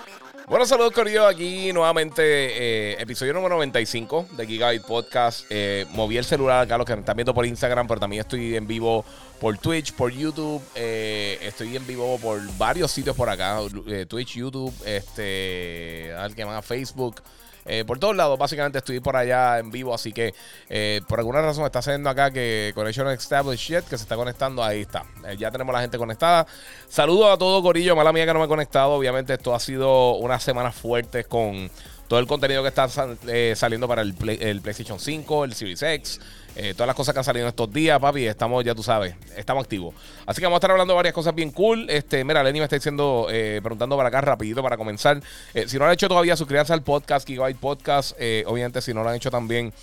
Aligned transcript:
Bueno, 0.51 0.65
saludos 0.65 0.91
Corillo, 0.91 1.25
aquí 1.25 1.71
nuevamente, 1.71 2.21
eh, 2.25 2.97
episodio 2.99 3.31
número 3.31 3.55
95 3.55 4.27
de 4.35 4.45
Gigabyte 4.45 4.83
Podcast. 4.85 5.45
Eh, 5.49 5.85
moví 5.91 6.17
el 6.17 6.25
celular 6.25 6.63
acá, 6.63 6.77
los 6.77 6.85
que 6.85 6.93
me 6.93 6.99
están 6.99 7.15
viendo 7.15 7.33
por 7.33 7.45
Instagram, 7.45 7.87
pero 7.87 8.01
también 8.01 8.19
estoy 8.19 8.57
en 8.57 8.67
vivo 8.67 9.05
por 9.39 9.57
Twitch, 9.57 9.93
por 9.93 10.11
YouTube. 10.11 10.61
eh, 10.75 11.39
estoy 11.41 11.77
en 11.77 11.87
vivo 11.87 12.19
por 12.19 12.41
varios 12.57 12.91
sitios 12.91 13.15
por 13.15 13.29
acá, 13.29 13.59
Twitch, 14.09 14.35
YouTube, 14.35 14.73
este, 14.85 16.13
al 16.17 16.35
que 16.35 16.43
más, 16.43 16.65
Facebook. 16.65 17.21
Eh, 17.65 17.83
por 17.85 17.99
todos 17.99 18.15
lados, 18.15 18.37
básicamente 18.39 18.79
estoy 18.79 18.99
por 18.99 19.15
allá 19.15 19.59
en 19.59 19.71
vivo, 19.71 19.93
así 19.93 20.11
que 20.11 20.33
eh, 20.69 21.01
por 21.07 21.19
alguna 21.19 21.41
razón 21.41 21.65
está 21.65 21.79
haciendo 21.79 22.09
acá 22.09 22.31
que 22.31 22.71
Connection 22.75 23.07
Established 23.09 23.67
Yet, 23.75 23.83
que 23.89 23.97
se 23.97 24.03
está 24.03 24.15
conectando, 24.15 24.63
ahí 24.63 24.81
está. 24.81 25.03
Eh, 25.27 25.37
ya 25.37 25.51
tenemos 25.51 25.73
la 25.73 25.81
gente 25.81 25.97
conectada. 25.97 26.45
Saludos 26.89 27.31
a 27.33 27.37
todo 27.37 27.61
Corillo, 27.61 27.95
mala 27.95 28.11
mía 28.11 28.25
que 28.25 28.33
no 28.33 28.39
me 28.39 28.45
he 28.45 28.49
conectado. 28.49 28.91
Obviamente 28.91 29.33
esto 29.33 29.53
ha 29.53 29.59
sido 29.59 30.15
unas 30.15 30.41
semanas 30.43 30.75
fuertes 30.75 31.27
con 31.27 31.69
todo 32.07 32.19
el 32.19 32.27
contenido 32.27 32.61
que 32.61 32.67
está 32.69 32.89
sal- 32.89 33.17
saliendo 33.55 33.87
para 33.87 34.01
el, 34.01 34.13
el 34.41 34.59
PlayStation 34.61 34.99
5, 34.99 35.45
el 35.45 35.53
Series 35.53 35.81
X, 35.81 36.19
eh, 36.55 36.73
todas 36.73 36.87
las 36.87 36.95
cosas 36.95 37.13
que 37.13 37.19
han 37.19 37.23
salido 37.23 37.47
estos 37.47 37.71
días, 37.71 37.99
papi. 37.99 38.27
Estamos, 38.27 38.63
ya 38.63 38.75
tú 38.75 38.83
sabes, 38.83 39.15
estamos 39.35 39.63
activos. 39.63 39.95
Así 40.25 40.39
que 40.39 40.45
vamos 40.45 40.57
a 40.57 40.59
estar 40.59 40.71
hablando 40.71 40.93
de 40.93 40.95
varias 40.95 41.13
cosas 41.13 41.33
bien 41.33 41.51
cool. 41.51 41.89
Este, 41.89 42.23
mira, 42.23 42.43
Lenny 42.43 42.59
me 42.59 42.65
está 42.65 42.75
diciendo, 42.75 43.27
eh, 43.29 43.59
preguntando 43.61 43.95
para 43.97 44.09
acá 44.09 44.21
rapidito 44.21 44.61
para 44.61 44.77
comenzar. 44.77 45.21
Eh, 45.53 45.67
si 45.67 45.77
no 45.77 45.85
han 45.85 45.91
hecho 45.91 46.07
todavía, 46.07 46.35
suscríbanse 46.35 46.73
al 46.73 46.83
podcast, 46.83 47.27
Gigabyte 47.27 47.57
Podcast. 47.57 48.11
Obviamente, 48.45 48.81
si 48.81 48.93
no 48.93 49.03
lo 49.03 49.09
han 49.09 49.15
hecho 49.15 49.31
también. 49.31 49.73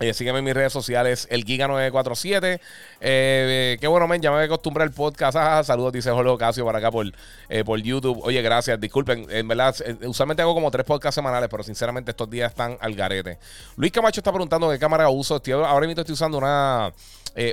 Eh, 0.00 0.14
sígueme 0.14 0.38
en 0.38 0.46
mis 0.46 0.54
redes 0.54 0.72
sociales, 0.72 1.28
el 1.30 1.44
Giga947. 1.44 2.58
Eh, 3.02 3.76
qué 3.78 3.86
bueno, 3.86 4.08
men, 4.08 4.22
ya 4.22 4.30
me 4.30 4.42
acostumbré 4.44 4.82
al 4.82 4.92
podcast. 4.92 5.36
Ah, 5.36 5.62
saludos, 5.62 5.92
dice 5.92 6.10
Jorge 6.10 6.30
Ocasio 6.30 6.64
por 6.64 6.74
acá 6.74 6.90
por, 6.90 7.06
eh, 7.50 7.64
por 7.64 7.78
YouTube. 7.82 8.18
Oye, 8.22 8.40
gracias, 8.40 8.80
disculpen. 8.80 9.26
En 9.28 9.46
verdad, 9.46 9.76
eh, 9.84 9.98
usualmente 10.06 10.40
hago 10.40 10.54
como 10.54 10.70
tres 10.70 10.86
podcasts 10.86 11.16
semanales, 11.16 11.50
pero 11.50 11.62
sinceramente 11.62 12.12
estos 12.12 12.30
días 12.30 12.50
están 12.50 12.78
al 12.80 12.94
garete. 12.94 13.38
Luis 13.76 13.92
Camacho 13.92 14.20
está 14.20 14.32
preguntando 14.32 14.70
qué 14.70 14.78
cámara 14.78 15.10
uso. 15.10 15.38
Ahora 15.66 15.86
mismo 15.86 16.00
estoy 16.00 16.14
usando 16.14 16.38
una, 16.38 16.94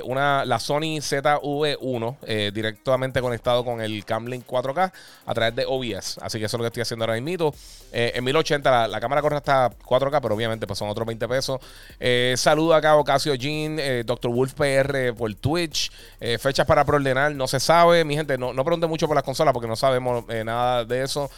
una 0.04 0.46
la 0.46 0.58
Sony 0.58 1.00
ZV1 1.00 2.16
eh, 2.22 2.50
directamente 2.54 3.20
conectado 3.20 3.62
con 3.62 3.82
el 3.82 4.06
Camlink 4.06 4.46
4K 4.46 4.90
a 5.26 5.34
través 5.34 5.54
de 5.54 5.66
OBS. 5.66 6.16
Así 6.22 6.38
que 6.38 6.46
eso 6.46 6.56
es 6.56 6.58
lo 6.58 6.64
que 6.64 6.68
estoy 6.68 6.80
haciendo 6.80 7.04
ahora 7.04 7.20
mismo. 7.20 7.52
En 7.92 8.24
1080 8.24 8.70
la, 8.70 8.88
la 8.88 9.00
cámara 9.00 9.20
corre 9.20 9.36
hasta 9.36 9.70
4K, 9.70 10.20
pero 10.22 10.34
obviamente 10.34 10.66
pues 10.66 10.78
son 10.78 10.88
otros 10.88 11.06
20 11.06 11.28
pesos. 11.28 11.60
Eh, 12.00 12.36
saludo 12.38 12.74
acá 12.74 12.90
a 12.90 12.96
Ocasio 12.96 13.34
Jean, 13.34 13.78
eh, 13.78 14.02
Dr. 14.06 14.30
Wolf 14.30 14.54
PR 14.54 15.12
por 15.16 15.34
Twitch. 15.34 15.90
Eh, 16.20 16.38
fechas 16.38 16.66
para 16.66 16.84
preordenar, 16.84 17.34
no 17.34 17.46
se 17.46 17.60
sabe. 17.60 18.04
Mi 18.04 18.14
gente, 18.16 18.38
no, 18.38 18.52
no 18.52 18.64
pregunten 18.64 18.88
mucho 18.88 19.06
por 19.06 19.14
las 19.16 19.24
consolas 19.24 19.52
porque 19.52 19.68
no 19.68 19.76
sabemos 19.76 20.24
eh, 20.28 20.44
nada 20.44 20.84
de 20.84 21.02
eso. 21.02 21.30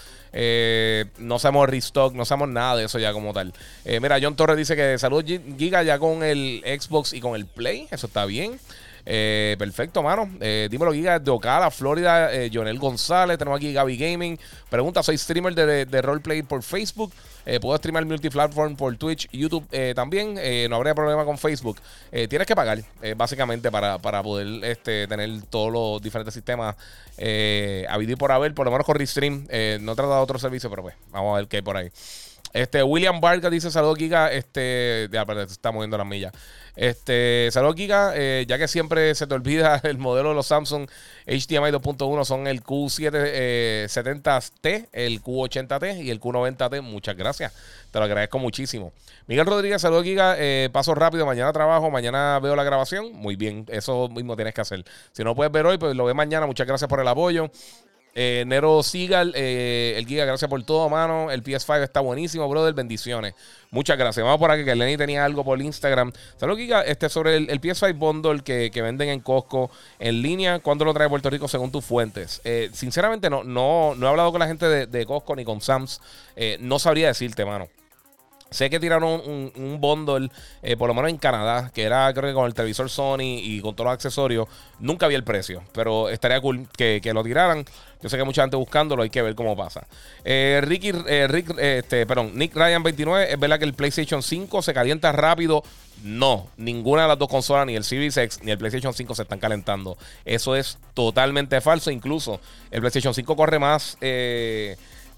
No 1.18 1.38
sabemos 1.38 1.68
restock, 1.68 2.14
no 2.14 2.24
sabemos 2.24 2.48
nada 2.50 2.76
de 2.76 2.84
eso 2.84 2.98
ya 2.98 3.12
como 3.12 3.32
tal. 3.32 3.52
Mira, 3.84 4.18
John 4.22 4.36
Torres 4.36 4.56
dice 4.56 4.76
que 4.76 4.96
saludos 4.98 5.24
Gi- 5.24 5.40
Giga 5.58 5.82
ya 5.82 5.98
con 5.98 6.22
el 6.22 6.62
Xbox 6.64 7.12
y 7.12 7.20
con 7.20 7.34
el 7.34 7.46
Play. 7.46 7.88
Eso 7.90 8.06
está 8.06 8.24
bien. 8.26 8.58
Eh, 9.06 9.56
perfecto, 9.58 10.02
mano. 10.02 10.28
Eh, 10.40 10.68
dímelo, 10.70 10.92
Giga, 10.92 11.18
de 11.18 11.30
Ocala, 11.30 11.70
Florida. 11.70 12.32
Eh, 12.32 12.50
Jonel 12.52 12.78
González. 12.78 13.38
Tenemos 13.38 13.56
aquí 13.58 13.72
Gaby 13.72 13.96
Gaming. 13.96 14.38
Pregunta: 14.68 15.02
Soy 15.02 15.18
streamer 15.18 15.54
de, 15.54 16.02
roleplay 16.02 16.42
por 16.42 16.62
Facebook. 16.62 17.12
Eh, 17.46 17.58
puedo 17.58 17.76
streamar 17.78 18.04
multiplatform 18.04 18.76
por 18.76 18.94
Twitch, 18.96 19.28
YouTube 19.32 19.66
eh, 19.72 19.92
también. 19.96 20.34
No 20.68 20.76
habría 20.76 20.94
problema 20.94 21.24
con 21.24 21.38
Facebook. 21.38 21.78
Tienes 22.10 22.46
que 22.46 22.54
pagar, 22.54 22.82
básicamente, 23.16 23.70
para, 23.70 23.98
poder 23.98 24.64
este, 24.64 25.06
tener 25.06 25.42
todos 25.48 25.72
los 25.72 26.02
diferentes 26.02 26.34
sistemas 26.34 26.76
eh, 27.16 27.86
a 27.88 27.98
por 28.16 28.32
haber. 28.32 28.54
Por 28.54 28.66
lo 28.66 28.72
menos 28.72 28.86
con 28.86 28.96
Restream. 28.96 29.46
No 29.80 29.92
he 29.92 29.96
tratado 29.96 30.20
otro 30.20 30.38
servicio, 30.38 30.68
pero 30.70 30.82
pues, 30.82 30.94
vamos 31.10 31.34
a 31.34 31.38
ver 31.38 31.48
qué 31.48 31.56
hay 31.56 31.62
por 31.62 31.76
ahí. 31.76 31.90
Este, 32.52 32.82
William 32.82 33.20
Vargas 33.20 33.50
dice: 33.50 33.70
Saludos, 33.70 33.98
Giga. 33.98 34.30
Este, 34.32 35.08
ya, 35.10 35.24
pero 35.24 35.46
se 35.46 35.52
está 35.52 35.70
moviendo 35.72 35.96
las 35.96 36.06
millas. 36.06 36.32
Este, 36.80 37.48
saludos, 37.52 37.76
Giga. 37.76 38.12
Eh, 38.14 38.46
ya 38.48 38.56
que 38.56 38.66
siempre 38.66 39.14
se 39.14 39.26
te 39.26 39.34
olvida 39.34 39.78
el 39.84 39.98
modelo 39.98 40.30
de 40.30 40.34
los 40.34 40.46
Samsung 40.46 40.88
HDMI 41.26 41.72
2.1 41.72 42.24
son 42.24 42.46
el 42.46 42.64
Q770T, 42.64 44.88
el 44.90 45.22
Q80T 45.22 46.02
y 46.02 46.08
el 46.08 46.18
Q90T. 46.18 46.80
Muchas 46.80 47.18
gracias. 47.18 47.52
Te 47.90 47.98
lo 47.98 48.06
agradezco 48.06 48.38
muchísimo. 48.38 48.94
Miguel 49.26 49.44
Rodríguez, 49.44 49.82
saludos, 49.82 50.04
Giga. 50.04 50.36
Eh, 50.38 50.70
paso 50.72 50.94
rápido. 50.94 51.26
Mañana 51.26 51.52
trabajo, 51.52 51.90
mañana 51.90 52.40
veo 52.42 52.56
la 52.56 52.64
grabación. 52.64 53.12
Muy 53.12 53.36
bien, 53.36 53.66
eso 53.68 54.08
mismo 54.08 54.34
tienes 54.34 54.54
que 54.54 54.62
hacer. 54.62 54.82
Si 55.12 55.22
no 55.22 55.34
puedes 55.34 55.52
ver 55.52 55.66
hoy, 55.66 55.76
pues 55.76 55.94
lo 55.94 56.06
ves 56.06 56.14
mañana. 56.14 56.46
Muchas 56.46 56.66
gracias 56.66 56.88
por 56.88 57.00
el 57.00 57.08
apoyo. 57.08 57.50
Eh, 58.14 58.44
Nero 58.46 58.82
Sigal, 58.82 59.32
eh, 59.36 59.94
el 59.96 60.06
Giga, 60.06 60.24
gracias 60.24 60.48
por 60.48 60.62
todo, 60.64 60.88
mano. 60.88 61.30
El 61.30 61.42
PS5 61.42 61.82
está 61.82 62.00
buenísimo, 62.00 62.48
brother. 62.48 62.74
Bendiciones. 62.74 63.34
Muchas 63.70 63.96
gracias. 63.96 64.24
Vamos 64.24 64.38
por 64.38 64.50
aquí, 64.50 64.64
que 64.64 64.74
Lenny 64.74 64.96
tenía 64.96 65.24
algo 65.24 65.44
por 65.44 65.60
Instagram. 65.60 66.12
Saludos, 66.36 66.60
Giga. 66.60 66.82
Este 66.82 67.08
sobre 67.08 67.36
el, 67.36 67.50
el 67.50 67.60
PS5 67.60 67.96
Bundle 67.96 68.40
que, 68.42 68.82
venden 68.82 69.08
en 69.10 69.20
Costco 69.20 69.70
en 69.98 70.22
línea. 70.22 70.58
¿Cuándo 70.58 70.84
lo 70.84 70.92
trae 70.92 71.08
Puerto 71.08 71.30
Rico 71.30 71.48
según 71.48 71.70
tus 71.70 71.84
fuentes? 71.84 72.40
Eh, 72.44 72.70
sinceramente, 72.72 73.30
no, 73.30 73.44
no, 73.44 73.94
no 73.96 74.06
he 74.06 74.08
hablado 74.08 74.32
con 74.32 74.40
la 74.40 74.46
gente 74.46 74.66
de, 74.66 74.86
de 74.86 75.06
Costco 75.06 75.36
ni 75.36 75.44
con 75.44 75.60
Sams. 75.60 76.00
No 76.60 76.78
sabría 76.78 77.08
decirte, 77.08 77.44
mano. 77.44 77.68
Sé 78.50 78.68
que 78.68 78.80
tiraron 78.80 79.20
un, 79.24 79.52
un 79.54 79.80
bundle, 79.80 80.28
eh, 80.62 80.76
por 80.76 80.88
lo 80.88 80.94
menos 80.94 81.10
en 81.10 81.18
Canadá, 81.18 81.70
que 81.72 81.84
era 81.84 82.12
creo 82.12 82.30
que 82.30 82.34
con 82.34 82.46
el 82.46 82.54
televisor 82.54 82.90
Sony 82.90 83.38
y 83.38 83.60
con 83.60 83.76
todos 83.76 83.86
los 83.86 83.94
accesorios. 83.94 84.48
Nunca 84.80 85.06
vi 85.06 85.14
el 85.14 85.22
precio, 85.22 85.62
pero 85.72 86.08
estaría 86.08 86.40
cool 86.40 86.66
que, 86.76 87.00
que 87.00 87.14
lo 87.14 87.22
tiraran. 87.22 87.64
Yo 88.02 88.08
sé 88.08 88.16
que 88.16 88.22
hay 88.22 88.26
mucha 88.26 88.42
gente 88.42 88.56
buscándolo, 88.56 89.02
hay 89.02 89.10
que 89.10 89.22
ver 89.22 89.34
cómo 89.34 89.56
pasa. 89.56 89.86
Eh, 90.24 90.60
Ricky, 90.64 90.92
eh, 91.06 91.28
Rick, 91.28 91.54
este, 91.58 92.06
perdón, 92.06 92.32
Nick 92.34 92.56
Ryan 92.56 92.82
29, 92.82 93.32
¿es 93.32 93.38
verdad 93.38 93.58
que 93.58 93.66
el 93.66 93.74
PlayStation 93.74 94.22
5 94.22 94.62
se 94.62 94.74
calienta 94.74 95.12
rápido? 95.12 95.62
No, 96.02 96.48
ninguna 96.56 97.02
de 97.02 97.08
las 97.08 97.18
dos 97.18 97.28
consolas, 97.28 97.66
ni 97.66 97.76
el 97.76 97.84
Series 97.84 98.16
X 98.16 98.40
ni 98.42 98.50
el 98.50 98.58
PlayStation 98.58 98.94
5 98.94 99.14
se 99.14 99.22
están 99.22 99.38
calentando. 99.38 99.96
Eso 100.24 100.56
es 100.56 100.78
totalmente 100.94 101.60
falso. 101.60 101.90
Incluso 101.90 102.40
el 102.70 102.80
PlayStation 102.80 103.14
5 103.14 103.36
corre 103.36 103.60
más... 103.60 103.96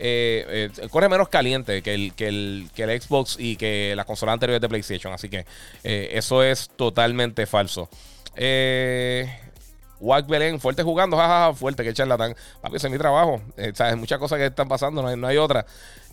eh, 0.04 0.68
eh, 0.80 0.88
corre 0.88 1.08
menos 1.08 1.28
caliente 1.28 1.80
que 1.80 1.94
el, 1.94 2.12
que, 2.14 2.26
el, 2.26 2.70
que 2.74 2.82
el 2.82 3.00
Xbox 3.00 3.36
y 3.38 3.54
que 3.54 3.94
las 3.94 4.04
consolas 4.04 4.32
anteriores 4.32 4.60
de 4.60 4.68
PlayStation. 4.68 5.12
Así 5.12 5.28
que 5.28 5.46
eh, 5.84 6.10
eso 6.14 6.42
es 6.42 6.70
totalmente 6.74 7.46
falso. 7.46 7.88
Eh, 8.34 9.32
Wack 10.00 10.26
Belén, 10.26 10.58
fuerte 10.58 10.82
jugando, 10.82 11.16
jajaja, 11.16 11.54
fuerte, 11.54 11.84
que 11.84 11.94
charlatán. 11.94 12.34
Papi, 12.60 12.76
ese 12.76 12.88
es 12.88 12.92
mi 12.92 12.98
trabajo. 12.98 13.40
¿sabes? 13.74 13.96
Muchas 13.96 14.18
cosas 14.18 14.38
que 14.40 14.46
están 14.46 14.66
pasando, 14.66 15.02
no 15.02 15.08
hay, 15.08 15.16
no 15.16 15.28
hay 15.28 15.36
otra. 15.36 15.64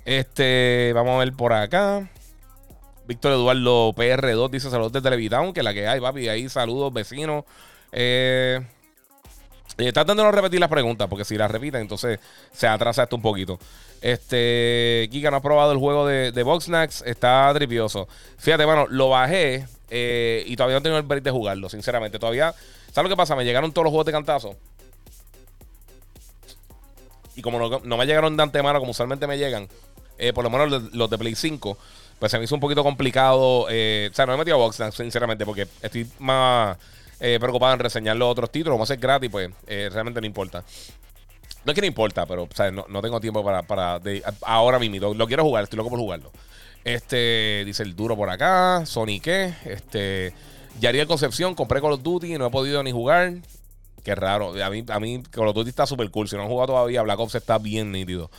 Este, 0.05 0.91
vamos 0.93 1.15
a 1.15 1.19
ver 1.19 1.33
por 1.33 1.53
acá. 1.53 2.07
Víctor 3.07 3.31
Eduardo 3.31 3.91
PR2 3.93 4.51
dice 4.51 4.69
saludos 4.69 4.91
de 4.91 5.01
Televitown, 5.01 5.51
que 5.51 5.63
la 5.63 5.73
que 5.73 5.87
hay, 5.87 5.99
papi. 5.99 6.29
Ahí 6.29 6.47
saludos, 6.47 6.93
vecinos. 6.93 7.43
Eh, 7.91 8.59
tratando 9.93 10.23
de 10.23 10.27
no 10.27 10.31
repetir 10.31 10.59
las 10.59 10.69
preguntas, 10.69 11.07
porque 11.07 11.25
si 11.25 11.37
las 11.37 11.49
repiten, 11.49 11.81
entonces 11.81 12.19
se 12.51 12.67
atrasa 12.67 13.03
esto 13.03 13.15
un 13.15 13.21
poquito. 13.21 13.59
Este, 14.01 15.07
Kika 15.11 15.31
no 15.31 15.37
ha 15.37 15.41
probado 15.41 15.71
el 15.71 15.77
juego 15.77 16.05
de, 16.07 16.31
de 16.31 16.43
Boxnax, 16.43 17.01
está 17.05 17.51
tripioso. 17.53 18.07
Fíjate, 18.37 18.65
mano, 18.65 18.87
lo 18.89 19.09
bajé 19.09 19.67
eh, 19.89 20.43
y 20.45 20.55
todavía 20.55 20.77
no 20.77 20.81
tengo 20.81 20.97
el 20.97 21.03
break 21.03 21.23
de 21.23 21.31
jugarlo, 21.31 21.69
sinceramente. 21.69 22.19
Todavía, 22.19 22.53
¿sabes 22.91 23.09
lo 23.09 23.15
que 23.15 23.17
pasa? 23.17 23.35
Me 23.35 23.43
llegaron 23.45 23.71
todos 23.71 23.83
los 23.85 23.91
juegos 23.91 24.05
de 24.05 24.11
cantazo. 24.11 24.55
Y 27.35 27.41
como 27.41 27.79
no, 27.83 27.97
me 27.97 28.05
llegaron 28.05 28.35
de 28.35 28.43
antemano, 28.43 28.79
como 28.79 28.91
usualmente 28.91 29.25
me 29.27 29.37
llegan, 29.37 29.69
eh, 30.17 30.33
por 30.33 30.43
lo 30.43 30.49
menos 30.49 30.69
los, 30.69 30.93
los 30.93 31.09
de 31.09 31.17
Play 31.17 31.35
5, 31.35 31.77
pues 32.19 32.31
se 32.31 32.37
me 32.37 32.43
hizo 32.43 32.55
un 32.55 32.61
poquito 32.61 32.83
complicado. 32.83 33.67
eh, 33.69 34.09
o 34.11 34.15
sea, 34.15 34.25
no 34.25 34.33
me 34.33 34.35
he 34.35 34.39
metido 34.39 34.57
a 34.57 34.59
Boxnax, 34.59 34.95
sinceramente, 34.95 35.45
porque 35.45 35.67
estoy 35.81 36.05
más 36.19 36.77
eh, 37.19 37.37
preocupado 37.39 37.73
en 37.73 37.79
reseñar 37.79 38.15
los 38.15 38.29
otros 38.29 38.51
títulos. 38.51 38.75
Como 38.75 38.83
es 38.83 38.99
gratis, 38.99 39.29
pues 39.29 39.49
eh, 39.67 39.89
realmente 39.91 40.21
no 40.21 40.27
importa. 40.27 40.63
No 41.65 41.71
es 41.71 41.75
que 41.75 41.81
no 41.81 41.87
importa, 41.87 42.25
pero 42.25 42.43
o 42.43 42.71
no, 42.71 43.01
tengo 43.01 43.19
tiempo 43.19 43.43
para, 43.43 44.01
ahora 44.43 44.79
mismo. 44.79 45.13
Lo 45.13 45.27
quiero 45.27 45.43
jugar, 45.43 45.63
estoy 45.63 45.77
loco 45.77 45.89
por 45.89 45.99
jugarlo. 45.99 46.31
Este, 46.83 47.63
dice 47.65 47.83
el 47.83 47.95
duro 47.95 48.15
por 48.15 48.29
acá. 48.29 48.85
Sony 48.85 49.19
qué. 49.21 49.53
Este, 49.65 50.33
Yariel 50.79 51.07
Concepción, 51.07 51.55
compré 51.55 51.81
Call 51.81 51.93
of 51.93 52.03
Duty 52.03 52.35
y 52.35 52.37
no 52.37 52.47
he 52.47 52.49
podido 52.49 52.81
ni 52.83 52.91
jugar. 52.91 53.33
Qué 54.03 54.15
raro. 54.15 54.53
A 54.63 54.69
mí, 54.69 54.85
a 54.87 54.99
mí 54.99 55.23
Call 55.29 55.49
of 55.49 55.55
Duty 55.55 55.69
está 55.69 55.85
súper 55.85 56.09
cool. 56.11 56.29
Si 56.29 56.35
no 56.35 56.43
han 56.43 56.47
jugado 56.47 56.67
todavía, 56.67 57.01
Black 57.01 57.19
Ops 57.19 57.35
está 57.35 57.57
bien 57.57 57.91
nítido. 57.91 58.31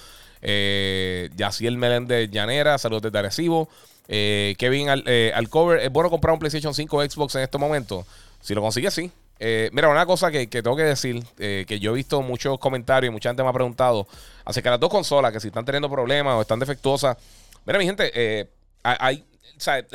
Eh, 0.42 1.28
Yaciel 1.36 1.76
Meléndez 1.76 2.30
Llanera, 2.30 2.78
saludos 2.78 3.02
desde 3.02 3.18
Arecibo. 3.18 3.68
Eh, 4.08 4.54
Kevin 4.58 4.88
al, 4.88 5.04
eh, 5.06 5.32
¿es 5.36 5.92
bueno 5.92 6.10
comprar 6.10 6.32
un 6.32 6.40
PlayStation 6.40 6.74
5 6.74 7.02
Xbox 7.02 7.34
en 7.36 7.42
este 7.42 7.58
momento? 7.58 8.06
Si 8.40 8.54
lo 8.54 8.60
consigues, 8.60 8.94
sí. 8.94 9.10
Eh, 9.38 9.70
mira, 9.72 9.88
una 9.88 10.04
cosa 10.04 10.30
que, 10.30 10.46
tengo 10.46 10.76
que 10.76 10.82
decir, 10.82 11.24
que 11.36 11.78
yo 11.80 11.92
he 11.92 11.94
visto 11.94 12.20
muchos 12.20 12.58
comentarios 12.58 13.10
y 13.10 13.12
mucha 13.12 13.30
gente 13.30 13.42
me 13.42 13.48
ha 13.48 13.52
preguntado 13.52 14.06
acerca 14.44 14.70
de 14.70 14.74
las 14.74 14.80
dos 14.80 14.90
consolas, 14.90 15.32
que 15.32 15.40
si 15.40 15.48
están 15.48 15.64
teniendo 15.64 15.90
problemas 15.90 16.34
o 16.34 16.42
están 16.42 16.58
defectuosas. 16.58 17.16
Mira, 17.64 17.78
mi 17.78 17.86
gente, 17.86 18.48
hay, 18.82 19.24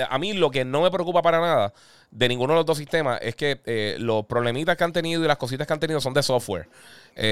a 0.09 0.18
mí 0.18 0.33
lo 0.33 0.50
que 0.50 0.65
no 0.65 0.81
me 0.81 0.92
preocupa 0.92 1.21
para 1.21 1.39
nada 1.39 1.74
de 2.12 2.30
ninguno 2.30 2.54
de 2.54 2.60
los 2.60 2.66
dos 2.66 2.78
sistemas 2.78 3.19
es 3.22 3.36
que 3.36 3.96
los 4.00 4.25
problemitas 4.25 4.78
que 4.78 4.84
han 4.84 4.94
tenido 4.94 5.24
y 5.24 5.28
las 5.28 5.38
cositas 5.38 5.68
que 5.68 5.74
han 5.74 5.80
tenido 5.80 6.00
son 6.00 6.13
de 6.13 6.24
software. 6.24 6.68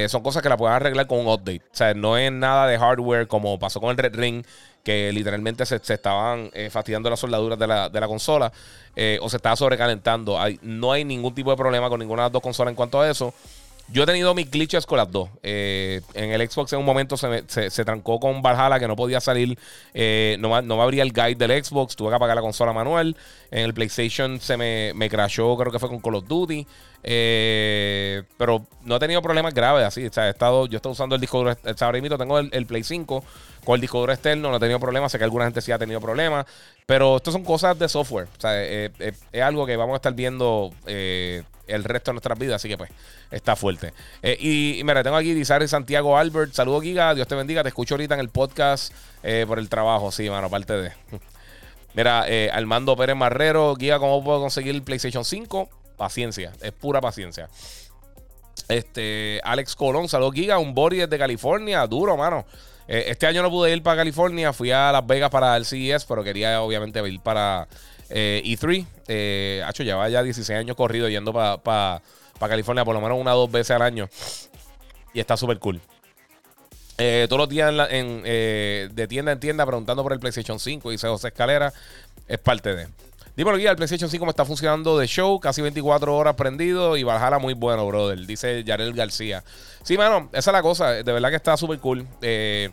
son 0.08 0.22
cosas 0.22 0.44
que 0.44 0.50
la 0.50 0.58
pueden 0.58 0.76
arreglar 0.76 1.08
con 1.08 1.20
un 1.20 1.28
update. 1.28 1.62
O 1.72 1.76
sea, 1.76 1.94
no 1.94 2.18
es 2.18 2.32
nada 2.32 2.68
de 2.68 2.78
hardware 2.78 3.28
como 3.28 3.58
pasó 3.60 3.80
con 3.80 3.92
el 3.92 3.98
Red 3.98 4.16
Ring, 4.16 4.44
que 4.84 5.12
literalmente 5.14 5.66
se, 5.66 5.78
estaban 5.78 6.50
eh, 6.54 6.70
fastidiando 6.70 7.10
las 7.10 7.20
soldaduras 7.20 7.58
de 7.58 7.68
la, 7.68 7.90
de 7.90 8.00
la 8.00 8.08
consola 8.08 8.52
eh, 8.96 9.18
o 9.22 9.30
se 9.30 9.38
estaba 9.38 9.56
sobrecalentando. 9.56 10.40
Hay, 10.40 10.60
no 10.62 10.92
hay 10.92 11.06
ningún 11.06 11.34
tipo 11.34 11.52
de 11.52 11.58
problema 11.58 11.90
con 11.90 12.00
ninguna 12.00 12.24
de 12.24 12.26
las 12.26 12.34
dos 12.34 12.42
consolas 12.42 12.72
en 12.72 12.76
cuanto 12.76 13.00
a 13.00 13.10
eso. 13.10 13.34
Yo 13.90 14.04
he 14.04 14.06
tenido 14.06 14.34
mis 14.34 14.50
glitches 14.50 14.86
con 14.86 14.98
las 14.98 15.12
dos. 15.12 15.30
Eh, 15.44 16.02
en 16.14 16.32
el 16.32 16.50
Xbox 16.50 16.74
en 16.74 16.80
un 16.80 16.86
momento 16.86 17.18
se, 17.18 17.44
se, 17.70 17.86
trancó 17.86 18.20
con 18.20 18.42
Valhalla 18.42 18.80
que 18.80 18.88
no 18.88 18.96
podía 18.96 19.20
salir. 19.20 19.58
no, 20.40 20.62
no, 20.62 20.78
me 20.78 20.82
abría 20.82 21.04
el 21.04 21.12
guide 21.12 21.36
del 21.36 21.64
Xbox. 21.64 21.96
Tuve 21.96 22.10
que 22.10 22.16
apagar 22.16 22.36
la 22.36 22.42
consola 22.42 22.74
manual. 22.74 23.16
En 23.52 23.60
el 23.60 23.74
PlayStation 23.74 24.40
se 24.40 24.58
me, 24.58 24.94
me 24.96 25.10
crashó, 25.10 25.56
creo 25.58 25.72
que 25.72 25.80
fue 25.80 25.90
con 25.90 26.00
Call 26.00 26.16
of 26.16 26.28
Duty. 26.28 26.66
Pero 27.04 28.66
no 28.84 28.96
he 28.96 29.00
tenido 29.00 29.22
problemas 29.22 29.54
graves 29.54 29.86
así. 29.86 30.04
he 30.04 30.30
estado, 30.30 30.68
yo 30.68 30.78
estoy 30.78 30.94
usando 30.94 31.16
el 31.16 31.22
disco 31.22 31.44
tengo 32.18 32.40
el, 32.40 32.66
Play 32.66 32.84
5 32.84 33.24
con 33.64 33.76
el 33.76 33.82
disco 33.82 34.00
duro 34.00 34.12
externo 34.12 34.50
no 34.50 34.58
he 34.58 34.60
tenido 34.60 34.80
problemas. 34.80 35.12
Sé 35.12 35.18
que 35.18 35.24
alguna 35.24 35.46
gente 35.46 35.62
sí 35.62 35.72
ha 35.72 35.80
tenido 35.80 36.02
problemas. 36.02 36.46
Pero 36.86 37.18
esto 37.18 37.32
son 37.32 37.44
cosas 37.44 37.78
de 37.80 37.88
software. 37.88 38.28
O 38.38 38.42
sea, 38.42 38.62
eh, 38.62 38.92
eh, 39.00 39.14
es 39.32 39.42
algo 39.42 39.66
que 39.66 39.76
vamos 39.78 39.94
a 39.94 39.98
estar 39.98 40.14
viendo 40.14 40.74
eh, 40.86 41.44
el 41.68 41.84
resto 41.84 42.12
de 42.12 42.14
nuestras 42.14 42.38
vidas. 42.38 42.56
Así 42.56 42.68
que 42.68 42.78
pues, 42.78 42.90
está 43.32 43.56
fuerte. 43.56 43.94
y, 44.40 44.82
mira, 44.84 45.04
tengo 45.04 45.16
aquí 45.16 45.34
Dizar 45.34 45.66
Santiago 45.68 46.18
Albert. 46.18 46.54
Saludos, 46.54 46.84
Giga. 46.84 47.16
Dios 47.16 47.28
te 47.28 47.36
bendiga. 47.36 47.64
Te 47.64 47.70
escucho 47.70 47.96
ahorita 47.96 48.16
en 48.16 48.20
el 48.20 48.30
podcast 48.30 48.94
por 49.48 49.60
el 49.60 49.70
trabajo. 49.70 50.12
Sí, 50.12 50.30
mano, 50.30 50.48
aparte 50.48 50.74
de. 50.74 50.92
Mira, 51.96 52.26
Armando 52.52 52.98
Pérez 52.98 53.16
Marrero. 53.16 53.76
Giga, 53.78 54.00
¿cómo 54.00 54.24
puedo 54.24 54.42
conseguir 54.42 54.76
el 54.76 54.84
PlayStation 54.84 55.24
5? 55.24 55.70
Paciencia. 56.04 56.52
Es 56.62 56.74
pura 56.74 57.00
paciencia. 57.00 57.48
Este, 58.68 59.40
Alex 59.44 59.76
Colón, 59.76 60.10
saludos 60.10 60.34
Giga, 60.36 60.58
un 60.58 60.74
body 60.74 60.98
desde 60.98 61.18
California, 61.18 61.88
duro, 61.88 62.18
mano. 62.18 62.46
Eh, 62.88 63.06
este 63.08 63.26
año 63.26 63.42
no 63.42 63.50
pude 63.50 63.72
ir 63.72 63.82
para 63.82 63.98
California, 63.98 64.52
fui 64.52 64.72
a 64.72 64.92
Las 64.92 65.08
Vegas 65.08 65.30
para 65.30 65.56
el 65.56 65.66
CES, 65.66 66.04
pero 66.06 66.24
quería 66.24 66.62
obviamente 66.62 67.00
ir 67.08 67.22
para 67.22 67.68
E3. 68.10 68.86
Eh, 69.08 69.64
e 69.64 69.64
eh 69.64 69.84
lleva 69.84 70.10
ya 70.10 70.22
16 70.24 70.60
años 70.60 70.76
corrido 70.76 71.08
yendo 71.08 71.32
para 71.32 72.02
California 72.38 72.84
por 72.84 72.96
lo 72.96 73.00
menos 73.02 73.18
una 73.18 73.34
o 73.34 73.40
dos 73.40 73.52
veces 73.52 73.72
al 73.72 73.82
año. 73.82 74.10
Y 75.14 75.22
está 75.22 75.38
súper 75.38 75.60
cool. 75.60 75.80
Eh, 76.98 77.28
todos 77.30 77.40
los 77.40 77.50
días 77.50 77.74
en, 77.90 78.24
de 78.24 79.08
tienda 79.08 79.32
en 79.32 79.40
tienda 79.40 79.66
preguntando 79.66 80.04
por 80.04 80.12
el 80.12 80.20
PlayStation 80.20 80.60
5 80.60 80.92
y 80.92 80.98
José 80.98 81.30
Escalera 81.30 81.72
es 82.28 82.40
parte 82.40 82.76
de. 82.76 82.88
Dímelo, 83.36 83.58
guía, 83.58 83.72
el 83.72 83.78
PlayStation 83.78 84.12
5 84.12 84.26
me 84.26 84.30
está 84.30 84.46
funcionando 84.46 84.96
de 84.96 85.08
show, 85.08 85.40
casi 85.40 85.64
24 85.64 86.16
horas 86.16 86.36
prendido 86.36 86.96
y 86.98 87.04
Valhalla 87.04 87.40
muy 87.40 87.56
bueno, 87.56 87.88
brother. 87.88 88.28
Dice 88.28 88.64
Yarel 88.64 88.94
García. 88.94 89.44
Sí, 89.82 89.98
mano, 89.98 90.30
esa 90.34 90.52
es 90.52 90.54
la 90.54 90.62
cosa. 90.62 90.92
De 90.92 91.12
verdad 91.12 91.32
que 91.32 91.38
está 91.38 91.58
súper 91.58 91.80
cool. 91.80 92.06
Eh, 92.22 92.70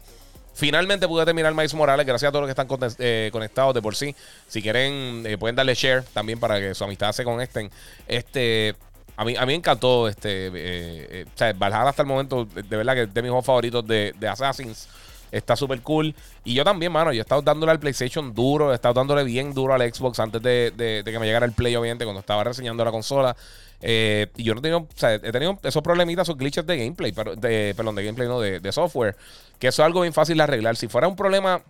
finalmente 0.53 1.09
pude 1.09 1.25
terminar 1.25 1.55
Maíz 1.55 1.73
Morales. 1.73 2.05
Gracias 2.05 2.29
a 2.29 2.33
todos 2.33 2.47
los 2.47 2.55
que 2.55 2.61
están 2.61 2.95
eh, 2.99 3.31
conectados 3.33 3.73
de 3.73 3.81
por 3.81 3.97
sí. 3.97 4.15
Si 4.49 4.61
quieren, 4.61 5.25
eh, 5.25 5.39
pueden 5.39 5.57
darle 5.57 5.75
share 5.75 6.03
también 6.13 6.39
para 6.39 6.61
que 6.61 6.75
su 6.75 6.85
amistad 6.85 7.13
se 7.13 7.25
conecten. 7.25 7.71
Este. 8.07 8.75
A 9.17 9.25
mí, 9.25 9.37
a 9.37 9.47
mí 9.47 9.55
encantó 9.55 10.09
este. 10.09 11.25
o 11.27 11.39
sea, 11.39 11.55
Valhalla 11.55 11.89
hasta 11.89 12.03
el 12.03 12.09
momento, 12.09 12.45
de 12.45 12.77
verdad 12.77 12.95
que 12.95 13.03
es 13.03 13.15
de 13.15 13.23
mis 13.23 13.31
juegos 13.31 13.47
favoritos 13.47 13.87
de 13.87 14.29
Assassins. 14.29 14.89
Está 15.33 15.57
súper 15.57 15.81
cool. 15.83 16.15
Y 16.45 16.55
yo 16.55 16.65
también, 16.65 16.93
mano. 16.93 17.13
Yo 17.13 17.21
he 17.21 17.23
estado 17.23 17.43
dándole 17.43 17.73
al 17.73 17.81
PlayStation 17.81 18.35
duro. 18.35 18.73
He 18.73 18.75
estado 18.75 18.95
dándole 18.95 19.25
bien 19.25 19.55
duro 19.55 19.75
al 19.75 19.83
Xbox 19.83 20.19
antes 20.19 20.43
de, 20.43 21.03
que 21.05 21.19
me 21.19 21.27
llegara 21.27 21.47
el 21.47 21.53
Play, 21.53 21.77
obviamente, 21.77 22.05
cuando 22.05 22.21
estaba 22.21 22.45
reseñando 22.45 22.85
la 22.85 22.91
consola. 22.91 23.37
Eh, 23.83 24.27
y 24.37 24.43
yo 24.43 24.55
no 24.55 24.61
tengo, 24.61 24.79
o 24.79 24.89
sea, 24.95 25.15
he 25.15 25.33
tenido 25.33 25.59
esos 25.63 25.83
problemitas, 25.83 26.29
esos 26.29 26.37
glitches 26.37 26.67
de 26.67 26.77
gameplay, 26.77 27.13
pero 27.13 27.35
de, 27.35 27.73
perdón, 27.75 27.95
de 27.95 28.05
gameplay, 28.05 28.29
no, 28.29 28.41
de, 28.41 28.73
software. 28.73 29.17
Que 29.59 29.69
eso 29.69 29.83
es 29.83 29.87
algo 29.87 30.03
bien 30.03 30.13
fácil 30.13 30.37
de 30.37 30.43
arreglar. 30.43 30.77
Si 30.77 30.89
fuera 30.89 31.09
un 31.09 31.17
problema 31.17 31.63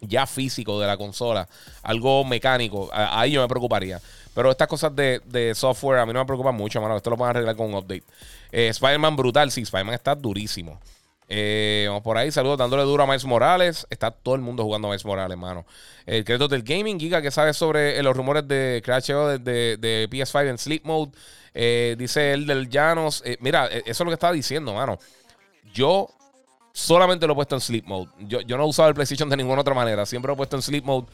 ya 0.00 0.26
físico 0.26 0.80
de 0.80 0.86
la 0.86 0.96
consola, 0.96 1.48
algo 1.82 2.24
mecánico, 2.24 2.88
ahí 2.92 3.32
yo 3.32 3.42
me 3.42 3.48
preocuparía. 3.48 4.00
Pero 4.34 4.50
estas 4.50 4.68
cosas 4.68 4.94
de, 4.94 5.52
software 5.54 6.00
a 6.00 6.06
mí 6.06 6.12
no 6.12 6.20
me 6.20 6.26
preocupan 6.26 6.54
mucho, 6.54 6.80
mano. 6.80 6.96
Esto 6.96 7.10
lo 7.10 7.16
pueden 7.16 7.30
arreglar 7.30 7.56
con 7.56 7.66
un 7.66 7.74
update. 7.74 8.04
Eh, 8.52 8.68
Spider-Man 8.68 9.16
brutal, 9.16 9.50
sí, 9.50 9.62
Spider-Man 9.62 9.94
está 9.94 10.14
durísimo. 10.14 10.80
Eh, 11.32 11.84
vamos 11.86 12.02
por 12.02 12.18
ahí, 12.18 12.32
saludos 12.32 12.58
dándole 12.58 12.82
duro 12.82 13.04
a 13.04 13.06
Miles 13.06 13.24
Morales. 13.24 13.86
Está 13.88 14.10
todo 14.10 14.34
el 14.34 14.40
mundo 14.40 14.64
jugando 14.64 14.88
a 14.88 14.90
Miles 14.90 15.04
Morales, 15.04 15.38
mano. 15.38 15.64
El 16.04 16.24
crédito 16.24 16.48
del 16.48 16.64
gaming, 16.64 16.98
Giga, 16.98 17.22
que 17.22 17.30
sabe 17.30 17.54
sobre 17.54 17.96
eh, 17.96 18.02
los 18.02 18.16
rumores 18.16 18.46
de 18.48 18.82
crasheo 18.84 19.38
de, 19.38 19.76
de, 19.76 20.08
PS5 20.10 20.48
en 20.48 20.58
sleep 20.58 20.84
mode. 20.84 21.12
Eh, 21.54 21.94
dice 21.96 22.32
el 22.32 22.46
del 22.46 22.68
Llanos. 22.68 23.22
mira, 23.38 23.68
eso 23.68 23.82
es 23.86 24.00
lo 24.00 24.06
que 24.06 24.14
estaba 24.14 24.32
diciendo, 24.32 24.74
mano. 24.74 24.98
Yo 25.72 26.08
solamente 26.72 27.28
lo 27.28 27.34
he 27.34 27.36
puesto 27.36 27.54
en 27.54 27.60
sleep 27.60 27.86
mode. 27.86 28.10
Yo, 28.18 28.40
yo 28.40 28.56
no 28.56 28.64
he 28.64 28.68
usado 28.68 28.88
el 28.88 28.96
PlayStation 28.96 29.28
de 29.30 29.36
ninguna 29.36 29.60
otra 29.60 29.74
manera. 29.74 30.04
Siempre 30.06 30.30
lo 30.30 30.34
he 30.34 30.36
puesto 30.36 30.56
en 30.56 30.62
sleep 30.62 30.84
mode 30.84 31.06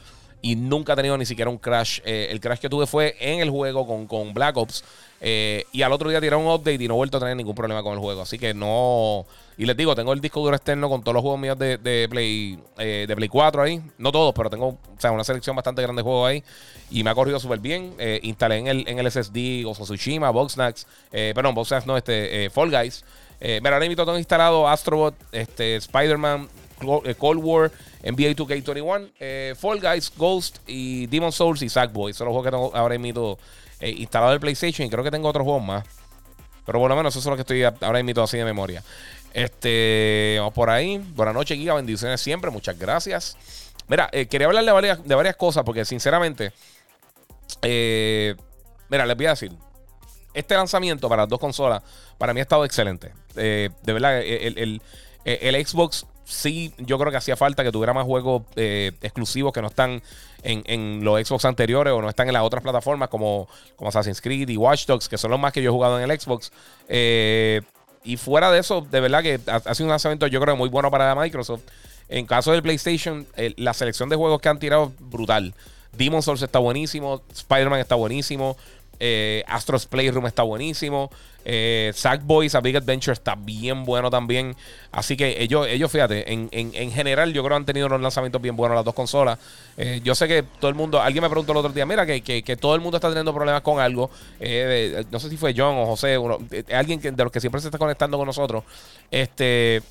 y 0.42 0.56
nunca 0.56 0.92
he 0.92 0.96
tenido 0.96 1.16
ni 1.18 1.26
siquiera 1.26 1.50
un 1.50 1.58
crash. 1.58 2.00
el 2.04 2.40
crash 2.40 2.58
que 2.58 2.68
tuve 2.68 2.86
fue 2.86 3.16
en 3.18 3.40
el 3.40 3.50
juego 3.50 3.86
con, 3.86 4.06
con 4.06 4.32
Black 4.34 4.56
Ops. 4.56 4.84
y 5.20 5.82
al 5.82 5.92
otro 5.92 6.10
día 6.10 6.20
tiraron 6.20 6.46
un 6.46 6.52
update 6.52 6.82
y 6.82 6.88
no 6.88 6.94
he 6.94 6.96
vuelto 6.96 7.16
a 7.16 7.20
tener 7.20 7.36
ningún 7.36 7.54
problema 7.54 7.82
con 7.82 7.92
el 7.94 7.98
juego. 7.98 8.22
Así 8.22 8.38
que 8.38 8.54
no. 8.54 9.26
Y 9.58 9.64
les 9.64 9.76
digo, 9.76 9.94
tengo 9.94 10.12
el 10.12 10.20
disco 10.20 10.40
duro 10.40 10.54
externo 10.54 10.88
con 10.88 11.02
todos 11.02 11.14
los 11.14 11.22
juegos 11.22 11.40
míos 11.40 11.58
de, 11.58 12.06
Play 12.10 12.58
eh, 12.78 13.06
de 13.08 13.16
Play 13.16 13.28
4 13.28 13.62
ahí. 13.62 13.80
No 13.96 14.12
todos, 14.12 14.34
pero 14.34 14.50
tengo 14.50 14.68
o 14.68 14.78
sea, 14.98 15.12
una 15.12 15.24
selección 15.24 15.56
bastante 15.56 15.80
grande 15.80 16.00
de 16.00 16.04
juegos 16.04 16.28
ahí. 16.28 16.44
Y 16.90 17.02
me 17.02 17.10
ha 17.10 17.14
corrido 17.14 17.40
súper 17.40 17.60
bien. 17.60 17.94
Eh, 17.98 18.20
instalé 18.22 18.58
en 18.58 18.66
el, 18.66 18.88
en 18.88 18.98
el 18.98 19.10
SSD 19.10 19.64
Gozo 19.64 19.84
Tsushima, 19.84 20.30
Boxnax. 20.30 20.86
Eh, 21.10 21.32
perdón, 21.34 21.54
Boxnax 21.54 21.86
no, 21.86 21.96
este, 21.96 22.44
eh, 22.44 22.50
Fall 22.50 22.70
Guys. 22.70 23.04
Eh, 23.40 23.60
mira, 23.62 23.76
ahora 23.76 23.88
mismo 23.88 24.04
tengo 24.04 24.18
instalado 24.18 24.68
Astrobot, 24.68 25.14
este, 25.32 25.76
Spider-Man, 25.76 26.48
Cold 27.18 27.40
War, 27.42 27.70
NBA 28.02 28.36
2K21, 28.36 29.56
Fall 29.56 29.80
Guys, 29.80 30.12
Ghost 30.16 30.58
y 30.66 31.06
Demon 31.06 31.32
Souls 31.32 31.62
y 31.62 31.68
Sackboy. 31.68 32.12
Son 32.12 32.26
los 32.26 32.32
juegos 32.32 32.46
que 32.46 32.50
tengo 32.50 32.76
ahora 32.76 32.98
mismo 32.98 33.38
instalado 33.80 34.34
en 34.34 34.40
PlayStation 34.40 34.86
y 34.86 34.90
creo 34.90 35.02
que 35.04 35.10
tengo 35.10 35.28
otros 35.28 35.44
juegos 35.44 35.64
más. 35.64 35.84
Pero 36.66 36.80
por 36.80 36.90
lo 36.90 36.96
menos 36.96 37.14
eso 37.14 37.20
es 37.20 37.26
lo 37.26 37.36
que 37.36 37.42
estoy 37.42 37.62
ahora 37.62 38.02
mismo 38.02 38.22
así 38.22 38.36
de 38.36 38.44
memoria. 38.44 38.82
Este, 39.32 40.36
vamos 40.38 40.54
por 40.54 40.68
ahí. 40.68 40.98
Buenas 41.14 41.34
noches, 41.34 41.56
Giga. 41.56 41.74
Bendiciones 41.74 42.20
siempre. 42.20 42.50
Muchas 42.50 42.78
gracias. 42.78 43.36
Mira, 43.86 44.08
eh, 44.12 44.26
quería 44.26 44.46
hablar 44.48 44.64
de 44.64 45.14
varias, 45.14 45.36
cosas 45.36 45.62
porque, 45.62 45.84
sinceramente, 45.84 46.52
eh, 47.62 48.34
mira, 48.88 49.06
les 49.06 49.16
voy 49.16 49.26
a 49.26 49.30
decir. 49.30 49.52
Este 50.34 50.54
lanzamiento 50.54 51.08
para 51.08 51.22
las 51.22 51.28
dos 51.30 51.38
consolas, 51.38 51.82
para 52.18 52.34
mí 52.34 52.40
ha 52.40 52.42
estado 52.42 52.64
excelente. 52.64 53.12
Eh, 53.36 53.70
de 53.82 53.92
verdad, 53.92 54.20
el, 54.20 54.80
Xbox 55.24 56.06
sí, 56.26 56.74
yo 56.78 56.98
creo 56.98 57.10
que 57.10 57.16
hacía 57.16 57.36
falta 57.36 57.62
que 57.62 57.72
tuviera 57.72 57.94
más 57.94 58.04
juegos 58.04 58.42
exclusivos 58.56 59.52
que 59.52 59.62
no 59.62 59.68
están 59.68 60.02
en, 60.42 61.04
los 61.04 61.26
Xbox 61.26 61.44
anteriores 61.44 61.92
o 61.92 62.02
no 62.02 62.08
están 62.08 62.28
en 62.28 62.34
las 62.34 62.42
otras 62.42 62.62
plataformas 62.62 63.08
como, 63.08 63.48
como 63.76 63.88
Assassin's 63.88 64.20
Creed 64.20 64.48
y 64.48 64.56
Watch 64.56 64.86
Dogs, 64.86 65.08
que 65.08 65.18
son 65.18 65.30
los 65.30 65.40
más 65.40 65.52
que 65.52 65.62
yo 65.62 65.70
he 65.70 65.72
jugado 65.72 65.98
en 66.00 66.10
el 66.10 66.20
Xbox. 66.20 66.52
Eh, 66.88 67.62
y 68.04 68.16
fuera 68.16 68.50
de 68.50 68.60
eso, 68.60 68.86
de 68.88 69.00
verdad 69.00 69.22
que 69.22 69.40
ha, 69.46 69.74
sido 69.74 69.86
un 69.86 69.90
lanzamiento 69.90 70.26
yo 70.26 70.40
creo 70.40 70.56
muy 70.56 70.68
bueno 70.68 70.90
para 70.90 71.14
Microsoft. 71.14 71.62
En 72.08 72.26
caso 72.26 72.52
del 72.52 72.62
PlayStation, 72.62 73.26
la 73.56 73.74
selección 73.74 74.08
de 74.08 74.16
juegos 74.16 74.40
que 74.40 74.48
han 74.48 74.60
tirado 74.60 74.92
brutal. 75.00 75.54
Demon 75.92 76.22
Souls 76.22 76.42
está 76.42 76.60
buenísimo, 76.60 77.22
Spider-Man 77.32 77.80
está 77.80 77.96
buenísimo, 77.96 78.56
eh, 79.00 79.42
Astro's 79.48 79.86
Playroom 79.86 80.26
está 80.26 80.42
buenísimo. 80.42 81.10
Eh, 81.48 81.92
Sackboys 81.94 82.56
A 82.56 82.60
Big 82.60 82.76
Adventure 82.76 83.12
está 83.12 83.36
bien 83.36 83.84
bueno 83.84 84.10
también. 84.10 84.56
Así 84.90 85.16
que 85.16 85.40
ellos, 85.40 85.68
ellos 85.68 85.92
fíjate, 85.92 86.32
en, 86.32 86.48
en, 86.50 86.90
general 86.90 87.32
yo 87.32 87.42
creo 87.42 87.50
que 87.50 87.56
han 87.56 87.64
tenido 87.64 87.86
unos 87.86 88.00
lanzamientos 88.00 88.42
bien 88.42 88.56
buenos 88.56 88.74
las 88.74 88.84
dos 88.84 88.94
consolas. 88.94 89.38
Eh, 89.76 90.00
yo 90.02 90.16
sé 90.16 90.26
que 90.26 90.42
todo 90.42 90.68
el 90.68 90.74
mundo, 90.74 91.00
alguien 91.00 91.22
me 91.22 91.30
preguntó 91.30 91.52
el 91.52 91.58
otro 91.58 91.72
día, 91.72 91.86
mira, 91.86 92.04
que, 92.04 92.20
que, 92.20 92.56
todo 92.56 92.74
el 92.74 92.80
mundo 92.80 92.96
está 92.96 93.08
teniendo 93.08 93.32
problemas 93.32 93.62
con 93.62 93.78
algo. 93.78 94.10
Eh, 94.40 95.04
no 95.12 95.20
sé 95.20 95.30
si 95.30 95.36
fue 95.36 95.54
John 95.56 95.76
o 95.76 95.86
José, 95.86 96.18
alguien 96.74 97.00
que, 97.00 97.12
de 97.12 97.22
los 97.22 97.32
que 97.32 97.40
siempre 97.40 97.60
se 97.60 97.68
está 97.68 97.78
conectando 97.78 98.18
con 98.18 98.26
nosotros. 98.26 98.64
Este... 99.10 99.82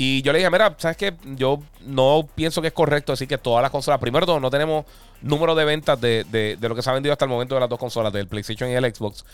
Y 0.00 0.22
yo 0.22 0.32
le 0.32 0.38
dije, 0.38 0.48
mira, 0.48 0.76
¿sabes 0.78 0.96
qué? 0.96 1.14
Yo 1.34 1.60
no 1.84 2.28
pienso 2.36 2.62
que 2.62 2.68
es 2.68 2.72
correcto 2.72 3.10
decir 3.10 3.26
que 3.26 3.36
todas 3.36 3.62
las 3.62 3.72
consolas, 3.72 3.98
primero 3.98 4.26
todo, 4.26 4.38
no 4.38 4.48
tenemos 4.48 4.86
número 5.22 5.56
de 5.56 5.64
ventas 5.64 6.00
de, 6.00 6.22
de, 6.22 6.68
lo 6.68 6.76
que 6.76 6.82
se 6.82 6.90
ha 6.90 6.92
vendido 6.92 7.12
hasta 7.12 7.24
el 7.24 7.30
momento 7.32 7.56
de 7.56 7.62
las 7.62 7.68
dos 7.68 7.80
consolas, 7.80 8.12
del 8.12 8.28
PlayStation 8.28 8.70
y 8.70 8.74
el 8.74 8.94
Xbox. 8.94 9.24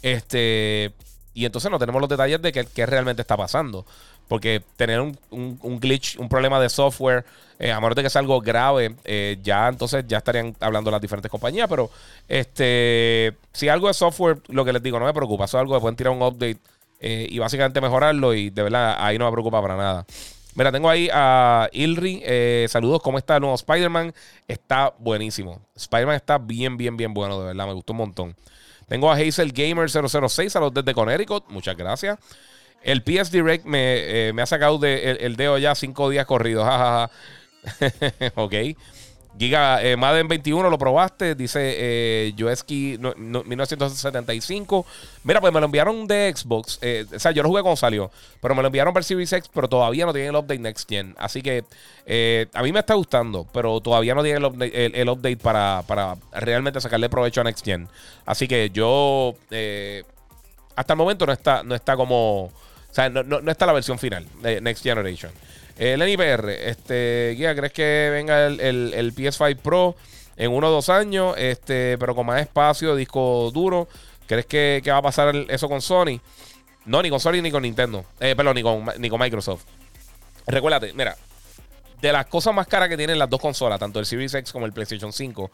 Este, 0.00 0.94
y 1.34 1.44
entonces 1.44 1.70
no 1.70 1.78
tenemos 1.80 2.00
los 2.00 2.08
detalles 2.08 2.40
de 2.40 2.52
qué, 2.52 2.86
realmente 2.86 3.20
está 3.20 3.36
pasando. 3.36 3.84
porque 4.28 4.62
tener 4.76 5.00
un, 5.00 5.18
un, 5.30 5.80
glitch, 5.80 6.16
un 6.18 6.28
problema 6.28 6.60
de 6.60 6.70
software, 6.70 7.26
eh, 7.58 7.72
a 7.72 7.80
menos 7.80 7.96
de 7.96 8.04
que 8.04 8.10
sea 8.10 8.20
algo 8.20 8.40
grave, 8.40 8.94
eh, 9.04 9.36
ya 9.42 9.68
entonces 9.68 10.04
ya 10.06 10.18
estarían 10.18 10.56
hablando 10.60 10.90
las 10.90 11.00
diferentes 11.00 11.30
compañías. 11.30 11.68
Pero 11.68 11.90
este 12.28 13.36
si 13.52 13.68
algo 13.68 13.88
de 13.88 13.94
software, 13.94 14.38
lo 14.48 14.64
que 14.64 14.72
les 14.72 14.82
digo, 14.82 14.98
no 14.98 15.06
me 15.06 15.12
preocupa. 15.12 15.44
Eso 15.44 15.58
es 15.58 15.62
algo 15.62 15.74
que 15.74 15.80
pueden 15.80 15.96
tirar 15.96 16.12
un 16.12 16.22
update 16.22 16.58
eh, 17.00 17.26
y 17.28 17.38
básicamente 17.38 17.80
mejorarlo. 17.80 18.32
Y 18.32 18.50
de 18.50 18.62
verdad, 18.62 18.96
ahí 18.98 19.18
no 19.18 19.26
me 19.26 19.32
preocupa 19.32 19.60
para 19.60 19.76
nada. 19.76 20.06
Mira, 20.54 20.70
tengo 20.70 20.88
ahí 20.88 21.08
a 21.12 21.68
Ilri. 21.72 22.22
saludos, 22.68 23.02
¿cómo 23.02 23.18
está 23.18 23.34
el 23.36 23.40
nuevo 23.40 23.56
Spider-Man? 23.56 24.14
Está 24.46 24.94
buenísimo. 24.98 25.60
Spider-Man 25.74 26.14
está 26.14 26.38
bien, 26.38 26.76
bien, 26.76 26.96
bien 26.96 27.12
bueno, 27.12 27.40
de 27.40 27.46
verdad. 27.46 27.66
Me 27.66 27.72
gustó 27.72 27.92
un 27.92 27.98
montón. 27.98 28.36
Tengo 28.88 29.10
a 29.10 29.14
Hazel 29.14 29.52
Gamer 29.52 29.88
006, 29.88 30.56
a 30.56 30.60
los 30.60 30.74
desde 30.74 30.94
Connecticut. 30.94 31.44
Muchas 31.48 31.76
gracias. 31.76 32.18
El 32.82 33.02
PS 33.02 33.30
Direct 33.30 33.64
me, 33.64 34.28
eh, 34.28 34.32
ha 34.38 34.46
sacado 34.46 34.78
de, 34.78 35.12
el, 35.20 35.36
dedo 35.36 35.56
ya 35.58 35.74
cinco 35.74 36.10
días 36.10 36.26
corridos. 36.26 36.68
ok. 38.34 38.54
Giga 39.38 39.82
eh, 39.82 39.96
Madden 39.96 40.28
21 40.28 40.70
lo 40.70 40.78
probaste, 40.78 41.34
dice 41.34 41.74
eh, 41.76 42.32
1975. 42.36 44.86
Mira, 45.24 45.40
pues 45.40 45.52
me 45.52 45.58
lo 45.60 45.66
enviaron 45.66 46.06
de 46.06 46.32
Xbox. 46.34 46.78
Eh, 46.82 47.04
o 47.14 47.18
sea, 47.18 47.32
yo 47.32 47.42
lo 47.42 47.48
jugué 47.48 47.62
cuando 47.62 47.76
salió, 47.76 48.10
pero 48.40 48.54
me 48.54 48.62
lo 48.62 48.68
enviaron 48.68 48.94
para 48.94 49.02
Series 49.02 49.32
X, 49.32 49.50
pero 49.52 49.68
todavía 49.68 50.06
no 50.06 50.12
tiene 50.12 50.28
el 50.28 50.36
update 50.36 50.60
Next 50.60 50.88
Gen. 50.88 51.14
Así 51.18 51.42
que 51.42 51.64
eh, 52.06 52.46
a 52.54 52.62
mí 52.62 52.72
me 52.72 52.80
está 52.80 52.94
gustando, 52.94 53.46
pero 53.52 53.80
todavía 53.80 54.14
no 54.14 54.22
tiene 54.22 54.38
el 54.38 54.44
update, 54.44 55.00
el, 55.00 55.08
update 55.08 55.38
para, 55.38 55.82
para, 55.86 56.16
realmente 56.32 56.80
sacarle 56.80 57.08
provecho 57.08 57.40
a 57.40 57.44
Next 57.44 57.64
Gen. 57.64 57.88
Así 58.24 58.46
que 58.46 58.70
yo, 58.70 59.34
hasta 60.76 60.92
el 60.92 60.96
momento 60.96 61.26
no 61.26 61.32
está, 61.32 61.62
no 61.62 61.74
está 61.74 61.96
como 61.96 62.52
o 62.94 62.94
sea, 62.94 63.10
no, 63.10 63.24
no, 63.24 63.50
está 63.50 63.66
la 63.66 63.72
versión 63.72 63.98
final 63.98 64.24
de 64.40 64.60
Next 64.60 64.84
Generation. 64.84 65.32
El 65.76 66.00
NIPR, 66.00 66.50
este, 66.50 67.34
Guía, 67.36 67.54
¿crees 67.54 67.72
que 67.72 68.10
venga 68.12 68.46
el, 68.46 68.60
el, 68.60 69.14
PS5 69.14 69.56
Pro 69.56 69.96
en 70.36 70.52
uno 70.52 70.68
o 70.68 70.70
dos 70.70 70.88
años? 70.88 71.34
Este, 71.36 71.98
pero 71.98 72.14
con 72.14 72.26
más 72.26 72.40
espacio, 72.40 72.94
disco 72.94 73.50
duro. 73.52 73.88
¿Crees 74.26 74.46
que, 74.46 74.82
va 74.88 74.98
a 74.98 75.02
pasar 75.02 75.34
eso 75.48 75.68
con 75.68 75.82
Sony? 75.82 76.20
No, 76.84 77.02
ni 77.02 77.10
con 77.10 77.18
Sony 77.18 77.42
ni 77.42 77.50
con 77.50 77.62
Nintendo. 77.62 78.04
Eh, 78.20 78.34
perdón, 78.36 78.54
ni 78.54 78.62
con, 78.62 78.84
ni 78.98 79.10
con 79.10 79.18
Microsoft. 79.18 79.64
Recuérdate, 80.46 80.92
mira, 80.92 81.16
de 82.00 82.12
las 82.12 82.26
cosas 82.26 82.54
más 82.54 82.66
caras 82.66 82.88
que 82.88 82.96
tienen 82.96 83.18
las 83.18 83.28
dos 83.28 83.40
consolas, 83.40 83.80
tanto 83.80 83.98
el 83.98 84.06
Series 84.06 84.34
X 84.34 84.52
como 84.52 84.66
el 84.66 84.72
PlayStation 84.72 85.12
5, 85.12 85.50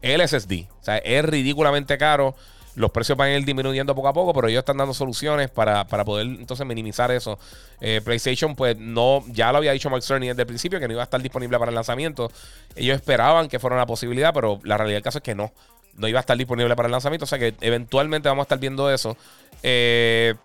el 0.00 0.26
SSD. 0.26 0.66
O 0.80 0.84
sea, 0.84 0.98
es 0.98 1.24
ridículamente 1.24 1.98
caro. 1.98 2.34
Los 2.78 2.92
precios 2.92 3.18
van 3.18 3.30
a 3.30 3.36
ir 3.36 3.44
disminuyendo 3.44 3.92
poco 3.92 4.06
a 4.06 4.12
poco, 4.12 4.32
pero 4.32 4.46
ellos 4.46 4.60
están 4.60 4.76
dando 4.76 4.94
soluciones 4.94 5.50
para, 5.50 5.84
poder 5.84 6.26
entonces 6.26 6.64
minimizar 6.64 7.10
eso. 7.10 7.36
Eh, 7.80 8.00
PlayStation, 8.04 8.54
pues 8.54 8.76
no, 8.78 9.24
ya 9.26 9.50
lo 9.50 9.58
había 9.58 9.72
dicho 9.72 9.90
Mark 9.90 10.04
Cerny 10.04 10.28
desde 10.28 10.42
el 10.42 10.46
principio 10.46 10.78
que 10.78 10.86
no 10.86 10.92
iba 10.92 11.02
a 11.02 11.04
estar 11.04 11.20
disponible 11.20 11.58
para 11.58 11.70
el 11.70 11.74
lanzamiento. 11.74 12.30
Ellos 12.76 12.94
esperaban 12.94 13.48
que 13.48 13.58
fuera 13.58 13.74
una 13.74 13.84
posibilidad, 13.84 14.32
pero 14.32 14.60
la 14.62 14.76
realidad 14.76 14.98
del 14.98 15.02
caso 15.02 15.18
es 15.18 15.24
que 15.24 15.34
no. 15.34 15.52
No 15.94 16.06
iba 16.06 16.20
a 16.20 16.22
estar 16.22 16.38
disponible 16.38 16.76
para 16.76 16.86
el 16.86 16.92
lanzamiento. 16.92 17.24
O 17.24 17.26
sea 17.26 17.40
que 17.40 17.56
eventualmente 17.60 18.28
vamos 18.28 18.42
a 18.42 18.44
estar 18.44 18.60
viendo 18.60 18.88
eso. 18.92 19.16
Eh, 19.64 20.36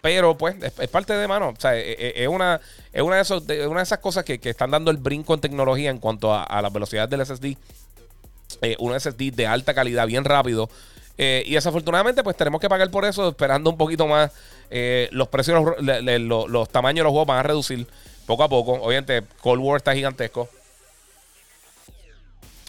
pero 0.00 0.38
pues 0.38 0.56
es, 0.62 0.88
parte 0.88 1.12
de 1.12 1.28
mano. 1.28 1.50
O 1.50 1.60
sea, 1.60 1.76
e, 1.76 1.92
e, 1.92 2.24
es, 2.24 2.28
una, 2.28 2.62
es 2.94 3.02
una, 3.02 3.16
de, 3.16 3.22
esos, 3.22 3.42
una 3.42 3.80
de 3.80 3.82
esas 3.82 3.98
cosas 3.98 4.24
que, 4.24 4.40
están 4.42 4.70
dando 4.70 4.90
el 4.90 4.96
brinco 4.96 5.34
en 5.34 5.40
tecnología 5.42 5.90
en 5.90 5.98
cuanto 5.98 6.32
a, 6.32 6.44
a 6.44 6.62
la 6.62 6.70
velocidad 6.70 7.10
del 7.10 7.26
SSD. 7.26 7.58
Eh, 8.62 8.76
un 8.78 8.98
SSD 8.98 9.32
de 9.32 9.46
alta 9.46 9.74
calidad, 9.74 10.06
bien 10.06 10.24
rápido. 10.24 10.70
Eh, 11.20 11.42
y 11.46 11.54
desafortunadamente, 11.54 12.22
pues 12.22 12.36
tenemos 12.36 12.60
que 12.60 12.68
pagar 12.68 12.90
por 12.90 13.04
eso, 13.04 13.28
esperando 13.28 13.70
un 13.70 13.76
poquito 13.76 14.06
más. 14.06 14.30
Eh, 14.70 15.08
los 15.10 15.26
precios, 15.28 15.60
los, 15.80 16.68
tamaños 16.68 16.98
de 16.98 17.02
los 17.02 17.10
juegos 17.10 17.26
van 17.26 17.38
a 17.38 17.42
reducir 17.42 17.86
poco 18.24 18.44
a 18.44 18.48
poco. 18.48 18.74
Obviamente, 18.74 19.24
Cold 19.40 19.60
War 19.60 19.78
está 19.78 19.94
gigantesco. 19.94 20.48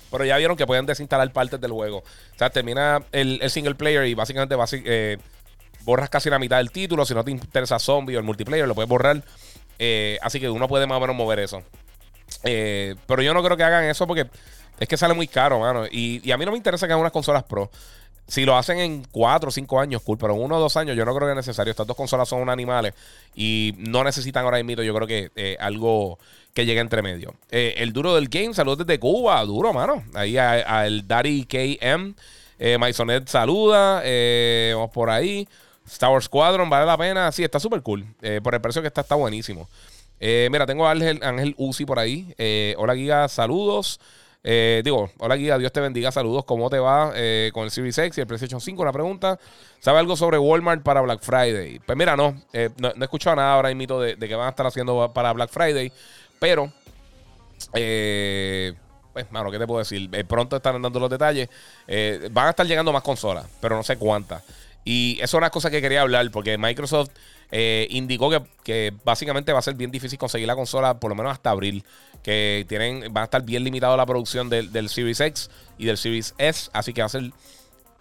Pero 0.10 0.26
ya 0.26 0.38
vieron 0.38 0.58
que 0.58 0.66
pueden 0.66 0.88
desinstalar 0.88 1.32
partes 1.32 1.62
del 1.62 1.72
juego. 1.72 2.00
O 2.00 2.38
sea, 2.38 2.50
termina 2.50 3.04
el, 3.12 3.48
single 3.52 3.76
player 3.76 4.08
y 4.08 4.16
básicamente 4.16 4.56
eh, 4.86 5.18
borras 5.82 6.10
casi 6.10 6.32
la 6.32 6.40
mitad 6.40 6.58
del 6.58 6.72
título. 6.72 7.06
Si 7.06 7.14
no 7.14 7.24
te 7.24 7.30
interesa 7.30 7.78
zombie 7.78 8.16
o 8.16 8.20
el 8.20 8.26
multiplayer, 8.26 8.68
lo 8.68 8.74
puedes 8.74 8.90
borrar. 8.90 9.24
así 10.24 10.40
que 10.40 10.50
uno 10.50 10.68
puede 10.68 10.88
más 10.88 10.98
o 10.98 11.02
menos 11.02 11.16
mover 11.16 11.38
eso. 11.38 11.62
pero 12.42 13.22
yo 13.22 13.36
no 13.36 13.44
creo 13.44 13.56
que 13.56 13.64
hagan 13.64 13.84
eso 13.84 14.08
porque 14.08 14.28
es 14.80 14.88
que 14.88 14.98
sale 14.98 15.14
muy 15.14 15.28
caro, 15.28 15.60
mano. 15.60 15.86
Y, 15.86 16.28
y 16.28 16.32
a 16.32 16.38
mí 16.38 16.46
no 16.46 16.52
me 16.52 16.58
interesa 16.58 16.88
que 16.88 16.94
hagan 16.94 17.02
unas 17.02 17.14
consolas 17.14 17.44
pro. 17.44 17.70
Si 18.30 18.46
lo 18.46 18.56
hacen 18.56 18.78
en 18.78 19.04
4 19.12 19.50
o 19.50 19.52
5 19.52 19.80
años, 19.80 20.04
cool, 20.04 20.18
pero 20.20 20.36
en 20.36 20.42
1 20.42 20.56
o 20.56 20.60
2 20.60 20.78
años 20.78 20.96
yo 20.96 21.04
no 21.04 21.16
creo 21.16 21.28
que 21.28 21.32
es 21.32 21.36
necesario. 21.36 21.72
Estas 21.72 21.88
dos 21.88 21.98
consolas 21.98 22.30
son 22.30 22.48
animales 22.48 22.94
y 23.36 23.74
no 23.78 24.04
necesitan 24.04 24.46
ahora 24.46 24.62
mismo, 24.64 24.84
yo 24.84 24.94
creo 24.94 25.08
que 25.08 25.32
eh, 25.36 25.58
algo 25.60 26.20
que 26.54 26.66
llegue 26.66 26.80
entre 26.80 27.02
medio. 27.02 27.34
Eh, 27.50 27.76
el 27.78 27.94
duro 27.94 28.16
del 28.16 28.28
game, 28.28 28.54
saludos 28.54 28.80
desde 28.86 29.00
Cuba, 29.00 29.44
duro, 29.46 29.74
mano. 29.74 30.04
Ahí 30.14 30.38
al 30.38 31.08
Daddy 31.08 31.46
KM. 31.46 32.14
Eh, 32.60 32.78
saluda. 33.26 34.02
Eh, 34.04 34.74
vamos 34.76 34.92
por 34.92 35.10
ahí. 35.10 35.48
Star 35.88 36.12
Wars 36.12 36.26
Squadron, 36.26 36.70
vale 36.70 36.86
la 36.86 36.98
pena. 36.98 37.32
Sí, 37.32 37.44
está 37.44 37.60
súper 37.60 37.82
cool. 37.82 38.06
por 38.44 38.54
el 38.54 38.62
precio 38.62 38.82
que 38.82 38.88
está, 38.88 39.02
está 39.02 39.16
buenísimo. 39.16 39.68
mira, 40.20 40.66
tengo 40.68 40.86
a 40.86 40.92
Ángel, 40.92 41.20
Ángel 41.24 41.56
Uzi 41.58 41.86
por 41.86 41.98
ahí. 41.98 42.34
hola, 42.78 42.96
Giga, 42.96 43.28
saludos. 43.28 44.00
Eh, 44.42 44.82
digo, 44.86 45.12
hola 45.18 45.36
guía, 45.36 45.58
Dios 45.58 45.72
te 45.72 45.82
bendiga, 45.82 46.12
saludos. 46.12 46.46
¿Cómo 46.46 46.70
te 46.70 46.80
va 46.80 47.12
eh, 47.16 47.52
con 47.54 47.66
el 47.66 47.72
Series 47.72 47.98
X 47.98 48.18
y 48.18 48.22
el 48.22 48.28
PlayStation 48.28 48.62
5? 48.62 48.82
Una 48.82 48.94
pregunta. 48.94 49.38
¿Sabe 49.80 50.00
algo 50.00 50.16
sobre 50.16 50.38
Walmart 50.38 50.82
para 50.82 51.02
Black 51.02 51.22
Friday? 51.22 51.80
Pues 51.80 51.98
mira, 51.98 52.16
no, 52.16 52.42
eh, 52.54 52.70
no, 52.78 52.90
he 52.90 53.04
escuchado 53.04 53.36
nada 53.36 53.54
ahora 53.54 53.74
mismo 53.74 54.00
de, 54.00 54.16
de 54.16 54.28
que 54.28 54.36
van 54.36 54.48
a 54.48 54.50
estar 54.52 54.66
haciendo 54.66 55.12
para 55.14 55.34
Black 55.34 55.50
Friday, 55.50 55.92
pero, 56.40 56.72
pues, 57.72 59.32
mano, 59.32 59.52
¿qué 59.52 59.60
te 59.60 59.68
puedo 59.68 59.80
decir? 59.80 60.10
pronto 60.26 60.56
están 60.56 60.82
dando 60.82 61.00
los 61.00 61.10
detalles. 61.10 61.50
van 62.32 62.48
a 62.48 62.50
estar 62.52 62.66
llegando 62.66 62.94
más 62.94 63.04
consolas, 63.04 63.46
pero 63.60 63.76
no 63.76 63.84
sé 63.84 63.98
cuántas. 63.98 64.44
Y 64.86 65.16
eso 65.18 65.38
es 65.38 65.42
una 65.42 65.50
cosa 65.50 65.70
que 65.70 65.82
quería 65.82 66.02
hablar, 66.02 66.32
porque 66.32 66.58
Microsoft 66.58 67.12
indicó 67.90 68.30
que, 68.30 68.42
que, 68.64 68.94
básicamente 69.04 69.52
va 69.54 69.60
a 69.60 69.64
ser 69.64 69.76
bien 69.76 69.92
difícil 69.92 70.20
conseguir 70.20 70.48
la 70.48 70.56
consola 70.56 71.00
por 71.00 71.10
lo 71.10 71.16
menos 71.16 71.32
hasta 71.32 71.50
abril 71.50 71.84
que 72.24 72.66
tienen, 72.68 73.14
van 73.14 73.24
a 73.24 73.26
estar 73.26 73.44
bien 73.44 73.64
limitados 73.64 73.98
la 73.98 74.06
producción 74.06 74.50
del, 74.50 74.90
Series 74.90 75.20
X 75.20 75.50
y 75.78 75.86
del 75.86 75.98
Series 75.98 76.36
S, 76.38 76.70
así 76.74 76.94
que 76.94 77.02
va 77.02 77.06
a 77.06 77.10
ser 77.10 77.32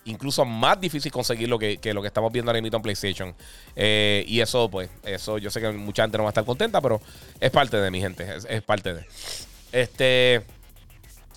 incluso 0.04 0.44
más 0.44 0.80
difícil 0.80 1.12
conseguir 1.12 1.48
lo 1.48 1.58
que, 1.58 1.78
lo 1.92 2.00
que 2.00 2.08
estamos 2.08 2.32
viendo 2.32 2.50
ahora 2.50 2.62
mismo 2.62 2.76
en 2.76 2.82
PlayStation. 2.82 3.34
Eh, 3.76 4.24
y 4.26 4.40
eso, 4.40 4.68
pues, 4.70 4.90
eso 5.04 5.38
yo 5.38 5.50
sé 5.50 5.60
que 5.60 5.70
mucha 5.70 6.02
gente 6.02 6.16
no 6.16 6.24
va 6.24 6.30
a 6.30 6.32
estar 6.32 6.44
contenta, 6.44 6.80
pero 6.80 7.00
es 7.40 7.50
parte 7.50 7.76
de 7.76 7.90
mi 7.90 8.00
gente, 8.00 8.26
es, 8.48 8.62
parte 8.62 8.94
de. 8.94 9.06
Este. 9.72 10.42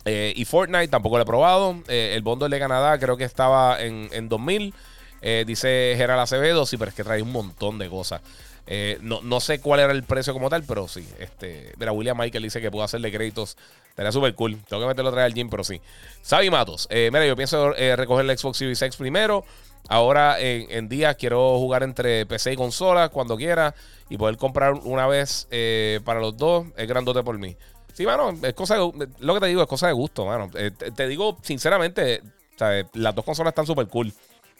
Eh, 0.03 0.33
y 0.35 0.45
Fortnite 0.45 0.87
tampoco 0.87 1.17
lo 1.17 1.23
he 1.23 1.25
probado. 1.25 1.83
Eh, 1.87 2.13
el 2.15 2.23
bundle 2.23 2.49
de 2.49 2.59
Canadá 2.59 2.97
creo 2.97 3.17
que 3.17 3.25
estaba 3.25 3.79
en, 3.81 4.09
en 4.11 4.29
2000. 4.29 4.73
Dice 5.21 5.93
Gerald 5.97 6.21
Acevedo, 6.21 6.65
sí, 6.65 6.77
pero 6.77 6.89
es 6.89 6.95
que 6.95 7.03
trae 7.03 7.21
un 7.21 7.31
montón 7.31 7.77
de 7.77 7.89
cosas. 7.89 8.21
Eh, 8.67 8.99
no, 9.01 9.39
sé 9.39 9.59
cuál 9.59 9.79
era 9.79 9.91
el 9.91 10.03
precio 10.03 10.33
como 10.33 10.49
tal, 10.49 10.63
pero 10.63 10.87
sí. 10.87 11.07
Este, 11.19 11.73
mira, 11.77 11.91
William 11.91 12.17
Michael 12.17 12.43
dice 12.43 12.61
que 12.61 12.71
puedo 12.71 12.83
hacerle 12.83 13.11
créditos. 13.11 13.57
Estaría 13.89 14.11
súper 14.11 14.35
cool. 14.35 14.57
Tengo 14.67 14.81
que 14.81 14.87
meterlo 14.87 15.09
otra 15.09 15.23
vez 15.23 15.31
al 15.31 15.33
gym, 15.33 15.49
pero 15.49 15.63
sí. 15.63 15.81
Sabi 16.21 16.49
Matos. 16.49 16.87
Eh, 16.89 17.09
mira, 17.11 17.25
yo 17.25 17.35
pienso 17.35 17.75
eh, 17.75 17.95
recoger 17.95 18.29
el 18.29 18.37
Xbox 18.37 18.57
Series 18.57 18.81
X 18.81 18.95
primero. 18.95 19.43
Ahora 19.89 20.39
en, 20.39 20.87
días 20.87 21.15
quiero 21.17 21.57
jugar 21.57 21.83
entre 21.83 22.25
PC 22.25 22.53
y 22.53 22.55
consola 22.55 23.09
cuando 23.09 23.35
quiera. 23.35 23.73
Y 24.09 24.17
poder 24.17 24.37
comprar 24.37 24.73
una 24.73 25.07
vez 25.07 25.47
para 26.05 26.19
los 26.19 26.37
dos. 26.37 26.67
Es 26.77 26.87
grandote 26.87 27.23
por 27.23 27.37
mí. 27.39 27.57
Sí, 27.93 28.05
mano, 28.05 28.33
es 28.41 28.53
cosa 28.53 28.75
de, 28.75 29.09
lo 29.19 29.33
que 29.33 29.39
te 29.41 29.47
digo 29.47 29.61
es 29.61 29.67
cosa 29.67 29.87
de 29.87 29.93
gusto, 29.93 30.25
mano. 30.25 30.49
Te, 30.49 31.07
digo 31.07 31.37
sinceramente, 31.41 32.21
las 32.93 33.15
dos 33.15 33.25
consolas 33.25 33.51
están 33.51 33.65
súper 33.65 33.87
cool. 33.87 34.13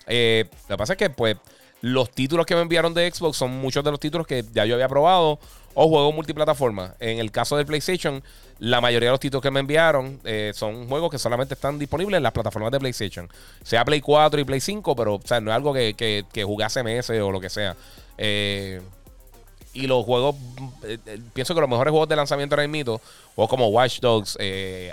Lo 0.06 0.76
que 0.76 0.78
pasa 0.78 0.94
es 0.94 0.98
que, 0.98 1.10
pues 1.10 1.38
los 1.82 2.12
títulos 2.12 2.46
que 2.46 2.56
me 2.56 2.62
enviaron 2.62 2.94
de 2.94 3.12
Xbox 3.12 3.38
son 3.38 3.52
muchos 3.60 3.84
de 3.84 3.92
los 3.92 4.00
títulos 4.00 4.28
que 4.28 4.46
ya 4.54 4.66
yo 4.66 4.76
había 4.76 4.88
probado 4.88 5.40
o 5.74 5.88
juegos 5.88 6.14
multiplataforma. 6.14 6.94
En 7.00 7.20
el 7.20 7.32
caso 7.32 7.58
de 7.58 7.66
PlayStation, 7.66 8.24
la 8.60 8.82
mayoría 8.82 9.08
de 9.08 9.12
los 9.12 9.20
títulos 9.20 9.42
que 9.42 9.52
me 9.52 9.62
enviaron 9.62 10.20
eh, 10.24 10.52
son 10.54 10.88
juegos 10.88 11.10
que 11.10 11.18
solamente 11.18 11.56
están 11.56 11.80
disponibles 11.80 12.18
en 12.18 12.24
las 12.24 12.34
plataformas 12.34 12.72
de 12.72 12.80
PlayStation. 12.80 13.30
Sea 13.64 13.84
Play 13.84 14.02
4 14.02 14.40
y 14.40 14.44
Play 14.44 14.60
5, 14.60 14.96
pero 14.96 15.16
o 15.16 15.22
sea, 15.24 15.42
no 15.42 15.50
es 15.50 15.56
algo 15.56 15.74
que, 15.74 15.94
que, 15.96 16.26
que 16.32 16.44
jugué 16.44 16.66
hace 16.66 16.84
meses 16.84 17.20
o 17.20 17.32
lo 17.32 17.40
que 17.40 17.50
sea. 17.50 17.76
Eh, 18.18 18.82
y 19.74 19.88
los 19.88 20.04
juegos, 20.06 20.36
eh, 20.84 21.00
pienso 21.34 21.56
que 21.56 21.62
los 21.62 21.70
mejores 21.70 21.92
juegos 21.92 22.10
de 22.10 22.18
lanzamiento 22.18 22.56
ahora 22.56 22.68
mismo, 22.68 23.02
juegos 23.36 23.50
como 23.50 23.70
Watch 23.70 24.02
Dogs, 24.02 24.38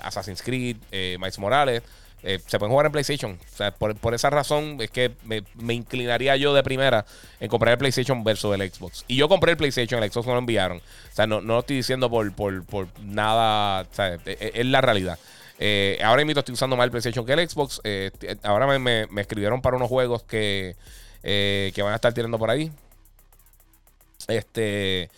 Assassin's 0.03 0.41
Creed, 0.41 0.77
Miles 0.93 1.39
Morales, 1.39 1.83
eh, 2.23 2.41
se 2.47 2.59
pueden 2.59 2.73
jugar 2.73 2.87
en 2.87 2.93
PlayStation. 2.93 3.39
O 3.53 3.57
sea, 3.57 3.71
por, 3.71 4.15
esa 4.15 4.31
razón 4.31 4.79
es 4.81 4.91
que 4.91 5.13
me, 5.25 5.75
inclinaría 5.75 6.37
yo 6.37 6.53
de 6.53 6.63
primera 6.63 7.07
en 7.41 7.49
comprar 7.49 7.73
el 7.73 7.79
PlayStation 7.79 8.25
versus 8.25 8.55
el 8.55 8.71
Xbox. 8.71 9.05
Y 9.07 9.17
yo 9.17 9.29
compré 9.29 9.53
el 9.53 9.57
PlayStation, 9.57 10.03
el 10.03 10.11
Xbox 10.11 10.27
no 10.27 10.33
lo 10.33 10.41
enviaron. 10.41 10.79
O 10.79 11.15
sea, 11.15 11.27
no, 11.27 11.41
no 11.41 11.55
lo 11.55 11.61
estoy 11.61 11.77
diciendo 11.77 12.11
por, 12.11 12.33
por, 12.33 12.89
nada. 13.01 13.83
O 13.83 13.95
sea, 13.95 14.15
e, 14.15 14.21
e, 14.27 14.53
es, 14.55 14.67
la 14.67 14.81
realidad. 14.81 15.19
Eh, 15.61 15.99
ahora 16.05 16.25
mismo 16.25 16.39
estoy 16.39 16.53
usando 16.55 16.77
más 16.77 16.85
el 16.85 16.91
PlayStation 16.91 17.25
que 17.25 17.33
el 17.33 17.49
Xbox. 17.49 17.81
Eh, 17.85 18.11
ahora 18.43 18.79
me, 18.79 19.07
escribieron 19.21 19.63
para 19.63 19.77
unos 19.77 19.89
juegos 19.89 20.25
que, 20.25 20.77
que 21.23 21.83
van 21.83 21.93
a 21.93 21.97
estar 21.97 22.13
tirando 22.13 22.39
por 22.39 22.51
ahí. 22.51 22.73
Este. 24.27 25.09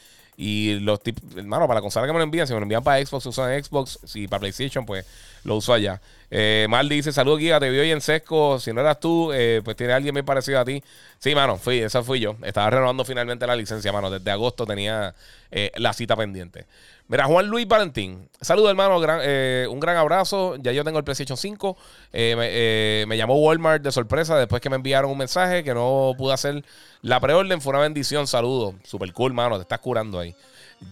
Y 0.43 0.81
los 0.81 1.03
tipos, 1.03 1.23
hermano, 1.37 1.67
para 1.67 1.81
la 1.81 1.83
consola 1.83 2.07
que 2.07 2.15
me 2.15 2.19
lo 2.19 2.25
envían, 2.25 2.47
si 2.47 2.55
me 2.55 2.61
lo 2.61 2.63
envían 2.63 2.83
para 2.83 3.05
Xbox, 3.05 3.27
usan 3.27 3.63
Xbox. 3.63 3.99
Si 4.05 4.27
para 4.27 4.41
PlayStation, 4.41 4.87
pues 4.87 5.05
lo 5.45 5.57
uso 5.57 5.75
allá. 5.75 6.01
Eh, 6.31 6.67
Mal 6.71 6.89
dice: 6.89 7.13
Saludos, 7.13 7.41
Giga, 7.41 7.61
te 7.61 7.69
vi 7.69 7.79
hoy 7.79 7.91
en 7.91 8.01
Sesco. 8.01 8.59
Si 8.59 8.73
no 8.73 8.81
eras 8.81 8.99
tú, 9.01 9.33
eh, 9.35 9.61
pues 9.63 9.77
tiene 9.77 9.93
alguien 9.93 10.15
bien 10.15 10.25
parecido 10.25 10.59
a 10.59 10.65
ti. 10.65 10.83
Sí, 11.19 11.35
mano, 11.35 11.59
fui, 11.59 11.81
esa 11.81 12.03
fui 12.03 12.21
yo. 12.21 12.37
Estaba 12.43 12.71
renovando 12.71 13.05
finalmente 13.05 13.47
la 13.47 13.55
licencia, 13.55 13.93
mano. 13.93 14.11
Desde 14.11 14.31
agosto 14.31 14.65
tenía 14.65 15.15
eh, 15.51 15.73
la 15.77 15.93
cita 15.93 16.17
pendiente. 16.17 16.65
Mira, 17.11 17.25
Juan 17.25 17.49
Luis 17.49 17.67
Valentín. 17.67 18.29
Saludos, 18.41 18.71
hermano. 18.71 18.99
un 18.99 19.81
gran 19.81 19.97
abrazo. 19.97 20.55
Ya 20.61 20.71
yo 20.71 20.85
tengo 20.85 20.99
el 20.99 21.03
PlayStation 21.03 21.37
5. 21.37 21.77
Me, 22.13 23.05
me, 23.05 23.17
llamó 23.17 23.35
Walmart 23.35 23.83
de 23.83 23.91
sorpresa 23.91 24.39
después 24.39 24.63
que 24.63 24.71
me 24.71 24.77
enviaron 24.77 25.11
un 25.11 25.19
mensaje 25.19 25.65
que 25.65 25.75
no 25.75 26.15
pude 26.17 26.35
hacer 26.35 26.65
la 27.03 27.19
preorden. 27.19 27.61
Fue 27.61 27.73
una 27.73 27.81
bendición. 27.81 28.29
Saludos. 28.29 28.77
Super 28.85 29.13
cool, 29.13 29.33
mano. 29.33 29.57
Te 29.57 29.63
estás 29.63 29.81
curando 29.81 30.21
ahí. 30.21 30.37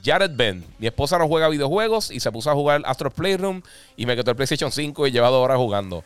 Jared 0.04 0.32
Ben. 0.34 0.64
Mi 0.80 0.88
esposa 0.88 1.18
no 1.18 1.28
juega 1.28 1.48
videojuegos 1.48 2.10
y 2.10 2.18
se 2.18 2.32
puso 2.32 2.50
a 2.50 2.54
jugar 2.54 2.82
Astro 2.84 3.10
Playroom 3.10 3.62
y 3.96 4.04
me 4.04 4.16
quedó 4.16 4.32
el 4.32 4.36
PlayStation 4.36 4.72
5 4.72 5.06
y 5.06 5.12
lleva 5.12 5.28
dos 5.28 5.44
horas 5.44 5.58
jugando. 5.58 6.02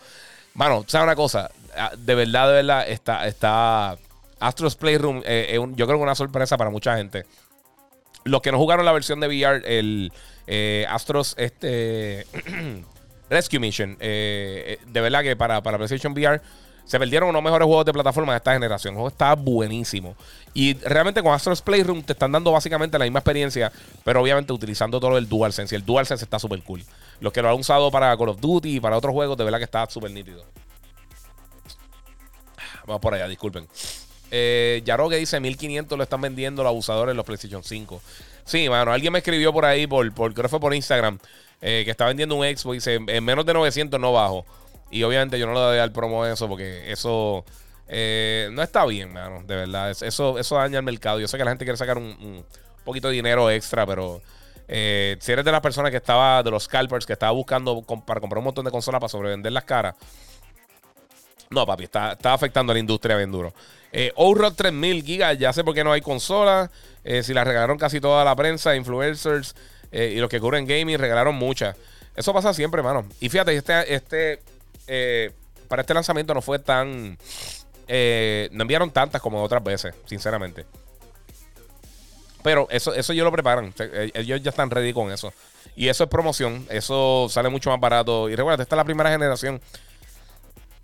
Mano, 0.52 0.85
¿sabes 0.88 1.04
una 1.04 1.16
cosa? 1.16 1.50
Ah, 1.75 1.92
de 1.97 2.14
verdad, 2.14 2.49
de 2.49 2.52
verdad, 2.52 2.87
está, 2.87 3.26
está 3.26 3.97
Astro's 4.38 4.76
Playroom, 4.76 5.23
eh, 5.25 5.59
yo 5.75 5.87
creo 5.87 5.99
que 5.99 6.02
una 6.02 6.14
sorpresa 6.14 6.59
para 6.59 6.69
mucha 6.69 6.97
gente. 6.97 7.25
Los 8.25 8.41
que 8.43 8.52
no 8.52 8.59
jugaron 8.59 8.85
la 8.85 8.93
versión 8.93 9.21
de 9.21 9.26
VR, 9.29 9.62
el 9.67 10.12
eh, 10.47 10.87
Astros 10.88 11.35
este, 11.38 12.26
Rescue 13.31 13.59
Mission, 13.59 13.97
eh, 14.00 14.79
de 14.87 15.00
verdad 15.00 15.23
que 15.23 15.37
para, 15.37 15.62
para 15.62 15.79
PlayStation 15.79 16.12
VR 16.12 16.41
se 16.85 16.99
perdieron 16.99 17.29
unos 17.29 17.43
mejores 17.43 17.67
juegos 17.67 17.87
de 17.87 17.93
plataforma 17.93 18.33
de 18.33 18.38
esta 18.38 18.52
generación. 18.52 18.93
El 18.93 18.97
juego 18.97 19.09
está 19.09 19.35
buenísimo. 19.35 20.17
Y 20.52 20.75
realmente 20.75 21.23
con 21.23 21.33
Astro's 21.33 21.62
Playroom 21.62 22.02
te 22.02 22.12
están 22.12 22.33
dando 22.33 22.52
básicamente 22.52 22.99
la 22.99 23.05
misma 23.05 23.21
experiencia, 23.21 23.73
pero 24.05 24.21
obviamente 24.21 24.52
utilizando 24.52 25.00
todo 25.00 25.17
el 25.17 25.29
DualSense. 25.29 25.75
Y 25.75 25.76
el 25.76 25.85
DualSense 25.85 26.25
está 26.25 26.38
súper 26.38 26.62
cool. 26.62 26.85
Los 27.21 27.33
que 27.33 27.41
lo 27.41 27.49
han 27.49 27.59
usado 27.59 27.91
para 27.91 28.17
Call 28.17 28.31
of 28.31 28.41
Duty 28.41 28.76
y 28.76 28.81
para 28.81 28.97
otros 28.97 29.12
juegos, 29.12 29.37
de 29.37 29.45
verdad 29.45 29.59
que 29.59 29.64
está 29.64 29.88
súper 29.88 30.11
nítido. 30.11 30.45
Vamos 32.87 33.00
por 33.00 33.14
allá, 33.14 33.29
disculpen. 33.29 33.67
Eh, 34.35 34.81
Yaro 34.87 35.11
que 35.11 35.17
dice 35.17 35.39
1500 35.39 35.99
lo 35.99 36.03
están 36.03 36.23
vendiendo 36.23 36.62
los 36.62 36.71
abusadores 36.71 37.12
en 37.12 37.19
los 37.19 37.27
PlayStation 37.27 37.62
5. 37.62 38.01
Sí, 38.45 38.69
mano, 38.71 38.91
alguien 38.91 39.12
me 39.12 39.19
escribió 39.19 39.53
por 39.53 39.67
ahí, 39.67 39.87
por, 39.87 40.11
por 40.15 40.33
creo 40.33 40.45
que 40.45 40.49
fue 40.49 40.59
por 40.59 40.75
Instagram, 40.75 41.19
eh, 41.61 41.83
que 41.85 41.91
está 41.91 42.07
vendiendo 42.07 42.35
un 42.35 42.45
Xbox 42.45 42.75
y 42.75 42.79
dice 42.79 42.95
en 43.07 43.25
menos 43.25 43.45
de 43.45 43.53
900 43.53 44.01
no 44.01 44.12
bajo. 44.12 44.47
Y 44.91 45.03
obviamente 45.03 45.39
yo 45.39 45.47
no 45.47 45.53
le 45.53 45.61
voy 45.61 45.75
a 45.75 45.81
dar 45.81 45.93
promo 45.93 46.25
eso 46.25 46.49
porque 46.49 46.91
eso 46.91 47.45
eh, 47.89 48.49
no 48.53 48.62
está 48.62 48.87
bien, 48.87 49.12
mano. 49.12 49.43
De 49.47 49.55
verdad. 49.55 49.91
Eso, 49.91 50.39
eso 50.39 50.57
daña 50.57 50.79
el 50.79 50.85
mercado. 50.85 51.21
Yo 51.21 51.29
sé 51.29 51.37
que 51.37 51.45
la 51.45 51.51
gente 51.51 51.65
quiere 51.65 51.77
sacar 51.77 51.99
un, 51.99 52.45
poquito 52.85 53.09
de 53.09 53.15
dinero 53.15 53.51
extra, 53.51 53.87
pero 53.87 54.23
eh, 54.67 55.17
si 55.21 55.31
eres 55.31 55.45
de 55.45 55.53
las 55.53 55.61
personas 55.61 55.91
que 55.91 55.99
estaba, 55.99 56.43
de 56.43 56.51
los 56.51 56.65
scalpers, 56.65 57.05
que 57.05 57.12
estaba 57.12 57.33
buscando 57.33 57.83
para 58.07 58.21
comprar 58.21 58.39
un 58.39 58.45
montón 58.45 58.65
de 58.65 58.71
consolas 58.71 58.99
para 58.99 59.11
sobrevender 59.11 59.53
las 59.53 59.65
caras. 59.65 59.95
No, 61.51 61.67
papi, 61.67 61.85
está, 61.85 62.12
está 62.12 62.33
afectando 62.33 62.73
a 62.73 62.75
la 62.75 62.81
industria 62.81 63.17
bien 63.17 63.31
duro. 63.31 63.53
Eh, 63.93 64.13
3000 64.57 65.05
gigas, 65.05 65.39
ya 65.39 65.53
sé 65.53 65.63
por 65.63 65.75
qué 65.75 65.85
no 65.85 65.93
hay 65.93 66.01
consolas. 66.01 66.71
Eh, 67.05 67.23
si 67.23 67.35
las 67.35 67.47
regalaron 67.47 67.79
casi 67.79 68.01
toda 68.01 68.25
la 68.25 68.35
prensa, 68.35 68.75
influencers 68.75 69.55
y 69.93 70.17
los 70.17 70.31
que 70.31 70.41
cubren 70.41 70.67
gaming 70.67 70.97
regalaron 70.97 71.35
muchas. 71.35 71.77
Eso 72.17 72.33
pasa 72.33 72.53
siempre, 72.53 72.83
mano. 72.83 73.05
Y 73.21 73.29
fíjate, 73.29 73.55
este, 73.55 73.95
este 73.95 74.41
eh, 74.87 75.31
para 75.69 75.83
este 75.83 75.95
lanzamiento 75.95 76.35
no 76.35 76.43
fue 76.43 76.59
tan... 76.59 77.19
Eh, 77.89 78.49
no 78.53 78.63
enviaron 78.63 78.91
tantas 78.91 79.21
como 79.21 79.43
otras 79.43 79.63
veces, 79.63 79.95
sinceramente. 80.07 80.67
Pero 82.43 82.67
eso, 82.71 82.95
eso 82.95 83.13
ellos 83.13 83.25
lo 83.25 83.33
preparan. 83.33 83.73
Eh, 83.79 84.11
ellos 84.15 84.43
ya 84.43 84.51
están 84.51 84.71
ready 84.71 84.93
con 84.93 85.11
eso. 85.11 85.33
Y 85.75 85.89
eso 85.89 86.05
es 86.05 86.11
promoción. 86.11 86.67
Eso 86.69 87.29
sale 87.31 87.49
mucho 87.49 87.71
más 87.71 87.81
barato. 87.81 88.29
Y 88.29 88.37
recuerda, 88.37 88.63
esta 88.63 88.75
es 88.75 88.79
la 88.79 88.85
primera 88.85 89.11
generación 89.11 89.61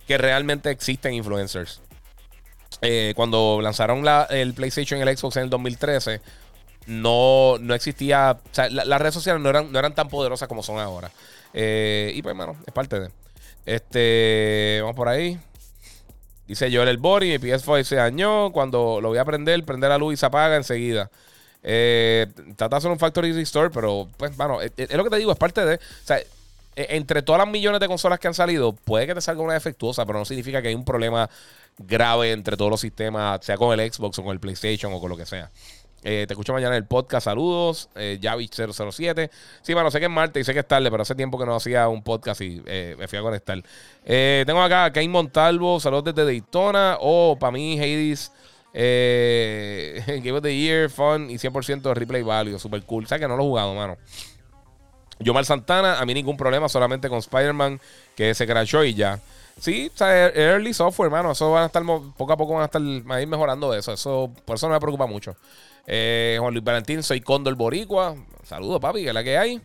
que 0.06 0.16
realmente 0.16 0.70
existen 0.70 1.12
influencers. 1.12 1.82
Cuando 3.14 3.60
lanzaron 3.62 4.04
el 4.30 4.54
PlayStation 4.54 5.00
y 5.00 5.02
el 5.02 5.16
Xbox 5.16 5.36
en 5.36 5.44
el 5.44 5.50
2013, 5.50 6.20
no, 6.86 7.56
no 7.60 7.74
existía. 7.74 8.38
las 8.70 9.00
redes 9.00 9.14
sociales 9.14 9.42
no 9.42 9.50
eran, 9.50 9.70
no 9.72 9.78
eran 9.78 9.94
tan 9.94 10.08
poderosas 10.08 10.48
como 10.48 10.62
son 10.62 10.78
ahora. 10.78 11.10
y 11.52 12.22
pues, 12.22 12.36
bueno, 12.36 12.56
es 12.66 12.72
parte 12.72 13.00
de. 13.00 13.10
Este, 13.66 14.78
vamos 14.80 14.96
por 14.96 15.08
ahí. 15.08 15.38
Dice 16.46 16.74
Joel 16.74 16.88
el 16.88 16.96
Bori, 16.96 17.28
mi 17.28 17.36
PS4 17.36 17.84
se 17.84 17.96
dañó. 17.96 18.50
Cuando 18.50 19.00
lo 19.02 19.08
voy 19.08 19.18
a 19.18 19.24
prender, 19.26 19.62
prender 19.64 19.90
la 19.90 19.98
luz 19.98 20.14
y 20.14 20.16
se 20.16 20.24
apaga 20.24 20.56
enseguida. 20.56 21.10
Eh, 21.62 22.26
trata 22.56 22.76
de 22.76 22.78
hacer 22.78 22.90
un 22.90 22.98
factory 22.98 23.32
restore, 23.32 23.68
pero 23.68 24.08
pues, 24.16 24.34
bueno, 24.34 24.62
es, 24.62 24.72
lo 24.94 25.04
que 25.04 25.10
te 25.10 25.16
digo, 25.18 25.30
es 25.30 25.38
parte 25.38 25.62
de. 25.62 25.74
O 25.74 26.06
sea, 26.06 26.18
e, 26.18 26.26
entre 26.74 27.20
todas 27.20 27.40
las 27.40 27.48
millones 27.48 27.80
de 27.80 27.86
consolas 27.88 28.18
que 28.18 28.28
han 28.28 28.34
salido, 28.34 28.72
puede 28.72 29.06
que 29.06 29.14
te 29.14 29.20
salga 29.20 29.42
una 29.42 29.52
defectuosa, 29.52 30.06
pero 30.06 30.18
no 30.18 30.24
significa 30.24 30.62
que 30.62 30.68
hay 30.68 30.74
un 30.74 30.86
problema 30.86 31.28
grave 31.78 32.32
entre 32.32 32.56
todos 32.56 32.70
los 32.70 32.80
sistemas, 32.80 33.44
sea 33.44 33.56
con 33.56 33.78
el 33.78 33.92
Xbox 33.92 34.18
o 34.18 34.24
con 34.24 34.32
el 34.32 34.40
PlayStation 34.40 34.92
o 34.92 35.00
con 35.00 35.10
lo 35.10 35.16
que 35.16 35.26
sea. 35.26 35.50
Eh, 36.04 36.24
te 36.28 36.34
escucho 36.34 36.52
mañana 36.52 36.76
en 36.76 36.82
el 36.82 36.86
podcast. 36.86 37.24
Saludos. 37.24 37.88
Eh, 37.96 38.20
007 38.20 39.30
Sí, 39.62 39.74
bueno, 39.74 39.90
sé 39.90 39.98
que 39.98 40.06
es 40.06 40.10
martes 40.10 40.40
y 40.40 40.44
sé 40.44 40.52
que 40.52 40.60
es 40.60 40.68
tarde, 40.68 40.90
pero 40.90 41.02
hace 41.02 41.14
tiempo 41.14 41.38
que 41.38 41.46
no 41.46 41.56
hacía 41.56 41.88
un 41.88 42.02
podcast 42.02 42.40
y 42.40 42.62
eh, 42.66 42.94
me 42.98 43.08
fui 43.08 43.18
a 43.18 43.22
conectar. 43.22 43.60
Eh, 44.04 44.44
tengo 44.46 44.62
acá 44.62 44.86
a 44.86 44.92
Kane 44.92 45.08
Montalvo. 45.08 45.80
Saludos 45.80 46.04
desde 46.04 46.24
Daytona. 46.24 46.98
O 47.00 47.32
oh, 47.32 47.38
para 47.38 47.52
mí, 47.52 47.78
Hades. 47.78 48.32
Game 48.72 50.32
of 50.32 50.42
the 50.42 50.54
Year, 50.54 50.88
fun 50.88 51.30
y 51.30 51.34
100% 51.34 51.94
replay 51.94 52.22
value. 52.22 52.58
Super 52.58 52.82
cool. 52.84 53.06
¿Sabes 53.08 53.22
que 53.22 53.28
no 53.28 53.36
lo 53.36 53.42
he 53.42 53.46
jugado, 53.46 53.74
mano? 53.74 53.96
Yomar 55.20 55.44
Santana, 55.44 55.98
a 55.98 56.06
mí 56.06 56.14
ningún 56.14 56.36
problema, 56.36 56.68
solamente 56.68 57.08
con 57.08 57.18
Spider-Man 57.18 57.80
que 58.14 58.34
se 58.34 58.46
crashó 58.46 58.84
y 58.84 58.94
ya. 58.94 59.18
Sí, 59.60 59.90
o 59.92 59.96
sea, 59.96 60.28
early 60.28 60.72
software, 60.72 61.10
mano. 61.10 61.32
Eso 61.32 61.50
van 61.50 61.64
a 61.64 61.66
estar, 61.66 61.82
poco 61.84 62.32
a 62.32 62.36
poco 62.36 62.54
van 62.54 62.62
a 62.62 62.66
estar 62.66 62.82
a 62.82 63.20
ir 63.20 63.28
mejorando 63.28 63.74
eso. 63.74 63.92
Eso, 63.92 64.32
por 64.44 64.56
eso 64.56 64.68
no 64.68 64.74
me 64.74 64.80
preocupa 64.80 65.06
mucho. 65.06 65.36
Eh, 65.86 66.36
Juan 66.38 66.52
Luis 66.54 66.64
Valentín, 66.64 67.02
soy 67.02 67.20
Condor 67.20 67.54
Boricua. 67.54 68.14
Saludos, 68.44 68.80
papi, 68.80 69.02
que 69.02 69.08
es 69.08 69.14
la 69.14 69.24
que 69.24 69.38
hay. 69.38 69.60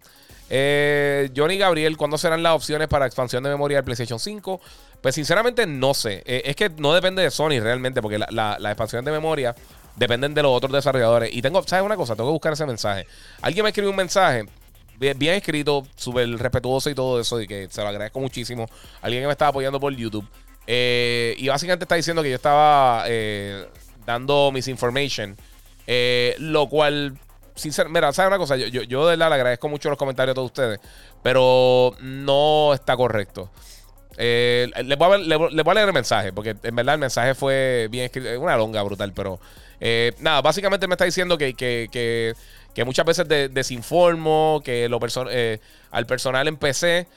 Eh, 0.50 1.30
Johnny 1.36 1.58
Gabriel, 1.58 1.98
¿cuándo 1.98 2.18
serán 2.18 2.44
las 2.44 2.54
opciones 2.54 2.88
para 2.88 3.06
expansión 3.06 3.44
de 3.44 3.50
memoria 3.50 3.78
del 3.78 3.86
PlayStation 3.86 4.20
5? 4.20 4.62
Pues 5.02 5.16
sinceramente 5.16 5.68
no 5.68 5.94
sé. 5.94 6.24
Eh, 6.26 6.44
es 6.46 6.56
que 6.56 6.70
no 6.70 6.94
depende 6.94 7.22
de 7.22 7.32
Sony 7.32 7.60
realmente, 7.60 8.02
porque 8.02 8.18
la, 8.18 8.58
expansión 8.64 9.04
de 9.06 9.12
memoria 9.12 9.56
dependen 9.96 10.34
de 10.34 10.44
los 10.44 10.52
otros 10.52 10.72
desarrolladores. 10.72 11.34
Y 11.34 11.42
tengo, 11.42 11.62
¿sabes 11.64 11.86
una 11.86 11.98
cosa? 11.98 12.16
Tengo 12.16 12.30
que 12.30 12.34
buscar 12.34 12.54
ese 12.54 12.66
mensaje. 12.66 13.06
Alguien 13.42 13.64
me 13.64 13.70
escribió 13.70 13.90
un 13.90 13.98
mensaje 13.98 14.46
bien, 15.00 15.36
escrito, 15.36 15.86
súper 15.96 16.30
respetuoso 16.38 16.90
y 16.90 16.96
todo 16.96 17.20
eso, 17.20 17.42
y 17.42 17.48
que 17.48 17.68
se 17.70 17.82
lo 17.82 17.88
agradezco 17.88 18.20
muchísimo. 18.20 18.68
Alguien 19.02 19.24
que 19.24 19.28
me 19.28 19.34
estaba 19.34 19.50
apoyando 19.50 19.80
por 19.80 19.96
YouTube. 19.96 20.28
y 20.68 21.48
básicamente 21.48 21.86
está 21.86 21.96
diciendo 21.96 22.24
que 22.24 22.30
yo 22.30 22.36
estaba 22.36 23.06
dando 24.06 24.52
misinformation 24.52 25.38
eh, 25.88 26.36
lo 26.40 26.68
cual, 26.70 27.18
sinceramente, 27.56 28.00
mira, 28.00 28.14
¿sabes 28.14 28.30
una 28.30 28.38
cosa? 28.38 28.56
Yo, 28.56 29.06
de 29.06 29.12
verdad 29.12 29.30
le 29.30 29.36
agradezco 29.36 29.70
mucho 29.70 29.90
los 29.90 29.98
comentarios 29.98 30.34
a 30.34 30.36
todos 30.36 30.48
ustedes, 30.48 30.80
pero 31.22 31.96
no 32.00 32.74
está 32.74 32.96
correcto. 32.96 33.50
Eh, 34.18 34.70
les, 34.84 34.98
voy 34.98 35.14
a, 35.14 35.74
leer 35.74 35.88
el 35.88 35.94
mensaje, 35.94 36.32
porque 36.32 36.56
en 36.62 36.76
verdad 36.76 36.96
el 36.96 37.02
mensaje 37.02 37.34
fue 37.34 37.88
bien 37.90 38.06
escrito, 38.06 38.40
una 38.40 38.56
longa 38.56 38.84
brutal, 38.84 39.12
pero 39.14 39.40
eh, 39.80 40.14
nada, 40.20 40.42
básicamente 40.42 40.88
me 40.88 40.94
está 40.94 41.06
diciendo 41.06 41.38
que, 41.38 42.36
muchas 42.86 43.06
veces 43.06 43.28
desinformo, 43.28 44.62
que 44.64 44.90
eh, 45.30 45.60
al 45.92 46.06
personal 46.06 46.48
en 46.48 46.58
PC 46.58 47.08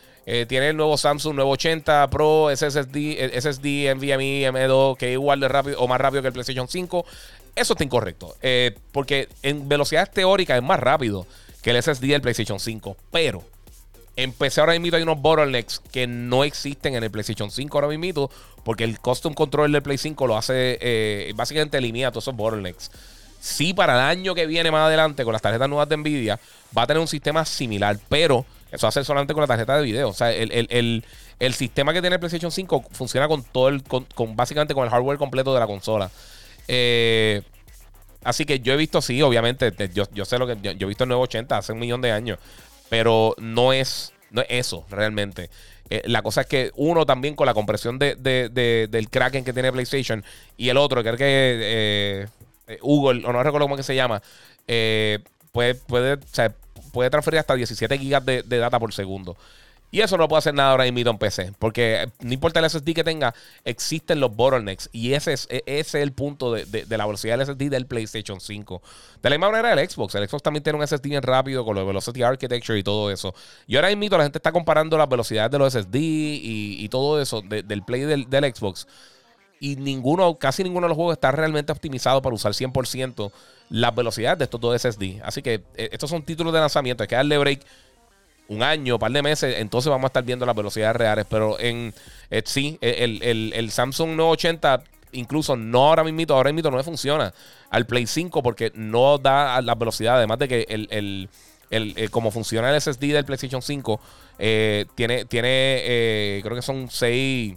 tiene 0.48 0.70
el 0.70 0.76
nuevo 0.76 0.96
Samsung 0.96 1.36
980 1.36 2.10
Pro 2.10 2.48
SSD, 2.54 3.40
SSD 3.40 3.94
NVMe 3.94 4.50
M2 4.50 4.96
que 4.96 5.06
es 5.06 5.12
igual 5.12 5.38
de 5.38 5.46
rápido 5.46 5.80
o 5.80 5.86
más 5.86 6.00
rápido 6.00 6.20
que 6.20 6.28
el 6.28 6.34
PlayStation 6.34 6.66
5. 6.66 7.06
Eso 7.56 7.72
está 7.72 7.82
incorrecto. 7.82 8.36
Eh, 8.42 8.76
porque 8.92 9.28
en 9.42 9.66
velocidades 9.68 10.10
teóricas 10.10 10.58
es 10.58 10.62
más 10.62 10.78
rápido 10.78 11.26
que 11.62 11.70
el 11.70 11.82
SSD 11.82 12.08
del 12.08 12.20
PlayStation 12.20 12.60
5. 12.60 12.96
Pero 13.10 13.42
empecé 14.14 14.60
ahora 14.60 14.78
mismo 14.78 14.96
hay 14.96 15.02
unos 15.02 15.20
bottlenecks 15.20 15.80
que 15.90 16.06
no 16.06 16.44
existen 16.44 16.94
en 16.94 17.02
el 17.02 17.10
PlayStation 17.10 17.50
5 17.50 17.78
ahora 17.78 17.88
mismo. 17.96 18.30
Porque 18.62 18.84
el 18.84 19.00
custom 19.00 19.32
control 19.32 19.72
del 19.72 19.82
Play 19.82 19.96
5 19.96 20.26
lo 20.26 20.36
hace, 20.36 20.78
eh, 20.80 21.32
básicamente 21.34 21.78
elimina 21.78 22.10
todos 22.10 22.24
esos 22.24 22.36
bottlenecks. 22.36 22.90
Sí, 23.46 23.72
para 23.72 23.94
el 23.94 24.00
año 24.00 24.34
que 24.34 24.44
viene 24.44 24.72
más 24.72 24.88
adelante, 24.88 25.22
con 25.22 25.32
las 25.32 25.40
tarjetas 25.40 25.68
nuevas 25.68 25.88
de 25.88 25.96
Nvidia, 25.96 26.40
va 26.76 26.82
a 26.82 26.86
tener 26.88 27.00
un 27.00 27.06
sistema 27.06 27.44
similar. 27.44 27.96
Pero 28.08 28.44
eso 28.72 28.86
va 28.86 28.88
a 28.88 28.92
ser 28.92 29.04
solamente 29.04 29.34
con 29.34 29.40
la 29.40 29.46
tarjeta 29.46 29.76
de 29.76 29.84
video. 29.84 30.08
O 30.08 30.12
sea, 30.12 30.32
el, 30.32 31.04
sistema 31.54 31.92
que 31.92 32.00
tiene 32.00 32.14
el 32.14 32.18
PlayStation 32.18 32.50
5 32.50 32.86
funciona 32.90 33.28
con 33.28 33.44
todo 33.44 33.68
el, 33.68 33.84
con, 33.84 34.34
básicamente 34.34 34.74
con 34.74 34.82
el 34.82 34.90
hardware 34.90 35.16
completo 35.16 35.54
de 35.54 35.60
la 35.60 35.68
consola. 35.68 36.10
Eh, 36.66 37.40
así 38.24 38.44
que 38.46 38.58
yo 38.58 38.72
he 38.72 38.76
visto, 38.76 39.00
sí, 39.00 39.22
obviamente, 39.22 39.72
yo, 39.94 40.24
sé 40.24 40.38
lo 40.38 40.48
que. 40.48 40.56
Yo, 40.60 40.72
he 40.72 40.84
visto 40.86 41.04
el 41.04 41.10
980 41.10 41.56
hace 41.56 41.72
un 41.72 41.78
millón 41.78 42.00
de 42.00 42.10
años. 42.10 42.40
Pero 42.88 43.36
no 43.38 43.72
es, 43.72 44.12
no 44.32 44.42
es 44.42 44.48
eso 44.50 44.84
realmente. 44.90 45.50
Eh, 45.88 46.02
la 46.06 46.22
cosa 46.22 46.40
es 46.40 46.46
que 46.48 46.72
uno 46.74 47.06
también 47.06 47.36
con 47.36 47.46
la 47.46 47.54
compresión 47.54 47.96
de, 48.00 48.16
del 48.90 49.08
Kraken 49.08 49.44
que 49.44 49.52
tiene 49.52 49.70
PlayStation 49.70 50.24
y 50.56 50.68
el 50.68 50.78
otro, 50.78 51.00
creo 51.02 51.16
que 51.16 51.24
eh, 51.28 52.26
Google, 52.80 53.26
o 53.26 53.32
no 53.32 53.42
recuerdo 53.42 53.66
cómo 53.66 53.76
que 53.76 53.82
se 53.82 53.94
llama, 53.94 54.22
pues 54.66 55.20
puede, 55.52 55.74
puede, 56.16 56.18
puede 56.92 57.10
transferir 57.10 57.40
hasta 57.40 57.54
17 57.54 57.98
gigas 57.98 58.24
de, 58.24 58.42
de 58.42 58.58
data 58.58 58.78
por 58.78 58.92
segundo. 58.92 59.36
Y 59.90 60.00
eso 60.00 60.18
no 60.18 60.26
puede 60.28 60.40
hacer 60.40 60.54
nada 60.54 60.72
ahora 60.72 60.90
mismo 60.90 61.10
en 61.10 61.18
PC. 61.18 61.52
Porque 61.58 62.10
no 62.20 62.32
importa 62.32 62.60
el 62.60 62.68
SSD 62.68 62.92
que 62.92 63.04
tenga, 63.04 63.34
existen 63.64 64.20
los 64.20 64.34
bottlenecks. 64.34 64.90
Y 64.92 65.12
ese 65.12 65.32
es, 65.32 65.46
e, 65.48 65.62
ese 65.66 65.98
es 65.98 66.02
el 66.02 66.12
punto 66.12 66.52
de, 66.52 66.84
la 66.88 67.06
velocidad 67.06 67.38
del 67.38 67.46
SSD 67.46 67.70
del 67.70 67.86
PlayStation 67.86 68.40
5. 68.40 68.82
De 69.22 69.30
la 69.30 69.36
misma 69.36 69.50
manera 69.50 69.72
el 69.72 69.88
Xbox. 69.88 70.14
El 70.16 70.28
Xbox 70.28 70.42
también 70.42 70.62
tiene 70.62 70.78
un 70.78 70.86
SSD 70.86 71.08
bien 71.08 71.22
rápido 71.22 71.64
con 71.64 71.76
lo 71.76 71.86
Velocity 71.86 72.22
Architecture 72.22 72.78
y 72.78 72.82
todo 72.82 73.10
eso. 73.10 73.34
Y 73.66 73.76
ahora 73.76 73.94
mismo 73.94 74.16
la 74.16 74.24
gente 74.24 74.38
está 74.38 74.52
comparando 74.52 74.98
las 74.98 75.08
velocidades 75.08 75.50
de 75.52 75.58
los 75.58 75.72
SSD 75.72 75.94
y, 75.94 76.88
todo 76.90 77.20
eso 77.20 77.42
del 77.42 77.82
Play 77.82 78.02
del, 78.02 78.28
del, 78.28 78.54
Xbox. 78.54 78.86
Y 79.60 79.76
ninguno, 79.76 80.34
casi 80.36 80.62
ninguno 80.62 80.86
de 80.86 80.90
los 80.90 80.96
juegos 80.96 81.14
está 81.14 81.32
realmente 81.32 81.72
optimizado 81.72 82.20
para 82.20 82.34
usar 82.34 82.52
100% 82.52 83.30
las 83.70 83.94
velocidades 83.94 84.38
de 84.38 84.44
estos 84.44 84.60
dos 84.60 84.80
SSD. 84.80 85.22
Así 85.22 85.42
que 85.42 85.62
eh, 85.74 85.88
estos 85.92 86.10
son 86.10 86.22
títulos 86.22 86.52
de 86.52 86.60
lanzamiento. 86.60 87.02
Hay 87.02 87.08
que 87.08 87.16
darle 87.16 87.38
break 87.38 87.60
un 88.48 88.62
año, 88.62 88.94
un 88.94 89.00
par 89.00 89.10
de 89.10 89.22
meses, 89.22 89.56
entonces 89.58 89.90
vamos 89.90 90.04
a 90.04 90.06
estar 90.08 90.22
viendo 90.22 90.46
las 90.46 90.54
velocidades 90.54 90.96
reales. 90.96 91.26
Pero 91.28 91.58
en 91.58 91.92
eh, 92.30 92.42
sí, 92.44 92.78
el, 92.80 93.22
el, 93.22 93.52
el, 93.54 93.70
Samsung 93.70 94.10
980 94.10 94.82
incluso 95.12 95.56
no 95.56 95.88
ahora 95.88 96.04
mismo, 96.04 96.34
ahora 96.34 96.52
mismo 96.52 96.70
no 96.70 96.76
le 96.76 96.84
funciona 96.84 97.32
al 97.70 97.86
Play 97.86 98.06
5 98.06 98.42
porque 98.42 98.70
no 98.74 99.18
da 99.18 99.60
las 99.62 99.78
velocidades. 99.78 100.18
Además 100.18 100.38
de 100.38 100.48
que 100.48 100.66
el, 100.68 100.88
el, 100.90 101.28
el, 101.70 101.94
eh, 101.96 102.08
como 102.10 102.30
funciona 102.30 102.70
el 102.74 102.80
SSD 102.80 103.12
del 103.12 103.24
PlayStation 103.24 103.62
5, 103.62 104.00
eh, 104.38 104.84
tiene, 104.94 105.24
tiene 105.24 106.40
creo 106.42 106.54
que 106.54 106.62
son 106.62 106.88
6 106.90 107.56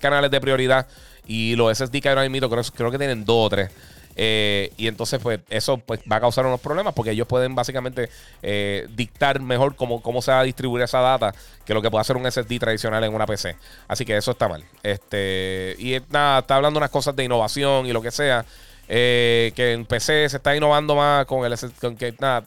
canales 0.00 0.30
de 0.30 0.40
prioridad. 0.40 0.86
Y 1.26 1.54
los 1.56 1.76
SSD 1.76 2.00
que 2.00 2.08
ahora 2.08 2.28
mismo 2.28 2.48
creo, 2.48 2.64
creo 2.74 2.90
que 2.90 2.98
tienen 2.98 3.24
2 3.24 3.46
o 3.46 3.48
3. 3.48 3.70
Eh, 4.16 4.72
y 4.76 4.88
entonces, 4.88 5.20
pues, 5.20 5.40
eso 5.48 5.78
pues, 5.78 6.00
va 6.00 6.16
a 6.16 6.20
causar 6.20 6.44
unos 6.44 6.60
problemas 6.60 6.92
porque 6.94 7.12
ellos 7.12 7.26
pueden 7.26 7.54
básicamente 7.54 8.10
eh, 8.42 8.86
dictar 8.94 9.40
mejor 9.40 9.76
cómo, 9.76 10.02
cómo 10.02 10.20
se 10.20 10.30
va 10.30 10.40
a 10.40 10.42
distribuir 10.42 10.82
esa 10.84 11.00
data 11.00 11.32
que 11.64 11.74
lo 11.74 11.80
que 11.80 11.90
puede 11.90 12.02
hacer 12.02 12.16
un 12.16 12.30
SSD 12.30 12.58
tradicional 12.58 13.02
en 13.04 13.14
una 13.14 13.26
PC. 13.26 13.56
Así 13.88 14.04
que 14.04 14.16
eso 14.16 14.32
está 14.32 14.48
mal. 14.48 14.64
Este, 14.82 15.76
y 15.78 15.96
nada, 16.10 16.40
está 16.40 16.56
hablando 16.56 16.78
unas 16.78 16.90
cosas 16.90 17.14
de 17.16 17.24
innovación 17.24 17.86
y 17.86 17.92
lo 17.92 18.02
que 18.02 18.10
sea. 18.10 18.44
Eh, 18.92 19.52
que 19.54 19.72
en 19.72 19.86
PC 19.86 20.28
se 20.28 20.36
está 20.38 20.56
innovando 20.56 20.96
más 20.96 21.24
con 21.24 21.44
el 21.44 21.56
con 21.80 21.96
que 21.96 22.12
nada, 22.18 22.44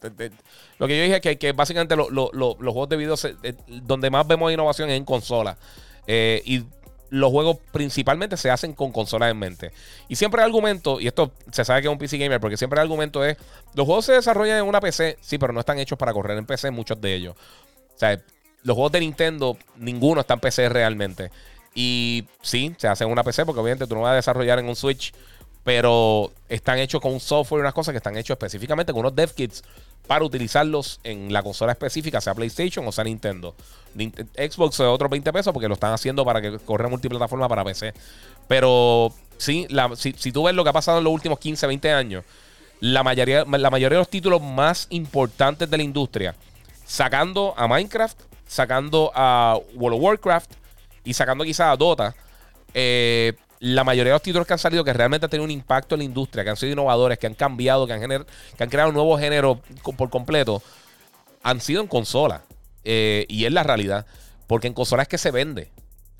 lo 0.77 0.87
que 0.87 0.97
yo 0.97 1.03
dije 1.03 1.15
es 1.15 1.21
que, 1.21 1.37
que 1.37 1.53
básicamente 1.53 1.95
los 1.95 2.09
juegos 2.09 2.89
de 2.89 2.97
video 2.97 3.15
donde 3.67 4.09
más 4.09 4.27
vemos 4.27 4.51
innovación 4.51 4.89
es 4.89 4.97
en 4.97 5.05
consola. 5.05 5.57
y 6.05 6.65
los 7.13 7.29
juegos 7.29 7.57
principalmente 7.71 8.37
se 8.37 8.49
hacen 8.49 8.73
con 8.73 8.91
consolas 8.91 9.29
en 9.29 9.37
mente. 9.37 9.71
Y 10.07 10.15
siempre 10.15 10.41
el 10.41 10.45
argumento, 10.45 10.99
y 10.99 11.05
esto 11.05 11.31
se 11.51 11.63
sabe 11.63 11.83
que 11.83 11.87
es 11.87 11.91
un 11.91 11.99
PC 11.99 12.17
gamer, 12.17 12.39
porque 12.39 12.57
siempre 12.57 12.79
el 12.79 12.81
argumento 12.81 13.23
es, 13.23 13.37
los 13.75 13.85
juegos 13.85 14.05
se 14.05 14.13
desarrollan 14.13 14.57
en 14.57 14.65
una 14.65 14.81
PC, 14.81 15.19
sí, 15.21 15.37
pero 15.37 15.53
no 15.53 15.59
están 15.59 15.77
hechos 15.77 15.95
para 15.95 16.11
correr 16.11 16.39
en 16.39 16.47
PC, 16.47 16.71
muchos 16.71 16.99
de 16.99 17.13
ellos. 17.13 17.35
O 17.95 17.99
sea, 17.99 18.19
los 18.63 18.73
juegos 18.73 18.93
de 18.93 19.01
Nintendo, 19.01 19.55
ninguno 19.77 20.21
está 20.21 20.33
en 20.33 20.39
PC 20.39 20.69
realmente. 20.69 21.29
Y 21.75 22.25
sí, 22.41 22.73
se 22.79 22.87
hacen 22.87 23.05
en 23.05 23.11
una 23.11 23.23
PC, 23.23 23.45
porque 23.45 23.61
obviamente 23.61 23.85
tú 23.85 23.93
no 23.93 24.01
vas 24.01 24.13
a 24.13 24.15
desarrollar 24.15 24.57
en 24.57 24.67
un 24.67 24.75
Switch, 24.75 25.13
pero 25.63 26.31
están 26.49 26.79
hechos 26.79 26.99
con 26.99 27.13
un 27.13 27.19
software 27.19 27.59
y 27.59 27.61
unas 27.61 27.75
cosas 27.75 27.93
que 27.93 27.97
están 27.97 28.17
hechos 28.17 28.33
específicamente 28.33 28.91
con 28.91 29.01
unos 29.01 29.15
dev 29.15 29.31
kits 29.35 29.61
para 30.07 30.25
utilizarlos 30.25 30.99
en 31.03 31.31
la 31.31 31.43
consola 31.43 31.71
específica, 31.71 32.19
sea 32.19 32.35
PlayStation 32.35 32.87
o 32.87 32.91
sea 32.91 33.03
Nintendo. 33.03 33.55
Xbox 33.95 34.75
es 34.75 34.81
otros 34.81 35.09
20 35.09 35.31
pesos 35.31 35.53
porque 35.53 35.67
lo 35.67 35.75
están 35.75 35.93
haciendo 35.93 36.25
para 36.25 36.41
que 36.41 36.59
corra 36.59 36.89
multiplataforma 36.89 37.47
para 37.47 37.63
PC. 37.63 37.93
Pero 38.47 39.13
sí, 39.37 39.67
si, 39.95 40.31
tú 40.31 40.43
ves 40.43 40.55
lo 40.55 40.63
que 40.63 40.71
ha 40.71 40.73
pasado 40.73 40.97
en 40.97 41.03
los 41.03 41.13
últimos 41.13 41.39
15, 41.39 41.67
20 41.67 41.91
años, 41.91 42.23
la 42.79 43.03
mayoría, 43.03 43.45
la 43.45 43.69
mayoría 43.69 43.97
de 43.97 44.01
los 44.01 44.09
títulos 44.09 44.41
más 44.41 44.87
importantes 44.89 45.69
de 45.69 45.77
la 45.77 45.83
industria, 45.83 46.35
sacando 46.85 47.53
a 47.55 47.67
Minecraft, 47.67 48.19
sacando 48.45 49.11
a 49.15 49.57
World 49.75 49.97
of 49.97 50.03
Warcraft 50.03 50.51
y 51.05 51.13
sacando 51.13 51.43
quizás 51.43 51.73
a 51.73 51.77
Dota, 51.77 52.15
eh, 52.73 53.33
la 53.63 53.85
mayoría 53.85 54.11
de 54.11 54.15
los 54.15 54.21
títulos 54.21 54.45
que 54.45 54.51
han 54.51 54.59
salido 54.59 54.83
que 54.83 54.91
realmente 54.91 55.25
han 55.25 55.29
tenido 55.29 55.45
un 55.45 55.51
impacto 55.51 55.95
en 55.95 55.99
la 55.99 56.03
industria, 56.03 56.43
que 56.43 56.49
han 56.49 56.57
sido 56.57 56.73
innovadores, 56.73 57.17
que 57.17 57.27
han 57.27 57.33
cambiado, 57.33 57.87
que 57.87 57.93
han, 57.93 58.01
que 58.01 58.63
han 58.63 58.69
creado 58.69 58.89
un 58.89 58.95
nuevo 58.95 59.17
género 59.17 59.61
por 59.95 60.09
completo, 60.09 60.61
han 61.43 61.61
sido 61.61 61.81
en 61.81 61.87
consola. 61.87 62.41
Eh, 62.83 63.25
y 63.29 63.45
es 63.45 63.53
la 63.53 63.63
realidad. 63.63 64.05
Porque 64.47 64.67
en 64.67 64.73
consola 64.73 65.03
es 65.03 65.07
que 65.07 65.17
se 65.17 65.31
vende. 65.31 65.71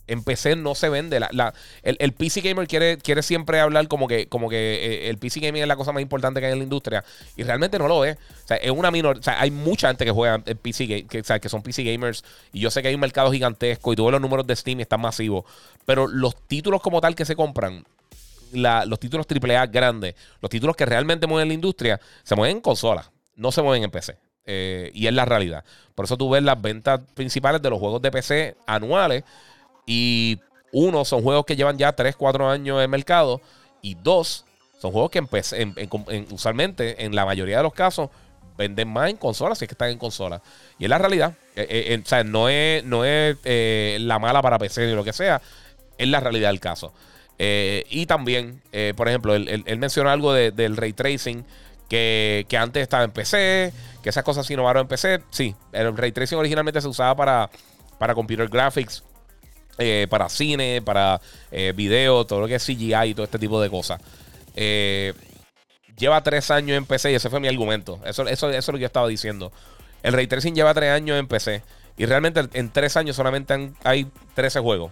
En 0.06 0.24
PC 0.24 0.56
no 0.56 0.76
se 0.76 0.90
vende. 0.90 1.20
La, 1.20 1.54
el, 1.82 2.14
PC 2.14 2.42
Gamer 2.42 2.68
quiere, 2.68 2.98
quiere 2.98 3.24
siempre 3.24 3.60
hablar 3.60 3.88
como 3.88 4.08
que, 4.08 4.28
como 4.28 4.50
que 4.50 5.06
eh, 5.06 5.10
el 5.10 5.18
PC 5.18 5.40
Gaming 5.40 5.62
es 5.62 5.68
la 5.68 5.78
cosa 5.78 5.92
más 5.94 6.02
importante 6.02 6.40
que 6.40 6.48
hay 6.48 6.52
en 6.52 6.60
la 6.60 6.64
industria. 6.64 7.04
Y 7.38 7.44
realmente 7.44 7.80
no 7.80 7.88
lo 7.88 8.04
es. 8.04 8.18
O 8.18 8.48
sea, 8.48 8.58
es 8.58 8.72
una 8.72 8.92
menor. 8.92 9.20
O 9.20 9.24
sea, 9.24 9.40
hay 9.40 9.52
mucha 9.52 9.88
gente 9.88 10.04
que 10.04 10.12
juega 10.12 10.42
en 10.46 10.58
PC 10.58 10.88
que, 10.88 11.06
que 11.06 11.50
son 11.50 11.62
PC 11.62 11.84
gamers. 11.84 12.24
Y 12.52 12.60
yo 12.60 12.70
sé 12.70 12.82
que 12.82 12.90
hay 12.90 12.96
un 12.96 13.02
mercado 13.02 13.32
gigantesco. 13.32 13.94
Y 13.94 13.96
ves 13.96 14.12
los 14.12 14.22
números 14.22 14.46
de 14.46 14.56
Steam 14.56 14.82
están 14.82 15.00
masivos. 15.00 15.46
Pero 15.86 16.08
los 16.08 16.36
títulos 16.48 16.82
como 16.82 17.00
tal 17.00 17.16
que 17.16 17.24
se 17.24 17.36
compran. 17.36 17.86
los 18.52 19.00
títulos 19.00 19.26
AAA 19.26 19.68
grandes, 19.68 20.16
los 20.42 20.50
títulos 20.50 20.76
que 20.76 20.86
realmente 20.86 21.28
mueven 21.28 21.48
la 21.48 21.54
industria, 21.54 22.00
se 22.24 22.36
mueven 22.36 22.58
en 22.58 22.62
consolas, 22.62 23.10
no 23.36 23.52
se 23.52 23.62
mueven 23.62 23.84
en 23.84 23.92
PC. 23.92 24.18
Eh, 24.46 24.92
y 24.94 25.08
es 25.08 25.14
la 25.14 25.26
realidad. 25.26 25.64
Por 25.96 26.06
eso 26.06 26.18
tú 26.18 26.30
ves 26.30 26.44
las 26.44 26.62
ventas 26.62 27.00
principales 27.14 27.62
de 27.62 27.70
los 27.70 27.80
juegos 27.80 28.02
de 28.02 28.12
PC 28.12 28.56
anuales 28.66 29.24
y 29.86 30.40
uno, 30.74 31.06
son 31.06 31.22
juegos 31.22 31.46
que 31.46 31.56
llevan 31.56 31.78
ya 31.78 31.94
3, 31.94 32.16
4 32.16 32.50
años 32.50 32.84
en 32.84 32.90
mercado. 32.90 33.42
Y 33.82 33.96
dos, 33.96 34.46
son 34.80 34.92
juegos 34.92 35.12
que 35.12 35.20
en, 35.20 36.28
usualmente, 36.32 37.06
en 37.06 37.16
la 37.16 37.26
mayoría 37.26 37.58
de 37.58 37.64
los 37.64 37.74
casos, 37.74 38.10
venden 38.58 38.88
más 38.88 39.10
en 39.10 39.18
consolas 39.18 39.58
si 39.58 39.66
es 39.66 39.70
que 39.70 39.74
están 39.74 39.90
en 39.90 39.98
consolas. 39.98 40.42
Y 40.80 40.86
es 40.86 40.90
la 40.90 40.98
realidad. 40.98 41.36
Eh, 41.56 41.68
eh, 41.70 42.02
o 42.04 42.08
sea, 42.08 42.24
no 42.24 42.50
es, 42.50 42.84
no 42.84 43.06
es 43.06 43.38
eh, 43.44 43.98
la 44.02 44.20
mala 44.20 44.42
para 44.42 44.58
PC 44.58 44.88
ni 44.88 44.94
lo 44.94 45.04
que 45.04 45.14
sea. 45.14 45.42
Es 45.98 46.08
la 46.08 46.20
realidad 46.20 46.50
del 46.50 46.60
caso. 46.60 46.94
y 47.38 48.06
también, 48.08 48.62
por 48.96 49.08
ejemplo, 49.08 49.36
él, 49.36 49.78
mencionó 49.78 50.10
algo 50.10 50.34
del 50.34 50.78
ray 50.78 50.94
tracing. 50.94 51.46
Que, 51.90 52.48
que, 52.50 52.58
antes 52.58 52.82
estaba 52.82 53.04
en 53.04 53.12
PC, 53.12 53.72
que 54.02 54.10
esas 54.10 54.24
cosas 54.24 54.48
se 54.48 54.54
innovaron 54.54 54.82
en 54.82 54.88
PC. 54.88 55.22
Sí, 55.30 55.56
el 55.74 55.96
ray 55.96 56.12
tracing 56.12 56.40
originalmente 56.40 56.82
se 56.82 56.88
usaba 56.88 57.16
para, 57.16 57.50
para 58.00 58.16
computer 58.16 58.48
graphics 58.48 59.04
eh, 59.78 60.08
para 60.10 60.30
cine, 60.30 60.82
para 60.82 61.20
eh, 61.52 61.74
video, 61.76 62.26
todo 62.26 62.42
lo 62.42 62.48
que 62.48 62.56
es 62.56 62.66
CGI 62.66 63.10
y 63.10 63.14
todo 63.14 63.24
este 63.24 63.40
tipo 63.40 63.62
de 63.62 63.70
cosas. 63.70 64.00
Eh, 64.56 65.14
lleva 65.98 66.22
tres 66.22 66.52
años 66.52 66.78
en 66.78 66.86
PC 66.86 67.12
y 67.12 67.16
ese 67.16 67.30
fue 67.30 67.40
mi 67.40 67.48
argumento. 67.48 68.00
Eso, 68.06 68.28
eso, 68.28 68.50
eso 68.50 68.58
es 68.58 68.68
lo 68.68 68.74
que 68.74 68.82
yo 68.82 68.88
estaba 68.88 69.08
diciendo. 69.08 69.52
El 70.04 70.14
Ray 70.14 70.28
Tracing 70.28 70.54
lleva 70.54 70.74
tres 70.74 70.92
años 70.92 71.18
en 71.18 71.28
PC 71.28 71.64
y 71.98 72.06
realmente 72.06 72.42
en 72.54 72.72
tres 72.72 72.98
años 72.98 73.16
solamente 73.16 73.72
hay 73.84 74.08
13 74.36 74.60
juegos. 74.60 74.92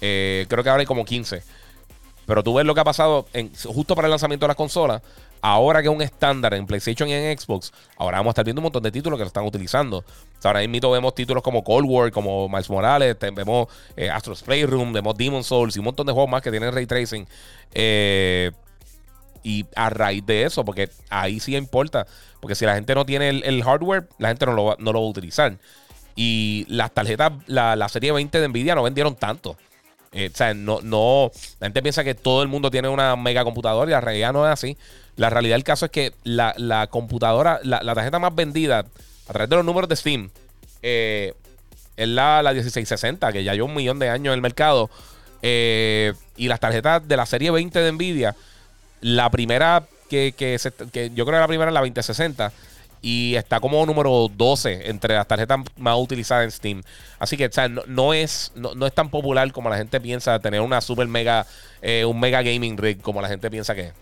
creo 0.00 0.46
que 0.46 0.68
ahora 0.68 0.80
hay 0.80 0.86
como 0.86 1.04
15. 1.04 1.42
Pero 2.26 2.42
tú 2.44 2.54
ves 2.54 2.66
lo 2.66 2.74
que 2.74 2.80
ha 2.80 2.84
pasado 2.84 3.26
en, 3.32 3.52
justo 3.54 3.94
para 3.94 4.06
el 4.06 4.10
lanzamiento 4.10 4.44
de 4.44 4.48
las 4.48 4.56
consolas. 4.56 5.02
Ahora 5.42 5.80
que 5.80 5.88
es 5.88 5.94
un 5.94 6.02
estándar 6.02 6.52
en 6.54 6.66
PlayStation 6.66 7.08
y 7.08 7.14
en 7.14 7.38
Xbox, 7.38 7.72
ahora 7.96 8.18
vamos 8.18 8.30
a 8.30 8.32
estar 8.32 8.44
viendo 8.44 8.60
un 8.60 8.64
montón 8.64 8.82
de 8.82 8.92
títulos 8.92 9.18
que 9.18 9.24
lo 9.24 9.28
están 9.28 9.44
utilizando. 9.44 10.04
ahora 10.44 10.66
mismo 10.66 10.90
vemos 10.90 11.14
títulos 11.14 11.42
como 11.42 11.64
Cold 11.64 11.86
War, 11.88 12.10
como 12.10 12.48
Miles 12.48 12.68
Morales, 12.68 13.16
vemos 13.34 13.68
eh, 13.96 14.10
Astro's 14.10 14.42
Playroom, 14.42 14.92
vemos 14.92 15.16
Demon 15.16 15.42
Souls 15.42 15.76
y 15.76 15.78
un 15.78 15.86
montón 15.86 16.06
de 16.06 16.12
juegos 16.12 16.30
más 16.30 16.42
que 16.42 16.50
tienen 16.50 16.74
ray 16.74 16.86
tracing. 16.86 17.26
Eh, 17.72 18.50
y 19.42 19.64
a 19.74 19.88
raíz 19.88 20.24
de 20.26 20.44
eso, 20.44 20.64
porque 20.64 20.90
ahí 21.08 21.40
sí 21.40 21.56
importa. 21.56 22.06
Porque 22.40 22.54
si 22.54 22.66
la 22.66 22.74
gente 22.74 22.94
no 22.94 23.06
tiene 23.06 23.30
el, 23.30 23.62
hardware, 23.62 24.08
la 24.18 24.28
gente 24.28 24.44
no 24.44 24.52
lo, 24.52 24.64
va, 24.66 24.76
no 24.78 24.92
lo 24.92 25.00
va 25.00 25.06
a 25.06 25.10
utilizar. 25.10 25.56
Y 26.14 26.66
las 26.68 26.92
tarjetas, 26.92 27.32
la, 27.46 27.76
la 27.76 27.88
serie 27.88 28.12
20 28.12 28.40
de 28.40 28.48
Nvidia 28.48 28.74
no 28.74 28.82
vendieron 28.82 29.14
tanto. 29.14 29.56
Eh, 30.12 30.28
no, 30.56 31.30
la 31.60 31.66
gente 31.66 31.82
piensa 31.82 32.02
que 32.02 32.16
todo 32.16 32.42
el 32.42 32.48
mundo 32.48 32.68
tiene 32.68 32.88
una 32.88 33.14
mega 33.14 33.44
computadora 33.44 33.88
y 33.88 33.92
la 33.92 34.00
realidad 34.00 34.32
no 34.32 34.44
es 34.44 34.52
así. 34.52 34.76
La 35.14 35.30
realidad 35.30 35.54
del 35.54 35.62
caso 35.62 35.86
es 35.86 35.92
que 35.92 36.12
la, 36.24 36.88
computadora, 36.90 37.60
la, 37.62 37.94
tarjeta 37.94 38.18
más 38.18 38.34
vendida 38.34 38.80
a 38.80 39.32
través 39.32 39.48
de 39.48 39.56
los 39.56 39.64
números 39.64 39.88
de 39.88 39.94
Steam 39.94 40.30
eh, 40.82 41.34
es 41.96 42.08
la, 42.08 42.42
la 42.42 42.52
1660, 42.52 43.32
que 43.32 43.44
ya 43.44 43.54
lleva 43.54 43.66
un 43.66 43.74
millón 43.74 44.00
de 44.00 44.08
años 44.08 44.32
en 44.32 44.38
el 44.38 44.42
mercado. 44.42 44.90
Eh, 45.42 46.12
y 46.36 46.48
las 46.48 46.58
tarjetas 46.58 47.06
de 47.06 47.16
la 47.16 47.24
serie 47.24 47.52
20 47.52 47.78
de 47.78 47.92
Nvidia, 47.92 48.34
la 49.02 49.30
primera 49.30 49.84
que, 50.08 50.34
que, 50.36 50.58
que 50.92 51.10
yo 51.10 51.24
creo 51.24 51.36
que 51.36 51.40
la 51.40 51.48
primera 51.48 51.70
es 51.70 51.74
la 51.74 51.80
2060 51.80 52.52
y 53.02 53.34
está 53.34 53.60
como 53.60 53.84
número 53.86 54.28
12 54.34 54.90
entre 54.90 55.14
las 55.14 55.26
tarjetas 55.26 55.60
más 55.76 55.96
utilizadas 55.98 56.44
en 56.44 56.50
Steam. 56.50 56.82
Así 57.18 57.36
que 57.36 57.50
no, 57.86 58.14
es, 58.14 58.52
no, 58.54 58.86
es 58.86 58.92
tan 58.92 59.10
popular 59.10 59.50
como 59.52 59.70
la 59.70 59.76
gente 59.76 60.00
piensa 60.00 60.38
tener 60.38 60.60
una 60.60 60.80
super 60.80 61.06
mega, 61.08 61.46
eh, 61.82 62.04
un 62.04 62.20
mega 62.20 62.42
gaming 62.42 62.76
rig 62.76 63.00
como 63.00 63.22
la 63.22 63.28
gente 63.28 63.50
piensa 63.50 63.74
que 63.74 63.88
es. 63.88 63.94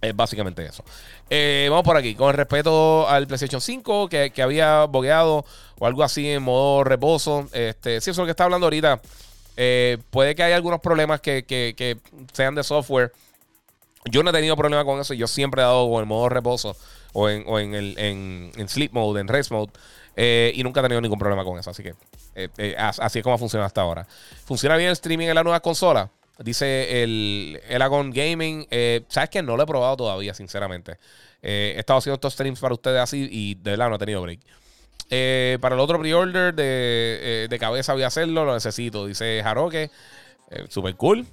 Es 0.00 0.14
básicamente 0.14 0.64
eso. 0.64 0.84
Eh, 1.30 1.66
vamos 1.70 1.84
por 1.84 1.96
aquí. 1.96 2.14
Con 2.14 2.34
respeto 2.34 3.08
al 3.08 3.26
PlayStation 3.26 3.60
5, 3.60 4.08
que, 4.08 4.32
había 4.42 4.84
bogueado 4.84 5.44
o 5.78 5.86
algo 5.86 6.02
así 6.02 6.28
en 6.28 6.42
modo 6.42 6.84
reposo. 6.84 7.48
Este, 7.52 8.00
sí, 8.00 8.10
eso 8.10 8.12
es 8.12 8.18
lo 8.18 8.24
que 8.24 8.30
está 8.30 8.44
hablando 8.44 8.66
ahorita. 8.66 9.00
Eh, 9.56 9.98
puede 10.10 10.34
que 10.34 10.42
haya 10.42 10.56
algunos 10.56 10.80
problemas 10.80 11.20
que, 11.20 11.44
que, 11.44 11.98
sean 12.32 12.54
de 12.54 12.64
software. 12.64 13.12
Yo 14.10 14.22
no 14.22 14.30
he 14.30 14.32
tenido 14.32 14.56
problema 14.56 14.84
con 14.84 15.00
eso. 15.00 15.14
Yo 15.14 15.26
siempre 15.26 15.62
he 15.62 15.64
dado 15.64 15.88
con 15.88 16.00
el 16.00 16.06
modo 16.06 16.28
reposo. 16.28 16.76
O 17.14 17.30
en, 17.30 17.44
o 17.46 17.58
en, 17.58 17.74
el, 17.74 17.98
en, 17.98 18.52
en 18.56 18.68
sleep 18.68 18.92
mode, 18.92 19.20
en 19.20 19.28
rest 19.28 19.50
mode. 19.50 19.72
Eh, 20.16 20.52
y 20.54 20.62
nunca 20.62 20.80
he 20.80 20.82
tenido 20.82 21.00
ningún 21.00 21.18
problema 21.18 21.44
con 21.44 21.58
eso. 21.58 21.70
Así 21.70 21.82
que 21.82 21.94
eh, 22.34 22.48
eh, 22.58 22.76
así 22.76 23.18
es 23.20 23.22
como 23.22 23.38
funciona 23.38 23.64
hasta 23.64 23.80
ahora. 23.80 24.06
¿Funciona 24.44 24.76
bien 24.76 24.88
el 24.88 24.92
streaming 24.92 25.28
en 25.28 25.34
la 25.34 25.42
nueva 25.42 25.60
consola? 25.60 26.10
Dice 26.38 27.02
el, 27.02 27.60
el 27.68 27.82
Agon 27.82 28.10
Gaming. 28.10 28.66
¿Sabes 29.08 29.30
que 29.30 29.42
No 29.42 29.56
lo 29.56 29.62
he 29.62 29.66
probado 29.66 29.96
todavía, 29.96 30.34
sinceramente. 30.34 30.98
he 31.42 31.78
estado 31.78 31.98
haciendo 31.98 32.16
estos 32.16 32.34
streams 32.34 32.60
para 32.60 32.74
ustedes 32.74 33.00
así 33.00 33.28
y 33.30 33.54
de 33.54 33.70
verdad 33.72 33.88
no 33.88 33.96
he 33.96 33.98
tenido 33.98 34.20
break. 34.22 34.40
para 35.60 35.76
el 35.76 35.80
otro 35.80 36.00
pre-order 36.00 36.52
de, 36.52 37.46
de, 37.48 37.58
cabeza 37.60 37.92
voy 37.92 38.02
a 38.02 38.08
hacerlo, 38.08 38.44
lo 38.44 38.54
necesito. 38.54 39.06
Dice 39.06 39.40
Jaroque. 39.44 39.90
Super 40.68 40.94
cool. 40.96 41.26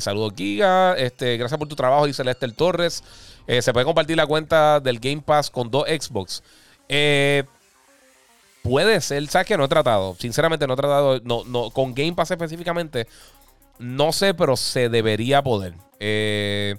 saludos, 0.00 0.34
Giga. 0.36 0.94
Este, 0.94 1.36
gracias 1.36 1.58
por 1.58 1.68
tu 1.68 1.76
trabajo, 1.76 2.06
dice 2.06 2.24
Lester 2.24 2.52
Torres. 2.52 3.02
se 3.46 3.72
puede 3.72 3.84
compartir 3.84 4.16
la 4.16 4.26
cuenta 4.26 4.80
del 4.80 4.98
Game 4.98 5.22
Pass 5.22 5.50
con 5.50 5.70
dos 5.70 5.84
Xbox. 5.88 6.42
Eh, 6.88 7.44
Puede 8.66 9.00
ser, 9.00 9.26
¿sabes 9.28 9.46
que 9.46 9.56
No 9.56 9.64
he 9.64 9.68
tratado. 9.68 10.16
Sinceramente, 10.18 10.66
no 10.66 10.74
he 10.74 10.76
tratado. 10.76 11.20
No, 11.22 11.44
no, 11.44 11.70
con 11.70 11.94
Game 11.94 12.14
Pass 12.14 12.32
específicamente, 12.32 13.06
no 13.78 14.12
sé, 14.12 14.34
pero 14.34 14.56
se 14.56 14.88
debería 14.88 15.42
poder. 15.42 15.74
Eh, 16.00 16.76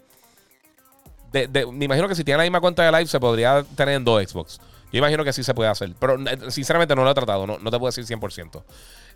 me 1.72 1.86
imagino 1.86 2.08
que 2.08 2.16
si 2.16 2.24
tiene 2.24 2.40
la 2.40 2.44
misma 2.44 2.60
cuenta 2.60 2.84
de 2.84 2.92
Live, 2.92 3.08
se 3.08 3.20
podría 3.20 3.64
tener 3.76 3.96
en 3.96 4.04
dos 4.04 4.22
Xbox. 4.22 4.60
Yo 4.92 5.00
imagino 5.00 5.24
que 5.24 5.32
sí 5.32 5.44
se 5.44 5.54
puede 5.54 5.70
hacer. 5.70 5.94
Pero 6.00 6.18
eh, 6.28 6.52
sinceramente 6.52 6.96
no 6.96 7.04
lo 7.04 7.12
he 7.12 7.14
tratado. 7.14 7.48
No, 7.48 7.58
te 7.58 7.80
puedo 7.80 7.86
decir 7.86 8.06
100%. 8.06 8.64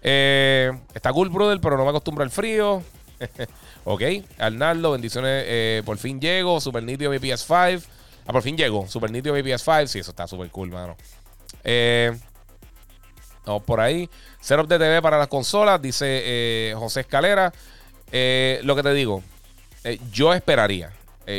Eh, 0.01 0.71
está 0.93 1.11
cool, 1.13 1.29
brother, 1.29 1.59
pero 1.61 1.77
no 1.77 1.83
me 1.83 1.89
acostumbro 1.89 2.23
al 2.23 2.31
frío. 2.31 2.83
ok. 3.85 4.01
Arnaldo, 4.37 4.91
bendiciones. 4.91 5.83
por 5.83 5.97
fin 5.97 6.19
llego. 6.19 6.59
Super 6.59 6.83
nítido 6.83 7.11
mi 7.11 7.17
PS5. 7.17 7.83
Ah, 8.25 8.31
por 8.31 8.41
fin 8.41 8.57
llego. 8.57 8.87
Super 8.87 9.11
nítido 9.11 9.35
mi 9.35 9.41
PS5. 9.41 9.87
Sí, 9.87 9.99
eso 9.99 10.11
está 10.11 10.27
súper 10.27 10.49
cool, 10.49 10.69
mano. 10.69 10.95
Eh. 11.63 12.11
Vamos 13.45 13.63
por 13.63 13.79
ahí. 13.79 14.09
Setup 14.39 14.67
de 14.67 14.77
TV 14.77 15.01
para 15.01 15.17
las 15.17 15.27
consolas, 15.27 15.81
dice 15.81 16.05
eh, 16.07 16.75
José 16.77 17.01
Escalera. 17.01 17.51
Eh, 18.11 18.59
lo 18.63 18.75
que 18.75 18.83
te 18.83 18.93
digo, 18.93 19.23
eh, 19.83 19.99
yo 20.11 20.33
esperaría. 20.33 20.91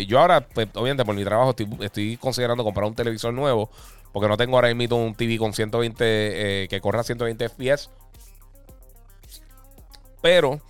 yo 0.06 0.20
ahora, 0.20 0.40
pues, 0.40 0.68
obviamente, 0.74 1.04
por 1.04 1.14
mi 1.14 1.24
trabajo, 1.24 1.54
estoy, 1.80 2.16
considerando 2.16 2.64
comprar 2.64 2.86
un 2.86 2.94
televisor 2.94 3.32
nuevo. 3.32 3.70
Porque 4.12 4.28
no 4.28 4.36
tengo 4.36 4.56
ahora 4.56 4.74
mismo 4.74 5.02
un 5.02 5.14
TV 5.14 5.38
con 5.38 5.54
120 5.54 6.66
que 6.68 6.80
corra 6.82 7.02
120 7.02 7.48
FPS. 7.48 7.88
Pero 10.22 10.60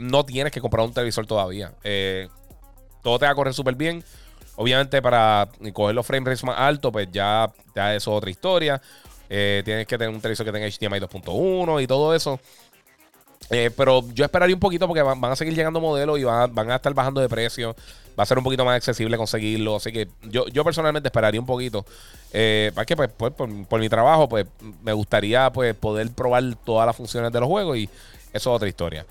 no 0.00 0.24
tienes 0.26 0.52
que 0.52 0.60
comprar 0.60 0.84
un 0.84 0.92
televisor 0.92 1.26
todavía. 1.26 1.72
todo 3.02 3.18
te 3.18 3.24
va 3.24 3.32
a 3.32 3.34
correr 3.34 3.54
súper 3.54 3.74
bien. 3.74 4.04
Obviamente, 4.60 5.00
para 5.00 5.48
coger 5.72 5.94
los 5.94 6.04
frame 6.04 6.26
rates 6.26 6.42
más 6.42 6.58
altos, 6.58 6.90
pues 6.90 7.06
ya, 7.12 7.48
eso 7.76 7.94
es 7.96 8.08
otra 8.08 8.28
historia. 8.28 8.82
Eh, 9.30 9.62
tienes 9.64 9.86
que 9.86 9.96
tener 9.96 10.12
un 10.12 10.20
televisor 10.20 10.44
que 10.44 10.50
tenga 10.50 10.66
HDMI 10.66 10.98
2.1 10.98 11.80
y 11.80 11.86
todo 11.86 12.12
eso. 12.12 12.40
Eh, 13.50 13.70
pero 13.76 14.04
yo 14.12 14.24
esperaría 14.24 14.56
un 14.56 14.60
poquito 14.60 14.88
porque 14.88 15.00
van, 15.00 15.24
a 15.24 15.36
seguir 15.36 15.54
llegando 15.54 15.80
modelos 15.80 16.18
y 16.18 16.24
van 16.24 16.70
a, 16.70 16.74
estar 16.74 16.92
bajando 16.92 17.20
de 17.20 17.28
precio. 17.28 17.76
Va 18.18 18.24
a 18.24 18.26
ser 18.26 18.36
un 18.36 18.42
poquito 18.42 18.64
más 18.64 18.74
accesible 18.74 19.16
conseguirlo. 19.16 19.76
Así 19.76 19.92
que 19.92 20.08
yo, 20.24 20.64
personalmente 20.64 21.06
esperaría 21.06 21.40
un 21.40 21.46
poquito. 21.46 21.86
Eh, 22.32 22.72
para 22.74 22.84
que 22.84 22.96
pues, 22.96 23.10
pues 23.16 23.32
por, 23.32 23.78
mi 23.78 23.88
trabajo, 23.88 24.28
pues 24.28 24.44
me 24.82 24.92
gustaría 24.92 25.52
pues, 25.52 25.72
poder 25.76 26.10
probar 26.10 26.42
todas 26.64 26.84
las 26.84 26.96
funciones 26.96 27.30
de 27.30 27.38
los 27.38 27.48
juegos 27.48 27.76
y 27.76 27.88
eso 28.38 28.50
es 28.50 28.56
otra 28.56 28.68
historia. 28.68 29.04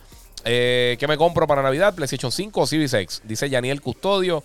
¿Qué 0.44 1.06
me 1.08 1.18
compro 1.18 1.46
para 1.46 1.62
Navidad? 1.62 1.94
PlayStation 1.94 2.32
5 2.32 2.62
o 2.62 2.66
Series 2.66 2.94
X. 2.94 3.22
Dice 3.26 3.50
Yaniel 3.50 3.82
Custodio. 3.82 4.44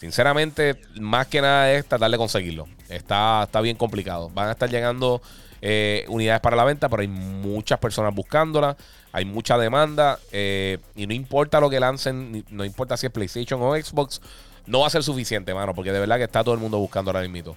Sinceramente, 0.00 0.80
más 0.98 1.26
que 1.26 1.42
nada 1.42 1.70
es 1.72 1.84
tratar 1.84 2.10
de 2.10 2.16
conseguirlo. 2.16 2.66
Está, 2.88 3.42
está 3.44 3.60
bien 3.60 3.76
complicado. 3.76 4.30
Van 4.32 4.48
a 4.48 4.52
estar 4.52 4.70
llegando 4.70 5.20
eh, 5.60 6.06
unidades 6.08 6.40
para 6.40 6.56
la 6.56 6.64
venta, 6.64 6.88
pero 6.88 7.02
hay 7.02 7.08
muchas 7.08 7.78
personas 7.78 8.14
buscándola. 8.14 8.78
Hay 9.12 9.26
mucha 9.26 9.58
demanda. 9.58 10.18
Eh, 10.32 10.78
y 10.96 11.06
no 11.06 11.12
importa 11.12 11.60
lo 11.60 11.68
que 11.68 11.80
lancen, 11.80 12.46
no 12.48 12.64
importa 12.64 12.96
si 12.96 13.06
es 13.06 13.12
PlayStation 13.12 13.60
o 13.62 13.74
Xbox, 13.74 14.22
no 14.66 14.80
va 14.80 14.86
a 14.86 14.90
ser 14.90 15.02
suficiente, 15.02 15.52
mano, 15.52 15.74
porque 15.74 15.92
de 15.92 16.00
verdad 16.00 16.16
que 16.16 16.24
está 16.24 16.42
todo 16.42 16.54
el 16.54 16.60
mundo 16.60 16.78
buscando 16.78 17.10
ahora 17.10 17.26
mismo. 17.28 17.56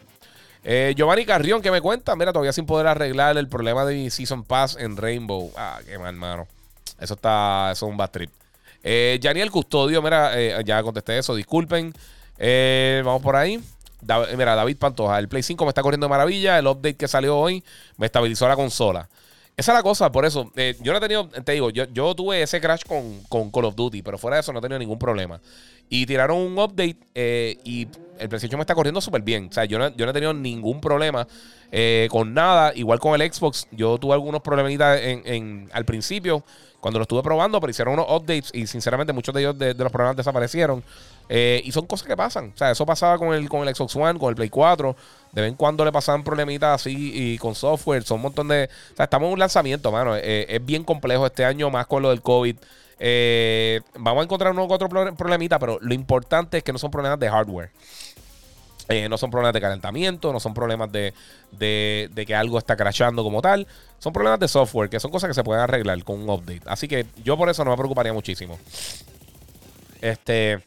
Eh, 0.66 0.94
Giovanni 0.98 1.26
Carrión, 1.26 1.62
que 1.62 1.72
me 1.72 1.80
cuenta, 1.80 2.16
mira, 2.16 2.34
todavía 2.34 2.52
sin 2.52 2.66
poder 2.66 2.88
arreglar 2.88 3.38
el 3.38 3.48
problema 3.48 3.86
de 3.86 3.96
mi 3.96 4.10
Season 4.10 4.44
Pass 4.44 4.76
en 4.78 4.98
Rainbow. 4.98 5.52
Ah, 5.56 5.80
qué 5.86 5.98
mal, 5.98 6.16
mano. 6.16 6.48
Eso 7.04 7.16
está, 7.16 7.72
eso 7.72 7.86
es 7.86 7.92
un 7.92 7.98
bad 7.98 8.10
trip. 8.10 8.32
Eh, 8.82 9.20
Custodio, 9.52 10.02
mira, 10.02 10.62
ya 10.62 10.82
contesté 10.82 11.18
eso, 11.18 11.36
disculpen. 11.36 11.94
Eh, 12.38 13.02
vamos 13.06 13.22
por 13.22 13.36
ahí. 13.36 13.60
mira, 14.38 14.56
David 14.56 14.78
Pantoja, 14.78 15.20
el 15.20 15.28
Play 15.28 15.44
5 15.44 15.63
me 15.66 15.70
está 15.70 15.82
corriendo 15.82 16.06
de 16.06 16.10
maravilla. 16.10 16.60
El 16.60 16.68
update 16.68 16.96
que 16.96 17.08
salió 17.08 17.38
hoy 17.38 17.63
me 17.98 18.06
estabilizó 18.06 18.48
la 18.48 18.56
consola. 18.56 19.10
Esa 19.56 19.72
es 19.72 19.78
la 19.78 19.84
cosa, 19.84 20.12
por 20.12 20.26
eso. 20.26 20.52
Eh, 20.56 20.76
yo 20.82 20.92
no 20.92 20.98
he 20.98 21.02
tenido, 21.02 21.28
te 21.30 21.52
digo, 21.52 21.70
yo, 21.70 21.86
yo 21.86 22.16
tuve 22.16 22.42
ese 22.42 22.60
crash 22.60 22.82
con, 22.88 23.22
con, 23.30 23.52
Call 23.52 23.66
of 23.66 23.76
Duty, 23.76 24.02
pero 24.02 24.18
fuera 24.18 24.38
de 24.38 24.42
eso 24.42 24.52
no 24.52 24.60
he 24.60 24.62
tenido 24.62 24.80
ningún 24.80 24.98
problema. 24.98 25.39
Y 25.89 26.08
tiraron 26.08 26.38
un 26.38 26.58
update 26.58 26.98
eh, 27.13 27.58
y 27.63 27.88
el 28.18 28.30
PlayStation 28.30 28.58
me 28.58 28.63
está 28.63 28.74
corriendo 28.74 29.00
súper 29.00 29.22
bien. 29.22 29.50
O 29.52 29.54
sea, 29.54 29.66
yo 29.66 29.78
no, 29.78 29.89
yo 29.96 30.06
no 30.06 30.10
he 30.10 30.13
tenido 30.13 30.34
ningún 30.34 30.82
problema 30.82 31.28
con 32.10 32.34
nada. 32.34 32.72
Igual 32.76 33.00
con 33.00 33.20
el 33.20 33.32
Xbox, 33.32 33.68
yo 33.72 33.98
tuve 34.00 34.13
algunos 34.13 34.42
problemitas 34.42 35.00
en, 35.02 35.70
al 35.72 35.86
principio 35.86 36.44
cuando 36.84 37.00
lo 37.00 37.04
estuve 37.04 37.24
probando, 37.24 37.62
pero 37.62 37.72
hicieron 37.72 37.93
unos 37.93 38.08
updates 38.10 38.52
y 38.54 38.67
sinceramente 38.67 39.13
muchos 39.13 39.34
de 39.34 39.39
ellos 39.39 39.58
de, 39.58 39.74
los 39.74 39.89
problemas 39.89 40.17
desaparecieron. 40.17 40.84
Eh, 41.30 41.62
y 41.63 41.72
son 41.72 41.86
cosas 41.86 42.06
que 42.06 42.17
pasan. 42.17 42.52
O 42.54 42.58
sea, 42.58 42.72
eso 42.72 42.86
pasaba 42.86 43.17
con 43.17 43.34
el, 43.34 43.48
con 43.48 43.65
el 43.65 43.74
Xbox 43.74 43.96
One, 43.96 44.19
con 44.19 44.28
el 44.28 44.36
Play 44.36 44.50
4. 44.50 44.93
De 45.32 45.41
vez 45.41 45.50
en 45.50 45.56
cuando 45.56 45.86
le 45.86 45.93
pasaban 45.93 46.26
problemitas 46.26 46.82
así 46.82 47.12
y 47.13 47.38
con 47.38 47.56
software. 47.56 48.04
Son 48.04 48.17
un 48.17 48.24
montón 48.24 48.50
de... 48.50 48.69
O 48.91 48.96
sea, 48.98 49.06
estamos 49.06 49.28
en 49.28 49.34
un 49.34 49.39
lanzamiento, 49.39 49.93
mano. 49.93 50.17
Eh, 50.17 50.46
es 50.50 50.65
bien 50.65 50.84
complejo 50.84 51.26
este 51.26 51.46
año, 51.46 51.69
más 51.69 51.88
con 51.88 52.04
lo 52.04 52.10
del 52.10 52.22
COVID. 52.22 52.58
Eh, 53.00 53.80
vamos 53.96 54.19
a 54.19 54.24
encontrar 54.26 54.52
uno 54.52 54.65
otro 54.65 54.89
problemita, 54.89 55.60
pero 55.60 55.80
lo 55.80 55.93
importante 55.93 56.58
es 56.58 56.63
que 56.63 56.74
no 56.74 56.80
son 56.80 56.91
problemas 56.91 57.17
de 57.17 57.30
hardware. 57.30 57.72
Eh, 58.89 59.08
no 59.08 59.17
son 59.17 59.32
problemas 59.32 59.54
de 59.54 59.62
calentamiento, 59.62 60.34
no 60.34 60.39
son 60.39 60.54
problemas 60.54 60.91
de, 60.91 61.13
que 61.58 62.36
algo 62.36 62.58
está 62.58 62.76
crashando 62.76 63.24
como 63.24 63.41
tal. 63.41 63.65
Son 64.00 64.12
problemas 64.12 64.39
de 64.39 64.48
software, 64.48 64.89
que 64.89 65.00
son 65.00 65.12
cosas 65.12 65.30
que 65.30 65.34
se 65.34 65.43
pueden 65.43 65.63
arreglar 65.63 66.04
con 66.04 66.22
un 66.22 66.30
update. 66.30 66.62
Así 66.65 66.88
que 66.88 67.06
yo 67.24 67.38
por 67.38 67.50
eso 67.50 67.63
no 67.63 67.72
me 67.72 67.78
preocuparía 67.78 68.13
muchísimo. 68.13 68.60
Este. 70.02 70.63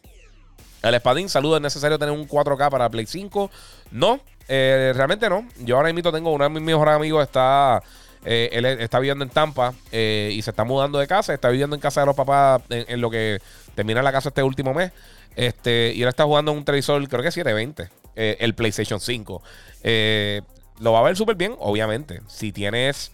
El 0.83 0.95
espadín, 0.95 1.29
saludo. 1.29 1.57
¿Es 1.57 1.63
necesario 1.63 1.99
tener 1.99 2.15
un 2.15 2.29
4K 2.29 2.71
para 2.71 2.89
Play 2.89 3.07
5? 3.07 3.51
No, 3.91 4.21
eh, 4.49 4.93
realmente 4.95 5.29
no. 5.29 5.47
Yo 5.59 5.77
ahora 5.77 5.93
mismo 5.93 6.13
tengo 6.13 6.33
uno 6.33 6.45
de 6.45 6.51
mis 6.51 6.63
mejores 6.63 6.95
amigos, 6.95 7.23
está. 7.23 7.83
Eh, 8.25 8.49
él 8.53 8.65
está 8.65 8.99
viviendo 8.99 9.25
en 9.25 9.31
Tampa 9.31 9.73
y 9.93 10.41
se 10.43 10.51
está 10.51 10.65
mudando 10.65 10.99
de 10.99 11.07
casa. 11.07 11.35
Está 11.35 11.51
viviendo 11.51 11.77
en 11.77 11.83
casa 11.83 12.01
de 12.01 12.07
los 12.07 12.17
papás 12.17 12.63
en, 12.71 12.87
en, 12.89 13.01
lo 13.01 13.11
que 13.11 13.41
termina 13.75 14.03
la 14.03 14.11
casa 14.11 14.31
este 14.31 14.43
último 14.43 14.73
mes. 14.73 14.93
Este, 15.37 15.93
y 15.95 16.03
él 16.03 16.09
está 16.09 16.25
jugando 16.25 16.51
en 16.51 16.59
un 16.59 16.65
televisor, 16.65 17.07
creo 17.09 17.23
que 17.23 17.31
720. 17.31 17.91
Eh, 18.17 18.39
el 18.41 18.55
PlayStation 18.55 18.99
5. 18.99 19.43
Eh, 19.83 20.41
lo 20.81 20.93
va 20.93 21.01
a 21.01 21.03
ver 21.03 21.17
súper 21.17 21.37
bien, 21.37 21.55
obviamente. 21.59 22.23
Si 22.29 22.51
tienes 22.51 23.13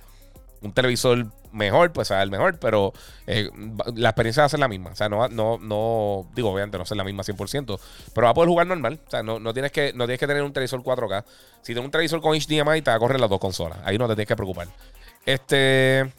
un 0.60 0.72
televisor 0.72 1.26
mejor, 1.50 1.92
pues 1.92 2.08
sea 2.08 2.22
el 2.22 2.30
mejor, 2.30 2.58
pero 2.58 2.92
eh, 3.26 3.50
la 3.94 4.10
experiencia 4.10 4.42
va 4.42 4.46
a 4.46 4.48
ser 4.48 4.60
la 4.60 4.68
misma. 4.68 4.90
O 4.90 4.96
sea, 4.96 5.08
no, 5.08 5.28
no, 5.28 5.58
no, 5.58 6.28
digo, 6.34 6.50
obviamente 6.50 6.78
no 6.78 6.86
ser 6.86 6.96
la 6.96 7.04
misma 7.04 7.24
100%, 7.24 7.80
pero 8.14 8.24
va 8.24 8.30
a 8.30 8.34
poder 8.34 8.48
jugar 8.48 8.68
normal. 8.68 9.00
O 9.04 9.10
sea, 9.10 9.24
no, 9.24 9.40
no, 9.40 9.52
tienes, 9.52 9.72
que, 9.72 9.92
no 9.92 10.04
tienes 10.04 10.20
que 10.20 10.26
tener 10.28 10.42
un 10.44 10.52
televisor 10.52 10.82
4K. 10.82 11.24
Si 11.62 11.72
tienes 11.72 11.84
un 11.84 11.90
televisor 11.90 12.20
con 12.20 12.38
HDMI, 12.38 12.82
te 12.82 12.90
va 12.90 12.94
a 12.96 13.00
correr 13.00 13.20
las 13.20 13.28
dos 13.28 13.40
consolas. 13.40 13.78
Ahí 13.84 13.98
no 13.98 14.06
te 14.06 14.14
tienes 14.14 14.28
que 14.28 14.36
preocupar. 14.36 14.68
Este. 15.26 16.12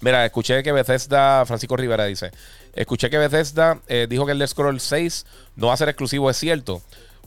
Mira, 0.00 0.24
escuché 0.24 0.62
que 0.62 0.70
Bethesda, 0.70 1.44
Francisco 1.44 1.76
Rivera 1.76 2.04
dice, 2.04 2.30
escuché 2.74 3.10
que 3.10 3.18
Bethesda 3.18 3.80
dijo 4.08 4.24
que 4.24 4.32
el 4.32 4.48
Scroll 4.48 4.80
6 4.80 5.26
no 5.56 5.66
va 5.66 5.74
a 5.74 5.76
ser 5.76 5.88
exclusivo, 5.88 6.30
es 6.30 6.38
cierto. 6.38 6.80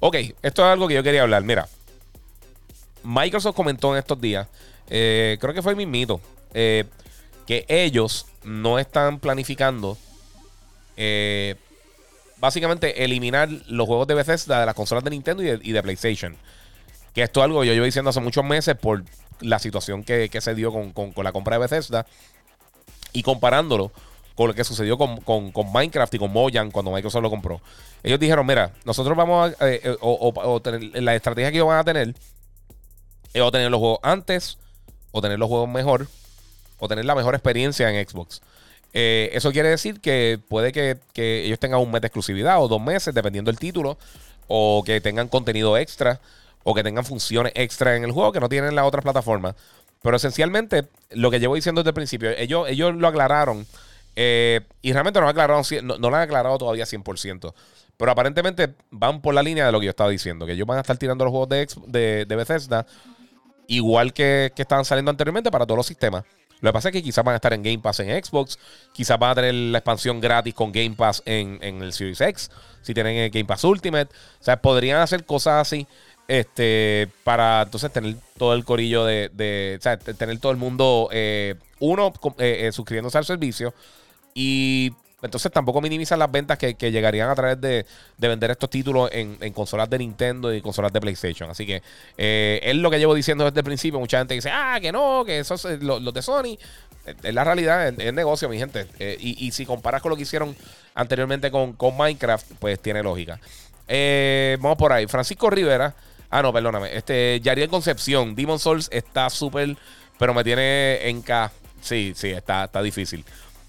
Ok, 0.06 0.18
esto 0.42 0.63
es 0.63 0.68
algo 0.68 0.89
que 0.89 0.96
yo 0.96 1.02
quería 1.02 1.22
hablar. 1.22 1.44
Mira, 1.44 1.66
Microsoft 3.04 3.56
comentó 3.56 3.94
en 3.94 4.00
estos 4.00 4.20
días, 4.20 4.50
eh, 4.89 5.38
creo 5.39 5.54
que 5.54 5.62
fue 5.62 5.76
mi 5.76 5.86
mito, 5.86 6.20
eh, 6.54 6.84
que 7.48 7.66
ellos 7.70 8.26
no 8.44 8.80
están 8.80 9.18
planificando 9.20 9.98
eh, 10.98 11.56
básicamente 12.36 13.06
eliminar 13.06 13.48
los 13.70 13.88
juegos 13.88 14.06
de 14.06 14.16
Bethesda 14.16 14.60
de 14.60 14.66
las 14.66 14.76
consolas 14.76 15.06
de 15.06 15.12
Nintendo 15.12 15.42
y 15.42 15.72
de, 15.72 15.82
PlayStation. 15.84 16.36
Que 17.13 17.24
esto 17.24 17.39
es 17.39 17.46
algo 17.46 17.62
que 17.62 17.68
yo 17.68 17.74
llevo 17.74 17.86
diciendo 17.86 18.10
hace 18.10 18.20
muchos 18.20 18.44
meses 18.44 18.76
por 18.76 19.06
la 19.39 19.58
situación 19.58 20.04
que, 20.04 20.30
se 20.38 20.54
dio 20.54 20.74
con, 20.74 20.92
con, 20.92 21.24
la 21.24 21.32
compra 21.32 21.56
de 21.56 21.62
Bethesda 21.62 22.06
y 23.13 23.24
comparándolo 23.24 23.94
con 24.36 24.48
lo 24.48 24.54
que 24.54 24.63
sucedió 24.63 24.98
con, 24.98 25.72
Minecraft 25.74 26.13
y 26.15 26.19
con 26.19 26.32
Mojang 26.32 26.72
cuando 26.72 26.91
Microsoft 26.91 27.22
lo 27.22 27.30
compró. 27.30 27.62
Ellos 28.02 28.19
dijeron, 28.19 28.46
mira, 28.46 28.72
nosotros 28.84 29.15
vamos 29.15 29.54
a, 29.60 29.69
eh, 29.69 29.82
eh, 29.84 29.98
o, 30.02 30.62
la 30.96 31.15
estrategia 31.15 31.52
que 31.52 31.58
ellos 31.58 31.67
van 31.67 31.80
a 31.80 31.84
tener 31.84 32.15
es 33.34 33.41
o 33.41 33.52
tener 33.52 33.69
los 33.69 33.80
juegos 33.80 34.00
antes, 34.04 34.58
o 35.12 35.22
tener 35.22 35.39
los 35.39 35.48
juegos 35.48 35.69
mejor, 35.69 36.08
o 36.80 36.88
tener 36.88 37.06
la 37.06 37.15
mejor 37.15 37.36
experiencia 37.36 37.89
en 37.89 38.08
Xbox. 38.08 38.41
Eh, 38.93 39.32
eso 39.34 39.52
quiere 39.52 39.69
decir 39.69 40.00
que 40.02 40.39
puede 40.48 40.72
que, 40.72 40.98
que, 41.13 41.46
ellos 41.46 41.60
tengan 41.60 41.80
un 41.80 41.91
mes 41.91 42.02
de 42.02 42.08
exclusividad 42.08 42.62
o 42.62 42.67
dos 42.67 42.82
meses, 42.82 43.13
dependiendo 43.13 43.50
del 43.50 43.60
título, 43.60 43.98
o 44.48 44.84
que 44.86 45.02
tengan 45.02 45.28
contenido 45.28 45.78
extra, 45.78 46.19
o 46.63 46.74
que 46.74 46.84
tengan 46.84 47.06
funciones 47.06 47.54
extra 47.56 47.96
en 47.96 48.04
el 48.04 48.12
juego 48.12 48.32
que 48.32 48.39
no 48.39 48.50
tienen 48.50 48.76
las 48.76 48.86
otras 48.86 49.04
plataformas. 49.04 49.56
Pero 50.02 50.17
esencialmente, 50.17 50.88
lo 51.12 51.32
que 51.32 51.39
llevo 51.39 51.56
diciendo 51.56 51.82
desde 51.82 51.91
el 51.91 51.96
principio, 51.96 52.30
ellos, 52.32 52.67
ellos 52.69 52.93
lo 52.96 53.08
aclararon 53.08 53.65
eh, 54.15 54.62
y 54.82 54.93
realmente 54.93 55.19
no, 55.19 55.28
aclararon, 55.28 55.63
no, 55.84 55.97
no, 55.97 56.10
lo 56.10 56.15
han 56.15 56.23
aclarado 56.23 56.58
todavía 56.58 56.86
100%. 56.86 57.54
Pero 57.97 58.12
aparentemente 58.12 58.73
van 58.89 59.21
por 59.21 59.34
la 59.34 59.43
línea 59.43 59.65
de 59.65 59.71
lo 59.71 59.80
que 59.80 59.86
yo 59.86 59.89
estaba 59.91 60.10
diciendo, 60.10 60.45
que 60.45 60.54
ellos 60.54 60.67
van 60.67 60.78
a 60.78 60.82
estar 60.82 60.97
tirando 60.97 61.26
los 61.26 61.32
juegos 61.32 61.49
de, 61.49 62.26
de, 62.26 62.36
Bethesda 62.36 62.86
igual 63.67 64.13
que, 64.13 64.52
que 64.56 64.63
estaban 64.63 64.84
saliendo 64.84 65.12
anteriormente 65.12 65.52
para 65.52 65.65
todos 65.65 65.78
los 65.78 65.88
sistemas. 65.88 66.23
Lo 66.60 66.69
que 66.69 66.73
pasa 66.73 66.89
es 66.89 66.93
que 66.93 67.04
quizás 67.04 67.23
van 67.23 67.34
a 67.34 67.36
estar 67.36 67.54
en 67.54 67.62
Game 67.62 67.80
Pass 67.80 67.99
en 67.99 68.23
Xbox, 68.23 68.58
quizás 68.93 69.19
van 69.19 69.32
a 69.32 69.36
tener 69.36 69.54
la 69.54 69.80
expansión 69.80 70.21
gratis 70.21 70.54
con 70.54 70.71
Game 70.71 70.95
Pass 70.95 71.21
en, 71.26 71.60
en 71.62 71.82
el 71.82 71.91
Series 71.91 72.21
X, 72.21 72.52
si 72.82 72.93
tienen 72.93 73.17
el 73.17 73.30
Game 73.30 73.45
Pass 73.45 73.63
Ultimate. 73.65 74.10
O 74.39 74.43
sea, 74.43 74.62
podrían 74.62 75.02
hacer 75.02 75.26
cosas 75.26 75.62
así 75.62 75.88
este 76.28 77.10
para 77.26 77.63
entonces 77.63 77.91
tener 77.91 78.15
todo 78.38 78.54
el 78.54 78.63
corillo 78.63 79.04
de, 79.04 79.30
de 79.34 79.76
o 79.78 79.82
sea, 79.82 79.97
tener 79.97 80.39
todo 80.39 80.52
el 80.52 80.58
mundo, 80.58 81.10
eh, 81.12 81.56
uno, 81.80 82.13
eh, 82.39 82.67
eh, 82.67 82.71
suscribiéndose 82.71 83.17
al 83.17 83.26
servicio 83.26 83.73
y 84.34 84.93
entonces 85.24 85.52
tampoco 85.54 85.80
minimizan 85.80 86.19
las 86.19 86.30
ventas 86.30 86.58
que, 86.58 86.74
llegarían 86.74 87.30
a 87.30 87.36
través 87.36 87.60
de, 87.60 87.86
vender 88.17 88.52
estos 88.52 88.69
títulos 88.69 89.10
en, 89.13 89.38
consolas 89.54 89.89
de 89.89 89.98
Nintendo 89.98 90.54
y 90.54 90.62
consolas 90.62 90.91
de 90.91 91.00
PlayStation. 91.00 91.50
Así 91.50 91.65
que 91.65 91.82
eh, 92.17 92.60
es 92.62 92.76
lo 92.76 92.91
que 92.91 93.00
llevo 93.00 93.15
diciendo 93.15 93.46
desde 93.46 93.62
el 93.62 93.63
principio. 93.63 94.00
Mucha 94.00 94.17
gente 94.17 94.34
dice, 94.34 94.50
ah, 94.52 94.78
que 94.82 94.91
no, 94.91 95.24
que 95.26 95.39
eso 95.39 95.56
es 95.56 95.82
los 95.82 96.13
de 96.13 96.22
Sony. 96.22 96.58
Es 97.24 97.34
la 97.34 97.43
realidad, 97.46 97.88
es, 97.88 98.13
negocio, 98.13 98.50
mi 98.50 98.58
gente. 98.58 98.86
Eh, 99.00 99.17
y, 99.19 99.52
si 99.52 99.65
comparas 99.65 100.02
con 100.02 100.10
lo 100.10 100.17
que 100.17 100.24
hicieron 100.24 100.56
anteriormente 100.93 101.50
con, 101.50 101.78
Minecraft, 101.98 102.52
pues 102.60 102.82
tiene 102.82 103.02
lógica. 103.02 103.39
Eh, 103.88 104.58
vamos 104.60 104.78
por 104.78 104.91
ahí. 104.91 105.08
Francisco 105.08 105.50
Rivera. 105.50 105.96
Ah, 106.30 106.41
no, 106.41 106.52
perdóname. 106.52 106.96
Este, 106.98 107.39
Yariel 107.41 107.69
Concepción. 107.69 108.36
Demon 108.36 108.60
Souls 108.60 108.89
está 108.91 109.30
súper, 109.30 109.78
pero 110.19 110.34
me 110.34 110.43
tiene 110.43 111.08
en 111.08 111.22
K. 111.22 111.50
Sí, 111.82 112.13
sí, 112.15 112.32
está, 112.32 112.65
está 112.65 112.82
difícil. 112.82 113.24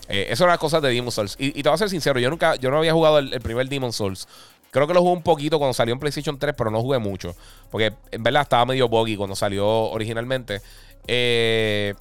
Eh, 0.09 0.27
eso 0.31 0.45
era 0.45 0.59
cosa 0.59 0.81
de 0.81 0.90
Demon 0.90 1.12
Souls. 1.12 1.37
Y, 1.38 1.62
te 1.62 1.69
voy 1.69 1.75
a 1.75 1.79
ser 1.79 1.90
sincero, 1.90 2.19
yo 2.21 2.31
nunca, 2.31 2.57
yo 2.57 2.71
no 2.71 2.79
había 2.79 2.93
jugado 2.93 3.19
el, 3.19 3.40
primer 3.40 3.69
Demon 3.69 3.93
Souls. 3.93 4.29
Creo 4.71 4.87
que 4.87 4.95
lo 4.95 5.01
jugué 5.01 5.12
un 5.12 5.23
poquito 5.23 5.59
cuando 5.59 5.73
salió 5.73 5.95
en 5.95 6.01
PlayStation 6.01 6.38
3, 6.38 6.55
pero 6.57 6.71
no 6.71 6.81
jugué 6.81 6.99
mucho. 6.99 7.35
Porque 7.71 7.93
en 8.11 8.23
verdad 8.23 8.43
estaba 8.43 8.67
medio 8.67 8.88
buggy 8.88 9.17
cuando 9.17 9.37
salió 9.37 9.67
originalmente. 9.67 10.61
Eh, 11.07 11.95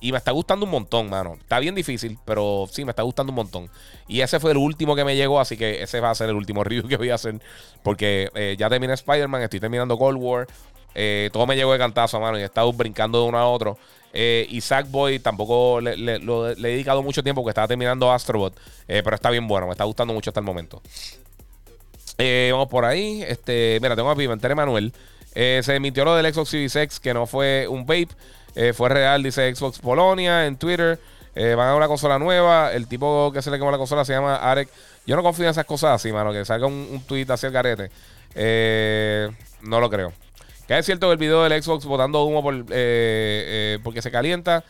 y 0.00 0.12
me 0.12 0.18
está 0.18 0.32
gustando 0.32 0.64
un 0.66 0.72
montón, 0.72 1.08
mano. 1.08 1.34
Está 1.34 1.60
bien 1.60 1.76
difícil, 1.76 2.18
pero 2.24 2.66
sí, 2.70 2.84
me 2.84 2.90
está 2.90 3.02
gustando 3.02 3.30
un 3.30 3.36
montón. 3.36 3.70
Y 4.08 4.20
ese 4.20 4.40
fue 4.40 4.50
el 4.50 4.56
último 4.56 4.96
que 4.96 5.04
me 5.04 5.14
llegó, 5.14 5.40
así 5.40 5.56
que 5.56 5.82
ese 5.82 6.00
va 6.00 6.10
a 6.10 6.14
ser 6.14 6.28
el 6.28 6.34
último 6.34 6.64
review 6.64 6.88
que 6.88 6.96
voy 6.96 7.10
a 7.10 7.14
hacer. 7.14 7.40
Porque 7.84 8.30
eh, 8.34 8.56
ya 8.58 8.68
terminé 8.68 8.94
Spider-Man, 8.94 9.42
estoy 9.42 9.60
terminando 9.60 9.96
Cold 9.96 10.18
War. 10.20 10.48
todo 11.32 11.46
me 11.46 11.54
llegó 11.54 11.72
de 11.72 11.78
cantazo, 11.78 12.18
mano. 12.18 12.36
Y 12.36 12.42
he 12.42 12.46
estado 12.46 12.72
brincando 12.72 13.22
de 13.22 13.28
uno 13.28 13.38
a 13.38 13.48
otro. 13.48 13.78
Eh, 14.12 14.46
y 14.48 14.60
Sackboy 14.60 15.18
tampoco 15.18 15.80
le, 15.80 15.92
he 15.92 16.56
dedicado 16.56 17.02
mucho 17.02 17.22
tiempo 17.22 17.42
porque 17.42 17.50
estaba 17.50 17.68
terminando 17.68 18.10
Astrobot. 18.12 18.54
Eh, 18.86 19.02
pero 19.04 19.16
está 19.16 19.30
bien 19.30 19.46
bueno, 19.46 19.66
me 19.66 19.72
está 19.72 19.84
gustando 19.84 20.14
mucho 20.14 20.30
hasta 20.30 20.40
el 20.40 20.46
momento. 20.46 20.82
Eh, 22.16 22.48
vamos 22.52 22.68
por 22.68 22.84
ahí. 22.84 23.22
Este, 23.22 23.78
mira, 23.82 23.94
tengo 23.94 24.10
a 24.10 24.16
Pimentel 24.16 24.56
Manuel. 24.56 24.92
se 25.34 25.74
emitió 25.74 26.04
lo 26.04 26.14
del 26.16 26.32
Xbox 26.32 26.50
Series 26.50 26.76
X, 26.76 27.00
que 27.00 27.14
no 27.14 27.26
fue 27.26 27.66
un 27.68 27.86
vape. 27.86 28.08
fue 28.72 28.88
real, 28.88 29.22
dice 29.22 29.54
Xbox 29.54 29.78
Polonia 29.78 30.46
en 30.46 30.56
Twitter. 30.56 30.98
van 31.34 31.68
a 31.68 31.76
una 31.76 31.86
consola 31.86 32.18
nueva. 32.18 32.72
El 32.72 32.88
tipo 32.88 33.30
que 33.32 33.42
se 33.42 33.50
le 33.50 33.58
quemó 33.58 33.70
la 33.70 33.78
consola 33.78 34.04
se 34.04 34.14
llama 34.14 34.36
Arek. 34.36 34.68
Yo 35.06 35.16
no 35.16 35.22
confío 35.22 35.44
en 35.44 35.50
esas 35.50 35.64
cosas 35.64 35.92
así, 35.92 36.12
mano. 36.12 36.32
Que 36.32 36.44
salga 36.44 36.66
un, 36.66 36.88
un 36.90 37.00
tweet 37.02 37.26
hacia 37.28 37.48
el 37.48 37.52
garete. 37.52 37.90
no 39.62 39.80
lo 39.80 39.90
creo. 39.90 40.12
Que 40.68 40.76
es 40.76 40.84
cierto 40.84 41.06
que 41.06 41.12
el 41.12 41.18
video 41.18 41.42
del 41.42 41.62
Xbox 41.62 41.86
botando 41.86 42.22
humo 42.24 42.42
por, 42.42 42.54
eh, 42.54 42.64
eh, 42.70 43.78
porque 43.82 44.02
se 44.02 44.10
calienta. 44.10 44.62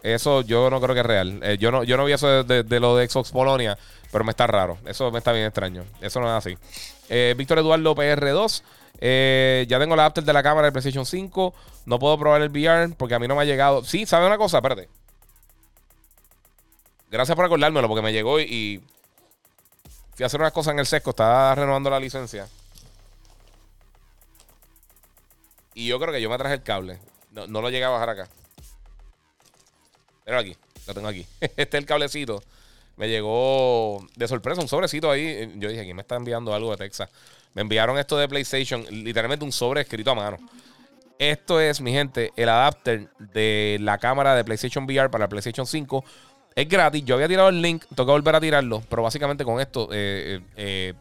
Eso 0.00 0.42
yo 0.42 0.70
no 0.70 0.80
creo 0.80 0.94
que 0.94 1.00
es 1.00 1.06
real. 1.06 1.40
Eh, 1.42 1.58
yo, 1.58 1.72
no, 1.72 1.82
yo 1.82 1.96
no 1.96 2.04
vi 2.04 2.12
eso 2.12 2.44
de, 2.44 2.80
lo 2.80 2.96
de 2.96 3.08
Xbox 3.08 3.32
Polonia, 3.32 3.76
pero 4.12 4.22
me 4.22 4.30
está 4.30 4.46
raro. 4.46 4.78
Eso 4.86 5.10
me 5.10 5.18
está 5.18 5.32
bien 5.32 5.46
extraño. 5.46 5.82
Eso 6.00 6.20
no 6.20 6.28
es 6.28 6.46
así. 6.46 6.56
Víctor 7.36 7.58
Eduardo 7.58 7.96
PR2. 7.96 8.62
ya 9.66 9.78
tengo 9.80 9.96
la 9.96 10.06
after 10.06 10.22
de 10.22 10.32
la 10.32 10.42
cámara 10.44 10.66
del 10.66 10.72
PlayStation 10.72 11.04
5. 11.04 11.52
No 11.84 11.98
puedo 11.98 12.16
probar 12.16 12.42
el 12.42 12.50
VR 12.50 12.94
porque 12.96 13.16
a 13.16 13.18
mí 13.18 13.26
no 13.26 13.34
me 13.34 13.42
ha 13.42 13.44
llegado. 13.44 13.82
Sí, 13.84 14.06
¿sabe 14.06 14.28
una 14.28 14.38
cosa? 14.38 14.58
Espérate. 14.58 14.88
Gracias 17.10 17.34
por 17.34 17.44
acordármelo 17.44 17.88
porque 17.88 18.02
me 18.02 18.12
llegó 18.12 18.38
y, 18.38 18.44
y 18.44 18.80
fui 20.14 20.22
a 20.22 20.26
hacer 20.26 20.38
unas 20.38 20.52
cosas 20.52 20.74
en 20.74 20.78
el 20.78 20.86
sesco. 20.86 21.10
Estaba 21.10 21.56
renovando 21.56 21.90
la 21.90 21.98
licencia. 21.98 22.46
Y 25.74 25.86
yo 25.86 25.98
creo 26.00 26.12
que 26.12 26.20
yo 26.20 26.30
me 26.30 26.38
traje 26.38 26.54
el 26.54 26.62
cable. 26.62 26.98
No, 27.30 27.46
lo 27.46 27.70
llegué 27.70 27.84
a 27.84 27.90
bajar 27.90 28.10
acá. 28.10 28.28
Pero 30.24 30.38
aquí, 30.38 30.56
lo 30.86 30.94
tengo 30.94 31.08
aquí. 31.08 31.26
Este 31.40 31.62
es 31.62 31.74
el 31.74 31.86
cablecito. 31.86 32.42
Me 32.96 33.08
llegó 33.08 34.06
de 34.16 34.28
sorpresa 34.28 34.60
un 34.60 34.68
sobrecito 34.68 35.10
ahí. 35.10 35.52
Yo 35.56 35.68
dije, 35.68 35.82
aquí 35.82 35.94
me 35.94 36.02
está 36.02 36.16
enviando 36.16 36.52
algo 36.52 36.70
de 36.72 36.76
Texas? 36.76 37.08
Me 37.54 37.62
enviaron 37.62 37.98
esto 37.98 38.16
de 38.16 38.28
PlayStation, 38.28 38.84
literalmente 38.90 39.44
un 39.44 39.52
sobre 39.52 39.80
escrito 39.80 40.10
a 40.10 40.14
mano. 40.14 40.36
Esto 41.18 41.60
es, 41.60 41.80
mi 41.80 41.92
gente, 41.92 42.32
el 42.36 42.48
adapter 42.48 43.10
de 43.18 43.76
la 43.80 43.98
cámara 43.98 44.34
de 44.34 44.44
PlayStation 44.44 44.84
VR 44.84 45.10
para 45.10 45.24
la 45.24 45.28
PlayStation 45.28 45.66
5. 45.66 46.04
Es 46.54 46.68
gratis. 46.68 47.04
Yo 47.04 47.14
había 47.14 47.28
tirado 47.28 47.48
el 47.48 47.60
link, 47.60 47.84
toca 47.94 48.12
volver 48.12 48.36
a 48.36 48.40
tirarlo. 48.40 48.82
Pero 48.88 49.02
básicamente 49.02 49.44
con 49.44 49.60
esto 49.60 49.88
eh, 49.92 50.36
eh, 50.36 50.40
eh, 50.56 50.94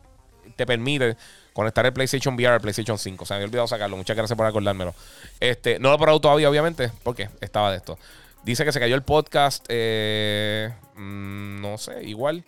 te 0.56 0.66
permite 0.66 1.16
conectar 1.60 1.86
el 1.86 1.94
PlayStation 1.94 2.36
VR 2.36 2.54
al 2.54 2.62
PlayStation 2.62 2.98
5. 2.98 3.24
O 3.24 3.28
sea, 3.28 3.36
me 3.36 3.40
había 3.40 3.48
olvidado 3.48 3.68
sacarlo. 3.68 3.98
Muchas 3.98 4.16
gracias 4.16 4.38
por 4.38 4.46
acordármelo. 4.46 4.96
Este, 5.40 5.80
no 5.80 5.90
lo 5.90 5.96
he 5.96 5.98
probado 5.98 6.22
todavía, 6.22 6.50
obviamente, 6.50 6.92
porque 7.04 7.30
estaba 7.42 7.72
de 7.72 7.78
esto. 7.78 7.98
Dice 8.44 8.64
que 8.64 8.72
se 8.72 8.80
cayó 8.80 8.96
el 8.96 9.04
podcast. 9.04 9.66
Eh, 9.68 10.74
mm, 10.96 11.62
no 11.62 11.78
sé, 11.78 12.04
igual. 12.04 12.46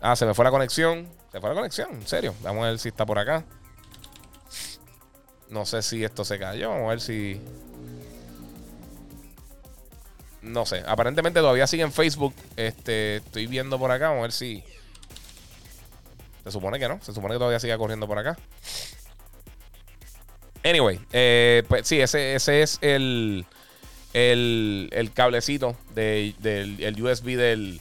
Ah, 0.00 0.14
se 0.16 0.26
me 0.26 0.34
fue 0.34 0.44
la 0.44 0.50
conexión. 0.50 1.08
Se 1.32 1.40
fue 1.40 1.48
la 1.48 1.56
conexión, 1.56 1.90
en 1.92 2.06
serio. 2.06 2.34
Vamos 2.42 2.64
a 2.64 2.68
ver 2.68 2.78
si 2.78 2.88
está 2.88 3.04
por 3.04 3.18
acá. 3.18 3.44
No 5.50 5.66
sé 5.66 5.82
si 5.82 6.04
esto 6.04 6.24
se 6.24 6.38
cayó. 6.38 6.70
Vamos 6.70 6.86
a 6.86 6.90
ver 6.90 7.00
si. 7.00 7.40
No 10.42 10.64
sé. 10.64 10.84
Aparentemente 10.86 11.40
todavía 11.40 11.66
sigue 11.66 11.82
en 11.82 11.92
Facebook. 11.92 12.34
Este, 12.56 13.16
estoy 13.16 13.46
viendo 13.46 13.78
por 13.78 13.90
acá. 13.90 14.08
Vamos 14.08 14.20
a 14.20 14.22
ver 14.22 14.32
si. 14.32 14.62
Se 16.44 16.50
supone 16.50 16.78
que 16.78 16.88
no. 16.88 17.00
Se 17.02 17.12
supone 17.12 17.34
que 17.34 17.38
todavía 17.38 17.58
sigue 17.58 17.76
corriendo 17.76 18.06
por 18.06 18.18
acá. 18.18 18.36
Anyway, 20.62 21.00
eh, 21.12 21.62
pues 21.68 21.86
sí, 21.86 22.00
ese, 22.00 22.34
ese 22.34 22.62
es 22.62 22.78
el, 22.80 23.44
el, 24.14 24.88
el 24.92 25.12
cablecito 25.12 25.76
del 25.94 26.34
el 26.44 27.02
USB 27.02 27.36
del 27.36 27.80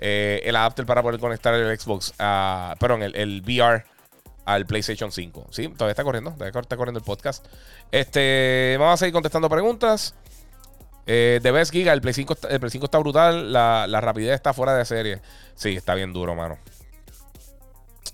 eh, 0.00 0.42
el 0.44 0.56
adapter 0.56 0.84
para 0.84 1.02
poder 1.02 1.20
conectar 1.20 1.54
el 1.54 1.78
Xbox, 1.78 2.12
a, 2.18 2.74
perdón, 2.80 3.02
el, 3.02 3.14
el, 3.14 3.42
VR 3.42 3.84
al 4.44 4.66
PlayStation 4.66 5.12
5. 5.12 5.46
Sí, 5.50 5.68
todavía 5.68 5.92
está 5.92 6.02
corriendo, 6.02 6.32
todavía 6.32 6.60
está 6.60 6.76
corriendo 6.76 6.98
el 6.98 7.04
podcast. 7.04 7.46
Este, 7.92 8.76
vamos 8.78 8.94
a 8.94 8.96
seguir 8.98 9.12
contestando 9.12 9.48
preguntas. 9.48 10.14
Eh, 11.06 11.38
de 11.42 11.50
Best 11.50 11.70
Giga, 11.70 11.92
el 11.92 12.00
Play 12.00 12.14
5, 12.14 12.36
el 12.48 12.60
Play 12.60 12.70
5 12.70 12.86
está 12.86 12.98
brutal, 12.98 13.52
la, 13.52 13.86
la 13.86 14.00
rapidez 14.00 14.34
está 14.34 14.52
fuera 14.52 14.74
de 14.74 14.84
serie. 14.84 15.20
Sí, 15.54 15.76
está 15.76 15.94
bien 15.94 16.12
duro, 16.12 16.34
mano. 16.34 16.58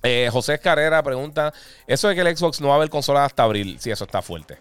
Eh, 0.02 0.28
José 0.32 0.58
Carrera 0.58 1.02
pregunta: 1.02 1.52
¿Eso 1.86 2.08
de 2.08 2.14
que 2.14 2.20
el 2.22 2.36
Xbox 2.36 2.60
no 2.60 2.68
va 2.68 2.74
a 2.74 2.76
haber 2.76 2.90
consola 2.90 3.24
hasta 3.24 3.42
abril? 3.42 3.78
Sí, 3.80 3.90
eso 3.90 4.04
está 4.04 4.22
fuerte. 4.22 4.58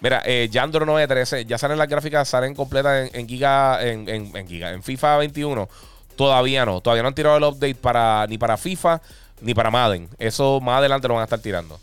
Mira, 0.00 0.20
eh, 0.24 0.48
Yandro 0.50 0.84
913, 0.84 1.44
ya 1.44 1.58
salen 1.58 1.78
las 1.78 1.88
gráficas, 1.88 2.28
salen 2.28 2.54
completas 2.54 3.10
en, 3.12 3.28
Giga, 3.28 3.78
en, 3.86 4.48
Giga, 4.48 4.72
en 4.72 4.82
FIFA 4.82 5.18
21. 5.18 5.68
Todavía 6.16 6.66
no, 6.66 6.80
todavía 6.80 7.02
no 7.02 7.08
han 7.08 7.14
tirado 7.14 7.36
el 7.36 7.44
update 7.44 7.76
para, 7.76 8.26
ni 8.26 8.36
para 8.36 8.56
FIFA 8.56 9.00
ni 9.40 9.54
para 9.54 9.70
Madden. 9.70 10.08
Eso 10.18 10.60
más 10.60 10.78
adelante 10.78 11.06
lo 11.06 11.14
van 11.14 11.22
a 11.22 11.24
estar 11.24 11.38
tirando. 11.38 11.78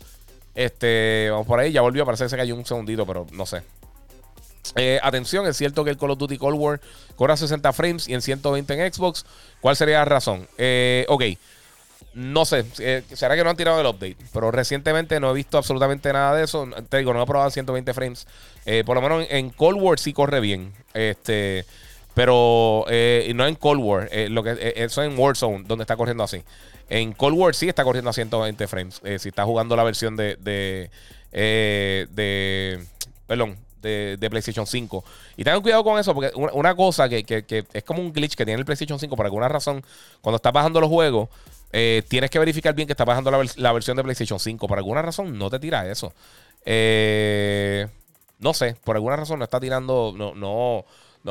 Este, 0.54 1.28
vamos 1.30 1.46
por 1.46 1.60
ahí, 1.60 1.72
ya 1.72 1.80
volvió, 1.80 2.04
parece 2.04 2.24
que 2.24 2.30
se 2.30 2.52
un 2.52 2.66
segundito, 2.66 3.06
pero 3.06 3.26
no 3.32 3.46
sé. 3.46 3.62
Eh, 4.76 5.00
atención, 5.02 5.46
es 5.46 5.56
cierto 5.56 5.84
que 5.84 5.90
el 5.90 5.96
Call 5.96 6.10
of 6.10 6.18
Duty 6.18 6.36
Cold 6.36 6.58
War 6.58 6.80
corre 7.16 7.32
a 7.32 7.36
60 7.36 7.72
frames 7.72 8.08
y 8.08 8.14
en 8.14 8.22
120 8.22 8.74
en 8.74 8.92
Xbox. 8.92 9.24
¿Cuál 9.60 9.76
sería 9.76 9.98
la 9.98 10.04
razón? 10.04 10.46
Eh, 10.58 11.06
ok. 11.08 11.22
No 12.12 12.44
sé, 12.44 12.64
eh, 12.80 13.04
será 13.12 13.36
que 13.36 13.44
no 13.44 13.50
han 13.50 13.56
tirado 13.56 13.80
el 13.80 13.86
update, 13.86 14.16
pero 14.32 14.50
recientemente 14.50 15.20
no 15.20 15.30
he 15.30 15.34
visto 15.34 15.58
absolutamente 15.58 16.12
nada 16.12 16.34
de 16.34 16.44
eso. 16.44 16.68
Te 16.88 16.98
digo, 16.98 17.14
no 17.14 17.22
he 17.22 17.26
probado 17.26 17.50
120 17.50 17.94
frames. 17.94 18.26
Eh, 18.66 18.82
por 18.84 18.96
lo 18.96 19.02
menos 19.02 19.26
en 19.30 19.50
Cold 19.50 19.80
War 19.80 19.98
sí 19.98 20.12
corre 20.12 20.40
bien. 20.40 20.72
Este, 20.92 21.64
pero 22.14 22.84
eh, 22.88 23.30
no 23.34 23.46
en 23.46 23.54
Cold 23.54 23.80
War, 23.80 24.10
lo 24.28 24.42
que 24.42 24.72
eso 24.76 25.02
en 25.04 25.16
Warzone, 25.16 25.64
donde 25.66 25.84
está 25.84 25.96
corriendo 25.96 26.24
así. 26.24 26.42
En 26.88 27.12
Cold 27.12 27.38
War 27.38 27.54
sí 27.54 27.68
está 27.68 27.84
corriendo 27.84 28.10
a 28.10 28.12
120 28.12 28.66
frames. 28.66 29.00
si 29.18 29.28
está 29.28 29.44
jugando 29.44 29.76
la 29.76 29.84
versión 29.84 30.16
de, 30.16 30.36
de, 30.36 30.90
de 31.30 32.84
perdón, 33.28 33.56
de, 33.80 34.28
PlayStation 34.30 34.66
5. 34.66 35.04
Y 35.36 35.44
tengan 35.44 35.62
cuidado 35.62 35.84
con 35.84 35.98
eso, 35.98 36.14
porque 36.14 36.32
una, 36.34 36.74
cosa 36.74 37.08
que, 37.08 37.24
que, 37.24 37.64
es 37.72 37.84
como 37.84 38.00
un 38.02 38.12
glitch 38.12 38.34
que 38.34 38.44
tiene 38.44 38.58
el 38.58 38.64
PlayStation 38.64 38.98
5 38.98 39.16
por 39.16 39.26
alguna 39.26 39.48
razón, 39.48 39.84
cuando 40.20 40.36
estás 40.36 40.52
bajando 40.52 40.80
los 40.80 40.88
juegos, 40.88 41.28
eh, 41.72 42.02
tienes 42.08 42.30
que 42.30 42.38
verificar 42.38 42.74
bien 42.74 42.86
que 42.86 42.92
está 42.92 43.04
bajando 43.04 43.30
la, 43.30 43.72
versión 43.72 43.96
de 43.96 44.02
PlayStation 44.02 44.38
5. 44.38 44.66
Por 44.66 44.78
alguna 44.78 45.02
razón 45.02 45.38
no 45.38 45.50
te 45.50 45.58
tira 45.58 45.88
eso. 45.88 46.12
Eh, 46.64 47.86
no 48.38 48.54
sé, 48.54 48.76
por 48.84 48.96
alguna 48.96 49.16
razón 49.16 49.38
no 49.38 49.44
está 49.44 49.60
tirando, 49.60 50.12
no, 50.16 50.34
no, 50.34 50.84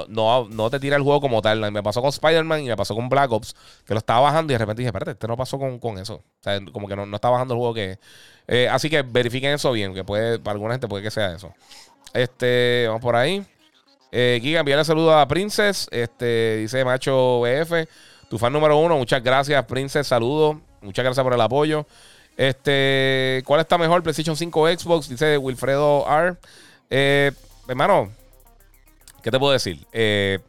no, 0.08 0.48
no, 0.50 0.70
te 0.70 0.80
tira 0.80 0.96
el 0.96 1.04
juego 1.04 1.22
como 1.22 1.42
tal. 1.42 1.72
Me 1.72 1.84
pasó 1.84 2.02
con 2.02 2.10
Spider-Man 2.10 2.62
y 2.62 2.68
me 2.68 2.78
pasó 2.78 2.96
con 2.96 3.10
Black 3.10 3.32
Ops, 3.32 3.56
que 3.86 3.94
lo 3.94 4.00
estaba 4.00 4.22
bajando 4.22 4.54
y 4.54 4.56
de 4.56 4.60
repente 4.60 4.82
dije, 4.82 4.90
espérate, 4.90 5.12
este 5.12 5.28
no 5.28 5.36
pasó 5.36 5.60
con, 5.60 5.98
eso. 5.98 6.16
O 6.16 6.44
sea, 6.44 6.60
como 6.72 6.88
que 6.88 6.96
no, 6.96 7.06
no 7.06 7.16
está 7.16 7.30
bajando 7.30 7.56
el 7.56 7.60
juego 7.60 7.74
que... 7.74 8.00
Eh, 8.48 8.68
así 8.70 8.90
que 8.90 9.02
verifiquen 9.04 9.54
eso 9.54 9.72
bien, 9.72 9.94
que 9.94 10.04
puede, 10.04 10.40
para 10.40 10.54
alguna 10.54 10.74
gente 10.74 10.88
puede 10.88 11.04
que 11.04 11.12
sea 11.12 11.34
eso. 11.34 11.54
Este, 12.14 12.86
vamos 12.88 13.02
por 13.02 13.16
ahí. 13.16 13.46
Eh, 14.12 14.40
Giga, 14.42 14.62
envíale 14.62 14.84
saludos 14.84 15.16
a 15.16 15.28
Princess. 15.28 15.88
Este, 15.92 16.58
dice 16.58 16.84
Macho 16.84 17.42
BF. 17.42 17.88
Tu 18.30 18.38
fan 18.38 18.54
número 18.54 18.78
uno. 18.78 18.98
Muchas 18.98 19.24
gracias, 19.24 19.64
Princess. 19.66 20.08
Saludos. 20.08 20.58
Muchas 20.82 21.04
gracias 21.04 21.24
por 21.24 21.34
el 21.34 21.42
apoyo. 21.42 21.86
Este, 22.38 23.44
¿cuál 23.46 23.60
está 23.60 23.78
mejor? 23.78 24.02
PlayStation 24.02 24.38
5 24.38 24.62
o 24.62 24.68
Xbox? 24.70 25.10
Dice 25.10 25.38
Wilfredo 25.38 26.06
R. 26.08 26.38
Eh, 26.90 27.32
hermano, 27.68 28.12
¿qué 29.22 29.30
te 29.30 29.40
puedo 29.40 29.52
decir? 29.52 29.86
Eh, 29.92 30.40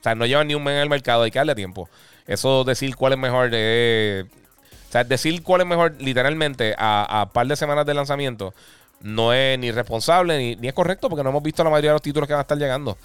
o 0.00 0.02
sea, 0.02 0.14
no 0.14 0.24
llevan 0.24 0.48
ni 0.48 0.54
un 0.54 0.64
mes 0.64 0.72
en 0.72 0.80
el 0.80 0.88
mercado, 0.88 1.24
hay 1.24 1.30
que 1.30 1.38
darle 1.38 1.54
tiempo. 1.54 1.88
Eso 2.26 2.64
decir 2.64 2.96
cuál 2.96 3.12
es 3.12 3.18
mejor, 3.18 3.50
eh, 3.52 4.24
o 4.88 4.92
sea, 4.92 5.04
decir 5.04 5.42
cuál 5.42 5.60
es 5.62 5.66
mejor 5.66 5.96
literalmente 6.00 6.74
a, 6.78 7.20
a 7.20 7.30
par 7.30 7.46
de 7.46 7.56
semanas 7.56 7.84
de 7.84 7.94
lanzamiento 7.94 8.54
no 9.00 9.32
es 9.32 9.58
ni 9.58 9.70
responsable 9.70 10.38
ni, 10.38 10.56
ni, 10.56 10.68
es 10.68 10.74
correcto 10.74 11.08
porque 11.08 11.22
no 11.22 11.30
hemos 11.30 11.42
visto 11.42 11.62
la 11.62 11.70
mayoría 11.70 11.90
de 11.90 11.94
los 11.94 12.02
títulos 12.02 12.26
que 12.26 12.32
van 12.32 12.40
a 12.40 12.42
estar 12.42 12.58
llegando. 12.58 12.96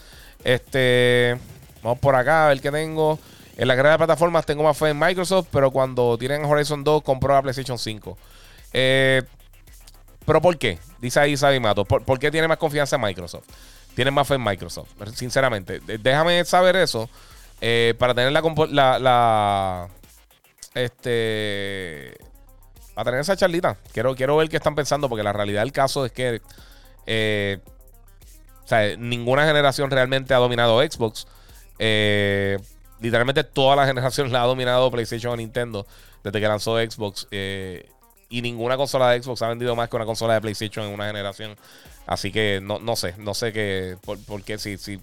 Este, 0.43 1.37
vamos 1.81 1.99
por 1.99 2.15
acá 2.15 2.45
a 2.45 2.49
ver 2.49 2.61
qué 2.61 2.71
tengo. 2.71 3.19
En 3.55 3.67
la 3.67 3.75
carrera 3.75 3.93
de 3.93 3.97
plataformas 3.99 4.45
tengo 4.45 4.63
más 4.63 4.77
fe 4.77 4.89
en 4.89 4.99
Microsoft, 4.99 5.47
pero 5.51 5.71
cuando 5.71 6.17
tienen 6.17 6.43
Horizon 6.45 6.83
2 6.83 7.03
compro 7.03 7.33
la 7.33 7.41
PlayStation 7.41 7.77
5. 7.77 8.17
Eh, 8.73 9.21
¿Pero 10.25 10.41
por 10.41 10.57
qué? 10.57 10.79
Dice 10.99 11.19
ahí 11.19 11.37
Sabimato. 11.37 11.85
¿Por, 11.85 12.03
¿Por 12.03 12.19
qué 12.19 12.31
tiene 12.31 12.47
más 12.47 12.57
confianza 12.57 12.95
en 12.95 13.01
Microsoft? 13.01 13.45
Tienen 13.95 14.13
más 14.13 14.27
fe 14.27 14.35
en 14.35 14.43
Microsoft, 14.43 14.89
sinceramente. 15.13 15.79
Déjame 15.99 16.43
saber 16.45 16.75
eso 16.77 17.09
eh, 17.61 17.93
para 17.97 18.13
tener 18.13 18.31
la, 18.31 18.41
la, 18.69 18.99
la, 18.99 19.89
Este. 20.73 22.17
Para 22.95 23.05
tener 23.05 23.21
esa 23.21 23.35
charlita. 23.35 23.77
Quiero, 23.91 24.15
quiero 24.15 24.35
ver 24.37 24.49
qué 24.49 24.57
están 24.57 24.75
pensando, 24.75 25.09
porque 25.09 25.23
la 25.23 25.33
realidad 25.33 25.61
del 25.61 25.71
caso 25.71 26.05
es 26.05 26.11
que. 26.11 26.41
Eh, 27.05 27.59
o 28.63 28.67
sea, 28.67 28.95
ninguna 28.97 29.45
generación 29.45 29.91
realmente 29.91 30.33
ha 30.33 30.37
dominado 30.37 30.81
Xbox. 30.81 31.27
Eh, 31.79 32.57
literalmente 33.03 33.43
toda 33.43 33.75
la 33.75 33.85
generación 33.85 34.31
la 34.31 34.43
ha 34.43 34.45
dominado 34.45 34.89
PlayStation 34.89 35.33
o 35.33 35.35
Nintendo 35.35 35.85
desde 36.23 36.39
que 36.39 36.47
lanzó 36.47 36.77
Xbox. 36.77 37.27
Eh, 37.31 37.89
y 38.29 38.41
ninguna 38.41 38.77
consola 38.77 39.11
de 39.11 39.21
Xbox 39.21 39.41
ha 39.41 39.49
vendido 39.49 39.75
más 39.75 39.89
que 39.89 39.95
una 39.97 40.05
consola 40.05 40.35
de 40.35 40.41
PlayStation 40.41 40.85
en 40.87 40.93
una 40.93 41.05
generación. 41.05 41.55
Así 42.07 42.31
que 42.31 42.61
no, 42.63 42.79
no 42.79 42.95
sé, 42.95 43.13
no 43.17 43.33
sé 43.33 43.51
qué, 43.51 43.97
por, 44.03 44.43
qué, 44.43 44.57
si, 44.57 44.77
si, 44.77 44.99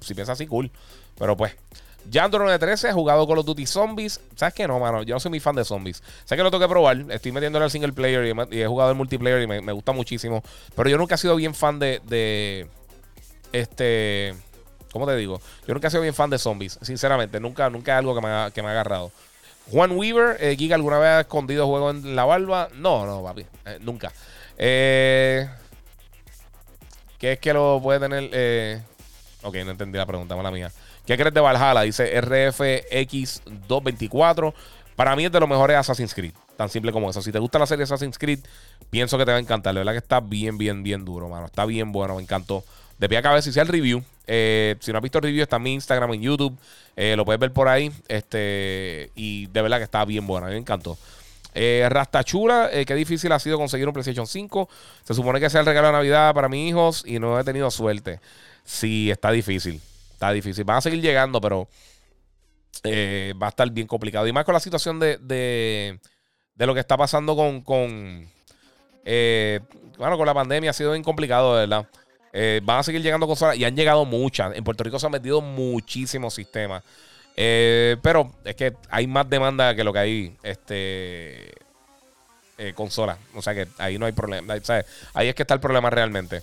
si 0.00 0.14
piensas 0.14 0.30
así, 0.30 0.46
cool. 0.46 0.70
Pero 1.18 1.36
pues, 1.36 1.54
Yandro 2.10 2.40
913 2.40 2.88
he 2.88 2.92
jugado 2.92 3.28
Call 3.28 3.38
of 3.38 3.46
Duty 3.46 3.66
Zombies. 3.66 4.20
¿Sabes 4.36 4.54
qué? 4.54 4.66
No, 4.66 4.80
mano. 4.80 5.02
Yo 5.02 5.14
no 5.14 5.20
soy 5.20 5.28
muy 5.28 5.40
fan 5.40 5.54
de 5.54 5.66
zombies. 5.66 6.02
Sé 6.24 6.36
que 6.36 6.42
lo 6.42 6.50
tengo 6.50 6.64
que 6.64 6.70
probar. 6.70 7.04
Estoy 7.10 7.30
metiéndole 7.30 7.66
al 7.66 7.70
single 7.70 7.92
player 7.92 8.34
y, 8.50 8.60
he 8.62 8.66
jugado 8.66 8.90
el 8.90 8.96
multiplayer 8.96 9.42
y 9.42 9.46
me, 9.46 9.72
gusta 9.72 9.92
muchísimo. 9.92 10.42
Pero 10.74 10.88
yo 10.88 10.96
nunca 10.96 11.16
he 11.16 11.18
sido 11.18 11.36
bien 11.36 11.54
fan 11.54 11.78
de 11.78 12.68
este. 13.52 14.34
¿Cómo 14.94 15.06
te 15.08 15.16
digo? 15.16 15.40
Yo 15.66 15.74
nunca 15.74 15.88
he 15.88 15.90
sido 15.90 16.02
bien 16.02 16.14
fan 16.14 16.30
de 16.30 16.38
zombies. 16.38 16.78
Sinceramente. 16.80 17.40
Nunca, 17.40 17.68
nunca 17.68 17.94
es 17.94 17.98
algo 17.98 18.14
que 18.14 18.20
me 18.20 18.28
ha, 18.28 18.52
que 18.54 18.62
me 18.62 18.68
ha 18.68 18.70
agarrado. 18.70 19.10
Juan 19.72 19.90
Weaver, 19.90 20.36
eh, 20.38 20.54
Giga, 20.56 20.76
¿alguna 20.76 21.00
vez 21.00 21.08
ha 21.08 21.22
escondido 21.22 21.66
juego 21.66 21.90
en 21.90 22.14
la 22.14 22.24
barba? 22.24 22.68
No, 22.76 23.04
no, 23.04 23.24
papi. 23.24 23.44
Eh, 23.64 23.78
nunca. 23.80 24.12
Eh, 24.56 25.48
¿Qué 27.18 27.32
es 27.32 27.40
que 27.40 27.52
lo 27.52 27.80
puede 27.82 27.98
tener? 27.98 28.30
Eh, 28.32 28.80
ok, 29.42 29.56
no 29.64 29.72
entendí 29.72 29.98
la 29.98 30.06
pregunta, 30.06 30.36
mala 30.36 30.52
mía. 30.52 30.70
¿Qué 31.04 31.16
crees 31.16 31.34
de 31.34 31.40
Valhalla? 31.40 31.80
Dice 31.80 32.16
RFX224. 32.22 34.54
Para 34.94 35.16
mí 35.16 35.24
es 35.24 35.32
de 35.32 35.40
los 35.40 35.48
mejores 35.48 35.76
Assassin's 35.76 36.14
Creed. 36.14 36.34
Tan 36.56 36.68
simple 36.68 36.92
como 36.92 37.10
eso. 37.10 37.20
Si 37.20 37.32
te 37.32 37.40
gusta 37.40 37.58
la 37.58 37.66
serie 37.66 37.82
Assassin's 37.82 38.16
Creed, 38.16 38.38
pienso 38.90 39.18
que 39.18 39.24
te 39.24 39.32
va 39.32 39.38
a 39.38 39.40
encantar. 39.40 39.74
La 39.74 39.80
verdad 39.80 39.94
que 39.94 39.98
está 39.98 40.20
bien, 40.20 40.56
bien, 40.56 40.84
bien 40.84 41.04
duro, 41.04 41.28
mano. 41.28 41.46
Está 41.46 41.66
bien 41.66 41.90
bueno, 41.90 42.14
me 42.14 42.22
encantó. 42.22 42.62
De 43.04 43.08
pie 43.10 43.18
a 43.18 43.22
cabeza 43.22 43.50
hice 43.50 43.60
el 43.60 43.68
review. 43.68 44.02
Eh, 44.26 44.76
si 44.80 44.90
no 44.90 44.96
has 44.96 45.02
visto 45.02 45.18
el 45.18 45.24
review, 45.24 45.42
está 45.42 45.56
en 45.56 45.62
mi 45.62 45.74
Instagram, 45.74 46.14
en 46.14 46.22
YouTube. 46.22 46.56
Eh, 46.96 47.16
lo 47.16 47.26
puedes 47.26 47.38
ver 47.38 47.52
por 47.52 47.68
ahí. 47.68 47.92
Este, 48.08 49.10
y 49.14 49.46
de 49.48 49.60
verdad 49.60 49.76
que 49.76 49.84
está 49.84 50.06
bien 50.06 50.26
bueno. 50.26 50.46
A 50.46 50.48
mí 50.48 50.54
me 50.54 50.60
encantó. 50.60 50.96
Eh, 51.52 51.86
Rastachula, 51.90 52.70
eh, 52.72 52.86
qué 52.86 52.94
difícil 52.94 53.30
ha 53.32 53.38
sido 53.38 53.58
conseguir 53.58 53.86
un 53.86 53.92
PlayStation 53.92 54.26
5. 54.26 54.70
Se 55.02 55.12
supone 55.12 55.38
que 55.38 55.50
sea 55.50 55.60
el 55.60 55.66
regalo 55.66 55.88
de 55.88 55.92
Navidad 55.92 56.32
para 56.32 56.48
mis 56.48 56.66
hijos 56.66 57.04
y 57.06 57.18
no 57.18 57.38
he 57.38 57.44
tenido 57.44 57.70
suerte. 57.70 58.20
Sí, 58.64 59.10
está 59.10 59.30
difícil 59.30 59.82
difícil. 60.32 60.64
Van 60.64 60.78
a 60.78 60.80
seguir 60.80 61.02
llegando, 61.02 61.38
pero 61.42 61.68
va 62.86 63.46
a 63.46 63.50
estar 63.50 63.70
bien 63.70 63.86
complicado. 63.86 64.26
Y 64.26 64.32
más 64.32 64.46
con 64.46 64.54
la 64.54 64.60
situación 64.60 64.98
de, 64.98 65.18
de, 65.18 65.98
lo 66.66 66.72
que 66.72 66.80
está 66.80 66.96
pasando 66.96 67.36
con, 67.36 67.60
con 67.60 68.26
bueno, 69.04 70.16
con 70.16 70.24
la 70.24 70.32
pandemia 70.32 70.70
ha 70.70 70.72
sido 70.72 70.92
bien 70.92 71.02
complicado, 71.02 71.52
verdad. 71.52 71.86
Eh, 72.34 72.60
van 72.64 72.80
a 72.80 72.82
seguir 72.82 73.00
llegando 73.00 73.26
consolas 73.26 73.56
y 73.56 73.64
han 73.64 73.76
llegado 73.76 74.04
muchas. 74.04 74.54
En 74.56 74.64
Puerto 74.64 74.84
Rico 74.84 74.98
se 74.98 75.06
han 75.06 75.12
metido 75.12 75.40
muchísimos 75.40 76.34
sistemas. 76.34 76.82
pero 77.34 78.32
es 78.44 78.56
que 78.56 78.74
hay 78.90 79.06
más 79.06 79.28
demanda 79.30 79.74
que 79.74 79.84
lo 79.84 79.92
que 79.92 79.98
hay 79.98 80.36
este, 80.42 81.54
consolas. 82.74 83.18
O 83.34 83.40
sea 83.40 83.54
que 83.54 83.68
ahí 83.78 83.98
no 83.98 84.06
hay 84.06 84.12
problema. 84.12 84.54
Ahí 85.14 85.28
es 85.28 85.34
que 85.34 85.42
está 85.42 85.54
el 85.54 85.60
problema 85.60 85.90
realmente. 85.90 86.42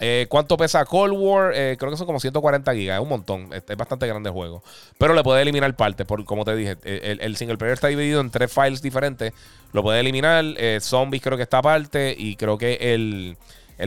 Eh, 0.00 0.26
¿Cuánto 0.28 0.56
pesa 0.56 0.84
Cold 0.84 1.14
War? 1.16 1.52
Eh, 1.54 1.76
creo 1.76 1.90
que 1.90 1.96
son 1.96 2.06
como 2.06 2.20
140 2.20 2.72
gigas. 2.74 2.96
Es 2.98 3.02
un 3.02 3.08
montón. 3.08 3.50
Es, 3.52 3.64
bastante 3.76 4.06
grande 4.06 4.28
el 4.28 4.32
juego. 4.32 4.62
Pero 4.96 5.14
le 5.14 5.22
puede 5.22 5.42
eliminar 5.42 5.74
partes. 5.74 6.06
Por, 6.06 6.24
como 6.24 6.44
te 6.44 6.54
dije, 6.54 6.76
el, 6.84 7.36
single 7.36 7.58
player 7.58 7.74
está 7.74 7.88
dividido 7.88 8.20
en 8.20 8.30
tres 8.30 8.52
files 8.52 8.80
diferentes. 8.80 9.32
Lo 9.72 9.82
puede 9.82 10.00
eliminar. 10.00 10.44
Eh, 10.56 10.78
zombies 10.80 11.22
creo 11.22 11.36
que 11.36 11.42
está 11.42 11.58
aparte. 11.58 12.14
Y 12.16 12.36
creo 12.36 12.58
que 12.58 12.78
el, 12.94 13.36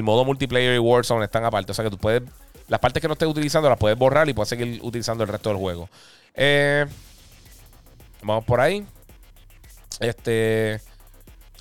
modo 0.04 0.26
multiplayer 0.26 0.76
y 0.76 0.80
Warzone 0.80 1.26
están 1.26 1.46
aparte. 1.46 1.72
O 1.72 1.76
sea 1.76 1.84
que 1.86 1.92
tú 1.92 1.98
puedes. 1.98 2.24
Las 2.68 2.80
partes 2.80 3.02
que 3.02 3.08
no 3.08 3.14
estés 3.14 3.28
utilizando 3.28 3.70
las 3.70 3.78
puedes 3.78 3.98
borrar 3.98 4.30
y 4.30 4.34
puedes 4.34 4.50
seguir 4.50 4.80
utilizando 4.82 5.24
el 5.24 5.30
resto 5.30 5.50
del 5.50 5.58
juego. 5.58 5.90
vamos 8.22 8.46
por 8.46 8.60
ahí. 8.62 8.86
Este. 10.00 10.82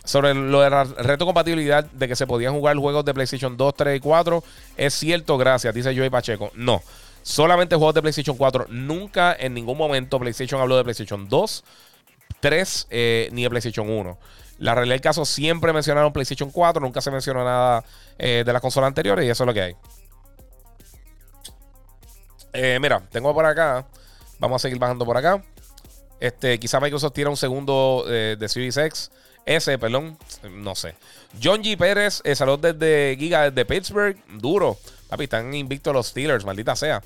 Sobre 0.04 0.34
lo 0.34 0.62
de 0.62 0.70
la 0.70 0.84
retrocompatibilidad 0.84 1.84
de 1.84 2.08
que 2.08 2.16
se 2.16 2.26
podían 2.26 2.54
jugar 2.54 2.76
juegos 2.76 3.04
de 3.04 3.12
PlayStation 3.12 3.56
2, 3.56 3.74
3 3.74 3.96
y 3.98 4.00
4, 4.00 4.42
es 4.78 4.94
cierto, 4.94 5.36
gracias, 5.36 5.74
dice 5.74 5.94
Joey 5.94 6.08
Pacheco. 6.08 6.50
No, 6.54 6.82
solamente 7.22 7.76
juegos 7.76 7.94
de 7.94 8.00
PlayStation 8.00 8.36
4. 8.36 8.66
Nunca 8.70 9.36
en 9.38 9.52
ningún 9.52 9.76
momento 9.76 10.18
PlayStation 10.18 10.60
habló 10.60 10.76
de 10.78 10.84
PlayStation 10.84 11.28
2, 11.28 11.64
3 12.40 12.86
eh, 12.90 13.28
ni 13.32 13.42
de 13.42 13.50
PlayStation 13.50 13.90
1. 13.90 14.18
La 14.60 14.74
realidad 14.74 14.94
del 14.94 15.00
caso 15.00 15.24
siempre 15.24 15.72
mencionaron 15.72 16.12
PlayStation 16.12 16.50
4, 16.50 16.80
nunca 16.80 17.00
se 17.00 17.10
mencionó 17.10 17.44
nada 17.44 17.84
eh, 18.18 18.44
de 18.46 18.52
las 18.52 18.62
consolas 18.62 18.88
anteriores 18.88 19.26
y 19.26 19.28
eso 19.28 19.42
es 19.42 19.46
lo 19.46 19.52
que 19.52 19.62
hay. 19.62 19.76
Eh, 22.52 22.78
mira, 22.80 23.02
tengo 23.10 23.34
por 23.34 23.44
acá. 23.44 23.86
Vamos 24.38 24.62
a 24.62 24.62
seguir 24.62 24.78
bajando 24.78 25.04
por 25.04 25.16
acá. 25.16 25.42
Este, 26.20 26.58
quizá 26.60 26.78
Microsoft 26.78 27.12
tira 27.14 27.30
un 27.30 27.36
segundo 27.36 28.04
de 28.06 28.48
Series 28.48 28.76
X. 28.76 29.10
Ese, 29.46 29.78
perdón, 29.78 30.16
no 30.50 30.74
sé. 30.74 30.94
John 31.42 31.62
G. 31.62 31.76
Pérez, 31.76 32.20
eh, 32.24 32.34
saludos 32.34 32.60
desde 32.60 33.16
Giga, 33.18 33.50
desde 33.50 33.64
Pittsburgh. 33.64 34.16
Duro. 34.38 34.78
Papi, 35.08 35.24
están 35.24 35.52
invictos 35.54 35.92
los 35.92 36.08
Steelers, 36.08 36.44
maldita 36.44 36.76
sea. 36.76 37.02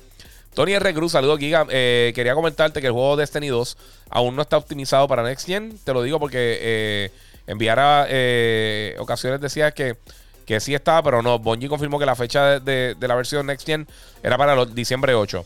Tony 0.53 0.73
R. 0.73 0.93
Cruz, 0.93 1.13
saludos 1.13 1.39
Giga. 1.39 1.65
Eh, 1.69 2.11
quería 2.13 2.33
comentarte 2.33 2.81
que 2.81 2.87
el 2.87 2.93
juego 2.93 3.15
Destiny 3.15 3.47
2 3.47 3.77
aún 4.09 4.35
no 4.35 4.41
está 4.41 4.57
optimizado 4.57 5.07
para 5.07 5.23
Next 5.23 5.45
Gen. 5.47 5.77
Te 5.83 5.93
lo 5.93 6.01
digo 6.03 6.19
porque 6.19 6.59
eh, 6.61 7.11
enviara 7.47 8.05
eh, 8.09 8.95
ocasiones 8.99 9.41
decía 9.41 9.71
que, 9.71 9.97
que 10.45 10.59
sí 10.59 10.73
estaba, 10.73 11.03
pero 11.03 11.21
no. 11.21 11.39
Bungie 11.39 11.69
confirmó 11.69 11.99
que 11.99 12.05
la 12.05 12.15
fecha 12.15 12.59
de, 12.59 12.95
la 12.99 13.15
versión 13.15 13.45
Next 13.45 13.65
Gen 13.65 13.87
era 14.23 14.37
para 14.37 14.53
el 14.53 14.75
diciembre 14.75 15.15
8. 15.15 15.45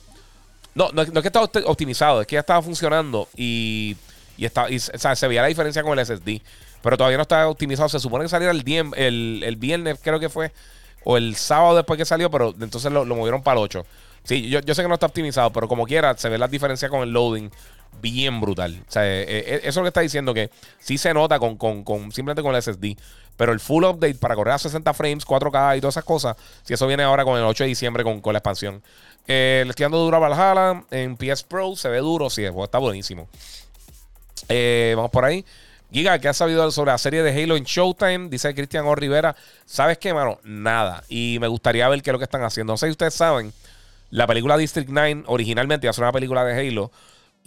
No, 0.76 0.92
no, 0.94 1.02
es 1.02 1.12
que 1.12 1.28
estaba 1.28 1.50
optimizado, 1.66 2.22
es 2.22 2.28
que 2.28 2.36
ya 2.36 2.42
estaba 2.42 2.62
funcionando 2.62 3.28
y, 3.36 3.98
y, 4.38 4.46
está, 4.46 4.70
y 4.70 4.80
se 4.80 5.28
veía 5.28 5.42
la 5.42 5.48
diferencia 5.48 5.84
con 5.84 5.98
el 5.98 6.06
SSD 6.06 6.42
pero 6.82 6.98
todavía 6.98 7.18
no 7.18 7.24
está 7.24 7.48
optimizado. 7.48 7.90
Se 7.90 8.00
supone 8.00 8.26
que 8.26 8.30
saliera 8.30 8.52
el, 8.52 8.64
el, 8.96 9.44
el 9.44 9.56
viernes, 9.56 10.00
creo 10.02 10.20
que 10.20 10.30
fue, 10.30 10.52
o 11.04 11.18
el 11.18 11.36
sábado 11.36 11.76
después 11.76 11.98
que 11.98 12.06
salió, 12.06 12.30
pero 12.30 12.54
entonces 12.60 12.92
lo, 12.92 13.06
movieron 13.06 13.44
para 13.44 13.60
el 13.60 13.66
8. 13.66 13.86
Sí, 14.24 14.50
yo, 14.50 14.62
sé 14.62 14.82
que 14.82 14.88
no 14.88 14.94
está 14.94 15.08
optimizado, 15.08 15.52
pero 15.52 15.68
como 15.68 15.86
quiera, 15.86 16.16
se 16.18 16.30
ve 16.30 16.38
la 16.38 16.48
diferencia 16.48 16.90
con 16.90 17.02
el 17.02 17.12
loading 17.12 17.50
bien 18.02 18.40
brutal. 18.40 18.76
Eh, 18.76 19.26
eh, 19.28 19.60
eso 19.64 19.68
es 19.68 19.76
lo 19.78 19.82
que 19.84 19.88
está 19.90 20.02
diciendo 20.02 20.34
que 20.34 20.50
sí 20.80 20.98
se 20.98 21.14
nota 21.14 21.40
con, 21.40 21.58
simplemente 22.12 22.42
con 22.42 22.56
el 22.56 22.62
SSD. 22.62 22.98
Pero 23.38 23.54
el 23.54 23.60
full 23.60 23.86
update 23.86 24.16
para 24.16 24.36
correr 24.36 24.56
a 24.56 24.58
60 24.58 24.94
frames, 24.94 25.26
4K 25.26 25.78
y 25.78 25.82
todas 25.82 25.94
esas 25.94 26.04
cosas, 26.04 26.36
si 26.64 26.74
eso 26.74 26.86
viene 26.88 27.04
ahora 27.04 27.24
con 27.24 27.38
el 27.38 27.46
8 27.46 27.64
de 27.64 27.70
diciembre 27.70 28.04
con, 28.04 28.22
la 28.34 28.40
expansión. 28.40 28.84
Eh, 29.28 29.62
le 29.64 29.70
estoy 29.70 29.88
duro 29.90 30.18
a 30.18 30.20
Valhalla 30.20 30.84
en 30.92 31.16
PS 31.16 31.44
Pro, 31.44 31.76
se 31.76 31.88
ve 31.88 32.00
duro, 32.00 32.30
sí, 32.30 32.44
está 32.44 32.80
buenísimo. 32.80 33.30
vamos 34.96 35.12
por 35.12 35.24
ahí. 35.24 35.46
Giga, 35.92 36.20
¿qué 36.20 36.28
has 36.28 36.38
sabido 36.38 36.70
sobre 36.70 36.92
la 36.92 36.98
serie 37.00 37.24
de 37.24 37.32
Halo 37.32 37.58
en 37.58 37.64
Showtime? 37.64 38.30
Dice 38.30 38.54
Cristian 38.54 38.86
O. 38.86 38.94
Rivera. 38.94 39.36
¿Sabes 39.66 39.98
qué, 39.98 40.14
mano? 40.14 40.40
Nada. 40.44 41.04
Y 41.10 41.38
me 41.42 41.48
gustaría 41.48 41.88
ver 41.90 42.04
qué 42.04 42.12
es 42.12 42.14
lo 42.14 42.20
que 42.20 42.26
están 42.26 42.44
haciendo. 42.44 42.74
No 42.74 42.78
sé 42.78 42.88
si 42.88 42.92
ustedes 42.92 43.16
saben, 43.16 43.52
la 44.12 44.28
película 44.28 44.56
District 44.56 44.90
9 44.92 45.24
originalmente 45.26 45.88
iba 45.88 45.92
a 45.92 45.94
ser 45.94 46.04
una 46.04 46.12
película 46.12 46.44
de 46.44 46.60
Halo 46.60 46.92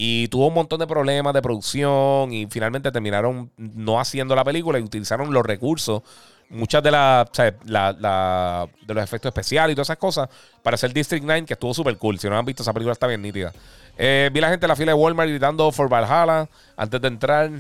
y 0.05 0.27
tuvo 0.27 0.49
un 0.49 0.55
montón 0.55 0.81
de 0.81 0.87
problemas 0.89 1.33
de 1.33 1.41
producción 1.41 2.33
y 2.33 2.49
finalmente 2.51 2.91
terminaron 2.91 3.53
no 3.57 4.01
haciendo 4.01 4.35
la 4.35 4.43
película 4.43 4.81
y 4.81 4.83
utilizaron 4.83 5.33
los 5.33 5.47
recursos, 5.47 6.03
muchas 6.49 6.83
de, 6.83 6.91
las 6.91 7.31
de 7.31 8.95
los 8.95 9.05
efectos 9.05 9.29
especiales 9.29 9.75
y 9.75 9.77
todas 9.77 9.87
esas 9.87 9.99
cosas 9.99 10.29
para 10.61 10.75
hacer 10.75 10.93
District 10.93 11.25
9 11.25 11.47
que 11.47 11.53
estuvo 11.53 11.73
súper 11.73 11.97
cool. 11.99 12.19
Si 12.19 12.29
no 12.29 12.37
han 12.37 12.45
visto 12.45 12.65
esa 12.65 12.73
película 12.73 12.95
está 12.95 13.07
bien 13.07 13.23
nítida. 13.23 13.53
Eh, 13.97 14.29
vi 14.33 14.41
la 14.41 14.49
gente 14.49 14.67
en 14.67 14.71
la 14.71 14.75
fila 14.75 14.91
de 14.91 14.99
Walmart 14.99 15.31
gritando 15.31 15.71
for 15.71 15.89
Valhalla 15.89 16.49
antes 16.77 17.01
de 17.01 17.07
entrar. 17.07 17.51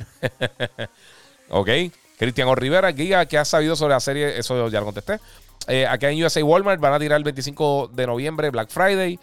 ok. 1.48 1.68
Cristian 2.18 2.48
O. 2.48 2.56
Rivera, 2.56 2.92
Giga, 2.92 3.24
¿qué 3.26 3.38
has 3.38 3.46
sabido 3.46 3.76
sobre 3.76 3.94
la 3.94 4.00
serie? 4.00 4.36
Eso 4.36 4.68
ya 4.68 4.80
lo 4.80 4.86
contesté. 4.86 5.20
Eh, 5.68 5.86
aquí 5.86 6.06
en 6.06 6.24
USA 6.24 6.42
Walmart 6.42 6.80
van 6.80 6.92
a 6.92 6.98
tirar 6.98 7.18
el 7.18 7.24
25 7.24 7.92
de 7.94 8.04
noviembre, 8.04 8.50
Black 8.50 8.70
Friday. 8.70 9.16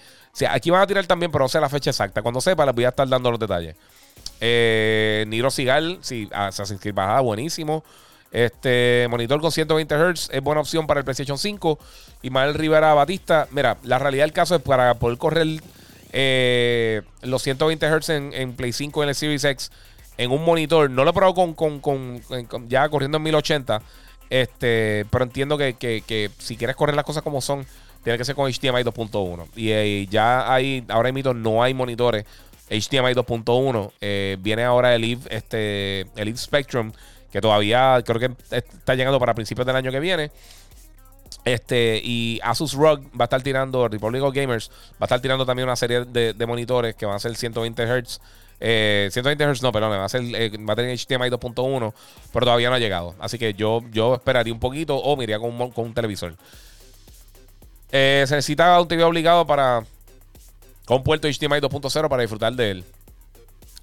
Aquí 0.47 0.69
van 0.69 0.81
a 0.81 0.87
tirar 0.87 1.05
también, 1.05 1.31
pero 1.31 1.45
no 1.45 1.49
sé 1.49 1.59
la 1.59 1.69
fecha 1.69 1.89
exacta. 1.89 2.21
Cuando 2.21 2.41
sepa, 2.41 2.65
les 2.65 2.75
voy 2.75 2.85
a 2.85 2.89
estar 2.89 3.07
dando 3.07 3.31
los 3.31 3.39
detalles. 3.39 3.75
Eh, 4.41 5.25
Niro 5.27 5.51
Sigal, 5.51 5.99
sí, 6.01 6.29
Assassin's 6.31 6.79
Creed 6.79 6.93
bajada, 6.93 7.19
buenísimo. 7.21 7.83
Este 8.31 9.07
monitor 9.09 9.41
con 9.41 9.51
120 9.51 9.95
Hz 9.95 10.29
es 10.31 10.41
buena 10.41 10.61
opción 10.61 10.85
para 10.85 10.99
el 10.99 11.03
PlayStation 11.03 11.37
5. 11.37 11.79
Y 12.21 12.29
Mael 12.29 12.53
Rivera 12.53 12.93
Batista, 12.93 13.47
mira, 13.51 13.77
la 13.83 13.99
realidad 13.99 14.23
del 14.23 14.33
caso 14.33 14.55
es 14.55 14.61
para 14.61 14.93
poder 14.95 15.17
correr 15.17 15.47
eh, 16.11 17.01
los 17.21 17.41
120 17.41 17.87
Hz 17.87 18.09
en, 18.09 18.53
Play 18.53 18.73
5 18.73 19.03
en 19.03 19.09
el 19.09 19.15
Series 19.15 19.43
X 19.43 19.71
en 20.17 20.31
un 20.31 20.43
monitor. 20.43 20.89
No 20.89 21.03
lo 21.03 21.11
he 21.11 21.13
probado 21.13 21.55
con, 21.55 22.21
ya 22.67 22.87
corriendo 22.89 23.17
en 23.17 23.23
1080. 23.23 23.81
Este, 24.29 25.05
pero 25.09 25.23
entiendo 25.23 25.57
que, 25.57 26.31
si 26.37 26.55
quieres 26.55 26.75
correr 26.75 26.95
las 26.95 27.05
cosas 27.05 27.23
como 27.23 27.41
son, 27.41 27.65
tiene 28.03 28.17
que 28.17 28.25
ser 28.25 28.35
con 28.35 28.51
HDMI 28.51 28.83
2.1. 28.83 29.47
Y 29.55 29.71
eh, 29.71 30.07
ya 30.09 30.51
hay, 30.51 30.83
ahora 30.89 31.11
mismo 31.11 31.33
no 31.33 31.63
hay 31.63 31.73
monitores 31.73 32.25
HDMI 32.69 33.13
2.1. 33.13 33.91
Eh, 34.01 34.37
viene 34.39 34.63
ahora 34.63 34.95
el 34.95 35.03
EVE, 35.03 35.21
este, 35.29 36.01
el 36.15 36.27
EVE 36.27 36.37
Spectrum, 36.37 36.91
que 37.31 37.41
todavía 37.41 38.01
creo 38.05 38.19
que 38.19 38.31
está 38.51 38.95
llegando 38.95 39.19
para 39.19 39.33
principios 39.33 39.65
del 39.65 39.75
año 39.75 39.91
que 39.91 39.99
viene. 39.99 40.31
Este, 41.45 42.01
y 42.03 42.39
Asus 42.43 42.73
ROG 42.73 43.01
va 43.19 43.21
a 43.21 43.23
estar 43.23 43.41
tirando, 43.41 43.87
Republic 43.87 44.21
of 44.21 44.33
Gamers 44.33 44.69
va 44.93 45.01
a 45.01 45.05
estar 45.05 45.21
tirando 45.21 45.45
también 45.45 45.67
una 45.67 45.75
serie 45.75 46.05
de, 46.05 46.45
monitores 46.45 46.95
que 46.95 47.05
van 47.05 47.15
a 47.15 47.19
ser 47.19 47.35
120 47.35 47.83
Hz. 47.83 48.19
120 48.59 49.53
Hz 49.53 49.61
no, 49.63 49.71
perdón, 49.71 49.91
va 49.91 50.05
a 50.05 50.09
ser 50.09 50.21
eh, 50.35 50.51
va 50.57 50.73
a 50.73 50.75
tener 50.75 50.97
HDMI 50.97 51.29
2.1, 51.29 51.93
pero 52.33 52.45
todavía 52.45 52.69
no 52.69 52.75
ha 52.75 52.79
llegado. 52.79 53.15
Así 53.19 53.37
que 53.37 53.53
yo, 53.53 53.81
yo 53.91 54.15
esperaría 54.15 54.53
un 54.53 54.59
poquito 54.59 54.97
o 54.97 55.15
me 55.15 55.23
iría 55.23 55.39
con 55.39 55.71
un, 55.75 55.93
televisor. 55.93 56.35
Eh, 57.91 58.25
se 58.27 58.35
necesita 58.35 58.79
un 58.79 58.87
TV 58.87 59.03
obligado 59.03 59.45
para 59.45 59.83
con 60.85 61.03
puerto 61.03 61.27
HDMI 61.27 61.59
2.0 61.59 62.09
para 62.09 62.21
disfrutar 62.21 62.53
de 62.53 62.71
él. 62.71 62.83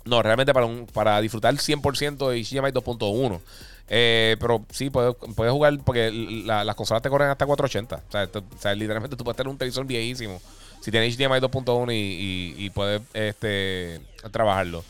No, 0.04 0.22
realmente 0.22 0.54
para, 0.54 0.66
un, 0.66 0.86
para 0.86 1.20
disfrutar 1.20 1.54
100% 1.54 2.30
de 2.30 2.42
HDMI 2.42 2.72
2.1. 2.72 3.40
Eh, 3.88 4.36
pero 4.40 4.64
sí, 4.70 4.90
puedes, 4.90 5.14
jugar 5.36 5.78
porque 5.84 6.10
las 6.10 6.74
consolas 6.74 7.02
te 7.02 7.08
corren 7.08 7.28
hasta 7.28 7.46
480. 7.46 8.40
O 8.42 8.58
sea, 8.58 8.74
literalmente 8.74 9.16
tú 9.16 9.24
puedes 9.24 9.36
tener 9.36 9.50
un 9.50 9.58
televisor 9.58 9.86
viejísimo. 9.86 10.40
Si 10.80 10.90
tienes 10.90 11.16
HDMI 11.16 11.40
2.1 11.40 11.92
y, 11.92 12.54
y, 12.64 12.70
puedes 12.70 13.02
este, 13.14 14.00
trabajarlo. 14.30 14.84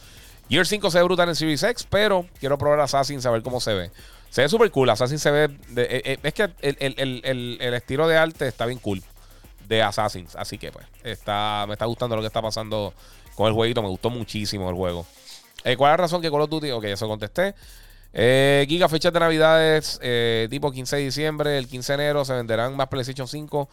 Gear 0.49 0.67
5 0.67 0.91
se 0.91 0.99
ve 0.99 1.05
brutal 1.05 1.29
en 1.29 1.35
Series 1.35 1.63
X, 1.63 1.87
pero 1.89 2.27
quiero 2.39 2.57
probar 2.57 2.81
Assassin, 2.81 3.21
saber 3.21 3.43
cómo 3.43 3.61
se 3.61 3.75
ve. 3.75 3.91
Se 4.31 4.43
ve 4.43 4.49
súper 4.49 4.71
cool. 4.71 4.91
Assassin 4.91 5.19
se 5.19 5.31
ve. 5.31 5.45
Eh, 5.77 6.03
eh, 6.05 6.19
es 6.23 6.35
que 6.35 6.51
el, 6.61 7.75
estilo 7.75 8.07
de 8.09 8.17
arte 8.17 8.49
está 8.49 8.67
bien 8.67 8.79
cool 8.79 9.03
de 9.67 9.83
Assassins. 9.83 10.37
Así 10.37 10.59
que, 10.59 10.71
pues, 10.71 10.87
está, 11.03 11.65
me 11.67 11.75
está 11.75 11.87
gustando 11.87 12.17
lo 12.17 12.23
que 12.23 12.29
está 12.29 12.43
pasando 12.43 12.93
con 13.35 13.49
el 13.49 13.55
jueguito. 13.55 13.83
Me 13.83 13.89
gustó 13.89 14.11
muchísimo 14.11 14.69
el 14.69 14.77
juego. 14.77 15.07
¿Cuál 15.63 15.75
es 15.75 15.81
la 15.93 15.97
razón 15.97 16.23
que 16.23 16.31
Call 16.31 16.43
of 16.43 16.51
Duty? 16.51 16.71
Ok, 16.71 16.85
eso 16.85 17.09
contesté. 17.09 17.55
Eh, 18.19 18.65
Giga, 18.67 18.89
fechas 18.89 19.13
de 19.13 19.21
Navidades, 19.21 19.99
eh, 20.03 20.49
tipo 20.49 20.73
15 20.73 20.97
de 20.97 21.03
diciembre, 21.03 21.59
el 21.59 21.69
15 21.69 21.93
de 21.93 22.03
enero 22.03 22.25
se 22.25 22.33
venderán 22.33 22.75
más 22.75 22.89
PlayStation 22.89 23.29
5. 23.29 23.69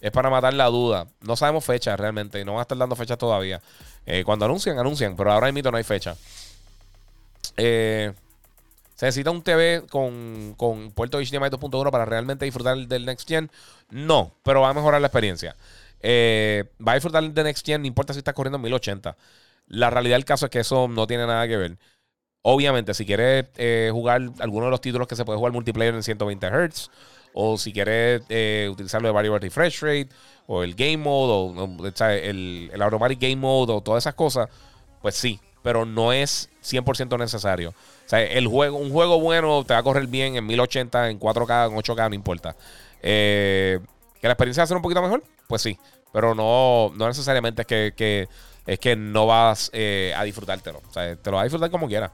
Es 0.00 0.12
para 0.12 0.30
matar 0.30 0.54
la 0.54 0.66
duda. 0.66 1.08
No 1.22 1.34
sabemos 1.34 1.64
fechas 1.64 1.98
realmente. 1.98 2.44
No 2.44 2.52
van 2.52 2.60
a 2.60 2.62
estar 2.62 2.78
dando 2.78 2.94
fechas 2.94 3.18
todavía. 3.18 3.60
Eh, 4.06 4.22
cuando 4.24 4.44
anuncian, 4.44 4.78
anuncian. 4.78 5.16
Pero 5.16 5.32
ahora 5.32 5.50
mismo 5.50 5.72
no 5.72 5.76
hay 5.76 5.82
fecha. 5.82 6.16
Se 8.98 9.06
necesita 9.06 9.30
un 9.30 9.42
TV 9.42 9.84
con, 9.88 10.54
con 10.56 10.90
puerto 10.90 11.18
HDMI 11.18 11.50
2.1 11.50 11.90
para 11.92 12.04
realmente 12.04 12.44
disfrutar 12.44 12.76
del 12.76 13.06
Next 13.06 13.28
Gen. 13.28 13.48
No, 13.90 14.34
pero 14.42 14.62
va 14.62 14.70
a 14.70 14.74
mejorar 14.74 15.00
la 15.00 15.06
experiencia. 15.06 15.54
va 16.02 16.92
a 16.92 16.94
disfrutar 16.94 17.22
del 17.22 17.44
Next 17.44 17.64
Gen, 17.64 17.82
no 17.82 17.86
importa 17.86 18.12
si 18.12 18.18
está 18.18 18.32
corriendo 18.32 18.56
en 18.56 18.62
1080. 18.62 19.16
La 19.68 19.88
realidad 19.88 20.16
del 20.16 20.24
caso 20.24 20.46
es 20.46 20.50
que 20.50 20.58
eso 20.58 20.88
no 20.88 21.06
tiene 21.06 21.28
nada 21.28 21.46
que 21.46 21.56
ver. 21.56 21.78
Obviamente, 22.42 22.92
si 22.92 23.06
quieres 23.06 23.46
eh, 23.56 23.90
jugar 23.92 24.20
alguno 24.40 24.64
de 24.64 24.72
los 24.72 24.80
títulos 24.80 25.06
que 25.06 25.14
se 25.14 25.24
puede 25.24 25.38
jugar 25.38 25.52
multiplayer 25.52 25.94
en 25.94 26.02
120 26.02 26.48
Hz, 26.48 26.90
o 27.34 27.56
si 27.56 27.72
quieres 27.72 28.22
eh, 28.28 28.68
utilizarlo 28.68 29.06
de 29.06 29.12
Variable 29.12 29.38
Refresh 29.38 29.80
Rate, 29.80 30.08
o 30.48 30.64
el 30.64 30.74
Game 30.74 30.96
Mode, 30.96 31.32
o, 31.32 31.86
el, 31.86 32.70
el 32.72 32.82
Automatic 32.82 33.20
Game 33.20 33.36
Mode, 33.36 33.72
o 33.74 33.80
todas 33.80 34.02
esas 34.02 34.14
cosas, 34.14 34.48
pues 35.02 35.14
sí, 35.14 35.38
pero 35.62 35.84
no 35.84 36.12
es 36.12 36.50
100% 36.64 37.16
necesario. 37.16 37.74
O 38.08 38.10
sea, 38.10 38.22
el 38.22 38.48
juego, 38.48 38.78
un 38.78 38.90
juego 38.90 39.20
bueno 39.20 39.64
te 39.64 39.74
va 39.74 39.80
a 39.80 39.82
correr 39.82 40.06
bien 40.06 40.34
en 40.34 40.46
1080, 40.46 41.10
en 41.10 41.20
4K, 41.20 41.70
en 41.70 41.76
8K, 41.76 42.08
no 42.08 42.14
importa. 42.14 42.56
Eh, 43.02 43.78
¿Que 44.20 44.26
la 44.26 44.32
experiencia 44.32 44.62
va 44.62 44.64
a 44.64 44.66
ser 44.66 44.76
un 44.76 44.82
poquito 44.82 45.02
mejor? 45.02 45.22
Pues 45.46 45.62
sí, 45.62 45.78
pero 46.12 46.34
no, 46.34 46.90
no 46.96 47.06
necesariamente 47.06 47.62
es 47.62 47.92
que 47.94 48.28
es 48.68 48.78
que 48.78 48.94
no 48.94 49.26
vas 49.26 49.70
eh, 49.72 50.12
a 50.14 50.22
disfrutártelo. 50.24 50.82
O 50.86 50.92
sea, 50.92 51.16
te 51.16 51.30
lo 51.30 51.36
vas 51.36 51.42
a 51.42 51.44
disfrutar 51.44 51.70
como 51.70 51.88
quieras. 51.88 52.10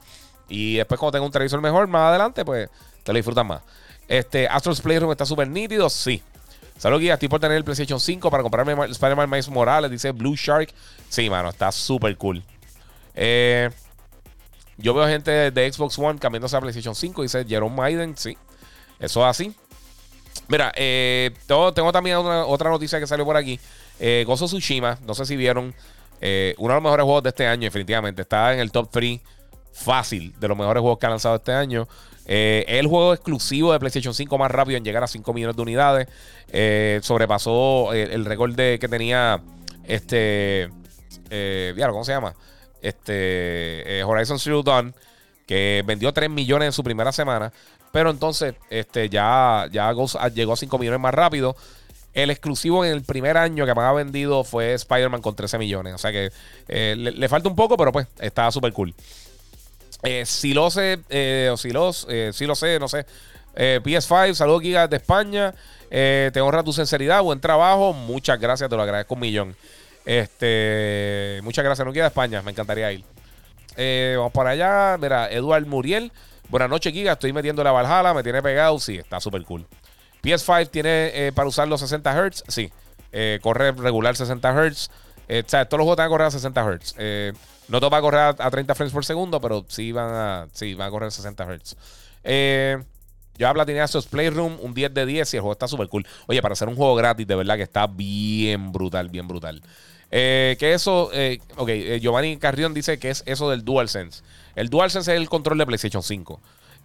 Y 0.47 0.77
después, 0.77 0.97
cuando 0.97 1.11
tenga 1.11 1.25
un 1.25 1.31
televisor 1.31 1.59
mejor 1.59 1.85
más 1.87 2.09
adelante, 2.09 2.45
pues 2.45 2.69
te 3.03 3.11
lo 3.11 3.17
disfrutas 3.17 3.45
más. 3.45 3.61
Este, 4.07 4.47
Astro's 4.47 4.79
Playroom 4.79 5.11
está 5.11 5.25
súper 5.25 5.49
nítido, 5.49 5.89
sí. 5.89 6.23
Saludos, 6.77 7.01
guía. 7.01 7.15
Estoy 7.15 7.27
por 7.27 7.41
tener 7.41 7.57
el 7.57 7.65
PlayStation 7.65 7.99
5 7.99 8.31
para 8.31 8.41
comprarme 8.41 8.73
Spider-Man 8.85 9.29
Miles 9.29 9.49
Morales. 9.49 9.91
Dice 9.91 10.11
Blue 10.11 10.35
Shark. 10.37 10.73
Sí, 11.09 11.29
mano, 11.29 11.49
está 11.49 11.73
súper 11.73 12.15
cool. 12.15 12.41
Eh, 13.15 13.69
yo 14.77 14.93
veo 14.93 15.07
gente 15.07 15.51
de 15.51 15.71
Xbox 15.71 15.97
One 15.97 16.19
cambiándose 16.19 16.55
a 16.55 16.61
PlayStation 16.61 16.95
5. 16.95 17.21
Dice 17.21 17.45
Jerome 17.45 17.75
Maiden. 17.75 18.17
Sí, 18.17 18.37
eso 18.99 19.21
es 19.21 19.27
así. 19.27 19.55
Mira, 20.47 20.71
eh, 20.75 21.31
tengo, 21.47 21.91
también 21.91 22.17
otra 22.17 22.69
noticia 22.69 22.99
que 22.99 23.07
salió 23.07 23.25
por 23.25 23.37
aquí. 23.37 23.59
Eh, 23.99 24.23
Gozo 24.27 24.45
Tsushima. 24.45 24.99
No 25.05 25.15
sé 25.15 25.25
si 25.25 25.35
vieron. 25.35 25.73
Eh, 26.21 26.55
uno 26.57 26.73
de 26.73 26.75
los 26.75 26.83
mejores 26.83 27.03
juegos 27.03 27.23
de 27.23 27.29
este 27.29 27.47
año, 27.47 27.63
definitivamente. 27.63 28.21
Está 28.21 28.53
en 28.53 28.59
el 28.59 28.71
top 28.71 28.89
3 28.91 29.19
fácil 29.73 30.33
de 30.39 30.47
los 30.47 30.57
mejores 30.57 30.81
juegos 30.81 30.99
que 30.99 31.05
ha 31.05 31.09
lanzado 31.09 31.35
este 31.35 31.53
año. 31.53 31.87
Eh, 32.25 32.65
el 32.67 32.87
juego 32.87 33.13
exclusivo 33.13 33.71
de 33.71 33.79
PlayStation 33.79 34.13
5 34.13 34.37
más 34.37 34.49
rápido 34.49 34.77
en 34.77 34.83
llegar 34.83 35.03
a 35.03 35.07
5 35.07 35.33
millones 35.33 35.55
de 35.55 35.61
unidades. 35.61 36.07
Eh, 36.49 36.99
sobrepasó 37.01 37.93
el 37.93 38.25
récord 38.25 38.55
que 38.55 38.87
tenía 38.89 39.41
este. 39.85 40.69
¿Cómo 41.75 42.03
se 42.03 42.11
llama? 42.11 42.35
Este. 42.87 44.03
Horizon 44.03 44.39
Zero 44.39 44.63
Dawn. 44.63 44.93
Que 45.47 45.83
vendió 45.85 46.11
3 46.11 46.29
millones 46.29 46.67
en 46.67 46.71
su 46.71 46.83
primera 46.83 47.11
semana. 47.11 47.53
Pero 47.95 48.09
entonces, 48.09 48.55
este, 48.69 49.07
ya, 49.07 49.67
ya 49.71 49.93
llegó 50.33 50.53
a 50.53 50.57
5 50.57 50.77
millones 50.77 50.99
más 50.99 51.13
rápido. 51.13 51.55
El 52.13 52.29
exclusivo 52.29 52.83
en 52.83 52.91
el 52.91 53.03
primer 53.03 53.37
año 53.37 53.65
que 53.65 53.73
más 53.73 53.85
ha 53.89 53.93
vendido 53.93 54.43
fue 54.43 54.73
Spider-Man 54.73 55.21
con 55.21 55.33
13 55.33 55.57
millones. 55.57 55.93
O 55.93 55.97
sea 55.97 56.11
que 56.11 56.29
eh, 56.67 56.95
le, 56.97 57.29
falta 57.29 57.47
un 57.47 57.55
poco, 57.55 57.77
pero 57.77 57.93
pues 57.93 58.07
está 58.19 58.49
súper 58.51 58.73
cool. 58.73 58.93
Eh, 60.03 60.25
eh, 61.09 61.49
o 61.51 61.57
si 61.57 61.71
los, 61.71 62.07
si 62.33 62.45
lo 62.45 62.55
sé, 62.55 62.79
no 62.79 62.89
sé. 62.89 63.05
PS5, 63.55 64.33
saludos 64.33 64.61
Gigas 64.61 64.89
de 64.89 64.97
España. 64.97 65.53
te 65.89 66.41
honra 66.41 66.63
tu 66.63 66.73
sinceridad, 66.73 67.21
buen 67.21 67.39
trabajo. 67.39 67.93
Muchas 67.93 68.39
gracias, 68.41 68.69
te 68.69 68.75
lo 68.75 68.81
agradezco 68.81 69.13
un 69.13 69.21
millón. 69.21 69.55
Este, 70.05 71.39
muchas 71.43 71.65
gracias, 71.65 71.85
no 71.85 71.91
de 71.91 72.05
España, 72.05 72.41
me 72.41 72.51
encantaría 72.51 72.91
ir. 72.91 73.03
vamos 74.17 74.31
para 74.31 74.51
allá. 74.51 74.97
Mira, 74.97 75.29
Eduard 75.31 75.65
Muriel. 75.65 76.11
Buenas 76.49 76.69
noches, 76.69 76.93
Giga. 76.93 77.13
Estoy 77.13 77.33
metiendo 77.33 77.63
la 77.63 77.71
Valhalla, 77.71 78.13
me 78.13 78.23
tiene 78.23 78.41
pegado. 78.41 78.79
Sí, 78.79 78.97
está 78.97 79.19
súper 79.19 79.43
cool. 79.43 79.65
PS5 80.25 80.69
tiene 80.69 81.11
eh, 81.13 81.31
para 81.33 81.47
usar 81.47 81.67
los 81.67 81.79
60 81.81 82.29
Hz, 82.29 82.43
sí. 82.47 82.71
Eh, 83.11 83.39
corre 83.41 83.71
regular 83.71 84.15
60 84.15 84.53
Hz. 84.53 84.89
Eh, 85.27 85.43
o 85.45 85.49
sea, 85.49 85.65
todos 85.65 85.79
los 85.79 85.85
juegos 85.85 85.97
van 85.97 86.07
a 86.07 86.09
correr 86.09 86.27
a 86.27 86.31
60 86.31 86.63
Hz. 86.63 86.95
no 87.67 87.79
todo 87.79 87.89
va 87.89 87.97
a 87.97 88.01
correr 88.01 88.35
a, 88.37 88.51
30 88.51 88.75
frames 88.75 88.93
por 88.93 89.05
segundo, 89.05 89.39
pero 89.39 89.65
sí 89.67 89.91
van 89.91 90.09
a, 90.13 90.47
sí, 90.51 90.73
van 90.73 90.87
a 90.87 90.91
correr 90.91 91.07
a 91.07 91.11
60 91.11 91.45
Hz. 91.45 91.75
yo 93.37 93.47
habla 93.47 93.65
tiene 93.65 93.83
esos 93.83 94.07
Playroom, 94.07 94.57
un 94.61 94.73
10 94.73 94.93
de 94.93 95.05
10 95.05 95.33
y 95.33 95.37
el 95.37 95.41
juego 95.41 95.53
está 95.53 95.67
súper 95.67 95.87
cool. 95.87 96.05
Oye, 96.27 96.41
para 96.41 96.53
hacer 96.53 96.67
un 96.67 96.75
juego 96.75 96.95
gratis, 96.95 97.25
de 97.25 97.35
verdad 97.35 97.55
que 97.55 97.63
está 97.63 97.87
bien 97.87 98.71
brutal, 98.71 99.09
bien 99.09 99.27
brutal. 99.27 99.61
Eh, 100.11 100.55
que 100.59 100.73
eso, 100.73 101.09
eh, 101.13 101.39
ok, 101.57 101.69
eh, 101.69 101.99
Giovanni 102.01 102.37
Carrión 102.37 102.73
dice 102.73 102.99
que 102.99 103.09
es 103.09 103.23
eso 103.25 103.49
del 103.49 103.63
DualSense. 103.65 104.23
El 104.55 104.69
DualSense 104.69 105.13
es 105.13 105.19
el 105.19 105.29
control 105.29 105.57
de 105.57 105.65
PlayStation 105.65 106.03
5. 106.03 106.39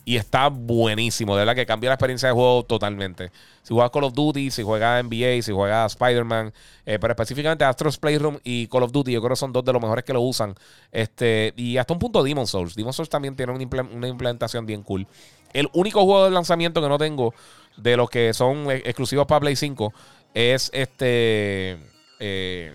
Y 0.05 0.17
está 0.17 0.49
buenísimo, 0.49 1.35
de 1.37 1.41
verdad 1.41 1.55
que 1.55 1.67
cambia 1.67 1.91
la 1.91 1.95
experiencia 1.95 2.29
de 2.29 2.35
juego 2.35 2.63
totalmente. 2.65 3.31
Si 3.63 3.75
juegas 3.75 3.91
Call 3.91 4.05
of 4.05 4.15
Duty, 4.15 4.51
si 4.51 4.63
juegas 4.63 5.05
NBA, 5.05 5.43
si 5.43 5.53
juegas 5.53 5.93
Spider-Man, 5.93 6.55
eh, 6.87 6.99
pero 6.99 7.13
específicamente 7.13 7.65
Astro's 7.65 7.99
Playroom 7.99 8.39
y 8.43 8.67
Call 8.69 8.85
of 8.85 8.93
Duty, 8.93 9.13
yo 9.13 9.21
creo 9.21 9.31
que 9.31 9.37
son 9.37 9.53
dos 9.53 9.63
de 9.65 9.73
los 9.75 9.83
mejores 9.83 10.05
que 10.05 10.15
lo 10.15 10.23
usan. 10.23 10.55
Este, 10.91 11.53
y 11.55 11.77
hasta 11.77 11.93
un 11.93 11.99
punto 11.99 12.23
Demon 12.23 12.47
Souls. 12.47 12.75
Demon 12.75 12.95
Souls 12.95 13.11
también 13.11 13.37
tiene 13.37 13.53
una, 13.53 14.09
implementación 14.09 14.65
bien 14.65 14.83
cool. 14.83 15.07
El 15.53 15.69
único 15.75 16.03
juego 16.05 16.25
de 16.25 16.31
lanzamiento 16.31 16.81
que 16.81 16.89
no 16.89 16.97
tengo 16.97 17.35
de 17.77 17.97
los 17.97 18.09
que 18.09 18.33
son 18.33 18.71
e-, 18.71 18.77
exclusivos 18.77 19.27
para 19.27 19.41
Play 19.41 19.55
5 19.55 19.93
es 20.33 20.71
este 20.73 21.79
eh, 22.21 22.73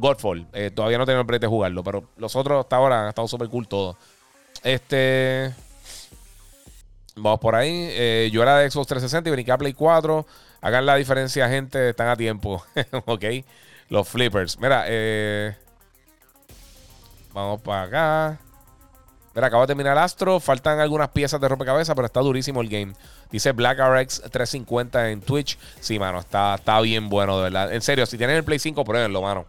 Godfall. 0.00 0.46
Eh, 0.52 0.70
todavía 0.70 0.98
no 0.98 1.06
tengo 1.06 1.20
el 1.20 1.26
break 1.26 1.42
de 1.42 1.46
jugarlo, 1.46 1.82
pero 1.84 2.04
los 2.16 2.34
otros 2.36 2.60
hasta 2.60 2.76
ahora 2.76 3.02
han 3.02 3.08
estado 3.08 3.28
súper 3.28 3.48
cool 3.48 3.68
todos. 3.68 3.96
Este. 4.62 5.54
Vamos 7.16 7.40
por 7.40 7.54
ahí. 7.54 7.88
Eh, 7.90 8.30
yo 8.32 8.42
era 8.42 8.58
de 8.58 8.70
Xbox 8.70 8.88
360 8.88 9.28
y 9.28 9.32
brinqué 9.32 9.52
a 9.52 9.58
Play 9.58 9.72
4. 9.72 10.26
Hagan 10.60 10.86
la 10.86 10.96
diferencia, 10.96 11.48
gente. 11.48 11.90
Están 11.90 12.08
a 12.08 12.16
tiempo. 12.16 12.62
ok. 13.06 13.24
Los 13.88 14.08
flippers. 14.08 14.58
Mira, 14.58 14.84
eh, 14.86 15.56
vamos 17.32 17.60
para 17.62 17.82
acá. 17.82 18.40
Mira, 19.34 19.46
acabo 19.46 19.62
de 19.62 19.68
terminar 19.68 19.96
Astro. 19.98 20.40
Faltan 20.40 20.80
algunas 20.80 21.08
piezas 21.08 21.40
de 21.40 21.48
rompecabezas, 21.48 21.94
pero 21.94 22.06
está 22.06 22.20
durísimo 22.20 22.60
el 22.60 22.68
game. 22.68 22.92
Dice 23.30 23.52
Black 23.52 23.78
RX 23.78 24.22
350 24.22 25.10
en 25.10 25.20
Twitch. 25.20 25.58
Sí, 25.80 25.98
mano, 25.98 26.20
está, 26.20 26.54
está 26.56 26.80
bien 26.80 27.08
bueno, 27.08 27.36
de 27.38 27.44
verdad. 27.44 27.72
En 27.72 27.82
serio, 27.82 28.06
si 28.06 28.18
tienen 28.18 28.36
el 28.36 28.44
Play 28.44 28.58
5, 28.58 28.84
pruébenlo, 28.84 29.22
mano. 29.22 29.46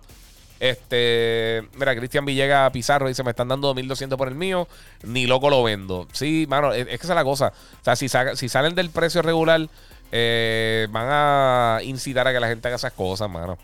Este, 0.59 1.63
mira, 1.75 1.95
Cristian 1.95 2.25
Villega 2.25 2.69
Pizarro 2.71 3.07
dice: 3.07 3.23
Me 3.23 3.31
están 3.31 3.47
dando 3.47 3.73
1200 3.73 4.17
por 4.17 4.27
el 4.27 4.35
mío, 4.35 4.67
ni 5.03 5.25
loco 5.25 5.49
lo 5.49 5.63
vendo. 5.63 6.07
Sí, 6.11 6.45
mano, 6.49 6.73
es, 6.73 6.85
que 6.85 6.95
esa 6.95 7.13
es 7.13 7.15
la 7.15 7.23
cosa. 7.23 7.53
O 7.81 7.83
sea, 7.83 7.95
si, 7.95 8.49
salen 8.49 8.75
del 8.75 8.89
precio 8.89 9.21
regular, 9.21 9.69
eh, 10.11 10.87
van 10.91 11.07
a 11.09 11.79
incitar 11.83 12.27
a 12.27 12.33
que 12.33 12.39
la 12.39 12.47
gente 12.47 12.67
haga 12.67 12.75
esas 12.75 12.93
cosas, 12.93 13.29
mano. 13.29 13.57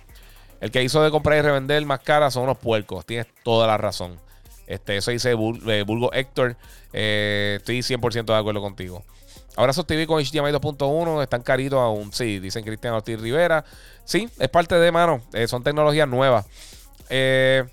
El 0.61 0.71
que 0.71 0.81
hizo 0.83 1.03
de 1.03 1.11
comprar 1.11 1.37
y 1.37 1.41
revender 1.41 1.85
más 1.85 1.99
cara 1.99 2.31
son 2.31 2.43
unos 2.43 2.57
puercos. 2.57 3.05
Tienes 3.05 3.27
toda 3.43 3.67
la 3.67 3.77
razón. 3.77 4.17
Este, 4.65 4.97
eso 4.97 5.11
dice 5.11 5.31
eh, 5.31 5.83
Bulgo 5.85 6.13
Héctor. 6.13 6.55
Eh, 6.93 7.57
estoy 7.57 7.79
100% 7.79 8.25
de 8.25 8.37
acuerdo 8.37 8.61
contigo. 8.61 9.03
Ahora 9.57 9.73
TV 9.73 10.07
con 10.07 10.21
HDMI 10.21 10.51
2.1 10.51 11.21
están 11.21 11.41
caritos 11.41 11.79
aún. 11.79 12.11
Sí, 12.13 12.39
dicen 12.39 12.63
Cristian 12.63 12.93
Ortiz 12.93 13.19
Rivera. 13.19 13.65
Sí, 14.05 14.29
es 14.39 14.49
parte 14.49 14.75
de, 14.75 14.91
mano. 14.91 15.21
son 15.47 15.61
tecnologías 15.61 16.07
nuevas. 16.07 16.45
Eh, 17.09 17.63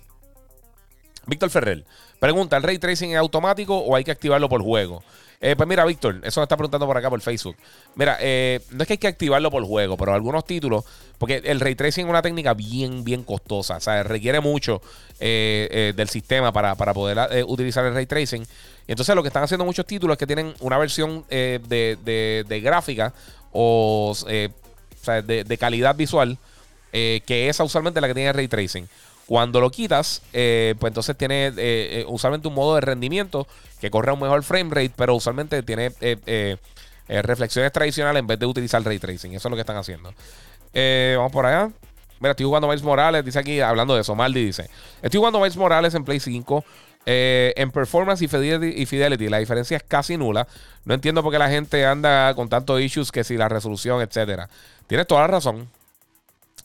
Víctor 1.25 1.49
Ferrer 1.49 1.83
pregunta: 2.19 2.57
¿el 2.57 2.63
ray 2.63 2.79
tracing 2.79 3.11
es 3.11 3.17
automático 3.17 3.77
o 3.77 3.95
hay 3.95 4.03
que 4.03 4.11
activarlo 4.11 4.49
por 4.49 4.61
juego? 4.61 5.03
Eh, 5.45 5.57
pues 5.57 5.67
mira, 5.67 5.83
Víctor, 5.83 6.21
eso 6.23 6.39
me 6.39 6.43
está 6.45 6.55
preguntando 6.55 6.87
por 6.87 6.97
acá 6.97 7.09
por 7.09 7.19
Facebook. 7.19 7.57
Mira, 7.95 8.17
eh, 8.21 8.61
no 8.71 8.81
es 8.81 8.87
que 8.87 8.93
hay 8.93 8.97
que 8.97 9.07
activarlo 9.07 9.51
por 9.51 9.65
juego, 9.65 9.97
pero 9.97 10.13
algunos 10.13 10.45
títulos, 10.45 10.85
porque 11.17 11.41
el 11.43 11.59
ray 11.59 11.75
tracing 11.75 12.05
es 12.05 12.09
una 12.09 12.21
técnica 12.21 12.53
bien, 12.53 13.03
bien 13.03 13.25
costosa. 13.25 13.75
O 13.75 13.81
sea, 13.81 14.03
requiere 14.03 14.39
mucho 14.39 14.81
del 15.19 16.07
sistema 16.09 16.53
para, 16.53 16.75
poder 16.75 17.43
utilizar 17.45 17.85
el 17.85 17.93
ray 17.93 18.05
tracing. 18.05 18.43
Y 18.87 18.91
entonces 18.93 19.13
lo 19.15 19.21
que 19.21 19.27
están 19.27 19.43
haciendo 19.43 19.65
muchos 19.65 19.85
títulos 19.85 20.15
es 20.15 20.19
que 20.19 20.27
tienen 20.27 20.53
una 20.61 20.77
versión 20.77 21.25
de, 21.27 22.61
gráfica 22.63 23.13
o, 23.51 24.15
de, 24.25 25.43
de, 25.43 25.57
calidad 25.57 25.93
visual, 25.93 26.37
que 26.93 27.49
es 27.49 27.59
usualmente 27.59 27.99
la 27.99 28.07
que 28.07 28.13
tiene 28.13 28.29
el 28.29 28.35
ray 28.35 28.47
tracing. 28.47 28.87
Cuando 29.25 29.61
lo 29.61 29.71
quitas, 29.71 30.21
eh, 30.33 30.75
pues 30.79 30.91
entonces 30.91 31.17
tiene 31.17 31.47
eh, 31.47 31.53
eh, 31.57 32.05
usualmente 32.07 32.47
un 32.47 32.53
modo 32.53 32.75
de 32.75 32.81
rendimiento 32.81 33.47
que 33.79 33.89
corre 33.89 34.11
a 34.11 34.13
un 34.13 34.19
mejor 34.19 34.43
frame 34.43 34.69
rate, 34.69 34.91
pero 34.95 35.15
usualmente 35.15 35.63
tiene 35.63 35.91
reflexiones 37.07 37.71
tradicionales 37.71 38.19
en 38.19 38.27
vez 38.27 38.39
de 38.39 38.45
utilizar 38.45 38.83
ray 38.83 38.99
tracing. 38.99 39.33
Eso 39.33 39.47
es 39.47 39.49
lo 39.49 39.55
que 39.55 39.61
están 39.61 39.77
haciendo. 39.77 40.13
vamos 40.73 41.31
por 41.31 41.45
allá. 41.45 41.71
Mira, 42.19 42.31
estoy 42.31 42.45
jugando 42.45 42.67
Miles 42.67 42.83
Morales. 42.83 43.23
Dice 43.25 43.39
aquí, 43.39 43.59
hablando 43.59 43.95
de 43.95 44.01
eso, 44.01 44.15
Maldi 44.15 44.45
dice: 44.45 44.69
Estoy 45.01 45.17
jugando 45.17 45.39
Miles 45.39 45.57
Morales 45.57 45.93
en 45.93 46.03
Play 46.03 46.19
5. 46.19 46.63
en 47.05 47.71
performance 47.71 48.21
y 48.21 48.29
fidelity, 48.29 48.81
y 48.81 48.85
fidelity, 48.85 49.27
la 49.27 49.39
diferencia 49.39 49.75
es 49.75 49.83
casi 49.83 50.17
nula. 50.17 50.47
No 50.85 50.93
entiendo 50.93 51.21
por 51.21 51.33
qué 51.33 51.39
la 51.39 51.49
gente 51.49 51.85
anda 51.85 52.33
con 52.33 52.47
tantos 52.47 52.79
issues 52.79 53.11
que 53.11 53.23
si 53.23 53.35
la 53.35 53.49
resolución, 53.49 54.01
etcétera. 54.01 54.49
Tienes 54.87 55.07
toda 55.07 55.21
la 55.21 55.27
razón. 55.27 55.69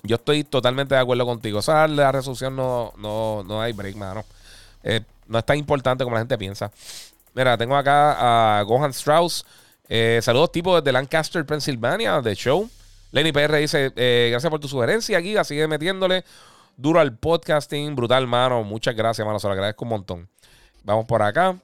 Yo 0.03 0.17
estoy 0.17 0.45
totalmente 0.45 0.95
de 0.95 1.01
acuerdo 1.01 1.27
contigo. 1.27 1.59
O 1.59 1.63
sea, 1.63 1.89
la 1.89 2.13
resolución 2.13 2.55
no, 2.55 2.93
no, 2.97 3.43
no 3.45 3.61
hay 3.61 3.73
break, 3.73 3.97
mano. 3.97 4.25
Eh, 4.83 5.01
no 5.27 5.39
es 5.39 5.45
tan 5.45 5.59
importante 5.59 6.05
como 6.05 6.15
la 6.15 6.21
gente 6.21 6.39
piensa. 6.39 6.71
Mira, 7.35 7.57
tengo 7.59 7.77
acá 7.77 8.59
a 8.59 8.63
Gohan 8.63 8.91
Strauss. 8.91 9.45
Eh, 9.89 10.21
saludos, 10.23 10.53
tipo 10.53 10.77
desde 10.77 10.93
Lancaster, 10.93 11.45
Pennsylvania, 11.45 12.21
de 12.21 12.35
show. 12.35 12.69
Lenny 13.11 13.33
PR 13.33 13.57
dice: 13.57 13.93
eh, 13.97 14.29
Gracias 14.31 14.51
por 14.51 14.61
tu 14.61 14.69
sugerencia, 14.69 15.21
Giga. 15.21 15.45
Sigue 15.45 15.67
metiéndole 15.67 16.25
duro 16.77 17.01
al 17.01 17.17
podcasting. 17.17 17.95
Brutal, 17.97 18.27
mano. 18.27 18.65
Muchas 18.65 18.95
gracias, 18.95 19.27
mano. 19.27 19.39
Se 19.39 19.47
lo 19.47 19.53
agradezco 19.53 19.85
un 19.85 19.91
montón. 19.91 20.29
Vamos 20.85 21.07
por 21.07 21.23
acá. 21.23 21.57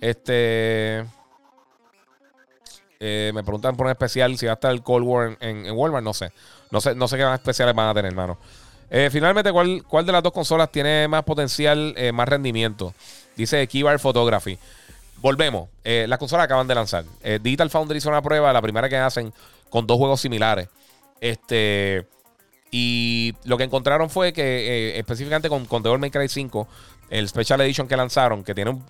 Este. 0.00 1.04
Me 3.00 3.42
preguntan 3.44 3.76
por 3.76 3.86
un 3.86 3.92
especial 3.92 4.36
si 4.38 4.46
va 4.46 4.52
a 4.52 4.54
estar 4.54 4.72
el 4.72 4.82
Cold 4.82 5.06
War 5.06 5.36
en, 5.40 5.66
en 5.66 5.72
Walmart. 5.76 6.04
No 6.04 6.14
sé. 6.14 6.32
No 6.70 6.80
sé, 6.80 6.94
no 6.94 7.08
sé 7.08 7.16
qué 7.16 7.24
más 7.24 7.38
especiales 7.38 7.74
van 7.74 7.88
a 7.88 7.94
tener, 7.94 8.10
hermano. 8.10 8.38
Eh, 8.90 9.08
finalmente, 9.12 9.52
¿cuál, 9.52 9.84
¿cuál, 9.86 10.06
de 10.06 10.12
las 10.12 10.22
dos 10.22 10.32
consolas 10.32 10.70
tiene 10.72 11.08
más 11.08 11.24
potencial, 11.24 11.94
eh, 11.96 12.12
más 12.12 12.28
rendimiento? 12.28 12.94
Dice 13.36 13.66
Keybar 13.66 13.98
Photography. 13.98 14.58
Volvemos. 15.16 15.68
Eh, 15.84 16.06
las 16.08 16.18
consolas 16.18 16.44
acaban 16.44 16.66
de 16.66 16.74
lanzar. 16.74 17.04
Digital 17.40 17.70
Foundry 17.70 17.98
hizo 17.98 18.08
una 18.08 18.22
prueba, 18.22 18.52
la 18.52 18.62
primera 18.62 18.88
que 18.88 18.96
hacen, 18.96 19.32
con 19.68 19.86
dos 19.86 19.98
juegos 19.98 20.20
similares. 20.20 20.68
Este. 21.20 22.06
Y 22.70 23.34
lo 23.44 23.56
que 23.56 23.64
encontraron 23.64 24.10
fue 24.10 24.32
que 24.32 24.98
específicamente 24.98 25.48
con, 25.48 25.64
con 25.64 25.82
Devil 25.82 25.98
May 25.98 26.10
Cry 26.10 26.28
5, 26.28 26.68
el 27.10 27.28
Special 27.28 27.60
Edition 27.60 27.88
que 27.88 27.96
lanzaron, 27.96 28.44
que 28.44 28.54
tiene 28.54 28.70
un, 28.70 28.84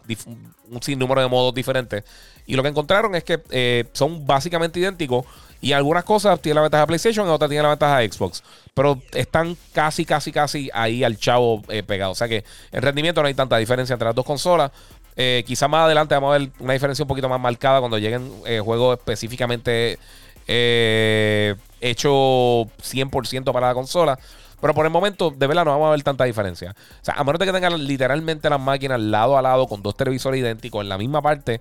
un 0.70 0.82
sinnúmero 0.82 1.20
de 1.20 1.28
modos 1.28 1.54
diferentes, 1.54 2.04
y 2.46 2.54
lo 2.54 2.62
que 2.62 2.68
encontraron 2.68 3.14
es 3.14 3.24
que 3.24 3.86
son 3.92 4.26
básicamente 4.26 4.80
idénticos, 4.80 5.24
y 5.60 5.72
algunas 5.72 6.04
cosas 6.04 6.40
tienen 6.40 6.56
la 6.56 6.62
ventaja 6.62 6.82
de 6.82 6.86
PlayStation 6.86 7.26
y 7.26 7.30
otras 7.30 7.48
tienen 7.48 7.64
la 7.64 7.70
ventaja 7.70 7.98
de 7.98 8.10
Xbox. 8.10 8.44
Pero 8.74 9.00
están 9.12 9.56
casi, 9.72 10.04
casi, 10.04 10.30
casi 10.30 10.70
ahí 10.72 11.02
al 11.02 11.18
chavo 11.18 11.62
eh, 11.68 11.82
pegado. 11.82 12.12
O 12.12 12.14
sea 12.14 12.28
que 12.28 12.44
en 12.70 12.82
rendimiento 12.82 13.20
no 13.22 13.28
hay 13.28 13.34
tanta 13.34 13.56
diferencia 13.56 13.94
entre 13.94 14.06
las 14.06 14.14
dos 14.14 14.24
consolas. 14.24 14.70
Eh, 15.16 15.42
quizá 15.46 15.66
más 15.66 15.86
adelante 15.86 16.14
vamos 16.14 16.34
a 16.34 16.38
ver 16.38 16.50
una 16.60 16.74
diferencia 16.74 17.02
un 17.02 17.08
poquito 17.08 17.28
más 17.28 17.40
marcada 17.40 17.80
cuando 17.80 17.98
lleguen 17.98 18.30
eh, 18.46 18.60
juegos 18.60 18.98
específicamente 18.98 19.98
hechos 21.80 22.12
100% 22.12 23.52
para 23.52 23.68
la 23.68 23.74
consola. 23.74 24.18
Pero 24.60 24.74
por 24.74 24.84
el 24.84 24.90
momento, 24.90 25.30
de 25.30 25.46
verdad, 25.46 25.64
no 25.64 25.70
vamos 25.70 25.88
a 25.88 25.90
ver 25.92 26.02
tanta 26.02 26.24
diferencia. 26.24 26.74
O 27.00 27.04
sea, 27.04 27.14
a 27.14 27.24
menos 27.24 27.38
de 27.38 27.46
que 27.46 27.52
tengan 27.52 27.86
literalmente 27.86 28.50
las 28.50 28.60
máquinas 28.60 29.00
lado 29.00 29.38
a 29.38 29.42
lado 29.42 29.66
con 29.66 29.82
dos 29.82 29.96
televisores 29.96 30.40
idénticos 30.40 30.82
en 30.82 30.88
la 30.88 30.98
misma 30.98 31.22
parte, 31.22 31.60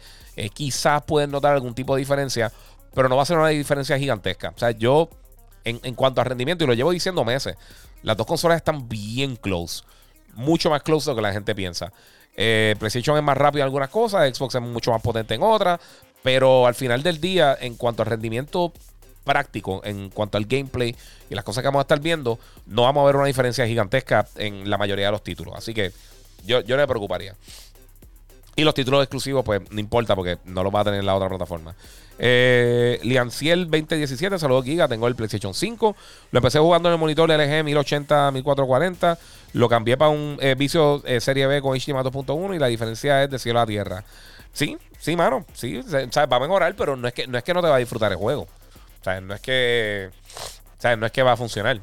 quizás 0.53 1.03
pueden 1.03 1.31
notar 1.31 1.53
algún 1.53 1.75
tipo 1.75 1.95
de 1.95 1.99
diferencia 1.99 2.51
pero 2.97 3.09
no 3.09 3.15
va 3.15 3.21
a 3.21 3.25
ser 3.27 3.37
una 3.37 3.49
diferencia 3.49 3.95
gigantesca. 3.99 4.53
O 4.55 4.57
sea, 4.57 4.71
yo, 4.71 5.07
en, 5.63 5.93
cuanto 5.93 6.19
a 6.19 6.23
rendimiento, 6.23 6.63
y 6.63 6.67
lo 6.67 6.73
llevo 6.73 6.89
diciendo 6.89 7.23
meses, 7.23 7.55
las 8.01 8.17
dos 8.17 8.25
consolas 8.25 8.57
están 8.57 8.89
bien 8.89 9.35
close. 9.35 9.83
Mucho 10.33 10.71
más 10.71 10.81
close 10.81 11.05
de 11.05 11.11
lo 11.11 11.17
que 11.17 11.21
la 11.21 11.31
gente 11.31 11.53
piensa. 11.53 11.93
Eh, 12.35 12.75
PlayStation 12.79 13.15
es 13.15 13.21
más 13.21 13.37
rápido 13.37 13.61
en 13.61 13.65
algunas 13.65 13.89
cosas, 13.89 14.35
Xbox 14.35 14.55
es 14.55 14.61
mucho 14.63 14.91
más 14.91 15.03
potente 15.03 15.35
en 15.35 15.43
otras, 15.43 15.79
pero 16.23 16.65
al 16.65 16.73
final 16.73 17.03
del 17.03 17.21
día, 17.21 17.55
en 17.61 17.75
cuanto 17.75 18.01
al 18.01 18.09
rendimiento 18.09 18.73
práctico, 19.27 19.81
en 19.83 20.09
cuanto 20.09 20.37
al 20.37 20.45
gameplay 20.45 20.95
y 21.29 21.35
las 21.35 21.43
cosas 21.43 21.61
que 21.61 21.67
vamos 21.67 21.81
a 21.81 21.83
estar 21.83 21.99
viendo, 21.99 22.39
no 22.65 22.83
vamos 22.83 23.03
a 23.03 23.05
ver 23.05 23.17
una 23.17 23.27
diferencia 23.27 23.67
gigantesca 23.67 24.27
en 24.37 24.69
la 24.69 24.79
mayoría 24.79 25.05
de 25.05 25.11
los 25.11 25.23
títulos. 25.23 25.53
Así 25.55 25.73
que 25.73 25.91
yo, 26.45 26.61
yo 26.61 26.75
no 26.75 26.81
me 26.81 26.87
preocuparía. 26.87 27.35
Y 28.55 28.63
los 28.63 28.73
títulos 28.73 29.03
exclusivos, 29.03 29.45
pues 29.45 29.61
no 29.69 29.79
importa 29.79 30.15
porque 30.15 30.39
no 30.45 30.63
los 30.63 30.73
va 30.73 30.79
a 30.79 30.83
tener 30.85 30.99
en 30.99 31.05
la 31.05 31.15
otra 31.15 31.29
plataforma. 31.29 31.75
Eh, 32.19 32.99
Lianciel 33.03 33.69
2017, 33.69 34.39
saludos 34.39 34.65
Giga, 34.65 34.87
tengo 34.87 35.07
el 35.07 35.15
PlayStation 35.15 35.53
5. 35.53 35.95
Lo 36.31 36.37
empecé 36.39 36.57
jugando 36.57 36.89
en 36.89 36.93
el 36.93 36.99
monitor 36.99 37.29
LG 37.29 37.63
1080, 37.63 38.31
1440. 38.31 39.19
Lo 39.53 39.69
cambié 39.69 39.97
para 39.97 40.09
un 40.09 40.37
eh, 40.41 40.55
vicio 40.57 41.03
eh, 41.05 41.21
Serie 41.21 41.45
B 41.47 41.61
con 41.61 41.77
HDMI 41.77 42.03
2.1 42.03 42.55
y 42.55 42.59
la 42.59 42.67
diferencia 42.67 43.23
es 43.23 43.29
de 43.29 43.37
cielo 43.37 43.59
a 43.59 43.65
tierra. 43.65 44.03
Sí, 44.53 44.77
sí, 44.97 45.15
mano, 45.15 45.45
sí, 45.53 45.81
va 45.81 46.37
a 46.37 46.39
mejorar, 46.39 46.75
pero 46.75 46.95
no 46.95 47.07
es 47.07 47.13
que 47.13 47.27
no 47.27 47.37
es 47.37 47.43
que 47.43 47.53
no 47.53 47.61
te 47.61 47.67
va 47.67 47.75
a 47.75 47.79
disfrutar 47.79 48.11
el 48.11 48.17
juego. 48.17 48.47
No 49.21 49.33
es 49.33 49.41
que 49.41 50.09
no 50.97 51.05
es 51.05 51.11
que 51.11 51.23
va 51.23 51.33
a 51.33 51.37
funcionar. 51.37 51.79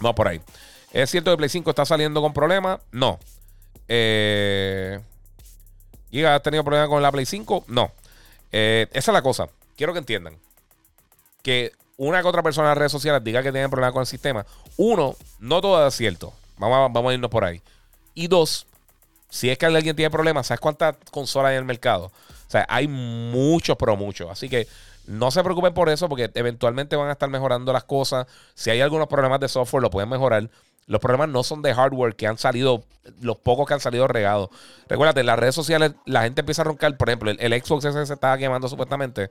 No 0.00 0.14
por 0.14 0.28
ahí. 0.28 0.40
¿Es 0.92 1.10
cierto 1.10 1.30
que 1.30 1.36
Play 1.36 1.48
5 1.48 1.70
está 1.70 1.84
saliendo 1.84 2.20
con 2.22 2.32
problemas? 2.32 2.80
No. 2.92 3.18
Eh, 3.88 5.00
¿Giga 6.10 6.36
has 6.36 6.42
tenido 6.42 6.62
problemas 6.62 6.88
con 6.88 7.02
la 7.02 7.10
Play 7.10 7.26
5? 7.26 7.64
No. 7.68 7.92
Eh, 8.52 8.86
esa 8.92 9.10
es 9.10 9.14
la 9.14 9.22
cosa. 9.22 9.48
Quiero 9.76 9.92
que 9.92 9.98
entiendan 9.98 10.38
que 11.42 11.72
una 11.96 12.22
que 12.22 12.28
otra 12.28 12.42
persona 12.42 12.68
en 12.68 12.70
las 12.70 12.78
redes 12.78 12.92
sociales 12.92 13.22
diga 13.22 13.42
que 13.42 13.52
tienen 13.52 13.70
problemas 13.70 13.92
con 13.92 14.00
el 14.00 14.06
sistema, 14.06 14.46
uno, 14.76 15.16
no 15.40 15.60
todo 15.60 15.86
es 15.86 15.94
cierto. 15.94 16.32
Vamos 16.58 16.76
a, 16.76 16.80
vamos 16.92 17.10
a 17.10 17.14
irnos 17.14 17.30
por 17.30 17.44
ahí. 17.44 17.60
Y 18.14 18.28
dos, 18.28 18.66
si 19.28 19.50
es 19.50 19.58
que 19.58 19.66
alguien 19.66 19.96
tiene 19.96 20.10
problemas, 20.10 20.46
¿sabes 20.46 20.60
cuántas 20.60 20.96
consolas 21.10 21.50
hay 21.50 21.56
en 21.56 21.60
el 21.60 21.64
mercado? 21.64 22.06
O 22.06 22.50
sea, 22.50 22.64
hay 22.68 22.86
muchos, 22.86 23.76
pero 23.76 23.96
muchos. 23.96 24.30
Así 24.30 24.48
que 24.48 24.68
no 25.06 25.30
se 25.30 25.42
preocupen 25.42 25.74
por 25.74 25.88
eso 25.88 26.08
porque 26.08 26.30
eventualmente 26.34 26.96
van 26.96 27.08
a 27.08 27.12
estar 27.12 27.28
mejorando 27.28 27.72
las 27.72 27.84
cosas. 27.84 28.26
Si 28.54 28.70
hay 28.70 28.80
algunos 28.80 29.08
problemas 29.08 29.40
de 29.40 29.48
software, 29.48 29.82
lo 29.82 29.90
pueden 29.90 30.08
mejorar. 30.08 30.48
Los 30.86 31.00
problemas 31.00 31.28
no 31.28 31.42
son 31.42 31.62
de 31.62 31.74
hardware 31.74 32.14
que 32.14 32.26
han 32.26 32.38
salido, 32.38 32.84
los 33.20 33.38
pocos 33.38 33.66
que 33.66 33.74
han 33.74 33.80
salido 33.80 34.06
regados. 34.06 34.50
Recuérdate, 34.88 35.20
en 35.20 35.26
las 35.26 35.38
redes 35.38 35.54
sociales 35.54 35.92
la 36.04 36.22
gente 36.22 36.40
empieza 36.40 36.62
a 36.62 36.66
roncar. 36.66 36.96
Por 36.96 37.08
ejemplo, 37.08 37.30
el, 37.30 37.62
Xbox 37.62 37.84
ese 37.84 38.06
se 38.06 38.14
estaba 38.14 38.36
quemando 38.38 38.68
supuestamente. 38.68 39.30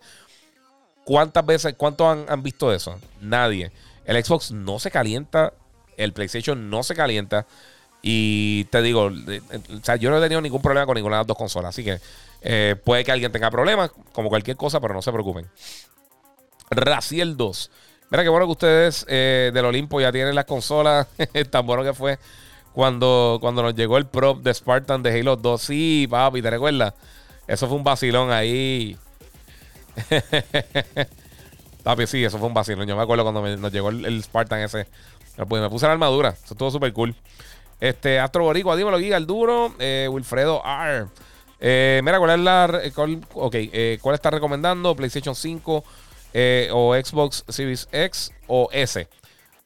¿Cuántas 1.05 1.45
veces, 1.45 1.75
cuántos 1.77 2.07
han, 2.07 2.25
han 2.29 2.43
visto 2.43 2.71
eso? 2.71 2.99
Nadie. 3.19 3.71
El 4.05 4.23
Xbox 4.23 4.51
no 4.51 4.79
se 4.79 4.89
calienta, 4.89 5.53
el 5.97 6.13
PlayStation 6.13 6.69
no 6.69 6.83
se 6.83 6.95
calienta. 6.95 7.45
Y 8.05 8.65
te 8.65 8.81
digo, 8.81 9.05
o 9.05 9.81
sea, 9.81 9.95
yo 9.95 10.09
no 10.09 10.17
he 10.17 10.21
tenido 10.21 10.41
ningún 10.41 10.61
problema 10.61 10.85
con 10.85 10.95
ninguna 10.95 11.15
de 11.15 11.19
las 11.21 11.27
dos 11.27 11.37
consolas. 11.37 11.69
Así 11.69 11.85
que 11.85 11.99
eh, 12.41 12.75
puede 12.83 13.05
que 13.05 13.13
alguien 13.13 13.31
tenga 13.31 13.49
problemas, 13.49 13.91
como 14.11 14.27
cualquier 14.27 14.57
cosa, 14.57 14.81
pero 14.81 14.93
no 14.93 15.01
se 15.01 15.11
preocupen. 15.11 15.47
Raciel 16.69 17.37
2. 17.37 17.71
Mira 18.09 18.23
qué 18.23 18.29
bueno 18.29 18.45
que 18.45 18.51
ustedes 18.51 19.05
eh, 19.07 19.51
del 19.53 19.65
Olimpo 19.65 20.01
ya 20.01 20.11
tienen 20.11 20.35
las 20.35 20.43
consolas. 20.43 21.07
Tan 21.49 21.65
bueno 21.65 21.81
que 21.83 21.93
fue 21.93 22.19
cuando, 22.73 23.37
cuando 23.39 23.63
nos 23.63 23.73
llegó 23.73 23.97
el 23.97 24.05
prop 24.05 24.43
de 24.43 24.53
Spartan 24.53 25.01
de 25.01 25.17
Halo 25.17 25.37
2. 25.37 25.61
Sí, 25.61 26.07
papi, 26.09 26.41
¿te 26.41 26.49
recuerdas? 26.49 26.93
Eso 27.47 27.67
fue 27.69 27.77
un 27.77 27.85
vacilón 27.85 28.31
ahí. 28.31 28.97
papi, 31.83 32.05
sí, 32.05 32.21
eso 32.21 32.37
fue 32.37 32.49
un 32.49 32.53
vacilón. 32.53 32.85
Yo 32.85 32.97
me 32.97 33.03
acuerdo 33.03 33.23
cuando 33.23 33.41
nos 33.57 33.71
llegó 33.71 33.89
el, 33.89 34.21
Spartan 34.21 34.59
ese. 34.59 34.87
Me 35.37 35.69
puse 35.69 35.85
la 35.85 35.93
armadura. 35.93 36.29
Eso 36.29 36.53
estuvo 36.53 36.69
súper 36.69 36.91
cool. 36.91 37.15
Este, 37.79 38.19
Astro 38.19 38.43
Boricua, 38.43 38.75
dímelo, 38.75 38.99
Giga, 38.99 39.17
el 39.17 39.25
duro. 39.25 39.73
Eh, 39.79 40.07
Wilfredo 40.09 40.61
R. 40.65 41.07
Eh, 41.65 42.01
mira, 42.03 42.19
¿cuál 42.19 42.31
es 42.31 42.39
la. 42.39 42.81
ok, 43.33 43.55
eh, 43.55 43.97
¿cuál 44.01 44.15
está 44.15 44.29
recomendando? 44.29 44.95
PlayStation 44.95 45.33
5 45.33 45.83
eh, 46.33 46.69
o 46.73 46.93
Xbox 46.93 47.45
Series 47.47 47.87
X 47.91 48.31
o 48.47 48.67
S. 48.73 49.07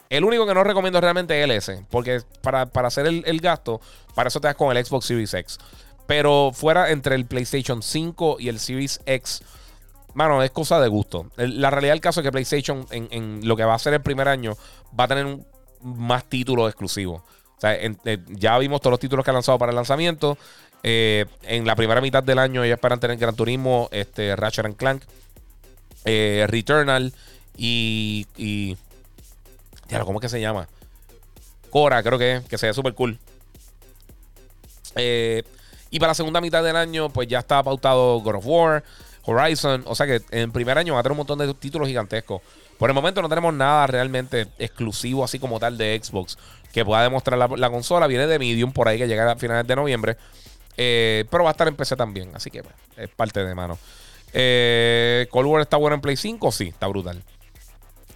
El 0.09 0.23
único 0.23 0.45
que 0.45 0.53
no 0.53 0.63
recomiendo 0.63 1.01
realmente 1.01 1.39
es 1.39 1.43
el 1.43 1.51
S, 1.51 1.85
porque 1.89 2.21
para, 2.41 2.69
hacer 2.85 3.07
el, 3.07 3.41
gasto, 3.41 3.81
para 4.13 4.27
eso 4.27 4.39
te 4.39 4.47
das 4.47 4.55
con 4.55 4.75
el 4.75 4.85
Xbox 4.85 5.05
Series 5.05 5.33
X. 5.33 5.57
Pero 6.05 6.51
fuera 6.53 6.91
entre 6.91 7.15
el 7.15 7.25
PlayStation 7.25 7.81
5 7.81 8.37
y 8.39 8.49
el 8.49 8.59
Series 8.59 9.01
X, 9.05 9.41
mano, 10.13 10.43
es 10.43 10.51
cosa 10.51 10.79
de 10.79 10.87
gusto. 10.87 11.31
La 11.35 11.71
realidad 11.71 11.93
del 11.93 12.01
caso 12.01 12.21
es 12.21 12.25
que 12.25 12.31
PlayStation, 12.31 12.85
en, 12.91 13.41
lo 13.45 13.57
que 13.57 13.65
va 13.65 13.73
a 13.73 13.79
ser 13.79 13.95
el 13.95 14.01
primer 14.01 14.27
año, 14.27 14.55
va 14.97 15.05
a 15.05 15.07
tener 15.07 15.39
más 15.81 16.25
títulos 16.25 16.69
exclusivos. 16.69 17.23
O 17.57 17.61
sea, 17.61 17.77
ya 18.29 18.57
vimos 18.59 18.81
todos 18.81 18.91
los 18.91 18.99
títulos 18.99 19.25
que 19.25 19.31
ha 19.31 19.33
lanzado 19.33 19.57
para 19.57 19.71
el 19.71 19.75
lanzamiento. 19.75 20.37
Eh, 20.83 21.25
en 21.43 21.65
la 21.65 21.75
primera 21.75 22.01
mitad 22.01 22.21
del 22.21 22.37
año 22.37 22.63
ellos 22.63 22.75
esperan 22.75 22.99
tener 22.99 23.17
Gran 23.17 23.35
Turismo, 23.35 23.89
este, 23.91 24.35
Ratchet 24.35 24.75
Clank, 24.77 25.03
eh, 26.05 26.45
Returnal 26.47 27.13
y, 27.57 28.27
y. 28.37 28.77
¿cómo 30.03 30.19
es 30.19 30.21
que 30.21 30.29
se 30.29 30.39
llama? 30.39 30.67
Cora, 31.71 32.03
creo 32.03 32.19
que, 32.19 32.41
que 32.47 32.57
se 32.57 32.67
ve 32.67 32.73
súper 32.73 32.93
cool. 32.93 33.17
Eh, 34.95 35.43
y 35.89 35.99
para 35.99 36.11
la 36.11 36.15
segunda 36.15 36.41
mitad 36.41 36.63
del 36.63 36.75
año, 36.75 37.09
pues 37.09 37.27
ya 37.27 37.39
está 37.39 37.63
pautado 37.63 38.19
God 38.19 38.35
of 38.35 38.45
War, 38.45 38.83
Horizon. 39.25 39.83
O 39.87 39.95
sea 39.95 40.05
que 40.05 40.21
en 40.31 40.51
primer 40.51 40.77
año 40.77 40.93
va 40.93 40.99
a 40.99 41.03
tener 41.03 41.13
un 41.13 41.17
montón 41.17 41.39
de 41.39 41.51
títulos 41.55 41.87
gigantescos. 41.87 42.41
Por 42.77 42.89
el 42.89 42.93
momento 42.93 43.21
no 43.21 43.29
tenemos 43.29 43.53
nada 43.53 43.87
realmente 43.87 44.47
exclusivo, 44.59 45.23
así 45.23 45.39
como 45.39 45.59
tal, 45.59 45.77
de 45.77 45.99
Xbox 46.01 46.37
que 46.73 46.85
pueda 46.85 47.03
demostrar 47.03 47.37
la, 47.37 47.47
la 47.47 47.69
consola. 47.69 48.07
Viene 48.07 48.27
de 48.27 48.39
Medium 48.39 48.71
por 48.71 48.87
ahí 48.87 48.97
que 48.97 49.07
llega 49.07 49.31
a 49.31 49.35
finales 49.35 49.67
de 49.67 49.75
noviembre. 49.75 50.17
Eh, 50.77 51.25
pero 51.31 51.43
va 51.43 51.49
a 51.49 51.51
estar 51.51 51.67
en 51.67 51.75
PC 51.75 51.95
también. 51.95 52.29
Así 52.35 52.51
que 52.51 52.63
es 52.95 53.09
parte 53.09 53.43
de 53.43 53.55
mano. 53.55 53.77
Eh, 54.31 55.27
Cold 55.31 55.47
War 55.47 55.61
está 55.61 55.77
bueno 55.77 55.95
en 55.95 56.01
Play 56.01 56.15
5. 56.15 56.51
Sí, 56.51 56.67
está 56.67 56.87
brutal. 56.87 57.21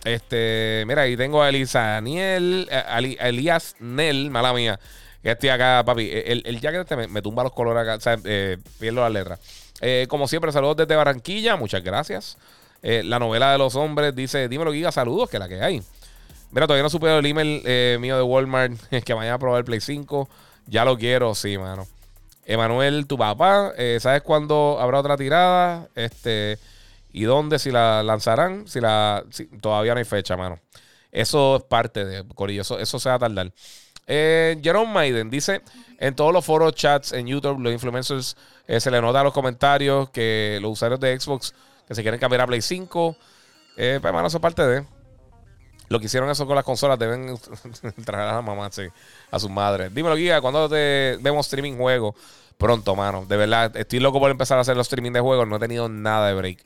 Este, 0.04 0.84
mira, 0.88 1.04
ahí 1.04 1.18
tengo 1.18 1.44
a 1.44 1.50
Elisa 1.50 1.80
Daniel, 1.82 2.68
eh, 2.72 3.18
Elías 3.20 3.76
Nel, 3.80 4.30
mala 4.30 4.54
mía. 4.54 4.80
Que 5.22 5.32
estoy 5.32 5.50
acá, 5.50 5.84
papi. 5.86 6.10
El, 6.12 6.44
el 6.46 6.60
jacket 6.60 6.82
este 6.82 7.08
me, 7.08 7.22
tumba 7.22 7.44
los 7.44 7.54
colores 7.54 7.84
acá, 7.84 7.96
o 7.96 8.00
sea, 8.00 8.18
eh, 8.26 8.58
pierdo 8.80 9.02
las 9.02 9.12
letras. 9.12 9.40
como 10.08 10.28
siempre, 10.28 10.52
saludos 10.52 10.78
desde 10.78 10.96
Barranquilla, 10.96 11.56
muchas 11.56 11.84
gracias. 11.84 12.38
la 12.82 13.20
novela 13.20 13.52
de 13.52 13.60
los 13.60 13.76
hombres 13.76 14.16
dice: 14.16 14.48
Dímelo, 14.48 14.74
Giga, 14.74 14.92
saludos, 14.92 15.30
que 15.30 15.38
la 15.38 15.48
que 15.48 15.62
hay. 15.62 15.84
Mira, 16.52 16.68
todavía 16.68 16.84
no 16.84 16.90
supe 16.90 17.18
el 17.18 17.26
email 17.26 18.00
mío 18.00 18.18
de 18.18 18.24
Walmart 18.24 18.74
que 19.06 19.14
vaya 19.14 19.34
a 19.34 19.40
probar 19.40 19.60
el 19.60 19.66
Play 19.66 19.82
5. 19.82 20.30
Ya 20.68 20.86
lo 20.86 20.98
quiero, 20.98 21.34
sí, 21.36 21.58
mano. 21.58 21.88
Emanuel, 22.46 23.06
tu 23.08 23.18
papá, 23.18 23.72
eh, 23.78 23.98
¿sabes 24.02 24.24
cuándo 24.24 24.78
habrá 24.80 25.00
otra 25.00 25.16
tirada? 25.16 25.88
Este, 25.96 26.58
¿Y 27.14 27.24
dónde? 27.24 27.60
Si 27.60 27.72
la 27.72 28.04
lanzarán, 28.04 28.68
si 28.68 28.80
la. 28.80 29.24
todavía 29.62 29.94
no 29.94 30.00
hay 30.00 30.06
fecha, 30.06 30.36
mano. 30.36 30.60
Eso 31.12 31.58
es 31.58 31.64
parte 31.64 32.06
de 32.06 32.26
Corillo, 32.36 32.62
eso, 32.62 32.80
eso 32.80 33.00
se 33.00 33.10
va 33.10 33.16
a 33.16 33.20
tardar. 33.20 33.52
Eh, 34.08 34.60
Jerome 34.64 34.92
Maiden 34.92 35.30
dice: 35.30 35.62
En 36.00 36.16
todos 36.16 36.34
los 36.34 36.44
foros, 36.44 36.74
chats, 36.74 37.14
en 37.14 37.28
YouTube, 37.28 37.60
los 37.60 37.74
influencers 37.74 38.36
eh, 38.68 38.80
se 38.80 38.90
le 38.90 39.02
nota 39.02 39.22
a 39.22 39.24
los 39.24 39.34
comentarios 39.34 40.10
que 40.10 40.58
los 40.62 40.72
usuarios 40.72 41.00
de 41.00 41.20
Xbox 41.20 41.54
que 41.88 41.96
se 41.96 42.02
quieren 42.02 42.20
cambiar 42.20 42.42
a 42.42 42.48
Play 42.48 42.62
5. 42.62 43.16
Eh, 43.78 44.00
pues, 44.02 44.14
mano, 44.14 44.28
eso 44.28 44.38
es 44.38 44.42
parte 44.42 44.66
de. 44.66 44.86
Lo 45.92 46.00
que 46.00 46.06
hicieron 46.06 46.30
eso 46.30 46.48
con 46.48 46.56
las 46.56 46.64
consolas 46.64 46.98
deben 46.98 47.38
traer 48.06 48.30
a 48.30 48.36
la 48.36 48.42
mamá, 48.42 48.70
sí, 48.72 48.84
a 49.30 49.40
sus 49.40 49.50
madres. 49.50 49.94
Dímelo, 49.94 50.16
Guía, 50.16 50.40
cuando 50.40 50.70
te 50.70 51.18
vemos 51.20 51.46
streaming 51.48 51.76
juego? 51.76 52.16
Pronto, 52.58 52.96
mano. 52.96 53.26
De 53.28 53.36
verdad, 53.36 53.76
estoy 53.76 54.00
loco 54.00 54.18
por 54.18 54.32
empezar 54.32 54.58
a 54.58 54.62
hacer 54.62 54.78
los 54.78 54.88
streaming 54.88 55.12
de 55.12 55.20
juegos. 55.20 55.46
No 55.50 55.58
he 55.58 55.60
tenido 55.60 55.90
nada 55.90 56.30
de 56.30 56.34
break. 56.34 56.60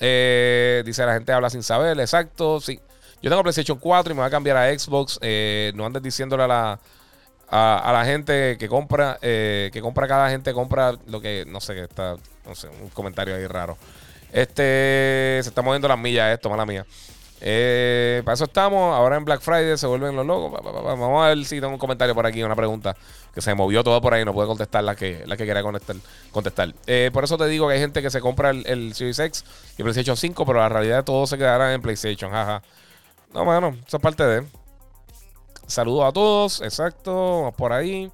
Eh, 0.00 0.82
dice 0.86 1.04
la 1.04 1.12
gente 1.12 1.30
habla 1.30 1.50
sin 1.50 1.62
saber. 1.62 2.00
Exacto, 2.00 2.58
sí. 2.58 2.80
Yo 3.20 3.28
tengo 3.28 3.42
PlayStation 3.42 3.78
4 3.78 4.12
y 4.12 4.14
me 4.14 4.22
voy 4.22 4.28
a 4.28 4.30
cambiar 4.30 4.56
a 4.56 4.78
Xbox. 4.78 5.18
Eh, 5.20 5.70
no 5.74 5.84
andes 5.84 6.02
diciéndole 6.02 6.44
a 6.44 6.48
la, 6.48 6.80
a, 7.50 7.90
la 7.92 8.06
gente 8.06 8.56
que 8.56 8.66
compra, 8.66 9.18
eh, 9.20 9.68
que 9.74 9.82
compra 9.82 10.08
cada 10.08 10.30
gente, 10.30 10.54
compra 10.54 10.94
lo 11.06 11.20
que, 11.20 11.44
no 11.46 11.60
sé, 11.60 11.74
que 11.74 11.82
está, 11.82 12.16
no 12.46 12.54
sé, 12.54 12.68
un 12.68 12.88
comentario 12.88 13.34
ahí 13.34 13.46
raro. 13.46 13.76
Este, 14.32 15.40
se 15.42 15.50
está 15.50 15.60
moviendo 15.60 15.86
las 15.86 15.98
millas 15.98 16.32
esto, 16.32 16.48
mala 16.48 16.64
mía. 16.64 16.86
Eh, 17.40 18.22
para 18.24 18.34
eso 18.34 18.44
estamos. 18.44 18.94
Ahora 18.94 19.16
en 19.16 19.24
Black 19.24 19.40
Friday 19.40 19.76
se 19.78 19.86
vuelven 19.86 20.16
los 20.16 20.26
locos. 20.26 20.60
Vamos 20.62 21.24
a 21.24 21.28
ver 21.28 21.44
si 21.44 21.60
tengo 21.60 21.72
un 21.72 21.78
comentario 21.78 22.14
por 22.14 22.26
aquí, 22.26 22.42
una 22.42 22.56
pregunta 22.56 22.96
que 23.34 23.40
se 23.40 23.54
movió 23.54 23.84
todo 23.84 24.00
por 24.00 24.14
ahí. 24.14 24.24
No 24.24 24.32
puede 24.32 24.48
contestar 24.48 24.84
la 24.84 24.96
que, 24.96 25.22
la 25.26 25.36
que 25.36 25.46
quería 25.46 25.62
contestar. 25.62 26.74
Eh, 26.86 27.10
por 27.12 27.24
eso 27.24 27.38
te 27.38 27.46
digo 27.46 27.68
que 27.68 27.74
hay 27.74 27.80
gente 27.80 28.02
que 28.02 28.10
se 28.10 28.20
compra 28.20 28.50
el, 28.50 28.94
Series 28.94 29.18
X 29.18 29.44
y 29.76 29.82
el 29.82 29.84
PlayStation 29.84 30.16
5, 30.16 30.46
pero 30.46 30.58
la 30.58 30.68
realidad 30.68 31.04
todos 31.04 31.30
se 31.30 31.38
quedarán 31.38 31.72
en 31.72 31.82
PlayStation. 31.82 32.30
Jaja. 32.30 32.62
No, 33.32 33.44
mano, 33.44 33.76
eso 33.86 33.96
es 33.96 34.02
parte 34.02 34.24
de. 34.24 34.46
Saludos 35.66 36.08
a 36.08 36.12
todos. 36.12 36.60
Exacto. 36.62 37.40
Vamos 37.40 37.54
por 37.54 37.72
ahí. 37.72 38.10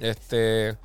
Este. 0.00 0.76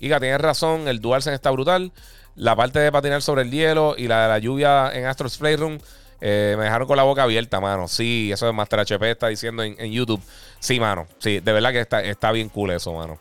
Iga, 0.00 0.18
tienes 0.18 0.40
razón. 0.40 0.88
El 0.88 1.00
DualSense 1.00 1.34
está 1.34 1.50
brutal. 1.50 1.92
La 2.36 2.56
parte 2.56 2.78
de 2.78 2.90
patinar 2.90 3.22
sobre 3.22 3.42
el 3.42 3.50
hielo 3.50 3.94
y 3.96 4.08
la 4.08 4.22
de 4.22 4.28
la 4.28 4.38
lluvia 4.38 4.90
en 4.92 5.06
Astro's 5.06 5.38
Playroom 5.38 5.78
eh, 6.20 6.54
me 6.56 6.64
dejaron 6.64 6.88
con 6.88 6.96
la 6.96 7.02
boca 7.02 7.22
abierta, 7.22 7.60
mano. 7.60 7.86
Sí, 7.86 8.30
eso 8.32 8.46
de 8.46 8.52
Master 8.52 8.80
HP 8.80 9.10
está 9.10 9.28
diciendo 9.28 9.62
en, 9.62 9.92
YouTube. 9.92 10.20
Sí, 10.58 10.80
mano. 10.80 11.06
Sí, 11.18 11.40
de 11.40 11.52
verdad 11.52 11.70
que 11.70 11.80
está, 11.80 12.02
está 12.02 12.32
bien 12.32 12.48
cool 12.48 12.70
eso, 12.70 12.92
mano. 12.92 13.18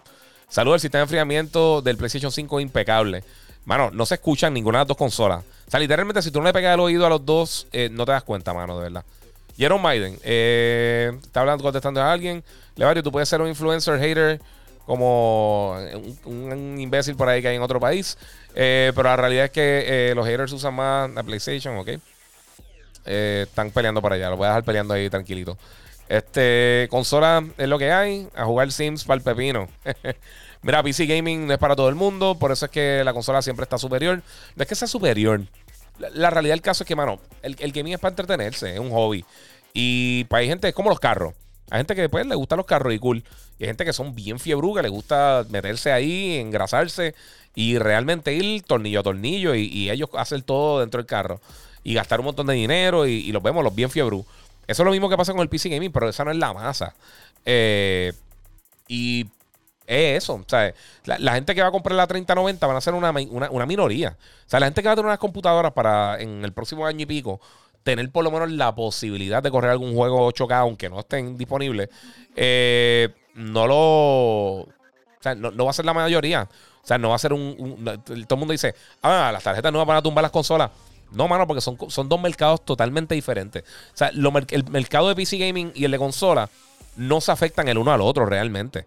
Saludos, 0.47 0.75
el 0.75 0.81
sistema 0.81 0.99
de 0.99 1.03
enfriamiento 1.03 1.81
del 1.81 1.97
PlayStation 1.97 2.31
5 2.31 2.59
impecable. 2.59 3.23
Mano, 3.65 3.91
no 3.91 4.05
se 4.05 4.15
escuchan 4.15 4.53
ninguna 4.53 4.79
de 4.79 4.81
las 4.81 4.87
dos 4.87 4.97
consolas. 4.97 5.43
O 5.67 5.71
sea, 5.71 5.79
literalmente, 5.79 6.21
si 6.21 6.31
tú 6.31 6.39
no 6.39 6.45
le 6.45 6.53
pegas 6.53 6.73
el 6.73 6.79
oído 6.79 7.05
a 7.05 7.09
los 7.09 7.25
dos, 7.25 7.67
eh, 7.71 7.89
no 7.91 8.05
te 8.05 8.11
das 8.11 8.23
cuenta, 8.23 8.53
mano, 8.53 8.77
de 8.77 8.83
verdad. 8.83 9.03
Jerome 9.57 9.83
Maiden, 9.83 10.19
eh, 10.23 11.11
está 11.21 11.41
hablando, 11.41 11.63
contestando 11.63 12.01
a 12.01 12.11
alguien. 12.11 12.43
Levario, 12.75 13.03
tú 13.03 13.11
puedes 13.11 13.29
ser 13.29 13.41
un 13.41 13.47
influencer 13.47 13.99
hater 13.99 14.41
como 14.85 15.77
un, 16.25 16.77
imbécil 16.79 17.15
por 17.15 17.29
ahí 17.29 17.41
que 17.41 17.47
hay 17.47 17.55
en 17.55 17.61
otro 17.61 17.79
país. 17.79 18.17
Eh, 18.55 18.91
pero 18.95 19.09
la 19.09 19.15
realidad 19.15 19.45
es 19.45 19.51
que 19.51 19.83
eh, 20.11 20.15
los 20.15 20.25
haters 20.27 20.51
usan 20.51 20.73
más 20.73 21.09
la 21.11 21.23
PlayStation, 21.23 21.77
¿ok? 21.77 21.89
Eh, 23.05 23.45
están 23.47 23.71
peleando 23.71 24.01
por 24.01 24.13
allá, 24.13 24.29
lo 24.29 24.37
voy 24.37 24.45
a 24.45 24.49
dejar 24.49 24.63
peleando 24.63 24.93
ahí 24.93 25.09
tranquilito. 25.09 25.57
Este, 26.07 26.87
consola 26.89 27.43
es 27.57 27.67
lo 27.67 27.79
que 27.79 27.91
hay, 27.91 28.27
a 28.35 28.45
jugar 28.45 28.71
Sims 28.71 29.03
para 29.03 29.17
el 29.17 29.23
pepino. 29.23 29.67
Mira, 30.61 30.81
PC 30.83 31.05
Gaming 31.05 31.47
no 31.47 31.53
es 31.53 31.59
para 31.59 31.75
todo 31.75 31.89
el 31.89 31.95
mundo, 31.95 32.35
por 32.39 32.51
eso 32.51 32.65
es 32.65 32.71
que 32.71 33.03
la 33.03 33.13
consola 33.13 33.41
siempre 33.41 33.63
está 33.63 33.77
superior. 33.77 34.21
No 34.55 34.61
es 34.61 34.67
que 34.67 34.75
sea 34.75 34.87
superior. 34.87 35.41
La, 36.13 36.29
realidad 36.29 36.53
del 36.53 36.61
caso 36.61 36.83
es 36.83 36.87
que, 36.87 36.95
mano, 36.95 37.19
el, 37.41 37.71
gaming 37.71 37.93
es 37.93 37.99
para 37.99 38.11
entretenerse, 38.11 38.73
es 38.73 38.79
un 38.79 38.91
hobby. 38.91 39.25
Y 39.73 40.23
para 40.25 40.41
hay 40.41 40.47
gente, 40.47 40.69
es 40.69 40.73
como 40.73 40.89
los 40.89 40.99
carros. 40.99 41.33
Hay 41.69 41.79
gente 41.79 41.95
que 41.95 42.01
después 42.01 42.23
pues, 42.23 42.29
le 42.29 42.35
gustan 42.35 42.57
los 42.57 42.65
carros 42.65 42.93
y 42.93 42.99
cool. 42.99 43.23
Y 43.59 43.63
hay 43.63 43.67
gente 43.67 43.83
que 43.83 43.93
son 43.93 44.15
bien 44.15 44.39
fiebrugas, 44.39 44.83
le 44.83 44.89
gusta 44.89 45.45
meterse 45.49 45.91
ahí, 45.91 46.37
engrasarse 46.37 47.13
y 47.55 47.77
realmente 47.77 48.33
ir 48.33 48.63
tornillo 48.63 49.01
a 49.01 49.03
tornillo 49.03 49.55
y, 49.55 49.89
ellos 49.89 50.09
hacen 50.13 50.41
todo 50.41 50.79
dentro 50.79 50.99
del 50.99 51.07
carro. 51.07 51.39
y 51.83 51.93
gastar 51.93 52.19
un 52.21 52.27
montón 52.27 52.47
de 52.47 52.53
dinero 52.53 53.05
y, 53.05 53.31
los 53.31 53.43
vemos 53.43 53.63
los 53.63 53.75
bien 53.75 53.89
fiebru. 53.89 54.25
Eso 54.67 54.83
es 54.83 54.85
lo 54.85 54.91
mismo 54.91 55.09
que 55.09 55.17
pasa 55.17 55.33
con 55.33 55.41
el 55.41 55.49
PC 55.49 55.69
Gaming, 55.69 55.91
pero 55.91 56.07
esa 56.09 56.23
no 56.23 56.31
es 56.31 56.37
la 56.37 56.53
masa. 56.53 56.95
Eh, 57.45 58.13
y 58.87 59.27
es 59.85 60.23
eso. 60.23 60.35
O 60.35 60.45
sea, 60.47 60.73
la, 61.05 61.33
gente 61.33 61.53
que 61.53 61.61
va 61.61 61.67
a 61.67 61.71
comprar 61.71 61.95
la 61.95 62.07
3090 62.07 62.65
van 62.65 62.77
a 62.77 62.81
ser 62.81 62.93
una, 62.93 63.11
una, 63.11 63.65
minoría. 63.65 64.17
O 64.45 64.49
sea, 64.49 64.59
la 64.59 64.67
gente 64.67 64.81
que 64.81 64.87
va 64.87 64.93
a 64.93 64.95
tener 64.95 65.07
unas 65.07 65.19
computadoras 65.19 65.73
para 65.73 66.19
en 66.21 66.43
el 66.45 66.53
próximo 66.53 66.85
año 66.85 67.01
y 67.01 67.05
pico 67.05 67.41
tener 67.83 68.09
por 68.11 68.23
lo 68.23 68.31
menos 68.31 68.49
la 68.51 68.73
posibilidad 68.73 69.43
de 69.43 69.51
correr 69.51 69.71
algún 69.71 69.93
juego 69.93 70.31
8K, 70.31 70.53
aunque 70.53 70.89
no 70.89 71.01
estén 71.01 71.37
disponibles, 71.37 71.89
eh, 72.35 73.09
no 73.35 73.67
lo. 73.67 73.75
O 73.75 74.67
sea, 75.19 75.35
no, 75.35 75.51
va 75.63 75.69
a 75.69 75.73
ser 75.73 75.85
la 75.85 75.93
mayoría. 75.93 76.49
O 76.83 76.87
sea, 76.87 76.97
no 76.97 77.09
va 77.09 77.15
a 77.15 77.19
ser 77.19 77.31
un, 77.31 77.83
todo 78.27 78.35
el 78.35 78.37
mundo 78.37 78.51
dice, 78.51 78.75
ah, 79.01 79.29
las 79.31 79.43
tarjetas 79.43 79.71
no 79.71 79.85
van 79.85 79.97
a 79.97 80.01
tumbar 80.01 80.21
las 80.21 80.31
consolas. 80.31 80.69
No, 81.11 81.27
mano, 81.27 81.47
porque 81.47 81.61
son, 81.61 81.77
son 81.89 82.09
dos 82.09 82.19
mercados 82.19 82.65
totalmente 82.65 83.15
diferentes. 83.15 83.63
O 83.63 83.97
sea, 83.97 84.09
el 84.09 84.63
mercado 84.69 85.07
de 85.07 85.15
PC 85.15 85.37
Gaming 85.37 85.71
y 85.75 85.85
el 85.85 85.91
de 85.91 85.97
consola 85.97 86.49
no 86.97 87.21
se 87.21 87.31
afectan 87.31 87.67
el 87.67 87.77
uno 87.77 87.93
al 87.93 88.01
otro 88.01 88.25
realmente. 88.25 88.85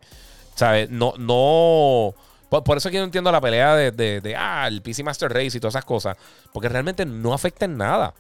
¿Sabes? 0.55 0.91
No, 0.91 1.15
no. 1.19 2.15
Por, 2.49 2.77
eso 2.77 2.89
es 2.89 2.93
que 2.93 2.99
no 2.99 3.05
entiendo 3.05 3.31
la 3.33 3.41
pelea 3.41 3.75
de, 3.77 3.91
de, 3.93 4.37
ah, 4.37 4.67
el 4.69 4.83
PC 4.83 5.03
Master 5.03 5.33
Race 5.33 5.57
y 5.57 5.61
todas 5.61 5.75
esas 5.75 5.85
cosas. 5.85 6.17
Porque 6.53 6.69
realmente 6.69 7.05
no 7.07 7.33
afecta 7.33 7.65
en 7.65 7.77
nada. 7.77 8.15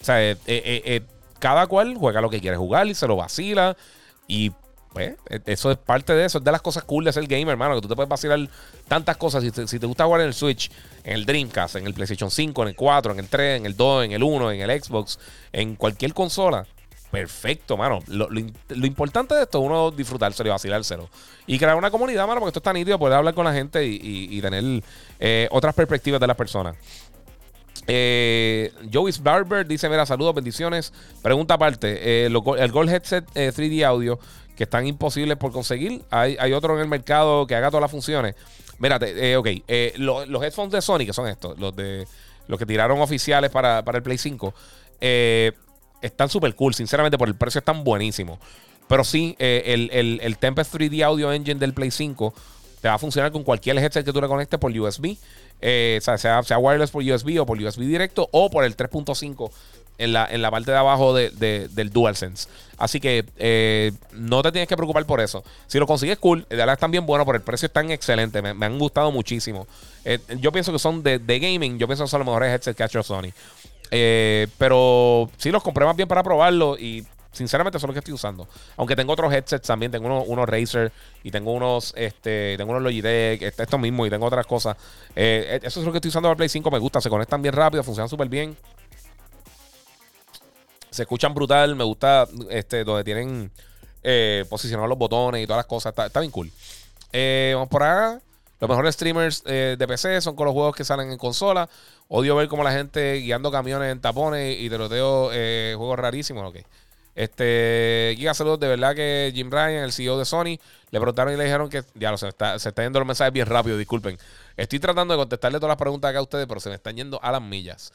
O 0.00 0.04
sea, 0.04 0.22
eh, 0.22 0.36
eh, 0.46 0.82
eh, 0.84 1.02
cada 1.38 1.66
cual 1.66 1.96
juega 1.96 2.20
lo 2.20 2.30
que 2.30 2.40
quiere 2.40 2.56
jugar 2.56 2.86
y 2.86 2.94
se 2.94 3.06
lo 3.06 3.16
vacila. 3.16 3.76
Y 4.26 4.52
pues, 4.92 5.14
eso 5.46 5.70
es 5.70 5.78
parte 5.78 6.14
de 6.14 6.24
eso. 6.24 6.38
Es 6.38 6.44
de 6.44 6.52
las 6.52 6.62
cosas 6.62 6.84
cool 6.84 7.04
de 7.04 7.12
ser 7.12 7.26
gamer, 7.26 7.50
hermano. 7.50 7.76
Que 7.76 7.80
tú 7.82 7.88
te 7.88 7.94
puedes 7.94 8.08
vacilar 8.08 8.38
tantas 8.88 9.16
cosas. 9.16 9.42
Si 9.42 9.50
te, 9.50 9.66
si 9.66 9.78
te, 9.78 9.86
gusta 9.86 10.04
jugar 10.04 10.20
en 10.20 10.28
el 10.28 10.34
Switch, 10.34 10.70
en 11.04 11.14
el 11.14 11.26
Dreamcast, 11.26 11.76
en 11.76 11.86
el 11.86 11.94
PlayStation 11.94 12.30
5, 12.30 12.62
en 12.62 12.68
el 12.68 12.76
4, 12.76 13.12
en 13.12 13.18
el 13.18 13.28
3, 13.28 13.60
en 13.60 13.66
el 13.66 13.76
2, 13.76 14.04
en 14.04 14.12
el 14.12 14.22
1, 14.22 14.52
en 14.52 14.60
el 14.60 14.82
Xbox, 14.82 15.18
en 15.52 15.76
cualquier 15.76 16.12
consola. 16.14 16.66
Perfecto, 17.10 17.76
mano. 17.76 17.98
Lo, 18.06 18.26
importante 18.86 19.34
de 19.34 19.42
esto 19.42 19.58
es 19.58 19.64
uno 19.66 19.90
disfrutárselo 19.90 20.48
y 20.48 20.52
vacilárselo. 20.52 21.10
Y 21.46 21.58
crear 21.58 21.76
una 21.76 21.90
comunidad, 21.90 22.26
mano, 22.26 22.40
porque 22.40 22.50
esto 22.50 22.60
está 22.60 22.72
nítido, 22.72 22.98
poder 22.98 23.18
hablar 23.18 23.34
con 23.34 23.44
la 23.44 23.52
gente 23.52 23.84
y, 23.84 24.40
tener 24.40 24.82
otras 25.50 25.74
perspectivas 25.74 26.20
de 26.20 26.26
las 26.26 26.36
personas. 26.36 26.76
Eh, 27.86 28.72
Joey's 28.92 29.22
Barber 29.22 29.66
dice: 29.66 29.88
Mira, 29.88 30.06
saludos, 30.06 30.34
bendiciones. 30.34 30.92
Pregunta 31.22 31.54
aparte: 31.54 32.24
eh, 32.24 32.26
el 32.26 32.72
Gold 32.72 32.90
Headset 32.90 33.26
3D 33.34 33.80
eh, 33.80 33.84
Audio, 33.84 34.18
que 34.62 34.64
están 34.64 34.86
imposibles 34.86 35.36
por 35.38 35.50
conseguir. 35.50 36.02
Hay, 36.08 36.52
otro 36.52 36.76
en 36.76 36.82
el 36.82 36.86
mercado 36.86 37.48
que 37.48 37.56
haga 37.56 37.68
todas 37.68 37.80
las 37.80 37.90
funciones. 37.90 38.36
Mírate, 38.78 39.36
ok. 39.36 39.48
los 39.96 40.40
headphones 40.40 40.70
de 40.70 40.80
Sony, 40.80 41.00
que 41.04 41.12
son 41.12 41.26
estos, 41.26 41.58
los 41.58 41.74
de 41.74 42.06
los 42.46 42.60
que 42.60 42.64
tiraron 42.64 43.00
oficiales 43.00 43.50
para, 43.50 43.80
el 43.80 44.02
Play 44.04 44.18
5, 44.18 44.54
están 46.00 46.28
súper 46.28 46.54
cool. 46.54 46.74
Sinceramente, 46.74 47.18
por 47.18 47.26
el 47.26 47.34
precio 47.34 47.58
están 47.58 47.82
buenísimos. 47.82 48.38
Pero 48.86 49.02
sí, 49.02 49.34
el, 49.40 49.90
el, 49.92 50.20
el 50.22 50.38
Tempest 50.38 50.72
3D 50.72 51.02
Audio 51.02 51.32
Engine 51.32 51.58
del 51.58 51.74
Play 51.74 51.90
5 51.90 52.32
te 52.80 52.86
va 52.86 52.94
a 52.94 52.98
funcionar 52.98 53.32
con 53.32 53.42
cualquier 53.42 53.78
headset 53.78 54.04
que 54.04 54.12
tú 54.12 54.20
le 54.20 54.28
conectes 54.28 54.60
por 54.60 54.70
USB. 54.70 55.16
Eh, 55.60 56.00
sea, 56.02 56.18
sea, 56.18 56.58
wireless 56.58 56.90
por 56.90 57.02
USB 57.02 57.40
o 57.40 57.46
por 57.46 57.60
USB 57.60 57.80
directo 57.80 58.28
o 58.32 58.48
por 58.48 58.64
el 58.64 58.76
3.5 58.76 59.50
en 59.98 60.12
la, 60.12 60.26
en 60.30 60.42
la 60.42 60.50
parte 60.50 60.70
de 60.70 60.76
abajo 60.76 61.14
del 61.14 61.90
DualSense. 61.92 62.48
Así 62.78 62.98
que 62.98 63.24
eh, 63.36 63.92
no 64.12 64.42
te 64.42 64.50
tienes 64.52 64.68
que 64.68 64.76
preocupar 64.76 65.04
por 65.06 65.20
eso. 65.20 65.44
Si 65.66 65.78
lo 65.78 65.86
consigues, 65.86 66.18
cool. 66.18 66.46
De 66.48 66.56
verdad 66.56 66.74
están 66.74 66.90
bien 66.90 67.06
buenos, 67.06 67.24
por 67.24 67.36
el 67.36 67.42
precio 67.42 67.66
están 67.66 67.90
excelentes. 67.90 68.42
Me, 68.42 68.66
han 68.66 68.78
gustado 68.78 69.12
muchísimo. 69.12 69.66
Eh, 70.04 70.18
yo 70.40 70.50
pienso 70.50 70.72
que 70.72 70.78
son 70.78 71.02
de, 71.02 71.18
gaming. 71.18 71.78
Yo 71.78 71.86
pienso 71.86 72.04
que 72.04 72.10
son 72.10 72.20
los 72.20 72.26
mejores 72.26 72.50
headsets 72.50 72.76
que 72.76 72.82
ha 72.82 72.86
hecho 72.86 73.02
Sony. 73.02 73.30
pero 74.58 75.30
sí 75.36 75.50
los 75.50 75.62
compré 75.62 75.84
más 75.84 75.96
bien 75.96 76.08
para 76.08 76.22
probarlo 76.22 76.76
y 76.78 77.04
Sinceramente, 77.32 77.78
eso 77.78 77.86
es 77.86 77.88
lo 77.88 77.94
que 77.94 78.00
estoy 78.00 78.12
usando. 78.12 78.46
Aunque 78.76 78.94
tengo 78.94 79.12
otros 79.14 79.32
headsets 79.32 79.66
también. 79.66 79.90
Tengo 79.90 80.06
unos, 80.06 80.24
unos 80.28 80.46
Razer 80.46 80.92
y 81.22 81.30
tengo 81.30 81.52
unos, 81.52 81.94
este, 81.96 82.56
tengo 82.58 82.72
unos 82.72 82.82
Logitech, 82.82 83.40
este, 83.40 83.62
esto 83.62 83.78
mismo 83.78 84.06
y 84.06 84.10
tengo 84.10 84.26
otras 84.26 84.46
cosas. 84.46 84.76
Eh, 85.16 85.58
eso 85.62 85.80
es 85.80 85.86
lo 85.86 85.92
que 85.92 85.98
estoy 85.98 86.10
usando 86.10 86.28
para 86.28 86.36
Play 86.36 86.50
5. 86.50 86.70
Me 86.70 86.78
gusta. 86.78 87.00
Se 87.00 87.08
conectan 87.08 87.40
bien 87.40 87.54
rápido, 87.54 87.82
funcionan 87.82 88.10
súper 88.10 88.28
bien. 88.28 88.54
Se 90.92 91.02
escuchan 91.02 91.34
brutal. 91.34 91.74
Me 91.74 91.82
gusta 91.82 92.28
este, 92.50 92.84
donde 92.84 93.02
tienen 93.02 93.50
eh, 94.04 94.44
posicionados 94.48 94.88
los 94.88 94.98
botones 94.98 95.42
y 95.42 95.46
todas 95.46 95.58
las 95.58 95.66
cosas. 95.66 95.92
Está, 95.96 96.20
bien 96.20 96.30
cool. 96.30 96.52
Eh, 97.12 97.50
vamos 97.54 97.68
por 97.68 97.82
acá. 97.82 98.20
Los 98.60 98.70
mejores 98.70 98.94
streamers 98.94 99.42
de 99.42 99.84
PC 99.88 100.20
son 100.20 100.36
con 100.36 100.46
los 100.46 100.52
juegos 100.54 100.76
que 100.76 100.84
salen 100.84 101.10
en 101.10 101.18
consola. 101.18 101.68
Odio 102.06 102.36
ver 102.36 102.46
como 102.46 102.62
la 102.62 102.70
gente 102.70 103.14
guiando 103.14 103.50
camiones 103.50 103.90
en 103.90 104.00
tapones 104.00 104.56
y 104.56 104.70
tiroteo 104.70 105.30
juegos 105.76 105.98
rarísimos. 105.98 106.48
Ok. 106.48 106.58
Este, 107.14 108.14
Giga, 108.16 108.34
saludos. 108.34 108.60
De 108.60 108.68
verdad 108.68 108.94
que 108.94 109.32
Jim 109.34 109.50
Ryan, 109.50 109.84
el 109.84 109.92
CEO 109.92 110.18
de 110.18 110.24
Sony, 110.24 110.58
le 110.90 111.00
preguntaron 111.00 111.34
y 111.34 111.36
le 111.36 111.44
dijeron 111.44 111.68
que, 111.68 111.82
ya 111.94 112.10
lo 112.10 112.18
se 112.18 112.28
está, 112.28 112.58
se 112.58 112.70
está 112.70 112.82
yendo 112.82 112.98
los 112.98 113.06
mensajes 113.06 113.32
bien 113.32 113.46
rápido, 113.46 113.76
disculpen. 113.76 114.18
Estoy 114.56 114.78
tratando 114.78 115.14
de 115.14 115.18
contestarle 115.18 115.58
todas 115.58 115.70
las 115.70 115.78
preguntas 115.78 116.10
acá 116.10 116.20
a 116.20 116.22
ustedes, 116.22 116.46
pero 116.46 116.60
se 116.60 116.68
me 116.68 116.76
están 116.76 116.96
yendo 116.96 117.22
a 117.22 117.32
las 117.32 117.42
millas. 117.42 117.92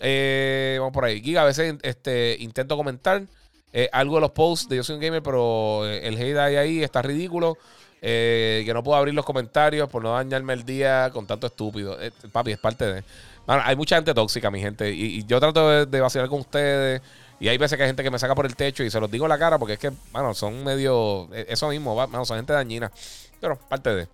Eh, 0.00 0.76
vamos 0.78 0.92
por 0.92 1.04
ahí. 1.04 1.22
Giga, 1.22 1.42
a 1.42 1.44
veces 1.46 1.76
este, 1.82 2.36
intento 2.40 2.76
comentar 2.76 3.22
eh, 3.72 3.88
algo 3.92 4.16
de 4.16 4.20
los 4.22 4.30
posts 4.30 4.68
de 4.68 4.76
Yo 4.76 4.84
Soy 4.84 4.96
un 4.96 5.00
Gamer, 5.00 5.22
pero 5.22 5.86
eh, 5.86 6.06
el 6.06 6.16
hate 6.16 6.38
ahí, 6.38 6.56
ahí 6.56 6.82
está 6.82 7.02
ridículo. 7.02 7.56
que 8.00 8.70
no 8.74 8.82
puedo 8.82 8.98
abrir 8.98 9.14
los 9.14 9.24
comentarios 9.24 9.88
por 9.88 10.02
no 10.02 10.12
dañarme 10.12 10.52
el 10.52 10.64
día 10.64 11.10
con 11.12 11.26
tanto 11.26 11.46
estúpido. 11.46 11.96
papi, 12.32 12.52
es 12.52 12.58
parte 12.58 12.84
de. 12.86 13.04
hay 13.46 13.76
mucha 13.76 13.96
gente 13.96 14.14
tóxica, 14.14 14.50
mi 14.50 14.60
gente. 14.60 14.90
Y, 14.90 15.24
yo 15.24 15.40
trato 15.40 15.68
de, 15.70 15.86
de 15.86 16.00
vacilar 16.00 16.28
con 16.28 16.40
ustedes. 16.40 17.00
Y 17.40 17.48
hay 17.48 17.58
veces 17.58 17.76
que 17.76 17.82
hay 17.82 17.88
gente 17.88 18.02
que 18.02 18.10
me 18.10 18.18
saca 18.18 18.34
por 18.34 18.46
el 18.46 18.54
techo 18.54 18.84
y 18.84 18.90
se 18.90 19.00
los 19.00 19.10
digo 19.10 19.24
en 19.24 19.28
la 19.30 19.38
cara 19.38 19.58
porque 19.58 19.74
es 19.74 19.78
que, 19.78 19.90
bueno, 20.12 20.34
son 20.34 20.62
medio. 20.64 21.28
Eso 21.32 21.68
mismo, 21.68 21.94
bueno, 21.94 22.24
son 22.24 22.36
gente 22.36 22.52
dañina. 22.52 22.90
Pero 23.40 23.58
parte 23.58 23.94
de. 23.94 24.08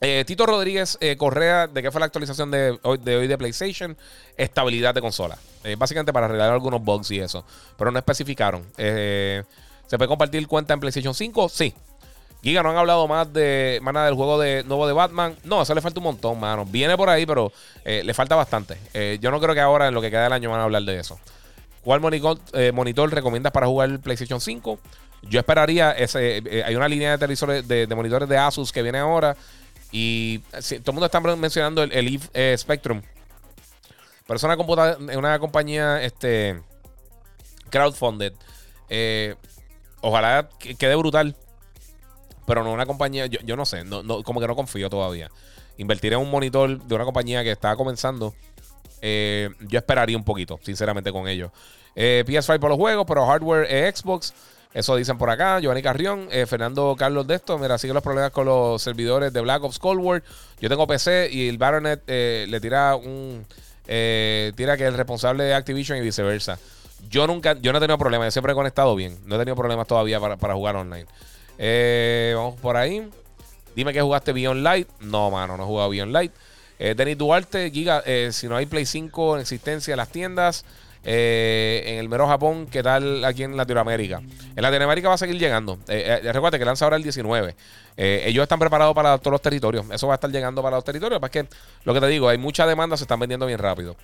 Eh, 0.00 0.24
Tito 0.26 0.44
Rodríguez 0.44 0.98
eh, 1.00 1.16
Correa, 1.16 1.66
¿de 1.66 1.82
qué 1.82 1.90
fue 1.90 2.00
la 2.00 2.06
actualización 2.06 2.50
de 2.50 2.78
hoy 2.82 2.98
de, 2.98 3.38
PlayStation? 3.38 3.96
Estabilidad 4.36 4.94
de 4.94 5.00
consola. 5.00 5.38
Eh, 5.64 5.74
básicamente 5.78 6.12
para 6.12 6.26
arreglar 6.26 6.52
algunos 6.52 6.82
bugs 6.82 7.10
y 7.10 7.20
eso. 7.20 7.44
Pero 7.78 7.90
no 7.90 7.98
especificaron. 7.98 8.64
¿Se 8.76 9.44
puede 9.96 10.08
compartir 10.08 10.46
cuenta 10.46 10.74
en 10.74 10.80
PlayStation 10.80 11.14
5? 11.14 11.48
Sí. 11.48 11.72
Giga, 12.42 12.62
no 12.62 12.70
han 12.70 12.76
hablado 12.76 13.08
más 13.08 13.32
de 13.32 13.80
más 13.82 13.94
del 14.04 14.14
juego 14.14 14.38
de, 14.38 14.62
nuevo 14.64 14.86
de 14.86 14.92
Batman. 14.92 15.34
No, 15.44 15.62
eso 15.62 15.74
le 15.74 15.80
falta 15.80 15.98
un 15.98 16.04
montón, 16.04 16.38
mano. 16.38 16.66
Viene 16.66 16.96
por 16.96 17.08
ahí, 17.08 17.24
pero 17.24 17.50
le 17.84 18.14
falta 18.14 18.36
bastante. 18.36 18.76
yo 19.20 19.30
no 19.30 19.40
creo 19.40 19.54
que 19.54 19.60
ahora, 19.60 19.88
en 19.88 19.94
lo 19.94 20.02
que 20.02 20.10
queda 20.10 20.24
del 20.24 20.32
año, 20.32 20.50
van 20.50 20.60
a 20.60 20.64
hablar 20.64 20.82
de 20.82 21.00
eso. 21.00 21.18
¿Cuál 21.82 22.00
monitor, 22.00 23.14
recomiendas 23.14 23.52
para 23.52 23.66
jugar 23.66 23.88
el 23.88 24.00
PlayStation 24.00 24.40
5? 24.40 24.78
Yo 25.22 25.40
esperaría, 25.40 25.92
ese, 25.92 26.62
hay 26.64 26.76
una 26.76 26.88
línea 26.88 27.12
de 27.12 27.18
televisores 27.18 27.66
de, 27.66 27.86
monitores 27.94 28.28
de 28.28 28.36
Asus 28.36 28.70
que 28.70 28.82
viene 28.82 28.98
ahora. 28.98 29.36
Y 29.92 30.38
todo 30.38 30.60
el 30.86 30.92
mundo 30.92 31.06
está 31.06 31.20
mencionando 31.20 31.82
el, 31.82 31.92
el 31.92 32.08
Eve 32.08 32.24
eh, 32.34 32.54
Spectrum. 32.58 33.02
Pero 34.26 34.36
es 34.36 34.42
una, 34.42 35.16
una 35.16 35.38
compañía 35.38 36.02
este, 36.02 36.60
crowdfunded. 37.70 38.32
ojalá 40.00 40.48
quede 40.78 40.96
brutal. 40.96 41.36
Pero 42.46 42.62
no 42.62 42.72
una 42.72 42.86
compañía, 42.86 43.26
yo, 43.26 43.56
no 43.56 43.66
sé, 43.66 43.84
como 44.24 44.40
que 44.40 44.46
no 44.46 44.54
confío 44.54 44.88
todavía. 44.88 45.30
Invertir 45.78 46.12
en 46.12 46.20
un 46.20 46.30
monitor 46.30 46.80
de 46.80 46.94
una 46.94 47.04
compañía 47.04 47.42
que 47.42 47.50
está 47.50 47.74
comenzando 47.74 48.34
eh, 49.00 49.50
yo 49.60 49.78
esperaría 49.78 50.16
un 50.16 50.24
poquito, 50.24 50.58
sinceramente, 50.62 51.12
con 51.12 51.28
ellos. 51.28 51.50
Eh, 51.94 52.24
PS5 52.26 52.58
por 52.58 52.70
los 52.70 52.78
juegos, 52.78 53.04
pero 53.06 53.26
hardware 53.26 53.94
Xbox. 53.94 54.34
Eso 54.76 54.94
dicen 54.94 55.16
por 55.16 55.30
acá. 55.30 55.58
Giovanni 55.58 55.82
Carrión, 55.82 56.28
eh, 56.30 56.44
Fernando 56.46 56.94
Carlos 56.98 57.26
de 57.26 57.36
esto. 57.36 57.58
Mira, 57.58 57.78
sigue 57.78 57.94
los 57.94 58.02
problemas 58.02 58.30
con 58.30 58.44
los 58.44 58.82
servidores 58.82 59.32
de 59.32 59.40
Black 59.40 59.64
Ops 59.64 59.78
Cold 59.78 60.00
War. 60.00 60.22
Yo 60.60 60.68
tengo 60.68 60.86
PC 60.86 61.30
y 61.32 61.48
el 61.48 61.56
Baronet 61.56 62.02
le 62.06 62.60
tira 62.60 62.94
un. 62.94 63.46
tira 63.86 64.76
que 64.76 64.82
es 64.84 64.88
el 64.88 64.94
responsable 64.94 65.44
de 65.44 65.54
Activision 65.54 65.96
y 65.98 66.02
viceversa. 66.02 66.58
Yo 67.08 67.26
nunca, 67.26 67.54
yo 67.60 67.72
no 67.72 67.78
he 67.78 67.80
tenido 67.80 67.98
problemas, 67.98 68.26
yo 68.26 68.30
siempre 68.32 68.52
he 68.52 68.54
conectado 68.54 68.94
bien. 68.94 69.18
No 69.24 69.36
he 69.36 69.38
tenido 69.38 69.56
problemas 69.56 69.86
todavía 69.86 70.20
para, 70.20 70.36
para 70.36 70.54
jugar 70.54 70.76
online. 70.76 71.06
vamos 72.34 72.60
por 72.60 72.76
ahí. 72.76 73.08
Dime 73.74 73.92
que 73.92 74.02
jugaste 74.02 74.32
Beyond 74.32 74.62
Light. 74.62 74.88
No, 75.00 75.30
mano, 75.30 75.56
no 75.56 75.62
he 75.62 75.66
jugado 75.66 75.90
Beyond 75.90 76.12
Light. 76.12 76.32
Eh, 76.78 76.94
Denis 76.94 77.16
Duarte, 77.16 77.70
Giga, 77.70 78.02
eh, 78.04 78.30
si 78.32 78.48
no 78.48 78.56
hay 78.56 78.66
Play 78.66 78.84
5 78.84 79.36
en 79.36 79.40
existencia 79.40 79.92
en 79.92 79.96
las 79.96 80.10
tiendas, 80.10 80.64
eh, 81.08 81.84
en 81.86 81.98
el 81.98 82.08
mero 82.08 82.26
Japón, 82.26 82.66
¿qué 82.66 82.82
tal 82.82 83.24
aquí 83.24 83.44
en 83.44 83.56
Latinoamérica? 83.56 84.20
En 84.56 84.62
Latinoamérica 84.62 85.08
va 85.08 85.14
a 85.14 85.18
seguir 85.18 85.38
llegando. 85.38 85.78
Eh, 85.86 86.20
recuerda 86.32 86.58
que 86.58 86.64
lanza 86.64 86.84
ahora 86.84 86.96
el 86.96 87.04
19. 87.04 87.54
ellos 87.96 88.42
están 88.42 88.58
preparados 88.58 88.92
para 88.92 89.16
todos 89.18 89.30
los 89.32 89.40
territorios. 89.40 89.86
Eso 89.92 90.08
va 90.08 90.14
a 90.14 90.16
estar 90.16 90.30
llegando 90.30 90.62
para 90.62 90.76
los 90.76 90.84
territorios. 90.84 91.20
Porque 91.20 91.46
lo 91.84 91.94
que 91.94 92.00
te 92.00 92.08
digo, 92.08 92.28
hay 92.28 92.38
mucha 92.38 92.66
demanda, 92.66 92.96
se 92.96 93.04
están 93.04 93.20
vendiendo 93.20 93.46
bien 93.46 93.60
rápido. 93.60 93.96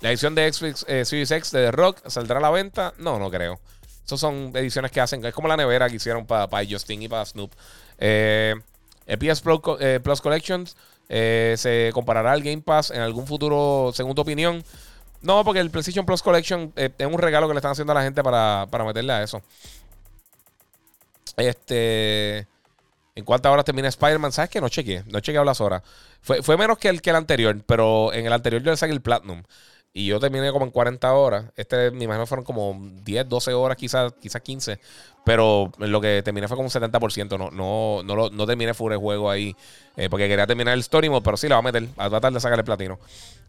La 0.00 0.08
edición 0.08 0.34
de 0.34 0.50
Xbox 0.50 0.86
Series 1.06 1.30
X 1.30 1.52
de 1.52 1.66
The 1.66 1.72
Rock 1.72 2.08
saldrá 2.08 2.38
a 2.38 2.40
la 2.40 2.50
venta. 2.50 2.94
No, 2.96 3.18
no 3.18 3.30
creo. 3.30 3.60
Esas 4.04 4.18
son 4.18 4.50
ediciones 4.54 4.90
que 4.90 5.00
hacen. 5.02 5.22
Es 5.24 5.34
como 5.34 5.46
la 5.46 5.58
nevera 5.58 5.90
que 5.90 5.96
hicieron 5.96 6.26
para, 6.26 6.48
Justin 6.68 7.02
y 7.02 7.08
para 7.08 7.26
Snoop. 7.26 7.52
el 7.98 8.62
PS 9.18 9.42
Plus 9.42 10.20
Collections 10.22 10.74
eh, 11.12 11.56
se 11.58 11.90
comparará 11.92 12.30
al 12.30 12.40
Game 12.40 12.62
Pass 12.62 12.92
en 12.92 13.00
algún 13.00 13.26
futuro, 13.26 13.90
según 13.92 14.14
tu 14.14 14.22
opinión. 14.22 14.62
No, 15.22 15.44
porque 15.44 15.60
el 15.60 15.70
PlayStation 15.70 16.06
Plus 16.06 16.22
Collection 16.22 16.72
eh, 16.76 16.90
es 16.96 17.06
un 17.06 17.18
regalo 17.18 17.46
que 17.46 17.54
le 17.54 17.58
están 17.58 17.72
haciendo 17.72 17.92
a 17.92 17.94
la 17.94 18.02
gente 18.02 18.22
para, 18.22 18.66
para 18.70 18.84
meterle 18.84 19.12
a 19.12 19.22
eso. 19.22 19.42
Este. 21.36 22.46
¿En 23.14 23.24
cuántas 23.24 23.52
horas 23.52 23.64
termina 23.64 23.88
Spider-Man? 23.88 24.32
¿Sabes 24.32 24.50
qué? 24.50 24.60
No 24.60 24.68
chequeé. 24.68 25.04
No 25.06 25.20
chequeé 25.20 25.44
las 25.44 25.60
horas. 25.60 25.82
Fue, 26.22 26.42
fue 26.42 26.56
menos 26.56 26.78
que 26.78 26.88
el, 26.88 27.02
que 27.02 27.10
el 27.10 27.16
anterior, 27.16 27.60
pero 27.66 28.12
en 28.12 28.26
el 28.26 28.32
anterior 28.32 28.62
yo 28.62 28.70
le 28.70 28.76
saqué 28.76 28.92
el 28.92 29.02
Platinum. 29.02 29.42
Y 29.92 30.06
yo 30.06 30.20
terminé 30.20 30.52
como 30.52 30.64
en 30.64 30.70
40 30.70 31.12
horas. 31.12 31.46
Este, 31.56 31.90
me 31.90 32.04
imagino, 32.04 32.24
fueron 32.24 32.44
como 32.44 32.78
10, 33.02 33.28
12 33.28 33.52
horas, 33.54 33.76
quizás 33.76 34.12
quizás 34.20 34.40
15. 34.40 34.78
Pero 35.24 35.72
lo 35.78 36.00
que 36.00 36.22
terminé 36.22 36.46
fue 36.46 36.56
como 36.56 36.68
un 36.68 36.72
70%. 36.72 37.36
No, 37.36 37.50
no, 37.50 38.02
no, 38.04 38.16
lo, 38.16 38.30
no 38.30 38.46
terminé 38.46 38.72
full 38.72 38.92
el 38.92 38.98
juego 38.98 39.28
ahí. 39.28 39.56
Eh, 39.96 40.08
porque 40.08 40.28
quería 40.28 40.46
terminar 40.46 40.74
el 40.74 40.80
story 40.80 41.08
mode, 41.08 41.22
pero 41.24 41.36
sí 41.36 41.48
la 41.48 41.56
va 41.56 41.58
a 41.58 41.72
meter. 41.72 41.88
A 41.96 42.08
tratar 42.08 42.32
de 42.32 42.40
sacar 42.40 42.58
el 42.58 42.64
platino. 42.64 43.00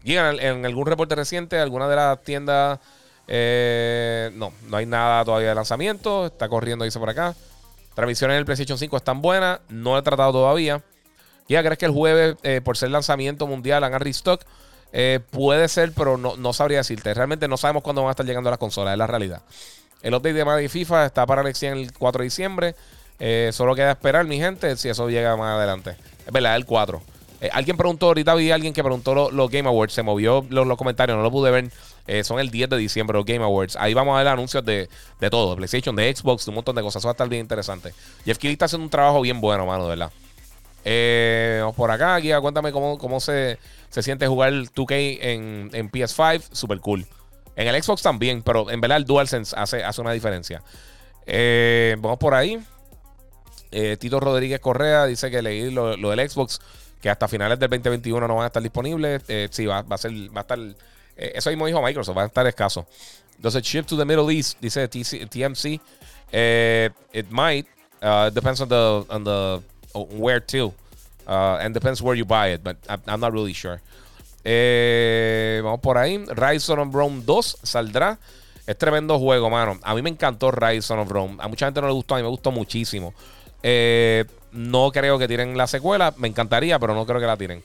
En, 0.03 0.65
algún 0.65 0.85
reporte 0.85 1.15
reciente, 1.15 1.59
alguna 1.59 1.87
de 1.87 1.95
las 1.95 2.21
tiendas. 2.23 2.79
Eh, 3.27 4.31
no, 4.33 4.51
no 4.67 4.77
hay 4.77 4.85
nada 4.85 5.23
todavía 5.23 5.49
de 5.49 5.55
lanzamiento. 5.55 6.27
Está 6.27 6.49
corriendo, 6.49 6.85
dice 6.85 6.99
por 6.99 7.09
acá. 7.09 7.35
Transmisiones 7.93 8.35
en 8.35 8.39
el 8.39 8.45
PlayStation 8.45 8.77
5 8.77 8.97
están 8.97 9.21
buenas. 9.21 9.59
No 9.69 9.97
he 9.97 10.01
tratado 10.01 10.31
todavía. 10.31 10.83
Ya 11.47 11.61
crees 11.63 11.77
que 11.77 11.85
el 11.85 11.91
jueves, 11.91 12.35
eh, 12.43 12.61
por 12.63 12.77
ser 12.77 12.89
lanzamiento 12.91 13.47
mundial, 13.47 13.83
hagan 13.83 13.99
restock. 14.01 14.41
Eh, 14.93 15.19
puede 15.29 15.67
ser, 15.67 15.93
pero 15.93 16.17
no, 16.17 16.35
no, 16.37 16.53
sabría 16.53 16.79
decirte. 16.79 17.13
Realmente 17.13 17.47
no 17.47 17.57
sabemos 17.57 17.83
cuándo 17.83 18.01
van 18.01 18.09
a 18.09 18.11
estar 18.11 18.25
llegando 18.25 18.49
las 18.49 18.59
consolas, 18.59 18.93
es 18.93 18.97
la 18.97 19.07
realidad. 19.07 19.41
El 20.01 20.13
update 20.13 20.33
de 20.33 20.45
Madden 20.45 20.69
FIFA 20.69 21.05
está 21.05 21.25
para 21.25 21.41
el 21.41 21.47
el 21.47 21.93
4 21.93 22.19
de 22.19 22.23
diciembre. 22.23 22.75
Solo 23.51 23.75
queda 23.75 23.91
esperar, 23.91 24.25
mi 24.25 24.39
gente, 24.39 24.75
si 24.77 24.89
eso 24.89 25.07
llega 25.07 25.37
más 25.37 25.57
adelante. 25.57 25.95
Es 26.25 26.31
verdad, 26.31 26.55
el 26.55 26.65
4. 26.65 27.01
Eh, 27.41 27.49
alguien 27.51 27.75
preguntó, 27.75 28.07
ahorita 28.07 28.33
vi 28.35 28.51
a 28.51 28.55
alguien 28.55 28.73
que 28.73 28.83
preguntó 28.83 29.29
los 29.31 29.49
Game 29.49 29.67
Awards. 29.67 29.93
Se 29.93 30.03
movió 30.03 30.45
los, 30.49 30.77
comentarios, 30.77 31.17
no 31.17 31.23
lo 31.23 31.31
pude 31.31 31.51
ver. 31.51 32.23
son 32.23 32.39
el 32.39 32.49
10 32.49 32.69
de 32.69 32.77
diciembre 32.77 33.17
los 33.17 33.25
Game 33.25 33.43
Awards. 33.43 33.75
Ahí 33.75 33.93
vamos 33.93 34.15
a 34.15 34.19
ver 34.19 34.27
anuncios 34.27 34.63
de, 34.63 34.89
de 35.19 35.29
todo: 35.29 35.55
PlayStation, 35.55 35.95
de 35.95 36.15
Xbox, 36.15 36.45
de 36.45 36.51
un 36.51 36.55
montón 36.55 36.75
de 36.75 36.81
cosas. 36.81 37.01
Eso 37.01 37.07
va 37.07 37.11
a 37.11 37.13
estar 37.13 37.27
bien 37.27 37.41
interesante. 37.41 37.93
Jeff 38.23 38.37
Kelly 38.37 38.53
está 38.53 38.65
haciendo 38.65 38.85
un 38.85 38.91
trabajo 38.91 39.21
bien 39.21 39.41
bueno, 39.41 39.65
mano, 39.65 39.83
de 39.87 39.89
verdad. 39.89 40.11
vamos 41.61 41.75
por 41.75 41.91
acá, 41.91 42.15
Guía, 42.17 42.39
cuéntame 42.39 42.71
cómo, 42.71 42.97
cómo 42.97 43.19
se 43.19 43.57
se 43.91 44.01
siente 44.01 44.25
jugar 44.25 44.53
2K 44.53 45.19
en, 45.21 45.69
en 45.73 45.91
PS5, 45.91 46.43
super 46.53 46.79
cool. 46.79 47.05
En 47.57 47.67
el 47.67 47.83
Xbox 47.83 48.01
también, 48.01 48.41
pero 48.41 48.71
en 48.71 48.79
verdad 48.79 48.97
el 48.97 49.05
DualSense 49.05 49.53
hace, 49.57 49.83
hace 49.83 50.01
una 50.01 50.13
diferencia. 50.13 50.63
Eh, 51.25 51.97
vamos 51.99 52.17
por 52.17 52.33
ahí. 52.33 52.57
Eh, 53.71 53.97
Tito 53.99 54.21
Rodríguez 54.21 54.61
Correa 54.61 55.05
dice 55.05 55.29
que 55.29 55.41
leí 55.41 55.71
lo, 55.71 55.97
del 55.97 56.29
Xbox, 56.29 56.61
que 57.01 57.09
hasta 57.09 57.27
finales 57.27 57.59
del 57.59 57.69
2021 57.69 58.27
no 58.27 58.35
van 58.35 58.43
a 58.43 58.47
estar 58.47 58.61
disponibles. 58.61 59.23
Eh, 59.27 59.47
sí, 59.51 59.65
va, 59.65 59.79
a 59.89 59.97
ser, 59.97 60.11
va 60.35 60.39
a 60.39 60.41
estar. 60.41 60.59
eso 61.15 61.49
mismo 61.49 61.65
dijo 61.65 61.81
Microsoft, 61.81 62.17
va 62.17 62.23
a 62.23 62.27
estar 62.27 62.45
escaso. 62.47 62.85
Entonces, 63.35 63.63
ship 63.63 63.85
to 63.85 63.97
the 63.97 64.05
Middle 64.05 64.31
East, 64.33 64.59
dice 64.61 64.87
TMC. 64.87 65.81
it 66.31 67.31
might. 67.31 67.67
Uh, 68.01 68.29
depends 68.31 68.61
on 68.61 68.69
the, 68.69 69.05
on 69.09 69.23
the 69.23 69.61
where 69.93 70.39
to. 70.39 70.73
Uh, 71.27 71.57
and 71.61 71.73
depends 71.73 72.01
where 72.01 72.15
you 72.15 72.25
buy 72.25 72.47
it, 72.47 72.63
but 72.63 72.77
I'm 73.07 73.19
not 73.19 73.31
really 73.31 73.53
sure. 73.53 73.79
Eh, 74.43 75.61
vamos 75.63 75.79
por 75.79 75.97
ahí. 75.97 76.17
Rise 76.35 76.71
of 76.71 76.93
Rome 76.93 77.21
2 77.25 77.57
saldrá. 77.63 78.17
Es 78.65 78.77
tremendo 78.77 79.19
juego, 79.19 79.49
mano. 79.49 79.79
A 79.83 79.93
mí 79.93 80.01
me 80.01 80.09
encantó 80.09 80.51
Rise 80.51 80.93
of 80.93 81.09
Rome. 81.09 81.37
A 81.39 81.47
mucha 81.47 81.65
gente 81.65 81.81
no 81.81 81.87
le 81.87 81.93
gustó, 81.93 82.15
a 82.15 82.17
mí 82.17 82.23
me 82.23 82.29
gustó 82.29 82.51
muchísimo. 82.51 83.13
Eh, 83.61 84.25
no 84.51 84.91
creo 84.91 85.17
que 85.17 85.27
tiren 85.27 85.57
la 85.57 85.67
secuela. 85.67 86.13
Me 86.17 86.27
encantaría, 86.27 86.79
pero 86.79 86.93
no 86.93 87.05
creo 87.05 87.19
que 87.19 87.27
la 87.27 87.37
tiren. 87.37 87.63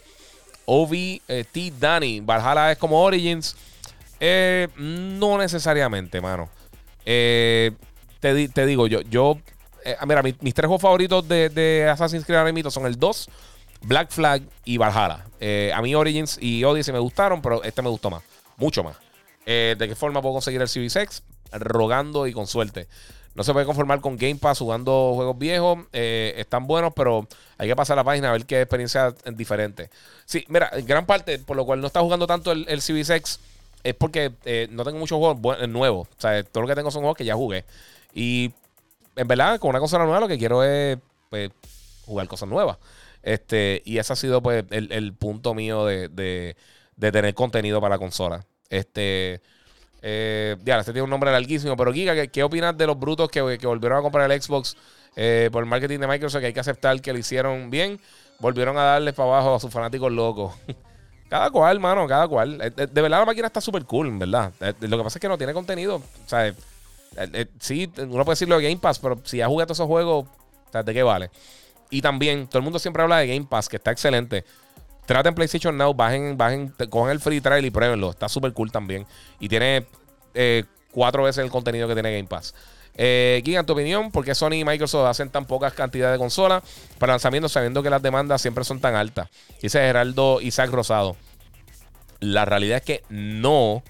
OVT 0.67 1.23
eh, 1.29 1.73
Danny. 1.79 2.21
Valhalla 2.21 2.73
es 2.73 2.79
como 2.79 3.03
Origins. 3.03 3.57
no 4.77 5.39
necesariamente, 5.39 6.21
mano. 6.21 6.49
te, 7.05 7.73
te, 8.21 8.67
digo, 8.67 8.87
yo, 8.87 9.01
yo 9.03 9.39
eh, 9.87 9.97
mira, 10.05 10.21
mis, 10.21 10.37
tres 10.53 10.67
juegos 10.67 10.83
favoritos 10.83 11.27
de, 11.29 11.89
Assassin's 11.89 12.25
Creed 12.25 12.39
ahora 12.41 12.71
son 12.71 12.87
el 12.87 12.99
2, 12.99 13.29
Black 13.83 14.11
Flag 14.11 14.43
y 14.65 14.79
Valhalla. 14.79 15.25
Eh, 15.39 15.71
a 15.73 15.81
mí 15.81 15.95
Origins 15.95 16.39
y 16.41 16.65
Odyssey 16.65 16.93
me 16.93 16.99
gustaron, 16.99 17.41
pero 17.41 17.63
este 17.63 17.83
me 17.83 17.89
gustó 17.89 18.11
más. 18.11 18.25
Mucho 18.57 18.83
más. 18.83 18.97
Eh, 19.45 19.77
¿De 19.79 19.87
qué 19.87 19.95
forma 19.95 20.21
puedo 20.21 20.35
conseguir 20.35 20.61
el 20.61 20.69
Series 20.69 20.97
X? 20.97 21.23
Rogando 21.53 22.27
y 22.27 22.33
con 22.33 22.49
suerte. 22.49 22.89
No 23.37 23.45
se 23.45 23.53
puede 23.53 23.67
conformar 23.67 24.01
con 24.01 24.17
Game 24.17 24.37
Pass 24.37 24.59
jugando 24.59 25.13
juegos 25.15 25.39
viejos. 25.39 25.79
están 25.93 26.67
buenos, 26.67 26.93
pero 26.95 27.29
hay 27.59 27.69
que 27.69 27.77
pasar 27.77 27.97
la 27.97 28.05
página 28.05 28.31
a 28.31 28.33
ver 28.33 28.47
qué 28.47 28.63
experiencia 28.63 29.15
diferente. 29.35 29.91
Sí, 30.25 30.45
mira, 30.49 30.71
gran 30.85 31.07
parte 31.07 31.39
por 31.39 31.57
lo 31.57 31.65
cual 31.65 31.81
no 31.81 31.87
está 31.87 32.01
jugando 32.01 32.27
tanto 32.27 32.51
el, 32.51 32.67
el 32.69 32.81
Series 32.81 33.11
X 33.11 33.41
es 33.85 33.95
porque 33.95 34.33
no 34.71 34.85
tengo 34.85 34.99
muchos 34.99 35.19
juegos 35.19 35.69
nuevos. 35.69 36.09
O 36.09 36.21
sea, 36.21 36.43
todo 36.43 36.63
lo 36.63 36.69
que 36.69 36.75
tengo 36.75 36.91
son 36.91 37.03
juegos 37.03 37.17
que 37.17 37.25
ya 37.25 37.35
jugué. 37.35 37.65
Y 38.13 38.53
en 39.15 39.29
verdad, 39.29 39.59
con 39.59 39.71
una 39.71 39.79
consola 39.81 40.05
nueva 40.05 40.21
lo 40.21 40.29
que 40.29 40.39
quiero 40.39 40.65
es 40.65 40.99
pues, 41.31 41.51
jugar 42.05 42.27
cosas 42.29 42.49
nuevas. 42.49 42.79
Este, 43.23 43.83
y 43.85 43.99
ese 43.99 44.13
ha 44.13 44.17
sido 44.17 44.43
pues 44.43 44.65
el, 44.71 45.13
punto 45.15 45.55
mío 45.55 45.85
de, 45.85 46.57
tener 46.99 47.35
contenido 47.35 47.81
para 47.81 47.97
la 47.97 47.99
consola. 47.99 48.45
Este. 48.71 49.41
Eh, 50.09 50.57
ya, 50.65 50.79
este 50.79 50.93
tiene 50.93 51.03
un 51.03 51.11
nombre 51.11 51.33
larguísimo, 51.33 51.77
pero 51.77 51.93
Giga, 51.93 52.29
¿qué, 52.29 52.43
opinas 52.45 52.79
de 52.79 52.87
los 52.87 52.97
brutos 52.97 53.29
que, 53.29 53.41
volvieron 53.41 53.99
a 53.99 54.03
comprar 54.03 54.31
el 54.31 54.41
Xbox 54.41 54.77
eh, 55.17 55.49
por 55.51 55.65
el 55.65 55.69
marketing 55.69 55.99
de 55.99 56.07
Microsoft? 56.07 56.43
Que 56.43 56.47
hay 56.47 56.53
que 56.53 56.61
aceptar 56.61 57.01
que 57.01 57.13
lo 57.13 57.19
hicieron 57.19 57.71
bien. 57.71 58.01
Volvieron 58.39 58.79
a 58.79 58.83
darle 58.83 59.13
para 59.13 59.31
abajo 59.31 59.57
a 59.57 59.59
sus 59.59 59.73
fanáticos 59.73 60.13
locos. 60.13 60.55
cada 61.29 61.51
cual, 61.51 61.81
mano, 61.81 62.07
cada 62.07 62.29
cual. 62.29 62.61
Eh, 62.63 62.71
de, 62.71 63.03
verdad 63.03 63.19
la 63.19 63.25
máquina 63.25 63.49
está 63.49 63.61
súper 63.61 63.85
cool, 63.85 64.17
¿verdad? 64.17 64.53
lo 64.61 64.97
que 64.97 65.03
pasa 65.03 65.19
es 65.19 65.21
que 65.21 65.29
no 65.29 65.37
tiene 65.37 65.53
contenido. 65.53 65.97
O 65.97 66.29
sea, 66.29 66.47
eh, 66.47 66.55
eh, 67.17 67.47
sí, 67.59 67.91
uno 67.99 68.25
puede 68.25 68.35
decirlo 68.35 68.59
de 68.59 68.63
Game 68.63 68.81
Pass, 68.81 69.01
pero 69.01 69.21
si 69.25 69.39
ya 69.39 69.49
jugué 69.49 69.65
todos 69.65 69.79
esos 69.79 69.89
juegos, 69.89 70.27
¿de 70.73 70.95
qué 70.95 71.03
vale? 71.03 71.31
Y 71.91 72.01
también, 72.01 72.47
todo 72.47 72.59
el 72.59 72.65
mundo 72.65 72.79
siempre 72.79 73.03
habla 73.03 73.19
de 73.19 73.27
Game 73.27 73.47
Pass, 73.49 73.69
que 73.69 73.77
está 73.77 73.91
excelente. 73.91 74.45
Traten 75.07 75.35
PlayStation 75.35 75.77
Now, 75.77 75.95
bajen, 75.95 76.37
bajen, 76.37 76.75
cogen 76.91 77.13
el 77.13 77.21
free 77.21 77.41
trial 77.41 77.65
y 77.65 77.71
pruébenlo. 77.71 78.11
Está 78.11 78.29
súper 78.29 78.53
cool 78.53 78.71
también. 78.71 79.07
Y 79.41 79.49
tiene 79.49 79.87
eh, 80.35 80.65
cuatro 80.91 81.23
veces 81.23 81.45
el 81.45 81.51
contenido 81.51 81.89
que 81.89 81.95
tiene 81.95 82.13
Game 82.13 82.29
Pass. 82.29 82.55
Eh, 82.99 83.43
tu 83.67 83.73
opinión, 83.75 84.11
¿por 84.11 84.25
qué 84.25 84.35
Sony 84.35 84.55
y 84.55 84.65
Microsoft 84.65 85.07
hacen 85.07 85.29
tan 85.29 85.45
pocas 85.45 85.75
cantidades 85.75 86.15
de 86.15 86.19
consolas 86.19 86.63
para 86.99 87.13
lanzamiento 87.13 87.49
sabiendo 87.49 87.83
que 87.83 87.91
las 87.91 88.03
demandas 88.03 88.41
siempre 88.41 88.65
son 88.65 88.81
tan 88.81 88.95
altas? 88.95 89.29
Dice 89.61 89.79
Geraldo 89.79 90.41
Isaac 90.41 90.71
Rosado. 90.71 91.17
La 92.21 92.47
realidad 92.47 92.79
es 92.79 92.83
que 92.83 93.03
no 93.11 93.83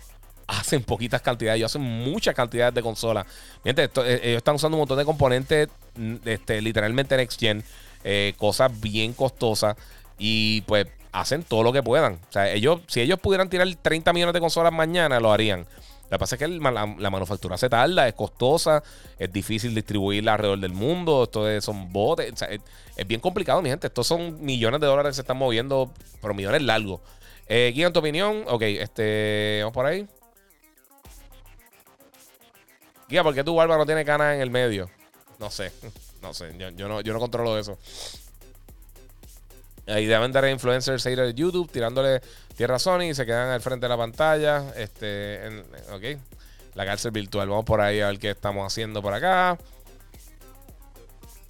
hacen 0.49 0.83
poquitas 0.83 1.23
cantidades, 1.23 1.59
ellos 1.59 1.73
hacen 1.73 1.83
muchas 1.83 2.35
cantidades 2.35 2.75
de 2.75 2.83
consolas. 2.83 3.27
Miren, 3.65 3.89
eh, 4.05 4.21
ellos 4.23 4.39
están 4.39 4.57
usando 4.57 4.77
un 4.77 4.81
montón 4.81 4.99
de 4.99 5.05
componentes, 5.05 5.69
mm, 5.97 6.17
este, 6.25 6.61
literalmente 6.61 7.17
Next 7.17 7.39
Gen, 7.39 7.65
eh, 8.03 8.35
cosas 8.37 8.81
bien 8.81 9.13
costosas 9.13 9.77
y 10.19 10.63
pues 10.63 10.87
hacen 11.21 11.43
todo 11.43 11.63
lo 11.63 11.73
que 11.73 11.83
puedan. 11.83 12.15
O 12.29 12.33
sea, 12.33 12.51
ellos, 12.53 12.81
si 12.89 13.01
ellos 13.01 13.19
pudieran 13.19 13.49
tirar 13.49 13.67
30 13.75 14.13
millones 14.13 14.35
de 14.35 14.41
consolas 14.41 14.73
mañana, 14.73 15.19
lo 15.19 15.33
harían. 15.33 15.61
Lo 15.61 16.11
que 16.11 16.19
pasa 16.19 16.37
es 16.37 16.39
que 16.39 16.47
la, 16.47 17.11
manufactura 17.11 17.57
se 17.57 17.69
tarda, 17.69 18.07
es 18.07 18.15
costosa, 18.15 18.83
es 19.19 19.33
difícil 19.33 19.75
distribuirla 19.75 20.35
alrededor 20.35 20.61
del 20.61 20.73
mundo, 20.73 21.25
esto 21.25 21.61
son 21.61 21.93
botes, 21.93 22.33
es, 22.43 23.07
bien 23.07 23.21
complicado, 23.21 23.61
mi 23.63 23.71
gente. 23.71 23.89
Estos 23.89 24.07
son 24.07 24.45
millones 24.45 24.81
de 24.81 24.87
dólares 24.87 25.11
que 25.11 25.15
se 25.15 25.21
están 25.23 25.39
moviendo, 25.39 25.91
pero 26.21 26.35
millones 26.35 26.63
largos. 26.63 27.01
Eh, 27.49 27.73
Guía, 27.75 27.93
tu 27.93 28.01
opinión, 28.01 28.45
ok, 28.47 28.63
este, 28.63 29.61
vamos 29.63 29.75
por 29.75 29.87
ahí. 29.87 30.07
Guía, 33.09 33.23
¿por 33.23 33.35
qué 33.35 33.43
tu 33.43 33.55
barba 33.55 33.77
no 33.79 33.87
tiene 33.87 34.05
canas 34.05 34.35
en 34.35 34.43
el 34.43 34.51
medio? 34.51 34.91
No 35.39 35.51
sé. 35.51 35.73
No 36.23 36.35
sé. 36.35 36.53
Yo, 36.59 36.89
no, 36.89 37.03
yo 37.03 37.13
no 37.13 37.21
controlo 37.21 37.57
eso. 37.57 37.79
Ahí 39.87 40.07
deben 40.07 40.33
dar 40.33 40.49
influencers 40.49 41.05
de 41.05 41.35
YouTube 41.35 41.71
tirándole 41.71 42.21
tierra 42.57 42.77
a 42.77 42.79
Sony 42.79 43.03
y 43.11 43.15
se 43.15 43.25
quedan 43.25 43.51
al 43.51 43.61
frente 43.61 43.85
de 43.85 43.89
la 43.89 43.97
pantalla. 43.97 44.73
Este, 44.77 45.63
ok. 45.93 46.21
La 46.75 46.85
cárcel 46.85 47.13
virtual. 47.13 47.49
Vamos 47.49 47.65
por 47.65 47.81
ahí 47.81 48.01
a 48.01 48.09
ver 48.09 48.19
qué 48.19 48.31
estamos 48.31 48.67
haciendo 48.67 49.01
por 49.01 49.15
acá. 49.15 49.57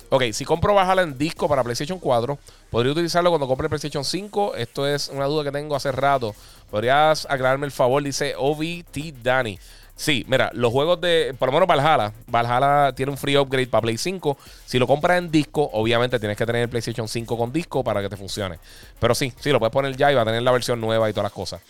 Ok, 0.08 0.22
si 0.32 0.44
compro 0.44 0.72
bajarla 0.72 1.02
en 1.02 1.18
disco 1.18 1.48
para 1.48 1.64
PlayStation 1.64 1.98
4, 1.98 2.38
¿podría 2.70 2.92
utilizarlo 2.92 3.30
cuando 3.30 3.48
compre 3.48 3.68
PlayStation 3.68 4.04
5? 4.04 4.54
Esto 4.54 4.86
es 4.86 5.08
una 5.08 5.24
duda 5.24 5.42
que 5.42 5.50
tengo 5.50 5.74
hace 5.74 5.90
rato. 5.90 6.32
¿Podrías 6.70 7.26
aclararme 7.28 7.66
el 7.66 7.72
favor? 7.72 8.02
Dice 8.02 8.34
OVT 8.36 9.14
Danny. 9.20 9.58
Sí, 9.96 10.26
mira, 10.28 10.50
los 10.52 10.70
juegos 10.72 11.00
de. 11.00 11.34
Por 11.38 11.48
lo 11.48 11.52
menos 11.54 11.66
Valhalla. 11.66 12.12
Valhalla 12.26 12.94
tiene 12.94 13.10
un 13.10 13.16
free 13.16 13.36
upgrade 13.38 13.66
para 13.68 13.80
Play 13.80 13.96
5. 13.96 14.36
Si 14.66 14.78
lo 14.78 14.86
compras 14.86 15.16
en 15.16 15.30
disco, 15.30 15.70
obviamente 15.72 16.20
tienes 16.20 16.36
que 16.36 16.44
tener 16.44 16.62
el 16.62 16.68
PlayStation 16.68 17.08
5 17.08 17.38
con 17.38 17.50
disco 17.50 17.82
para 17.82 18.02
que 18.02 18.10
te 18.10 18.16
funcione. 18.16 18.58
Pero 19.00 19.14
sí, 19.14 19.32
sí, 19.40 19.50
lo 19.50 19.58
puedes 19.58 19.72
poner 19.72 19.96
ya 19.96 20.12
y 20.12 20.14
va 20.14 20.20
a 20.22 20.26
tener 20.26 20.42
la 20.42 20.52
versión 20.52 20.80
nueva 20.82 21.08
y 21.08 21.14
todas 21.14 21.24
las 21.24 21.32
cosas. 21.32 21.62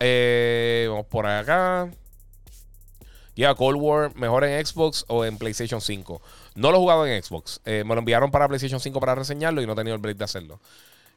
Eh, 0.00 0.86
vamos 0.88 1.04
por 1.06 1.26
acá. 1.26 1.90
Ya, 3.36 3.54
Cold 3.54 3.78
War, 3.78 4.16
mejor 4.16 4.44
en 4.44 4.64
Xbox 4.64 5.04
o 5.08 5.26
en 5.26 5.36
PlayStation 5.36 5.82
5. 5.82 6.20
No 6.54 6.70
lo 6.70 6.78
he 6.78 6.80
jugado 6.80 7.06
en 7.06 7.22
Xbox. 7.22 7.60
Eh, 7.66 7.84
me 7.84 7.94
lo 7.94 8.00
enviaron 8.00 8.30
para 8.30 8.48
PlayStation 8.48 8.80
5 8.80 8.98
para 9.00 9.14
reseñarlo 9.14 9.60
y 9.60 9.66
no 9.66 9.74
he 9.74 9.76
tenido 9.76 9.94
el 9.94 10.00
break 10.00 10.16
de 10.16 10.24
hacerlo. 10.24 10.60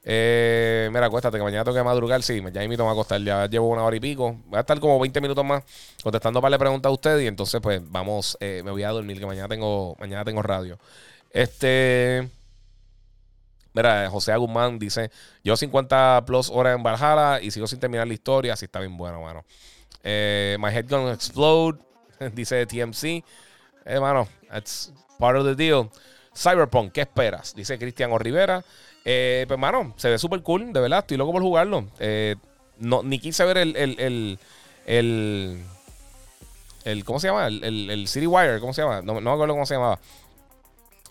Eh, 0.06 0.89
mira, 0.91 1.06
acuéstate 1.06 1.38
que 1.38 1.43
mañana 1.43 1.64
tengo 1.64 1.78
que 1.78 1.84
madrugar. 1.84 2.22
Sí, 2.24 2.41
ya 2.51 2.68
me 2.68 2.76
a 2.76 2.91
acostar. 2.91 3.22
Ya 3.22 3.47
llevo 3.47 3.70
una 3.70 3.84
hora 3.84 3.95
y 3.95 3.99
pico. 3.99 4.38
Voy 4.45 4.58
a 4.58 4.62
estar 4.62 4.80
como 4.80 4.99
20 4.99 5.22
minutos 5.22 5.45
más 5.45 5.64
contestando 6.04 6.41
para 6.41 6.51
le 6.51 6.60
preguntas 6.60 6.89
a 6.89 6.93
ustedes. 6.93 7.24
Y 7.24 7.28
entonces, 7.28 7.62
pues, 7.62 7.82
vamos, 7.84 8.38
eh, 8.39 8.62
me 8.66 8.72
voy 8.72 8.84
a 8.84 8.89
dormir, 8.89 9.20
que 9.20 9.26
mañana 9.26 9.47
tengo, 9.47 9.95
mañana 9.99 10.26
tengo 10.26 10.41
radio. 10.41 10.78
Este. 11.32 12.30
Mira, 13.74 14.10
José 14.10 14.36
Guzmán 14.36 14.78
dice: 14.78 15.10
Yo 15.43 15.56
50 15.56 16.24
plus 16.26 16.49
horas 16.49 16.76
en 16.76 16.84
Valhalla 16.84 17.41
y 17.41 17.49
sigo 17.51 17.66
sin 17.66 17.80
terminar 17.80 18.08
la 18.08 18.14
historia. 18.14 18.54
Así 18.54 18.66
está 18.66 18.80
bien 18.80 18.97
bueno, 18.97 19.22
mano. 19.22 19.45
Eh, 20.04 20.58
my 20.60 20.70
head 20.70 20.86
gonna 20.89 21.14
explode, 21.14 21.80
dice 22.34 22.66
TMC. 22.66 23.24
Eh, 23.86 23.99
mano, 23.99 24.28
that's 24.49 24.93
part 25.18 25.38
of 25.38 25.45
the 25.45 25.56
deal. 25.56 25.89
Cyberpunk, 26.36 26.91
¿qué 26.91 27.01
esperas? 27.01 27.56
Dice 27.56 27.78
Cristiano 27.80 28.18
Rivera. 28.18 28.64
Eh, 29.06 29.45
pues, 29.47 29.60
mano, 29.60 29.93
se 29.97 30.10
ve 30.10 30.18
súper 30.18 30.41
cool, 30.41 30.72
de 30.72 30.80
verdad. 30.80 30.99
Estoy 30.99 31.18
loco 31.18 31.32
por 31.32 31.41
jugarlo. 31.41 31.86
Eh, 31.99 32.36
no, 32.78 33.04
ni 33.04 33.20
quise 33.20 33.43
ver 33.45 33.58
el, 33.58 33.76
el, 33.76 34.38
el, 34.86 35.60
el, 36.86 37.06
¿Cómo 37.06 37.20
se 37.20 37.28
llama? 37.28 37.47
El, 37.47 37.89
el, 37.89 38.08
City 38.08 38.28
Wire, 38.28 38.60
¿cómo 38.60 38.74
se 38.74 38.82
llama? 38.82 39.01
No, 39.01 39.16
no 39.16 39.22
me 39.22 39.32
acuerdo 39.32 39.54
cómo 39.54 39.66
se 39.66 39.76
llamaba. 39.76 39.99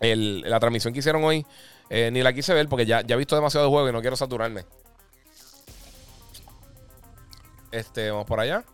la 0.00 0.60
transmisión 0.60 0.92
que 0.92 1.00
hicieron 1.00 1.22
hoy, 1.24 1.46
eh, 1.90 2.10
ni 2.12 2.22
la 2.22 2.32
quise 2.32 2.54
ver 2.54 2.68
porque 2.68 2.86
ya, 2.86 3.02
ya 3.02 3.14
he 3.14 3.18
visto 3.18 3.36
demasiado 3.36 3.66
de 3.66 3.70
juego 3.70 3.88
y 3.88 3.92
no 3.92 4.00
quiero 4.00 4.16
saturarme. 4.16 4.64
Este, 7.70 8.10
vamos 8.10 8.26
por 8.26 8.40
allá. 8.40 8.64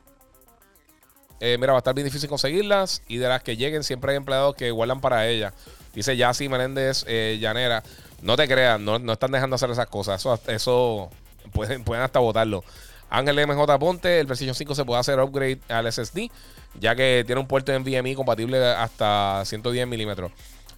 mira, 1.41 1.73
va 1.73 1.79
a 1.79 1.79
estar 1.79 1.95
bien 1.95 2.07
difícil 2.07 2.29
conseguirlas. 2.29 3.03
Y 3.09 3.19
de 3.19 3.29
las 3.29 3.43
que 3.43 3.57
lleguen, 3.57 3.85
siempre 3.85 4.13
hay 4.13 4.17
empleados 4.17 4.55
que 4.55 4.71
guardan 4.71 5.01
para 5.01 5.27
ellas. 5.29 5.55
Dice 5.93 6.17
Yassi 6.17 6.49
Menéndez 6.49 7.05
Llanera. 7.07 7.83
No 8.23 8.37
te 8.37 8.49
creas, 8.49 8.81
no, 8.81 8.97
están 9.13 9.31
dejando 9.31 9.57
hacer 9.57 9.71
esas 9.71 9.87
cosas. 9.87 10.25
Eso, 10.49 11.11
pueden, 11.53 11.85
pueden 11.85 12.03
hasta 12.05 12.19
votarlo. 12.19 12.65
Ángel 13.11 13.47
MJ 13.47 13.79
Ponte, 13.79 14.21
el 14.21 14.27
PlayStation 14.27 14.55
5 14.55 14.75
se 14.75 14.85
puede 14.85 15.01
hacer 15.01 15.19
upgrade 15.21 15.59
al 15.69 15.91
SSD, 15.91 16.31
ya 16.79 16.95
que 16.95 17.25
tiene 17.27 17.41
un 17.41 17.47
puerto 17.47 17.77
NVMe 17.79 18.15
compatible 18.15 18.65
hasta 18.67 19.43
110 19.45 19.87
milímetros. 19.87 20.33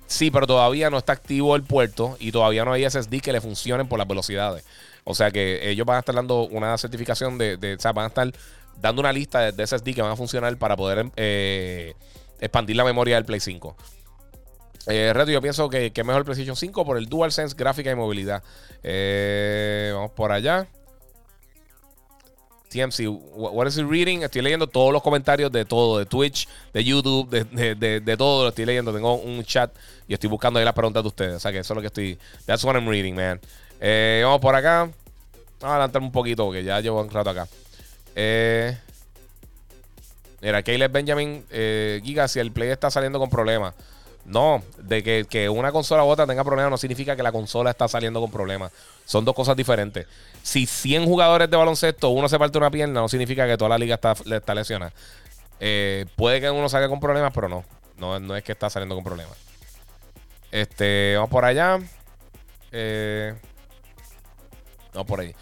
Sí, 0.07 0.30
pero 0.30 0.47
todavía 0.47 0.91
no 0.91 0.99
está 0.99 1.12
activo 1.12 1.55
el 1.57 1.62
puerto 1.62 2.16
y 2.18 2.32
todavía 2.32 2.64
no 2.64 2.72
hay 2.72 2.88
SSD 2.88 3.20
que 3.20 3.32
le 3.32 3.41
funcionen 3.41 3.88
por 3.88 3.99
las 3.99 4.09
velocidades. 4.09 4.64
O 5.05 5.14
sea 5.14 5.30
que 5.30 5.70
ellos 5.70 5.86
van 5.86 5.97
a 5.97 6.01
estar 6.01 6.14
dando 6.14 6.47
una 6.49 6.76
certificación 6.78 7.38
de, 7.38 7.76
o 7.78 7.80
sea, 7.80 7.93
van 7.93 8.07
a 8.07 8.09
estar 8.09 8.32
dando 8.80 9.01
una 9.01 9.12
lista 9.12 9.53
de, 9.53 9.66
SSD 9.66 9.95
que 9.95 10.03
van 10.03 10.12
a 10.12 10.16
funcionar 10.16 10.57
para 10.57 10.76
poder 10.76 11.11
eh, 11.16 11.95
expandir 12.41 12.76
la 12.76 12.84
memoria 12.84 13.16
del 13.16 13.24
Play 13.24 13.41
5. 13.41 13.76
Eh, 14.87 15.12
Reto, 15.12 15.31
yo 15.31 15.43
pienso 15.43 15.68
que, 15.68 15.93
que, 15.93 16.05
mejor 16.05 16.20
el 16.20 16.24
PlayStation 16.24 16.57
5 16.57 16.85
por 16.85 16.97
el 16.97 17.07
DualSense, 17.07 17.55
gráfica 17.57 17.91
y 17.91 17.95
movilidad. 17.95 18.43
Eh, 18.83 19.91
vamos 19.95 20.12
por 20.12 20.33
allá. 20.33 20.66
TMC, 22.70 23.09
what 23.35 23.66
is 23.66 23.78
it 23.78 23.87
reading? 23.87 24.22
Estoy 24.22 24.43
leyendo 24.43 24.68
todos 24.68 24.93
los 24.93 25.03
comentarios 25.03 25.51
de 25.51 25.64
todo, 25.64 25.99
de 25.99 26.07
Twitch, 26.07 26.49
de 26.72 26.85
YouTube, 26.85 27.28
de, 27.28 27.74
de, 27.74 28.01
de, 28.01 28.16
todo 28.16 28.45
lo 28.45 28.49
estoy 28.51 28.64
leyendo. 28.64 28.93
Tengo 28.95 29.16
un 29.16 29.43
chat 29.43 29.74
y 30.07 30.14
estoy 30.14 30.31
buscando 30.31 30.61
ahí 30.61 30.64
las 30.64 30.74
preguntas 30.74 31.03
de 31.03 31.09
ustedes. 31.09 31.35
O 31.35 31.41
sea 31.41 31.51
que 31.51 31.59
eso 31.59 31.72
es 31.72 31.76
lo 31.76 31.81
que 31.81 31.89
estoy. 31.89 32.18
That's 32.47 32.62
what 32.62 32.74
I'm 32.76 32.89
reading, 32.89 33.16
man. 33.16 33.41
Eh, 33.81 34.22
vamos 34.24 34.41
por 34.41 34.55
acá. 34.55 34.83
Vamos 34.85 34.95
a 35.62 35.70
adelantarme 35.74 36.07
un 36.07 36.12
poquito 36.12 36.45
porque 36.45 36.62
ya 36.62 36.81
llevo 36.81 37.01
un 37.01 37.11
rato 37.11 37.31
acá. 37.31 37.49
Eh, 38.14 38.78
mira, 40.41 40.62
Caleb 40.62 40.93
Benjamin, 40.93 41.45
eh, 41.51 42.01
Giga, 42.05 42.28
si 42.28 42.39
el 42.39 42.53
Play 42.53 42.70
está 42.70 42.89
saliendo 42.89 43.18
con 43.18 43.28
problemas. 43.31 43.74
No, 44.24 44.62
de 44.78 45.26
que, 45.26 45.48
una 45.48 45.72
consola 45.72 46.04
u 46.04 46.08
otra 46.08 46.26
tenga 46.26 46.44
problemas 46.44 46.70
no 46.70 46.76
significa 46.76 47.16
que 47.16 47.22
la 47.22 47.32
consola 47.32 47.70
está 47.70 47.88
saliendo 47.88 48.20
con 48.20 48.30
problemas. 48.30 48.70
Son 49.04 49.24
dos 49.24 49.34
cosas 49.34 49.56
diferentes. 49.56 50.06
Si 50.42 50.66
100 50.66 51.06
jugadores 51.06 51.50
de 51.50 51.56
baloncesto, 51.56 52.10
uno 52.10 52.28
se 52.28 52.38
parte 52.38 52.58
una 52.58 52.70
pierna, 52.70 53.00
no 53.00 53.08
significa 53.08 53.46
que 53.46 53.56
toda 53.56 53.70
la 53.70 53.78
liga 53.78 53.96
está, 53.96 54.12
está 54.12 54.54
lesionada. 54.54 54.92
Eh, 55.58 56.06
puede 56.16 56.40
que 56.40 56.50
uno 56.50 56.68
salga 56.68 56.88
con 56.88 57.00
problemas, 57.00 57.32
pero 57.34 57.48
no. 57.48 57.64
no. 57.96 58.20
No 58.20 58.36
es 58.36 58.44
que 58.44 58.52
está 58.52 58.70
saliendo 58.70 58.94
con 58.94 59.04
problemas. 59.04 59.36
Este, 60.50 61.14
vamos 61.16 61.30
por 61.30 61.44
allá. 61.44 61.78
Eh, 62.72 63.34
vamos 64.92 65.06
por 65.06 65.20
ahí. 65.20 65.34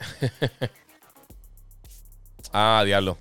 ah, 2.52 2.82
diablo. 2.84 3.18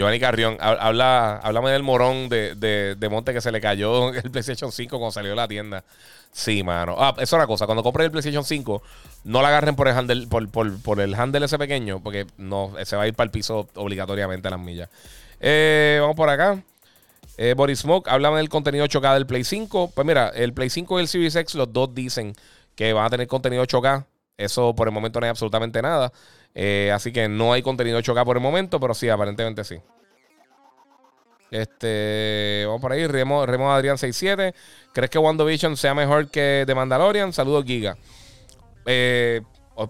Giovanni 0.00 0.18
Carrión, 0.18 0.56
habla, 0.60 1.36
háblame 1.42 1.72
del 1.72 1.82
morón 1.82 2.30
de, 2.30 3.08
Monte 3.10 3.34
que 3.34 3.42
se 3.42 3.52
le 3.52 3.60
cayó 3.60 4.08
el 4.14 4.30
PlayStation 4.30 4.72
5 4.72 4.98
cuando 4.98 5.12
salió 5.12 5.28
de 5.28 5.36
la 5.36 5.46
tienda. 5.46 5.84
Sí, 6.32 6.62
mano. 6.62 6.94
Ah, 6.96 7.14
es 7.18 7.30
una 7.34 7.46
cosa. 7.46 7.66
Cuando 7.66 7.82
compres 7.82 8.06
el 8.06 8.10
PlayStation 8.10 8.42
5, 8.42 8.82
no 9.24 9.42
la 9.42 9.48
agarren 9.48 9.76
por 9.76 9.88
el 9.88 9.94
handle, 9.94 10.26
por, 10.26 11.00
el 11.00 11.14
handle 11.14 11.44
ese 11.44 11.58
pequeño, 11.58 12.02
porque 12.02 12.26
no, 12.38 12.72
se 12.82 12.96
va 12.96 13.02
a 13.02 13.08
ir 13.08 13.14
para 13.14 13.26
el 13.26 13.30
piso 13.30 13.68
obligatoriamente 13.74 14.48
a 14.48 14.52
las 14.52 14.60
millas. 14.60 14.88
Eh, 15.38 15.98
vamos 16.00 16.16
por 16.16 16.30
acá. 16.30 16.62
Eh, 17.36 17.52
Boris 17.54 17.80
Smoke, 17.80 18.08
háblame 18.08 18.38
del 18.38 18.48
contenido 18.48 18.86
8K 18.86 19.12
del 19.12 19.26
Play 19.26 19.44
5. 19.44 19.92
Pues 19.94 20.06
mira, 20.06 20.30
el 20.30 20.54
Play 20.54 20.70
5 20.70 20.98
y 20.98 21.02
el 21.02 21.08
Series 21.08 21.36
X, 21.36 21.56
los 21.56 21.70
dos 21.70 21.94
dicen 21.94 22.32
que 22.74 22.94
van 22.94 23.04
a 23.04 23.10
tener 23.10 23.26
contenido 23.26 23.62
8K. 23.64 24.06
Eso 24.38 24.74
por 24.74 24.88
el 24.88 24.94
momento 24.94 25.20
no 25.20 25.26
hay 25.26 25.30
absolutamente 25.30 25.82
nada. 25.82 26.10
Eh, 26.54 26.90
así 26.92 27.12
que 27.12 27.28
no 27.28 27.52
hay 27.52 27.62
contenido 27.62 27.98
8K 27.98 28.24
por 28.24 28.36
el 28.36 28.42
momento, 28.42 28.80
pero 28.80 28.94
sí, 28.94 29.08
aparentemente 29.08 29.64
sí. 29.64 29.76
Este, 31.50 32.64
vamos 32.66 32.80
por 32.80 32.92
ahí. 32.92 33.06
Remo, 33.06 33.44
Remo 33.44 33.72
Adrián 33.72 33.98
67. 33.98 34.54
¿Crees 34.92 35.10
que 35.10 35.18
WandaVision 35.18 35.76
sea 35.76 35.94
mejor 35.94 36.28
que 36.30 36.64
The 36.66 36.74
Mandalorian? 36.74 37.32
Saludos, 37.32 37.64
Giga. 37.64 37.96
Eh, 38.86 39.42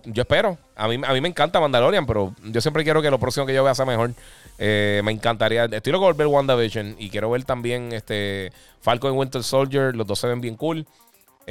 yo 0.04 0.22
espero. 0.22 0.58
A 0.76 0.88
mí, 0.88 1.00
a 1.04 1.12
mí 1.12 1.20
me 1.20 1.28
encanta 1.28 1.60
Mandalorian, 1.60 2.06
pero 2.06 2.34
yo 2.44 2.60
siempre 2.60 2.84
quiero 2.84 3.02
que 3.02 3.10
lo 3.10 3.18
próximo 3.18 3.46
que 3.46 3.54
yo 3.54 3.64
vea 3.64 3.74
sea 3.74 3.84
mejor. 3.84 4.12
Eh, 4.58 5.00
me 5.04 5.12
encantaría. 5.12 5.64
Estoy 5.64 5.92
loco 5.92 6.06
por 6.06 6.16
ver 6.16 6.26
WandaVision 6.26 6.96
y 6.98 7.10
quiero 7.10 7.30
ver 7.30 7.44
también 7.44 7.92
este 7.92 8.52
Falcon 8.80 9.14
y 9.14 9.16
Winter 9.16 9.42
Soldier. 9.42 9.94
Los 9.94 10.06
dos 10.06 10.18
se 10.18 10.28
ven 10.28 10.40
bien 10.40 10.56
cool. 10.56 10.86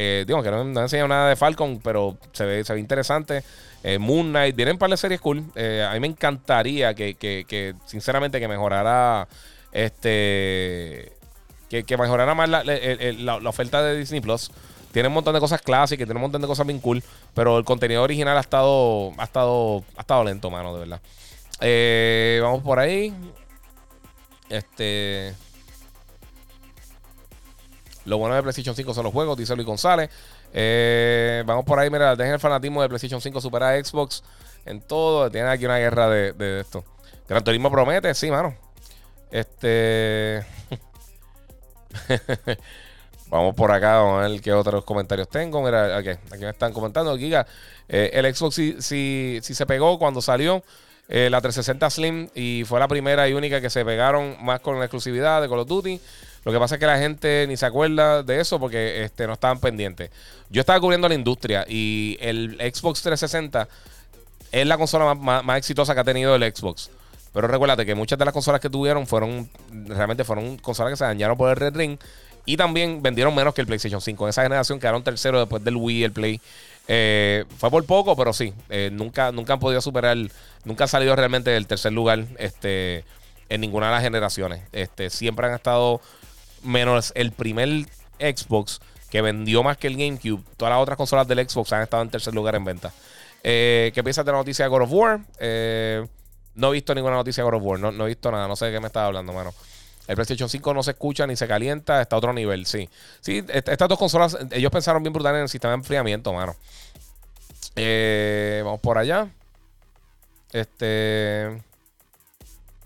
Eh, 0.01 0.23
digo 0.25 0.41
que 0.41 0.49
no, 0.49 0.63
no 0.63 0.79
he 0.79 0.83
enseñado 0.83 1.09
nada 1.09 1.27
de 1.27 1.35
Falcon, 1.35 1.81
pero 1.83 2.17
se 2.31 2.45
ve, 2.45 2.63
se 2.63 2.73
ve 2.73 2.79
interesante. 2.79 3.43
Eh, 3.83 3.99
Moon 3.99 4.29
Knight, 4.29 4.55
vienen 4.55 4.77
para 4.77 4.91
las 4.91 5.01
series 5.01 5.19
cool. 5.19 5.43
Eh, 5.55 5.85
a 5.85 5.91
mí 5.91 5.99
me 5.99 6.07
encantaría 6.07 6.93
que, 6.93 7.15
que, 7.15 7.75
sinceramente, 7.85 8.39
que 8.39 8.47
mejorara 8.47 9.27
este. 9.73 11.11
Que, 11.69 11.83
que 11.83 11.97
mejorara 11.97 12.33
más 12.33 12.47
la, 12.47 12.63
la, 12.63 13.49
oferta 13.49 13.83
de 13.83 13.97
Disney 13.97 14.21
Plus. 14.21 14.51
Tiene 14.93 15.09
un 15.09 15.15
montón 15.15 15.33
de 15.33 15.41
cosas 15.41 15.61
clásicas, 15.61 16.07
tiene 16.07 16.17
un 16.17 16.21
montón 16.21 16.41
de 16.41 16.47
cosas 16.47 16.65
bien 16.65 16.79
cool. 16.79 17.03
Pero 17.33 17.57
el 17.57 17.65
contenido 17.65 18.01
original 18.01 18.37
ha 18.37 18.41
estado. 18.41 19.11
Ha 19.17 19.25
estado. 19.25 19.83
Ha 19.97 20.01
estado 20.01 20.23
lento, 20.23 20.49
mano, 20.49 20.73
de 20.77 20.79
verdad. 20.79 22.41
vamos 22.41 22.63
por 22.63 22.79
ahí. 22.79 23.13
Este. 24.47 25.33
Lo 28.05 28.17
bueno 28.17 28.35
de 28.35 28.41
PlayStation 28.41 28.75
5 28.75 28.93
son 28.93 29.03
los 29.03 29.13
juegos, 29.13 29.37
dice 29.37 29.55
Luis 29.55 29.67
González. 29.67 30.09
Eh, 30.53 31.43
vamos 31.45 31.65
por 31.65 31.79
ahí, 31.79 31.89
mira, 31.89 32.15
dejen 32.15 32.33
el 32.33 32.39
fanatismo 32.39 32.81
de 32.81 32.87
PlayStation 32.87 33.21
5 33.21 33.41
superar 33.41 33.75
a 33.75 33.83
Xbox 33.83 34.23
en 34.65 34.81
todo. 34.81 35.29
Tienen 35.29 35.49
aquí 35.49 35.65
una 35.65 35.77
guerra 35.77 36.09
de, 36.09 36.59
esto. 36.61 36.83
Gran 37.27 37.43
Turismo 37.43 37.69
promete, 37.69 38.13
sí, 38.13 38.31
mano. 38.31 38.55
Este. 39.31 40.45
vamos 43.29 43.53
por 43.55 43.71
acá, 43.71 43.97
vamos 43.97 44.23
a 44.23 44.27
ver 44.27 44.41
qué 44.41 44.53
otros 44.53 44.83
comentarios 44.85 45.29
tengo. 45.29 45.61
Mira, 45.61 45.97
aquí, 45.97 46.09
aquí 46.09 46.43
me 46.43 46.49
están 46.49 46.73
comentando. 46.73 47.15
Giga, 47.17 47.45
eh, 47.87 48.11
el 48.13 48.33
Xbox 48.33 48.55
sí, 48.79 49.39
se 49.41 49.65
pegó 49.65 49.99
cuando 49.99 50.21
salió. 50.21 50.63
Eh, 51.11 51.27
la 51.31 51.41
360 51.41 51.89
Slim 51.89 52.29
y 52.35 52.63
fue 52.67 52.79
la 52.79 52.87
primera 52.87 53.27
y 53.27 53.33
única 53.33 53.59
que 53.61 53.71
se 53.71 53.83
pegaron 53.83 54.37
más 54.45 54.59
con 54.59 54.77
la 54.77 54.85
exclusividad 54.85 55.41
de 55.41 55.49
Call 55.49 55.59
of 55.59 55.67
Duty. 55.67 55.99
Lo 56.45 56.51
que 56.51 56.59
pasa 56.59 56.75
es 56.75 56.79
que 56.79 56.85
la 56.85 56.97
gente 56.97 57.45
ni 57.47 57.57
se 57.57 57.65
acuerda 57.65 58.23
de 58.23 58.39
eso 58.39 58.59
porque 58.59 59.03
este, 59.03 59.27
no 59.27 59.33
estaban 59.33 59.59
pendientes. 59.59 60.09
Yo 60.49 60.61
estaba 60.61 60.79
cubriendo 60.79 61.07
la 61.07 61.15
industria 61.15 61.65
y 61.67 62.17
el 62.21 62.57
Xbox 62.59 63.01
360 63.01 63.67
es 64.51 64.67
la 64.67 64.77
consola 64.77 65.13
más, 65.15 65.57
exitosa 65.57 65.93
que 65.93 65.99
ha 65.99 66.03
tenido 66.03 66.35
el 66.35 66.55
Xbox. 66.55 66.89
Pero 67.33 67.47
recuérdate 67.47 67.85
que 67.85 67.93
muchas 67.93 68.17
de 68.17 68.25
las 68.25 68.33
consolas 68.33 68.59
que 68.59 68.69
tuvieron 68.69 69.05
fueron 69.05 69.49
realmente 69.85 70.23
fueron 70.23 70.57
consolas 70.57 70.93
que 70.93 70.97
se 70.97 71.03
dañaron 71.03 71.37
por 71.37 71.49
el 71.49 71.55
Red 71.55 71.75
Ring 71.75 71.97
y 72.45 72.57
también 72.57 73.03
vendieron 73.03 73.35
menos 73.35 73.53
que 73.53 73.61
el 73.61 73.67
PlayStation 73.67 74.01
5. 74.01 74.25
En 74.25 74.29
esa 74.29 74.41
generación 74.41 74.79
quedaron 74.79 75.03
tercero 75.03 75.39
después 75.39 75.63
del 75.63 75.75
Wii 75.75 76.03
el 76.05 76.11
Play. 76.11 76.41
Eh, 76.87 77.45
fue 77.59 77.69
por 77.69 77.85
poco, 77.85 78.15
pero 78.15 78.33
sí. 78.33 78.53
Eh, 78.69 78.89
nunca, 78.91 79.31
nunca 79.31 79.53
han 79.53 79.59
podido 79.59 79.81
superar, 79.81 80.17
nunca 80.63 80.85
ha 80.85 80.87
salido 80.87 81.15
realmente 81.15 81.51
del 81.51 81.67
tercer 81.67 81.93
lugar 81.93 82.25
este, 82.39 83.03
en 83.49 83.61
ninguna 83.61 83.87
de 83.87 83.91
las 83.91 84.01
generaciones. 84.01 84.61
Este, 84.71 85.11
siempre 85.11 85.45
han 85.45 85.53
estado 85.53 86.01
menos 86.63 87.11
el 87.15 87.31
primer 87.31 87.69
Xbox 88.19 88.79
que 89.09 89.21
vendió 89.21 89.63
más 89.63 89.77
que 89.77 89.87
el 89.87 89.97
GameCube. 89.97 90.43
Todas 90.57 90.73
las 90.73 90.81
otras 90.81 90.97
consolas 90.97 91.27
del 91.27 91.47
Xbox 91.47 91.73
han 91.73 91.81
estado 91.81 92.03
en 92.03 92.09
tercer 92.09 92.33
lugar 92.33 92.55
en 92.55 92.63
venta. 92.63 92.93
Eh, 93.43 93.91
¿Qué 93.93 94.03
piensas 94.03 94.25
de 94.25 94.31
la 94.31 94.37
noticia 94.37 94.65
de 94.65 94.69
God 94.69 94.83
of 94.83 94.91
War? 94.91 95.19
Eh, 95.39 96.05
no 96.55 96.69
he 96.69 96.73
visto 96.73 96.93
ninguna 96.93 97.15
noticia 97.15 97.43
de 97.43 97.49
God 97.49 97.57
of 97.57 97.63
War. 97.63 97.79
No, 97.79 98.05
he 98.05 98.07
visto 98.07 98.31
nada. 98.31 98.47
No 98.47 98.55
sé 98.55 98.65
de 98.65 98.73
qué 98.73 98.79
me 98.79 98.87
estás 98.87 99.03
hablando, 99.03 99.33
mano. 99.33 99.53
El 100.07 100.15
PlayStation 100.15 100.49
5 100.49 100.73
no 100.73 100.83
se 100.83 100.91
escucha 100.91 101.25
ni 101.27 101.35
se 101.35 101.47
calienta. 101.47 102.01
Está 102.01 102.15
a 102.15 102.19
otro 102.19 102.33
nivel, 102.33 102.65
sí. 102.65 102.89
Sí, 103.21 103.43
estas 103.47 103.87
dos 103.87 103.97
consolas, 103.97 104.37
ellos 104.51 104.71
pensaron 104.71 105.03
bien 105.03 105.13
brutal 105.13 105.35
en 105.35 105.41
el 105.43 105.49
sistema 105.49 105.71
de 105.71 105.77
enfriamiento, 105.77 106.33
mano. 106.33 106.55
Eh, 107.75 108.61
vamos 108.63 108.81
por 108.81 108.97
allá. 108.97 109.27
Este. 110.51 111.61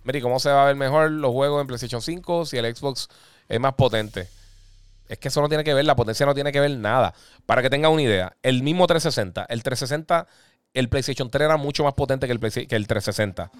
Miri, 0.04 0.22
¿cómo 0.22 0.40
se 0.40 0.50
va 0.50 0.64
a 0.64 0.66
ver 0.68 0.76
mejor 0.76 1.12
los 1.12 1.32
juegos 1.32 1.62
en 1.62 1.68
PlayStation 1.68 2.02
5 2.02 2.46
si 2.46 2.58
el 2.58 2.76
Xbox 2.76 3.08
es 3.48 3.60
más 3.60 3.74
potente? 3.74 4.28
Es 5.08 5.18
que 5.20 5.28
eso 5.28 5.42
no 5.42 5.50
tiene 5.50 5.64
que 5.64 5.74
ver, 5.74 5.86
la 5.86 5.96
potencia 5.96 6.26
no 6.26 6.34
tiene 6.34 6.52
que 6.52 6.60
ver 6.60 6.72
nada. 6.72 7.14
Para 7.46 7.62
que 7.62 7.70
tengan 7.70 7.92
una 7.92 8.02
idea, 8.02 8.36
el 8.42 8.64
mismo 8.64 8.88
360, 8.88 9.46
el 9.50 9.64
360, 9.64 10.28
el 10.74 10.90
PlayStation 10.90 11.30
3 11.30 11.46
era 11.46 11.58
mucho 11.58 11.84
más 11.84 11.94
potente 11.94 12.28
que 12.28 12.34
el, 12.34 12.40
que 12.40 12.76
el 12.76 12.88
360. 12.88 13.52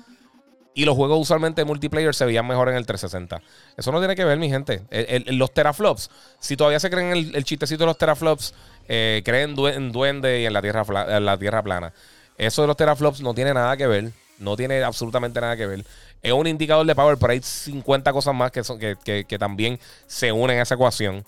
Y 0.76 0.86
los 0.86 0.96
juegos 0.96 1.20
usualmente 1.20 1.64
multiplayer 1.66 2.16
se 2.16 2.26
veían 2.26 2.48
mejor 2.48 2.70
en 2.70 2.76
el 2.76 2.86
360. 2.86 3.42
Eso 3.78 3.92
no 3.92 4.00
tiene 4.00 4.16
que 4.16 4.26
ver, 4.26 4.40
mi 4.40 4.50
gente. 4.50 4.82
los 5.28 5.54
teraflops, 5.54 6.10
si 6.40 6.58
todavía 6.58 6.80
se 6.80 6.90
creen 6.90 7.12
el, 7.12 7.36
el 7.36 7.44
chistecito 7.44 7.84
de 7.84 7.88
los 7.88 7.98
teraflops, 7.98 8.56
eh, 8.88 9.22
creen 9.24 9.56
en 9.60 9.92
duende 9.92 10.42
y 10.42 10.46
en 10.46 10.54
la, 10.54 10.62
tierra, 10.62 10.84
en 11.08 11.26
la 11.26 11.38
tierra 11.38 11.62
plana. 11.62 11.94
Eso 12.38 12.64
de 12.64 12.68
los 12.68 12.78
teraflops 12.78 13.22
no 13.22 13.34
tiene 13.34 13.54
nada 13.54 13.78
que 13.78 13.88
ver. 13.88 14.12
No 14.40 14.56
tiene 14.58 14.84
absolutamente 14.84 15.40
nada 15.40 15.56
que 15.56 15.68
ver. 15.68 15.86
Es 16.24 16.32
un 16.32 16.48
indicador 16.48 16.86
de 16.86 16.96
power, 16.96 17.18
pero 17.18 17.34
hay 17.34 17.42
50 17.42 18.14
cosas 18.14 18.34
más 18.34 18.50
que, 18.50 18.64
son, 18.64 18.80
que, 18.80 19.26
que, 19.28 19.38
también 19.38 19.78
se 20.08 20.32
unen 20.32 20.58
a 20.58 20.62
esa 20.62 20.76
ecuación. 20.76 21.26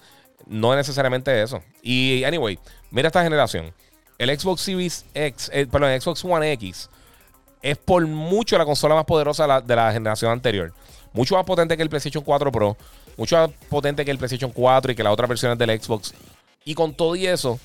No 0.47 0.73
es 0.73 0.77
necesariamente 0.77 1.41
eso. 1.41 1.61
Y, 1.81 2.23
anyway, 2.23 2.57
mira 2.91 3.07
esta 3.07 3.21
generación. 3.21 3.73
El 4.17 4.37
Xbox 4.39 4.61
Series 4.61 5.05
X, 5.13 5.51
eh, 5.53 5.67
perdón, 5.69 5.89
el 5.89 6.01
Xbox 6.01 6.23
One 6.23 6.49
X 6.53 6.89
es 7.61 7.77
por 7.77 8.05
mucho 8.07 8.57
la 8.57 8.63
consola 8.63 8.95
más 8.95 9.05
poderosa 9.05 9.43
de 9.43 9.49
la, 9.49 9.61
de 9.61 9.75
la, 9.75 9.91
generación 9.91 10.31
anterior. 10.31 10.71
Mucho 11.11 11.35
más 11.35 11.43
potente 11.43 11.75
que 11.75 11.83
el 11.83 11.89
PlayStation 11.89 12.23
4 12.23 12.51
Pro. 12.51 12.77
Mucho 13.17 13.35
más 13.35 13.49
potente 13.69 14.05
que 14.05 14.11
el 14.11 14.17
PlayStation 14.17 14.51
4 14.51 14.91
y 14.91 14.95
que 14.95 15.03
las 15.03 15.11
otras 15.11 15.27
versiones 15.27 15.57
del 15.57 15.81
Xbox. 15.81 16.13
Y 16.63 16.73
con 16.73 16.93
todo 16.93 17.15
y 17.15 17.27
eso, 17.27 17.59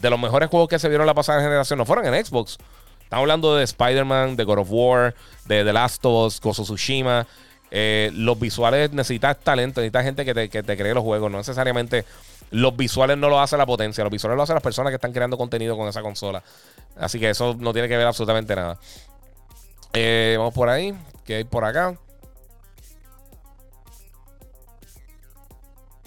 de 0.00 0.10
los 0.10 0.18
mejores 0.18 0.48
juegos 0.50 0.68
que 0.68 0.78
se 0.78 0.88
vieron 0.88 1.06
la 1.06 1.14
pasada 1.14 1.40
generación 1.40 1.78
no 1.78 1.86
fueron 1.86 2.12
en 2.12 2.24
Xbox. 2.24 2.58
Estamos 3.04 3.22
hablando 3.22 3.56
de 3.56 3.64
Spider-Man, 3.64 4.36
de 4.36 4.44
God 4.44 4.58
of 4.58 4.68
War, 4.70 5.14
de 5.46 5.64
The 5.64 5.72
Last 5.72 6.04
of 6.04 6.26
Us, 6.26 6.40
Gozo 6.40 6.64
Tsushima. 6.64 7.26
Eh, 7.70 8.10
los 8.14 8.38
visuales 8.38 8.92
necesitas 8.92 9.38
talento, 9.40 9.80
necesitas 9.80 10.04
gente 10.04 10.24
que 10.24 10.34
te, 10.34 10.48
que 10.48 10.62
te 10.62 10.76
cree 10.76 10.94
los 10.94 11.04
juegos. 11.04 11.30
No 11.30 11.38
necesariamente 11.38 12.04
los 12.50 12.76
visuales 12.76 13.18
no 13.18 13.28
lo 13.28 13.40
hace 13.40 13.56
la 13.56 13.66
potencia, 13.66 14.04
los 14.04 14.12
visuales 14.12 14.36
lo 14.36 14.42
hacen 14.42 14.54
las 14.54 14.62
personas 14.62 14.90
que 14.90 14.96
están 14.96 15.12
creando 15.12 15.36
contenido 15.36 15.76
con 15.76 15.88
esa 15.88 16.02
consola. 16.02 16.42
Así 16.96 17.18
que 17.18 17.30
eso 17.30 17.56
no 17.58 17.72
tiene 17.72 17.88
que 17.88 17.96
ver 17.96 18.06
absolutamente 18.06 18.54
nada. 18.54 18.78
Eh, 19.92 20.36
vamos 20.38 20.54
por 20.54 20.68
ahí. 20.68 20.94
¿Qué 21.24 21.36
hay 21.36 21.44
por 21.44 21.64
acá? 21.64 21.98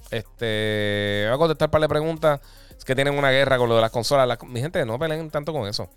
Este. 0.09 1.25
Voy 1.27 1.35
a 1.35 1.37
contestar 1.37 1.69
para 1.69 1.81
la 1.81 1.87
pregunta. 1.87 2.39
Es 2.77 2.85
que 2.85 2.95
tienen 2.95 3.17
una 3.17 3.31
guerra 3.31 3.57
con 3.57 3.69
lo 3.69 3.75
de 3.75 3.81
las 3.81 3.91
consolas. 3.91 4.37
mi 4.43 4.61
gente, 4.61 4.85
no 4.85 4.97
peleen 4.97 5.29
tanto 5.29 5.53
con 5.53 5.67
eso. 5.67 5.89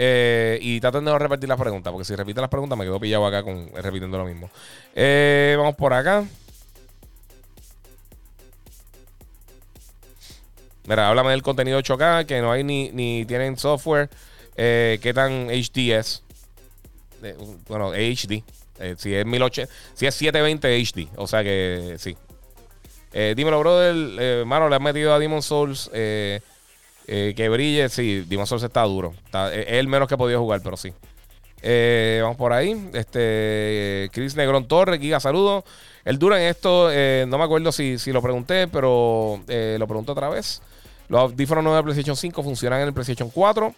Eh, 0.00 0.60
y 0.62 0.78
traten 0.78 1.04
de 1.04 1.10
no 1.10 1.18
repetir 1.18 1.48
las 1.48 1.58
preguntas, 1.58 1.90
porque 1.92 2.04
si 2.04 2.14
repiten 2.14 2.40
las 2.40 2.50
preguntas 2.50 2.78
me 2.78 2.84
quedo 2.84 3.00
pillado 3.00 3.26
acá 3.26 3.42
con 3.42 3.68
repitiendo 3.74 4.16
lo 4.16 4.24
mismo. 4.24 4.48
Eh, 4.94 5.56
vamos 5.58 5.74
por 5.74 5.92
acá. 5.92 6.24
Mira, 10.84 11.08
háblame 11.08 11.32
del 11.32 11.42
contenido 11.42 11.80
8K, 11.80 12.26
que 12.26 12.40
no 12.40 12.52
hay 12.52 12.62
ni, 12.62 12.92
ni 12.92 13.24
tienen 13.24 13.58
software. 13.58 14.08
Eh, 14.56 15.00
¿Qué 15.02 15.12
tan 15.12 15.48
HD 15.50 15.98
es? 15.98 16.22
bueno, 17.66 17.90
HD. 17.90 18.44
si 18.96 19.12
es 19.12 19.26
1080, 19.26 19.72
si 19.94 20.06
es 20.06 20.14
720 20.14 20.78
HD. 20.78 21.08
O 21.16 21.26
sea 21.26 21.42
que 21.42 21.96
sí. 21.98 22.16
dímelo, 23.34 23.58
brother. 23.58 24.46
mano, 24.46 24.68
le 24.68 24.76
has 24.76 24.80
metido 24.80 25.12
a 25.12 25.18
Demon 25.18 25.42
Souls. 25.42 25.90
Eh, 27.10 27.32
que 27.34 27.48
brille, 27.48 27.88
sí, 27.88 28.22
Demon 28.28 28.46
Souls 28.46 28.62
está 28.62 28.82
duro. 28.82 29.14
es 29.50 29.66
el 29.66 29.88
menos 29.88 30.06
que 30.08 30.14
he 30.14 30.18
podido 30.18 30.40
jugar, 30.40 30.60
pero 30.62 30.76
sí. 30.76 30.92
Eh, 31.62 32.20
vamos 32.22 32.36
por 32.36 32.52
ahí. 32.52 32.90
Este 32.92 34.10
Chris 34.12 34.36
Negrón 34.36 34.68
Torres, 34.68 35.00
Giga, 35.00 35.18
saludos. 35.18 35.64
El 36.04 36.18
dura 36.18 36.40
en 36.40 36.48
esto, 36.48 36.90
eh, 36.92 37.24
no 37.26 37.38
me 37.38 37.44
acuerdo 37.44 37.72
si, 37.72 37.96
lo 38.12 38.20
pregunté, 38.20 38.68
pero 38.68 39.40
lo 39.48 39.86
pregunto 39.86 40.12
otra 40.12 40.28
vez. 40.28 40.60
Los 41.08 41.22
audífonos 41.22 41.64
nuevos 41.64 41.78
de 41.78 41.84
PlayStation 41.84 42.14
5 42.14 42.42
funcionan 42.42 42.82
en 42.82 42.88
el 42.88 42.92
PlayStation 42.92 43.30
4. 43.30 43.74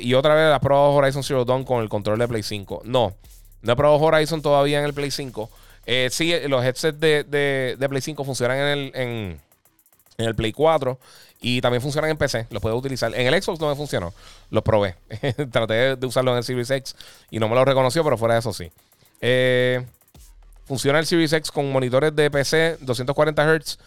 y 0.00 0.14
otra 0.14 0.34
vez, 0.36 0.54
¿has 0.54 0.60
probado 0.60 0.92
Horizon 0.92 1.24
Zero 1.24 1.44
Dawn 1.44 1.64
con 1.64 1.82
el 1.82 1.88
control 1.88 2.20
de 2.20 2.28
Play 2.28 2.44
5? 2.44 2.82
No, 2.84 3.14
no 3.62 3.72
he 3.72 3.76
probado 3.76 3.98
Horizon 3.98 4.42
todavía 4.42 4.78
en 4.78 4.84
el 4.84 4.94
Play 4.94 5.10
5. 5.10 5.50
sí, 6.10 6.32
los 6.46 6.64
headsets 6.64 7.00
de, 7.00 7.86
Play 7.88 8.00
5 8.00 8.22
funcionan 8.22 8.58
en 8.58 8.66
el, 8.66 8.92
en 8.94 9.47
el 10.18 10.34
Play 10.34 10.52
4. 10.52 10.98
Y 11.40 11.60
también 11.60 11.80
funcionan 11.80 12.10
en 12.10 12.16
PC, 12.16 12.48
los 12.50 12.60
puedo 12.60 12.76
utilizar. 12.76 13.14
En 13.14 13.32
el 13.32 13.42
Xbox 13.42 13.60
no 13.60 13.68
me 13.68 13.76
funcionó, 13.76 14.12
los 14.50 14.62
probé. 14.62 14.96
Traté 15.52 15.96
de 15.96 16.06
usarlo 16.06 16.32
en 16.32 16.38
el 16.38 16.44
Series 16.44 16.70
X 16.70 16.96
y 17.30 17.38
no 17.38 17.48
me 17.48 17.54
lo 17.54 17.64
reconoció, 17.64 18.02
pero 18.02 18.18
fuera 18.18 18.34
de 18.34 18.40
eso 18.40 18.52
sí. 18.52 18.70
Eh, 19.20 19.86
funciona 20.64 20.98
el 20.98 21.06
Series 21.06 21.32
X 21.32 21.52
con 21.52 21.70
monitores 21.70 22.14
de 22.14 22.30
PC 22.30 22.78
240 22.80 23.58
Hz. 23.58 23.78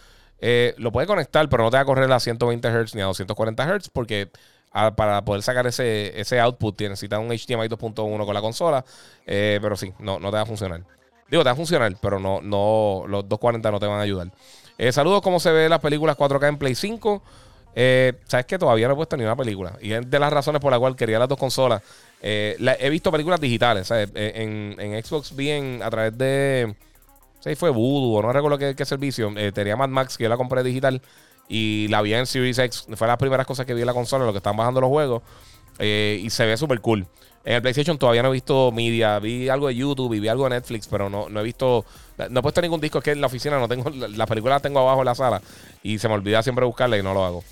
Lo 0.77 0.93
puede 0.93 1.07
conectar, 1.07 1.47
pero 1.49 1.63
no 1.63 1.69
te 1.69 1.77
va 1.77 1.81
a 1.81 1.85
correr 1.85 2.09
a 2.09 2.19
120 2.19 2.69
Hz 2.69 2.95
ni 2.95 3.01
a 3.01 3.05
240 3.05 3.79
Hz 3.79 3.89
porque 3.89 4.29
ah, 4.71 4.95
para 4.95 5.25
poder 5.25 5.43
sacar 5.43 5.67
ese, 5.67 6.19
ese 6.19 6.39
output 6.39 6.79
necesita 6.81 7.19
un 7.19 7.27
HDMI 7.27 7.67
2.1 7.67 8.25
con 8.25 8.33
la 8.33 8.41
consola. 8.41 8.85
Eh, 9.25 9.59
pero 9.61 9.75
sí, 9.75 9.93
no, 9.99 10.19
no 10.19 10.29
te 10.29 10.37
va 10.37 10.43
a 10.43 10.45
funcionar. 10.45 10.83
Digo, 11.29 11.43
te 11.43 11.47
va 11.47 11.53
a 11.53 11.55
funcionar, 11.55 11.93
pero 12.01 12.17
no, 12.17 12.41
no, 12.41 13.03
los 13.07 13.27
240 13.27 13.71
no 13.71 13.79
te 13.79 13.87
van 13.87 13.99
a 13.99 14.03
ayudar. 14.03 14.31
Eh, 14.81 14.91
saludos, 14.91 15.21
¿cómo 15.21 15.39
se 15.39 15.51
ve 15.51 15.69
las 15.69 15.79
películas 15.79 16.17
4K 16.17 16.47
en 16.47 16.57
Play 16.57 16.73
5? 16.73 17.21
Eh, 17.75 18.13
Sabes 18.25 18.47
que 18.47 18.57
todavía 18.57 18.87
no 18.87 18.93
he 18.93 18.95
puesto 18.95 19.15
ni 19.15 19.23
una 19.23 19.35
película. 19.35 19.77
Y 19.79 19.93
es 19.93 20.09
de 20.09 20.17
las 20.17 20.33
razones 20.33 20.59
por 20.59 20.71
las 20.71 20.79
cuales 20.79 20.97
quería 20.97 21.19
las 21.19 21.29
dos 21.29 21.37
consolas. 21.37 21.83
Eh, 22.19 22.57
he 22.79 22.89
visto 22.89 23.11
películas 23.11 23.39
digitales. 23.39 23.85
¿sabes? 23.85 24.09
En, 24.15 24.75
Xbox 25.05 25.35
vi 25.35 25.51
a 25.51 25.89
través 25.91 26.17
de. 26.17 26.75
Sí, 27.41 27.53
fue 27.53 27.69
Voodoo, 27.69 28.17
o 28.17 28.21
no 28.23 28.33
recuerdo 28.33 28.57
qué, 28.57 28.85
servicio. 28.85 29.31
tenía 29.53 29.75
Mad 29.75 29.89
Max 29.89 30.17
que 30.17 30.23
yo 30.23 30.29
la 30.29 30.37
compré 30.37 30.63
digital. 30.63 30.99
Y 31.47 31.87
la 31.89 32.01
vi 32.01 32.15
en 32.15 32.25
Series 32.25 32.57
X. 32.57 32.87
Fue 32.95 33.05
las 33.05 33.17
primeras 33.17 33.45
cosas 33.45 33.67
que 33.67 33.75
vi 33.75 33.81
en 33.81 33.87
la 33.87 33.93
consola, 33.93 34.25
lo 34.25 34.31
que 34.31 34.37
están 34.37 34.57
bajando 34.57 34.81
los 34.81 34.89
juegos. 34.89 35.21
y 35.79 36.27
se 36.31 36.47
ve 36.47 36.57
súper 36.57 36.81
cool. 36.81 37.05
En 37.43 37.55
el 37.55 37.61
PlayStation 37.61 37.97
todavía 37.97 38.21
no 38.21 38.29
he 38.29 38.33
visto 38.33 38.71
media. 38.71 39.17
Vi 39.19 39.49
algo 39.49 39.67
de 39.67 39.75
YouTube 39.75 40.13
y 40.13 40.19
vi 40.19 40.27
algo 40.27 40.43
de 40.43 40.51
Netflix, 40.51 40.87
pero 40.87 41.09
no, 41.09 41.27
no 41.29 41.39
he 41.39 41.43
visto. 41.43 41.85
No 42.29 42.39
he 42.39 42.43
puesto 42.43 42.61
ningún 42.61 42.79
disco. 42.79 42.99
Es 42.99 43.03
que 43.03 43.11
en 43.11 43.21
la 43.21 43.27
oficina 43.27 43.57
no 43.57 43.67
tengo. 43.67 43.89
Las 43.89 44.27
películas 44.27 44.55
las 44.55 44.61
tengo 44.61 44.79
abajo 44.79 44.99
en 44.99 45.05
la 45.05 45.15
sala. 45.15 45.41
Y 45.81 45.97
se 45.97 46.07
me 46.07 46.13
olvida 46.13 46.43
siempre 46.43 46.65
buscarla 46.65 46.97
y 46.97 47.03
no 47.03 47.13
lo 47.13 47.25
hago. 47.25 47.43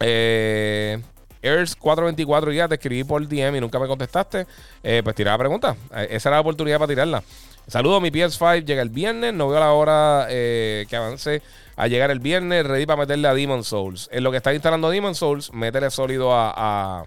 Eh, 0.00 1.00
Airs 1.42 1.76
424 1.76 2.52
ya 2.52 2.68
te 2.68 2.74
escribí 2.74 3.04
por 3.04 3.26
DM 3.26 3.56
y 3.56 3.60
nunca 3.60 3.78
me 3.78 3.86
contestaste. 3.86 4.46
Eh, 4.82 5.02
pues 5.04 5.14
tira 5.14 5.32
la 5.32 5.38
pregunta. 5.38 5.76
Eh, 5.94 6.08
esa 6.10 6.30
era 6.30 6.36
la 6.36 6.40
oportunidad 6.40 6.78
para 6.78 6.88
tirarla. 6.88 7.22
Saludos, 7.68 8.00
mi 8.02 8.10
PS5 8.10 8.64
llega 8.64 8.82
el 8.82 8.90
viernes. 8.90 9.34
No 9.34 9.48
veo 9.48 9.60
la 9.60 9.72
hora 9.72 10.26
eh, 10.30 10.86
que 10.88 10.96
avance 10.96 11.42
a 11.76 11.86
llegar 11.86 12.10
el 12.10 12.18
viernes. 12.18 12.66
Ready 12.66 12.86
para 12.86 13.02
meterle 13.02 13.28
a 13.28 13.34
Demon 13.34 13.62
Souls. 13.62 14.08
En 14.10 14.24
lo 14.24 14.32
que 14.32 14.38
está 14.38 14.52
instalando 14.52 14.90
Demon 14.90 15.14
Souls, 15.14 15.52
métele 15.52 15.90
sólido 15.90 16.30
a 16.32 17.06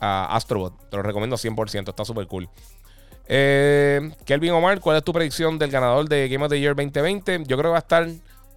Astrobot. 0.00 0.90
Te 0.90 0.96
lo 0.96 1.02
recomiendo 1.02 1.36
100%, 1.36 1.88
está 1.88 2.04
súper 2.04 2.26
cool. 2.26 2.48
Eh, 3.28 4.12
Kelvin 4.24 4.52
Omar, 4.52 4.80
¿cuál 4.80 4.96
es 4.96 5.04
tu 5.04 5.12
predicción 5.12 5.58
del 5.58 5.70
ganador 5.70 6.08
de 6.08 6.28
Game 6.28 6.44
of 6.44 6.50
the 6.50 6.60
Year 6.60 6.74
2020? 6.74 7.44
Yo 7.46 7.56
creo 7.56 7.62
que 7.62 7.68
va 7.68 7.76
a 7.76 7.80
estar 7.80 8.08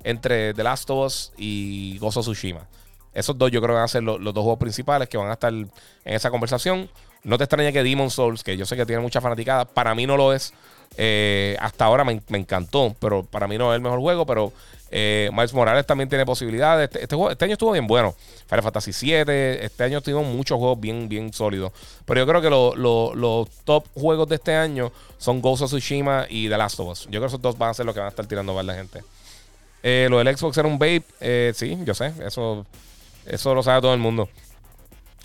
entre 0.03 0.53
The 0.53 0.63
Last 0.63 0.89
of 0.89 1.05
Us 1.05 1.33
y 1.37 1.97
Gozo 1.99 2.21
Tsushima. 2.21 2.67
Esos 3.13 3.37
dos 3.37 3.51
yo 3.51 3.59
creo 3.61 3.73
que 3.73 3.77
van 3.77 3.85
a 3.85 3.87
ser 3.87 4.03
los, 4.03 4.21
dos 4.21 4.35
juegos 4.35 4.59
principales 4.59 5.09
que 5.09 5.17
van 5.17 5.29
a 5.29 5.33
estar 5.33 5.51
en 5.51 5.71
esa 6.05 6.29
conversación. 6.29 6.89
No 7.23 7.37
te 7.37 7.43
extraña 7.45 7.71
que 7.71 7.83
Demon 7.83 8.09
Souls, 8.09 8.43
que 8.43 8.55
yo 8.55 8.65
sé 8.65 8.77
que 8.77 8.85
tiene 8.85 9.01
mucha 9.01 9.19
fanaticada, 9.19 9.65
para 9.65 9.95
mí 9.95 10.05
no 10.05 10.15
lo 10.15 10.33
es. 10.33 10.53
Eh, 10.95 11.57
hasta 11.59 11.85
ahora 11.85 12.03
me, 12.03 12.21
me, 12.29 12.37
encantó, 12.37 12.95
pero 12.99 13.23
para 13.23 13.47
mí 13.47 13.57
no 13.57 13.73
es 13.73 13.77
el 13.77 13.81
mejor 13.81 13.99
juego, 13.99 14.25
pero 14.25 14.53
eh, 14.91 15.29
Miles 15.31 15.53
Morales 15.53 15.85
también 15.85 16.09
tiene 16.09 16.25
posibilidades. 16.25 16.85
Este, 16.85 17.03
este, 17.03 17.15
este, 17.31 17.45
año 17.45 17.53
estuvo 17.53 17.71
bien 17.71 17.87
bueno. 17.87 18.15
Final 18.47 18.63
Fantasy 18.63 18.91
VII. 18.91 19.23
Este 19.61 19.83
año 19.83 20.01
tuvimos 20.01 20.25
muchos 20.25 20.57
juegos 20.57 20.79
bien, 20.79 21.07
bien 21.07 21.31
sólidos. 21.33 21.71
Pero 22.05 22.21
yo 22.21 22.27
creo 22.27 22.41
que 22.41 22.49
los 22.79 23.49
top 23.63 23.85
juegos 23.93 24.27
de 24.29 24.35
este 24.35 24.55
año 24.55 24.91
son 25.17 25.41
Ghost 25.41 25.63
of 25.63 25.69
Tsushima 25.69 26.25
y 26.29 26.49
The 26.49 26.57
Last 26.57 26.79
of 26.79 26.89
Us. 26.89 27.03
Yo 27.05 27.11
creo 27.11 27.21
que 27.21 27.27
esos 27.27 27.41
dos 27.41 27.57
van 27.57 27.69
a 27.69 27.73
ser 27.73 27.85
los 27.85 27.93
que 27.93 27.99
van 27.99 28.07
a 28.07 28.09
estar 28.09 28.25
tirando 28.25 28.53
para 28.53 28.63
la 28.63 28.73
gente. 28.75 29.03
Eh, 29.83 30.07
lo 30.09 30.17
del 30.17 30.35
Xbox 30.35 30.57
era 30.57 30.67
un 30.67 30.79
vape. 30.79 31.03
Eh, 31.19 31.53
sí, 31.55 31.77
yo 31.83 31.93
sé. 31.93 32.13
Eso, 32.25 32.65
eso 33.25 33.55
lo 33.55 33.63
sabe 33.63 33.81
todo 33.81 33.93
el 33.93 33.99
mundo. 33.99 34.29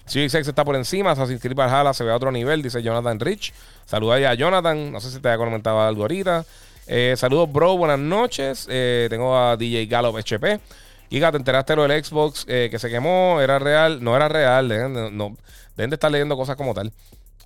Series 0.06 0.34
X 0.34 0.48
está 0.48 0.64
por 0.64 0.76
encima. 0.76 1.12
Assassin's 1.12 1.40
Creed 1.40 1.56
Valhalla 1.56 1.94
se 1.94 2.04
ve 2.04 2.12
a 2.12 2.16
otro 2.16 2.30
nivel, 2.30 2.62
dice 2.62 2.82
Jonathan 2.82 3.18
Rich. 3.18 3.54
Saluda 3.86 4.30
a 4.30 4.34
Jonathan. 4.34 4.92
No 4.92 5.00
sé 5.00 5.10
si 5.10 5.20
te 5.20 5.28
había 5.28 5.44
comentado 5.44 5.80
algo 5.80 6.02
ahorita. 6.02 6.44
Eh, 6.86 7.14
saludos, 7.16 7.50
bro. 7.50 7.76
Buenas 7.78 7.98
noches. 7.98 8.66
Eh, 8.70 9.06
tengo 9.08 9.36
a 9.36 9.56
DJ 9.56 9.86
Gallop 9.86 10.16
HP. 10.16 10.60
Giga, 11.08 11.30
¿te 11.30 11.38
enteraste 11.38 11.76
lo 11.76 11.86
del 11.86 12.04
Xbox 12.04 12.44
eh, 12.48 12.68
que 12.70 12.78
se 12.78 12.90
quemó? 12.90 13.40
¿Era 13.40 13.58
real? 13.58 14.02
No 14.02 14.14
era 14.16 14.28
real. 14.28 14.68
Deben, 14.68 15.16
no, 15.16 15.36
de 15.76 15.84
estar 15.86 16.10
leyendo 16.10 16.36
cosas 16.36 16.56
como 16.56 16.74
tal. 16.74 16.92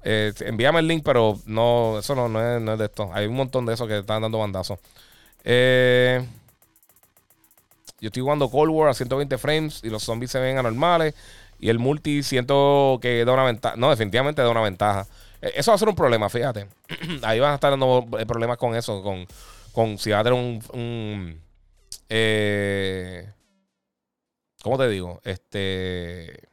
envíame 0.03 0.81
el 0.81 0.89
link, 0.89 1.03
pero 1.05 1.39
no, 1.47 1.99
eso 1.99 2.15
no, 2.15 2.27
es, 2.27 2.61
no, 2.61 2.73
es, 2.73 2.79
de 2.79 2.85
esto. 2.87 3.11
Hay 3.13 3.27
un 3.27 3.35
montón 3.35 3.67
de 3.67 3.75
eso 3.75 3.87
que 3.87 3.99
están 3.99 4.23
dando 4.23 4.39
bandazos. 4.39 4.79
yo 5.45 6.23
estoy 8.01 8.23
jugando 8.23 8.51
Cold 8.51 8.71
War 8.71 8.89
a 8.89 8.95
120 8.95 9.39
frames 9.39 9.81
y 9.85 9.91
los 9.91 10.03
zombies 10.03 10.33
se 10.33 10.41
ven 10.41 10.59
anormales. 10.59 11.15
Y 11.61 11.69
el 11.69 11.79
multi 11.79 12.23
siento 12.23 12.99
que 13.03 13.25
da 13.25 13.33
una 13.33 13.45
ventaja. 13.45 13.77
No, 13.77 13.91
definitivamente 13.91 14.43
da 14.43 14.51
una 14.51 14.63
ventaja. 14.63 15.07
Eh, 15.41 15.53
eso 15.57 15.71
va 15.71 15.77
a 15.77 15.79
ser 15.79 15.89
un 15.89 15.95
problema, 15.95 16.29
fíjate. 16.29 16.67
Ahí 17.23 17.41
van 17.41 17.53
a 17.53 17.55
estar 17.55 17.71
dando 17.71 18.07
eh, 18.19 18.27
problemas 18.27 18.57
con 18.59 18.75
eso, 18.75 19.03
con, 19.03 19.27
con 19.73 19.99
si 19.99 20.11
va 20.11 20.21
a 20.21 20.25
tener 20.25 20.39
un... 20.73 21.41
eh, 22.09 23.29
¿Cómo 24.63 24.79
te 24.79 24.89
digo? 24.89 25.21
Este... 25.25 26.49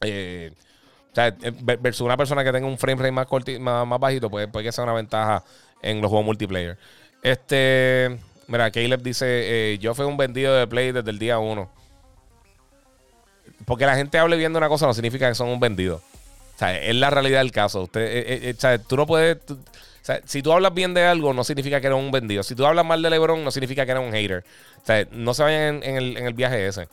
O 0.00 1.14
sea, 1.14 1.36
versus 1.80 2.00
una 2.00 2.16
persona 2.16 2.42
que 2.42 2.52
tenga 2.52 2.66
un 2.66 2.78
frame 2.78 3.02
rate 3.02 3.12
más, 3.12 3.26
más, 3.60 3.86
más, 3.86 4.00
bajito, 4.00 4.30
pues 4.30 4.48
puede 4.48 4.64
que 4.64 4.72
sea 4.72 4.84
una 4.84 4.94
ventaja 4.94 5.44
en 5.82 6.00
los 6.00 6.08
juegos 6.08 6.26
multiplayer. 6.26 6.78
Este... 7.22 8.18
Mira, 8.48 8.70
Caleb 8.70 9.02
dice, 9.02 9.78
yo 9.80 9.94
fui 9.94 10.04
un 10.04 10.16
vendido 10.16 10.54
de 10.54 10.66
Play 10.66 10.92
desde 10.92 11.10
el 11.10 11.18
día 11.18 11.38
1. 11.38 11.70
Porque 13.64 13.86
la 13.86 13.94
gente 13.94 14.18
hable 14.18 14.36
viendo 14.36 14.58
una 14.58 14.68
cosa 14.68 14.86
no 14.86 14.94
significa 14.94 15.28
que 15.28 15.34
son 15.34 15.48
un 15.48 15.60
vendido. 15.60 16.02
Es 16.60 16.94
la 16.94 17.10
realidad 17.10 17.40
del 17.40 17.52
caso. 17.52 17.82
Usted, 17.82 18.00
eh, 18.00 18.18
eh, 18.20 18.40
eh, 18.44 18.54
o 18.56 18.60
sea, 18.60 18.78
tú 18.78 18.96
no 18.96 19.06
puedes. 19.06 19.38
o 19.50 19.56
sea, 20.02 20.20
si 20.24 20.42
tú 20.42 20.52
hablas 20.52 20.72
bien 20.72 20.94
de 20.94 21.04
algo, 21.04 21.34
no 21.34 21.44
significa 21.44 21.80
que 21.80 21.88
eres 21.88 21.98
un 21.98 22.10
vendido. 22.10 22.42
Si 22.42 22.54
tú 22.54 22.64
hablas 22.66 22.84
mal 22.84 23.02
de 23.02 23.10
LeBron, 23.10 23.42
no 23.42 23.50
significa 23.50 23.84
que 23.84 23.92
eres 23.92 24.04
un 24.04 24.12
hater. 24.12 24.44
O 24.82 24.86
sea, 24.86 25.06
no 25.10 25.34
se 25.34 25.42
vayan 25.42 25.82
en, 25.82 25.96
el, 25.96 26.16
en 26.16 26.26
el, 26.26 26.34
viaje 26.34 26.66
ese. 26.66 26.88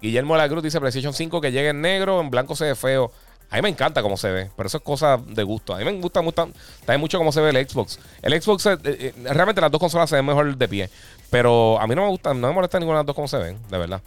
Guillermo 0.00 0.36
La 0.36 0.48
Cruz 0.48 0.62
dice: 0.62 0.80
PlayStation 0.80 1.12
5 1.12 1.40
que 1.40 1.52
llegue 1.52 1.68
en 1.68 1.80
negro, 1.80 2.20
en 2.20 2.30
blanco 2.30 2.56
se 2.56 2.64
ve 2.64 2.74
feo. 2.74 3.12
A 3.50 3.56
mí 3.56 3.62
me 3.62 3.68
encanta 3.68 4.00
cómo 4.00 4.16
se 4.16 4.30
ve, 4.30 4.50
pero 4.56 4.66
eso 4.66 4.78
es 4.78 4.82
cosa 4.82 5.18
de 5.18 5.42
gusto. 5.42 5.74
A 5.74 5.78
mí 5.78 5.84
me 5.84 5.92
gusta 5.92 6.22
mucho, 6.22 6.48
también 6.86 7.00
mucho 7.00 7.18
cómo 7.18 7.32
se 7.32 7.42
ve 7.42 7.50
el 7.50 7.68
Xbox. 7.68 7.98
El 8.22 8.40
Xbox, 8.40 8.64
realmente 9.24 9.60
las 9.60 9.70
dos 9.70 9.78
consolas 9.78 10.08
se 10.08 10.16
ven 10.16 10.24
mejor 10.24 10.56
de 10.56 10.68
pie. 10.68 10.88
Pero 11.28 11.78
a 11.78 11.86
mí 11.86 11.94
no 11.94 12.04
me 12.04 12.08
gusta, 12.08 12.32
no 12.32 12.48
me 12.48 12.54
molesta 12.54 12.78
ninguna 12.78 12.98
de 12.98 13.00
las 13.00 13.06
dos 13.08 13.14
cómo 13.14 13.28
se 13.28 13.36
ven, 13.36 13.58
de 13.68 13.76
verdad. 13.76 14.00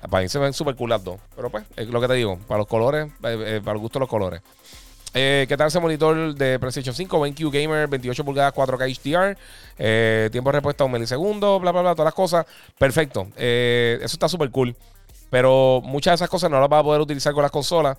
Para 0.00 0.22
mí 0.22 0.28
se 0.28 0.38
ven 0.38 0.52
súper 0.52 0.76
cool 0.76 0.90
las 0.90 1.02
dos. 1.02 1.18
Pero 1.34 1.50
pues, 1.50 1.64
es 1.76 1.88
lo 1.88 2.00
que 2.00 2.06
te 2.08 2.14
digo. 2.14 2.38
Para 2.46 2.58
los 2.58 2.66
colores, 2.66 3.08
eh, 3.24 3.56
eh, 3.56 3.60
para 3.64 3.74
el 3.74 3.80
gusto 3.80 3.98
de 3.98 4.00
los 4.00 4.08
colores. 4.08 4.40
Eh, 5.14 5.46
¿Qué 5.48 5.56
tal 5.56 5.68
ese 5.68 5.80
monitor 5.80 6.34
de 6.34 6.58
PlayStation 6.58 6.94
5? 6.94 7.20
BenQ 7.20 7.50
Gamer, 7.50 7.88
28 7.88 8.24
pulgadas, 8.24 8.54
4K 8.54 8.86
HDR. 8.86 10.30
tiempo 10.30 10.50
de 10.50 10.52
respuesta 10.52 10.84
un 10.84 10.92
milisegundo, 10.92 11.58
bla, 11.58 11.72
bla, 11.72 11.80
bla, 11.82 11.94
todas 11.94 12.06
las 12.06 12.14
cosas. 12.14 12.46
Perfecto. 12.78 13.28
eso 13.36 14.04
está 14.04 14.28
súper 14.28 14.50
cool. 14.50 14.76
Pero 15.30 15.80
muchas 15.82 16.12
de 16.12 16.16
esas 16.16 16.30
cosas 16.30 16.50
no 16.50 16.60
las 16.60 16.68
vas 16.68 16.80
a 16.80 16.84
poder 16.84 17.00
utilizar 17.00 17.32
con 17.32 17.42
las 17.42 17.50
consolas 17.50 17.96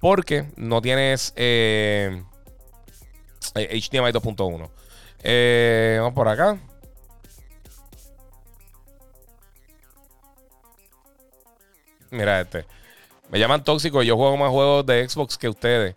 porque 0.00 0.46
no 0.56 0.80
tienes 0.80 1.32
HDMI 1.36 2.22
2.1. 4.12 5.98
vamos 5.98 6.14
por 6.14 6.28
acá. 6.28 6.58
Mira 12.16 12.40
este. 12.40 12.64
Me 13.30 13.38
llaman 13.38 13.64
tóxico 13.64 14.02
y 14.02 14.06
yo 14.06 14.16
juego 14.16 14.36
más 14.36 14.50
juegos 14.50 14.86
de 14.86 15.08
Xbox 15.08 15.36
que 15.36 15.48
ustedes. 15.48 15.94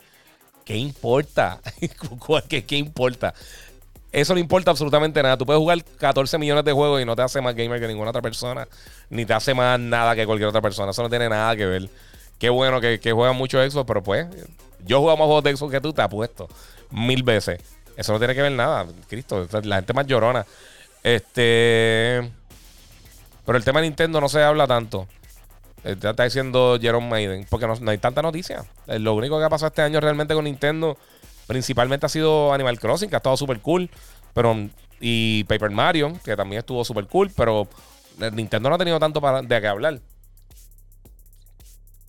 ¿Qué 0.65 0.75
importa? 0.77 1.59
¿Qué, 2.47 2.65
¿Qué 2.65 2.75
importa? 2.75 3.33
Eso 4.11 4.33
no 4.33 4.39
importa 4.39 4.71
absolutamente 4.71 5.21
nada. 5.21 5.37
Tú 5.37 5.45
puedes 5.45 5.59
jugar 5.59 5.83
14 5.83 6.37
millones 6.37 6.65
de 6.65 6.71
juegos 6.71 7.01
y 7.01 7.05
no 7.05 7.15
te 7.15 7.21
hace 7.21 7.41
más 7.41 7.55
gamer 7.55 7.79
que 7.79 7.87
ninguna 7.87 8.09
otra 8.09 8.21
persona. 8.21 8.67
Ni 9.09 9.25
te 9.25 9.33
hace 9.33 9.53
más 9.53 9.79
nada 9.79 10.15
que 10.15 10.25
cualquier 10.25 10.49
otra 10.49 10.61
persona. 10.61 10.91
Eso 10.91 11.03
no 11.03 11.09
tiene 11.09 11.29
nada 11.29 11.55
que 11.55 11.65
ver. 11.65 11.89
Qué 12.39 12.49
bueno 12.49 12.81
que, 12.81 12.99
que 12.99 13.11
juegan 13.11 13.35
mucho 13.35 13.57
Xbox, 13.57 13.85
pero 13.85 14.01
pues 14.01 14.27
yo 14.85 15.01
juego 15.01 15.17
más 15.17 15.25
juegos 15.25 15.43
de 15.43 15.55
Xbox 15.55 15.71
que 15.71 15.81
tú, 15.81 15.93
te 15.93 16.01
apuesto. 16.01 16.47
Mil 16.89 17.23
veces. 17.23 17.59
Eso 17.95 18.13
no 18.13 18.19
tiene 18.19 18.33
que 18.33 18.41
ver 18.41 18.51
nada. 18.51 18.87
Cristo, 19.07 19.47
la 19.63 19.75
gente 19.75 19.93
más 19.93 20.07
llorona. 20.07 20.45
Este. 21.03 22.31
Pero 23.45 23.57
el 23.57 23.63
tema 23.63 23.81
de 23.81 23.87
Nintendo 23.87 24.21
no 24.21 24.29
se 24.29 24.41
habla 24.41 24.67
tanto. 24.67 25.07
Eh, 25.83 25.95
está 26.01 26.23
diciendo 26.23 26.77
Jerome 26.79 27.07
Maiden. 27.07 27.45
Porque 27.49 27.67
no, 27.67 27.75
hay 27.89 27.97
tanta 27.97 28.21
noticia. 28.21 28.65
Eh, 28.87 28.99
lo 28.99 29.13
único 29.13 29.37
que 29.39 29.45
ha 29.45 29.49
pasado 29.49 29.67
este 29.67 29.81
año 29.81 29.99
realmente 29.99 30.33
con 30.33 30.43
Nintendo, 30.43 30.97
principalmente 31.47 32.05
ha 32.05 32.09
sido 32.09 32.53
Animal 32.53 32.79
Crossing, 32.79 33.09
que 33.09 33.15
ha 33.15 33.17
estado 33.17 33.37
súper 33.37 33.59
cool. 33.59 33.89
Pero, 34.33 34.69
y 34.99 35.43
Paper 35.45 35.71
Mario, 35.71 36.13
que 36.23 36.35
también 36.35 36.59
estuvo 36.59 36.83
súper 36.83 37.07
cool. 37.07 37.31
Pero 37.35 37.67
eh, 38.19 38.31
Nintendo 38.31 38.69
no 38.69 38.75
ha 38.75 38.77
tenido 38.77 38.99
tanto 38.99 39.21
para, 39.21 39.41
de 39.41 39.61
qué 39.61 39.67
hablar. 39.67 39.99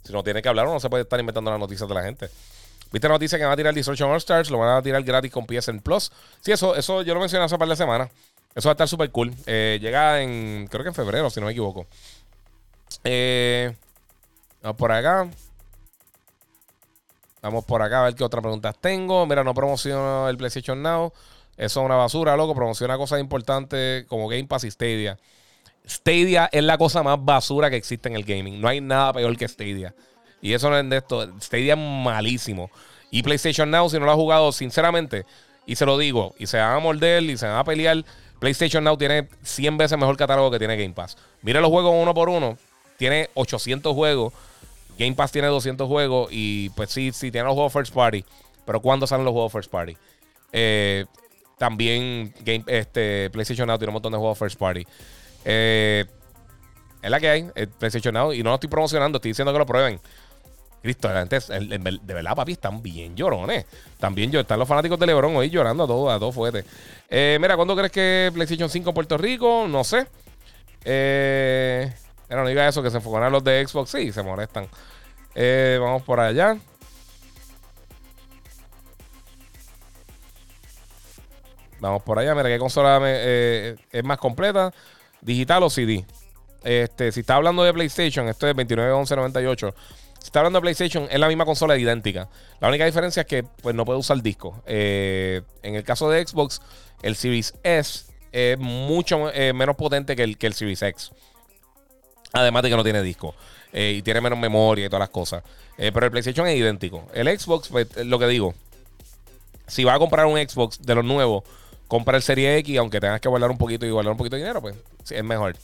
Si 0.04 0.12
no 0.12 0.22
tiene 0.22 0.42
que 0.42 0.48
hablar, 0.48 0.66
no 0.66 0.80
se 0.80 0.88
puede 0.90 1.02
estar 1.02 1.20
inventando 1.20 1.50
las 1.50 1.60
noticias 1.60 1.88
de 1.88 1.94
la 1.94 2.02
gente. 2.02 2.28
¿Viste 2.92 3.06
la 3.06 3.14
noticia 3.14 3.38
que 3.38 3.44
van 3.44 3.52
a 3.52 3.56
tirar 3.56 3.72
Destruction 3.72 4.10
All 4.10 4.16
Stars? 4.16 4.50
Lo 4.50 4.58
van 4.58 4.76
a 4.76 4.82
tirar 4.82 5.00
gratis 5.04 5.30
con 5.30 5.46
PSN 5.46 5.78
Plus. 5.78 6.10
Sí, 6.40 6.50
eso, 6.50 6.74
eso 6.74 7.02
yo 7.02 7.14
lo 7.14 7.20
mencioné 7.20 7.44
hace 7.44 7.54
un 7.54 7.60
par 7.60 7.68
de 7.68 7.76
semanas. 7.76 8.10
Eso 8.52 8.68
va 8.68 8.72
a 8.72 8.74
estar 8.74 8.88
súper 8.88 9.12
cool. 9.12 9.32
llega 9.46 10.20
en, 10.22 10.66
creo 10.68 10.82
que 10.82 10.88
en 10.88 10.94
febrero, 10.94 11.30
si 11.30 11.38
no 11.38 11.46
me 11.46 11.52
equivoco. 11.52 11.86
Eh, 13.04 13.74
vamos 14.62 14.76
por 14.76 14.92
acá. 14.92 15.28
Vamos 17.42 17.64
por 17.64 17.80
acá 17.80 18.00
a 18.00 18.04
ver 18.04 18.14
qué 18.14 18.24
otras 18.24 18.42
preguntas 18.42 18.76
tengo. 18.80 19.26
Mira, 19.26 19.42
no 19.42 19.54
promociono 19.54 20.28
el 20.28 20.36
PlayStation 20.36 20.82
Now. 20.82 21.12
Eso 21.56 21.80
es 21.80 21.86
una 21.86 21.96
basura, 21.96 22.36
loco. 22.36 22.54
Promociona 22.54 22.96
cosas 22.98 23.20
importantes 23.20 24.04
como 24.06 24.28
Game 24.28 24.44
Pass 24.44 24.64
y 24.64 24.70
Stadia. 24.70 25.18
Stadia 25.86 26.48
es 26.52 26.62
la 26.62 26.76
cosa 26.76 27.02
más 27.02 27.18
basura 27.22 27.70
que 27.70 27.76
existe 27.76 28.08
en 28.08 28.16
el 28.16 28.24
gaming. 28.24 28.60
No 28.60 28.68
hay 28.68 28.80
nada 28.80 29.14
peor 29.14 29.36
que 29.36 29.48
Stadia. 29.48 29.94
Y 30.42 30.52
eso 30.52 30.68
no 30.68 30.78
es 30.78 30.88
de 30.88 30.96
esto. 30.98 31.40
Stadia 31.40 31.74
es 31.74 31.78
malísimo. 31.78 32.70
Y 33.10 33.22
PlayStation 33.22 33.70
Now, 33.70 33.88
si 33.88 33.98
no 33.98 34.04
lo 34.04 34.12
has 34.12 34.16
jugado, 34.16 34.52
sinceramente, 34.52 35.24
y 35.66 35.76
se 35.76 35.84
lo 35.84 35.98
digo, 35.98 36.34
y 36.38 36.46
se 36.46 36.58
van 36.58 36.76
a 36.76 36.78
morder 36.78 37.22
y 37.24 37.36
se 37.36 37.46
van 37.46 37.56
a 37.56 37.64
pelear, 37.64 38.04
PlayStation 38.38 38.84
Now 38.84 38.96
tiene 38.96 39.28
100 39.42 39.78
veces 39.78 39.98
mejor 39.98 40.16
catálogo 40.16 40.50
que 40.50 40.58
tiene 40.58 40.76
Game 40.76 40.94
Pass. 40.94 41.16
Mira 41.42 41.60
los 41.60 41.70
juegos 41.70 41.92
uno 41.96 42.14
por 42.14 42.28
uno 42.28 42.56
tiene 43.00 43.30
800 43.32 43.94
juegos. 43.94 44.34
Game 44.98 45.14
Pass 45.14 45.32
tiene 45.32 45.48
200 45.48 45.88
juegos. 45.88 46.28
Y 46.30 46.68
pues 46.70 46.90
sí, 46.90 47.12
sí, 47.12 47.30
tiene 47.30 47.46
los 47.46 47.54
juegos 47.54 47.72
First 47.72 47.94
Party. 47.94 48.22
Pero 48.66 48.80
¿cuándo 48.80 49.06
salen 49.06 49.24
los 49.24 49.32
juegos 49.32 49.50
First 49.50 49.70
Party? 49.70 49.96
Eh, 50.52 51.06
también 51.56 52.34
Game, 52.40 52.62
este, 52.66 53.30
PlayStation 53.30 53.66
Now 53.66 53.78
tiene 53.78 53.88
un 53.88 53.94
montón 53.94 54.12
de 54.12 54.18
juegos 54.18 54.38
First 54.38 54.58
Party. 54.58 54.86
Eh, 55.46 56.04
es 57.00 57.10
la 57.10 57.18
que 57.18 57.28
hay, 57.30 57.50
PlayStation 57.78 58.12
Now. 58.12 58.34
Y 58.34 58.42
no 58.42 58.50
lo 58.50 58.56
estoy 58.56 58.68
promocionando, 58.68 59.16
estoy 59.16 59.30
diciendo 59.30 59.50
que 59.54 59.58
lo 59.58 59.64
prueben. 59.64 59.98
Cristo, 60.82 61.08
de 61.08 62.14
verdad, 62.14 62.36
papi, 62.36 62.52
están 62.52 62.82
bien 62.82 63.16
llorones. 63.16 63.64
También 63.98 64.34
están 64.34 64.58
los 64.58 64.68
fanáticos 64.68 64.98
de 64.98 65.06
LeBron 65.06 65.34
hoy 65.36 65.48
llorando 65.48 65.84
a 65.84 65.86
todos, 65.86 66.12
a 66.12 66.18
todos 66.18 66.34
fuertes. 66.34 66.66
Eh, 67.08 67.38
mira, 67.40 67.56
¿cuándo 67.56 67.74
crees 67.74 67.92
que 67.92 68.30
PlayStation 68.34 68.68
5 68.68 68.92
Puerto 68.92 69.16
Rico? 69.16 69.66
No 69.66 69.84
sé. 69.84 70.06
Eh, 70.84 71.90
pero 72.30 72.44
no 72.44 72.48
diga 72.48 72.68
eso, 72.68 72.80
que 72.80 72.92
se 72.92 72.98
enfocan 72.98 73.24
a 73.24 73.28
los 73.28 73.42
de 73.42 73.66
Xbox. 73.66 73.90
Sí, 73.90 74.12
se 74.12 74.22
molestan. 74.22 74.68
Eh, 75.34 75.78
vamos 75.80 76.02
por 76.04 76.20
allá. 76.20 76.56
Vamos 81.80 82.04
por 82.04 82.20
allá. 82.20 82.32
Mira 82.36 82.48
qué 82.48 82.60
consola 82.60 83.00
eh, 83.02 83.74
es 83.90 84.04
más 84.04 84.18
completa. 84.18 84.72
Digital 85.20 85.64
o 85.64 85.70
CD. 85.70 86.06
Este, 86.62 87.10
si 87.10 87.18
está 87.18 87.34
hablando 87.34 87.64
de 87.64 87.72
PlayStation, 87.72 88.28
esto 88.28 88.46
es 88.46 88.54
291198. 88.54 89.74
Si 90.20 90.26
está 90.26 90.38
hablando 90.38 90.58
de 90.58 90.60
PlayStation, 90.60 91.08
es 91.10 91.18
la 91.18 91.26
misma 91.26 91.44
consola 91.44 91.76
idéntica. 91.76 92.28
La 92.60 92.68
única 92.68 92.84
diferencia 92.86 93.22
es 93.22 93.26
que 93.26 93.42
pues, 93.42 93.74
no 93.74 93.84
puede 93.84 93.98
usar 93.98 94.22
disco. 94.22 94.62
Eh, 94.66 95.42
en 95.64 95.74
el 95.74 95.82
caso 95.82 96.08
de 96.08 96.24
Xbox, 96.24 96.62
el 97.02 97.16
Series 97.16 97.54
S 97.64 98.04
es 98.30 98.56
mucho 98.56 99.32
menos 99.52 99.74
potente 99.74 100.14
que 100.14 100.22
el, 100.22 100.38
que 100.38 100.46
el 100.46 100.54
Series 100.54 100.80
X. 100.80 101.10
Además 102.32 102.62
de 102.62 102.70
que 102.70 102.76
no 102.76 102.84
tiene 102.84 103.02
disco. 103.02 103.34
Eh, 103.72 103.94
y 103.98 104.02
tiene 104.02 104.20
menos 104.20 104.38
memoria 104.38 104.86
y 104.86 104.88
todas 104.88 105.00
las 105.00 105.10
cosas. 105.10 105.42
Eh, 105.78 105.90
pero 105.92 106.06
el 106.06 106.12
PlayStation 106.12 106.46
es 106.46 106.56
idéntico. 106.56 107.06
El 107.14 107.26
Xbox, 107.38 107.68
pues, 107.68 107.88
lo 108.04 108.18
que 108.18 108.26
digo. 108.26 108.54
Si 109.66 109.84
vas 109.84 109.96
a 109.96 109.98
comprar 109.98 110.26
un 110.26 110.36
Xbox 110.36 110.82
de 110.82 110.94
los 110.94 111.04
nuevos, 111.04 111.44
compra 111.86 112.16
el 112.16 112.22
Serie 112.22 112.56
X, 112.58 112.78
aunque 112.78 113.00
tengas 113.00 113.20
que 113.20 113.28
guardar 113.28 113.50
un 113.50 113.58
poquito 113.58 113.86
y 113.86 113.90
guardar 113.90 114.12
un 114.12 114.18
poquito 114.18 114.36
de 114.36 114.42
dinero, 114.42 114.60
pues 114.60 114.74
es 115.08 115.24
mejor. 115.24 115.56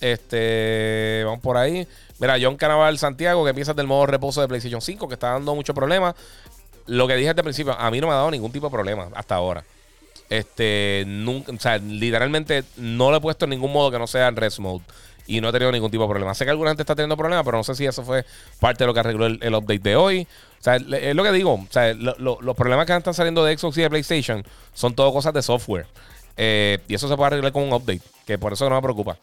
Este, 0.00 1.22
vamos 1.24 1.40
por 1.40 1.56
ahí. 1.56 1.86
Mira, 2.18 2.36
John 2.40 2.56
Canaval 2.56 2.98
Santiago, 2.98 3.44
que 3.44 3.54
piensas 3.54 3.76
del 3.76 3.86
modo 3.86 4.06
reposo 4.06 4.40
de 4.40 4.48
PlayStation 4.48 4.80
5, 4.80 5.06
que 5.08 5.14
está 5.14 5.30
dando 5.30 5.54
muchos 5.54 5.74
problemas. 5.74 6.14
Lo 6.86 7.06
que 7.06 7.16
dije 7.16 7.30
el 7.30 7.36
principio, 7.36 7.78
a 7.78 7.90
mí 7.90 8.00
no 8.00 8.08
me 8.08 8.14
ha 8.14 8.16
dado 8.16 8.30
ningún 8.30 8.50
tipo 8.50 8.66
de 8.66 8.72
problema 8.72 9.08
hasta 9.14 9.36
ahora. 9.36 9.64
Este, 10.28 11.04
nunca, 11.06 11.52
o 11.52 11.58
sea, 11.58 11.78
literalmente 11.78 12.64
no 12.76 13.10
le 13.10 13.18
he 13.18 13.20
puesto 13.20 13.44
en 13.46 13.50
ningún 13.50 13.72
modo 13.72 13.90
que 13.90 13.98
no 13.98 14.06
sea 14.06 14.28
en 14.28 14.36
rest 14.36 14.58
mode 14.58 14.84
y 15.28 15.42
no 15.42 15.50
he 15.50 15.52
tenido 15.52 15.70
ningún 15.70 15.90
tipo 15.90 16.02
de 16.04 16.08
problema. 16.08 16.34
Sé 16.34 16.44
que 16.44 16.50
alguna 16.50 16.70
gente 16.70 16.82
está 16.82 16.96
teniendo 16.96 17.16
problemas, 17.16 17.44
pero 17.44 17.58
no 17.58 17.62
sé 17.62 17.74
si 17.74 17.84
eso 17.84 18.02
fue 18.02 18.24
parte 18.58 18.82
de 18.82 18.86
lo 18.86 18.94
que 18.94 19.00
arregló 19.00 19.26
el, 19.26 19.54
update 19.54 19.78
de 19.78 19.94
hoy. 19.94 20.26
O 20.58 20.62
sea, 20.62 20.76
es 20.76 21.14
lo 21.14 21.22
que 21.22 21.32
digo. 21.32 21.54
O 21.54 21.66
sea, 21.70 21.92
los 21.94 22.56
problemas 22.56 22.86
que 22.86 22.96
están 22.96 23.14
saliendo 23.14 23.44
de 23.44 23.56
Xbox 23.56 23.76
y 23.76 23.82
de 23.82 23.90
PlayStation 23.90 24.42
son 24.72 24.94
todo 24.94 25.12
cosas 25.12 25.34
de 25.34 25.42
software. 25.42 25.86
Eh, 26.38 26.78
y 26.88 26.94
eso 26.94 27.08
se 27.08 27.16
puede 27.16 27.26
arreglar 27.26 27.52
con 27.52 27.64
un 27.64 27.72
update, 27.72 28.00
que 28.26 28.38
por 28.38 28.54
eso 28.54 28.68
no 28.70 28.76
me 28.76 28.82
preocupa. 28.82 29.18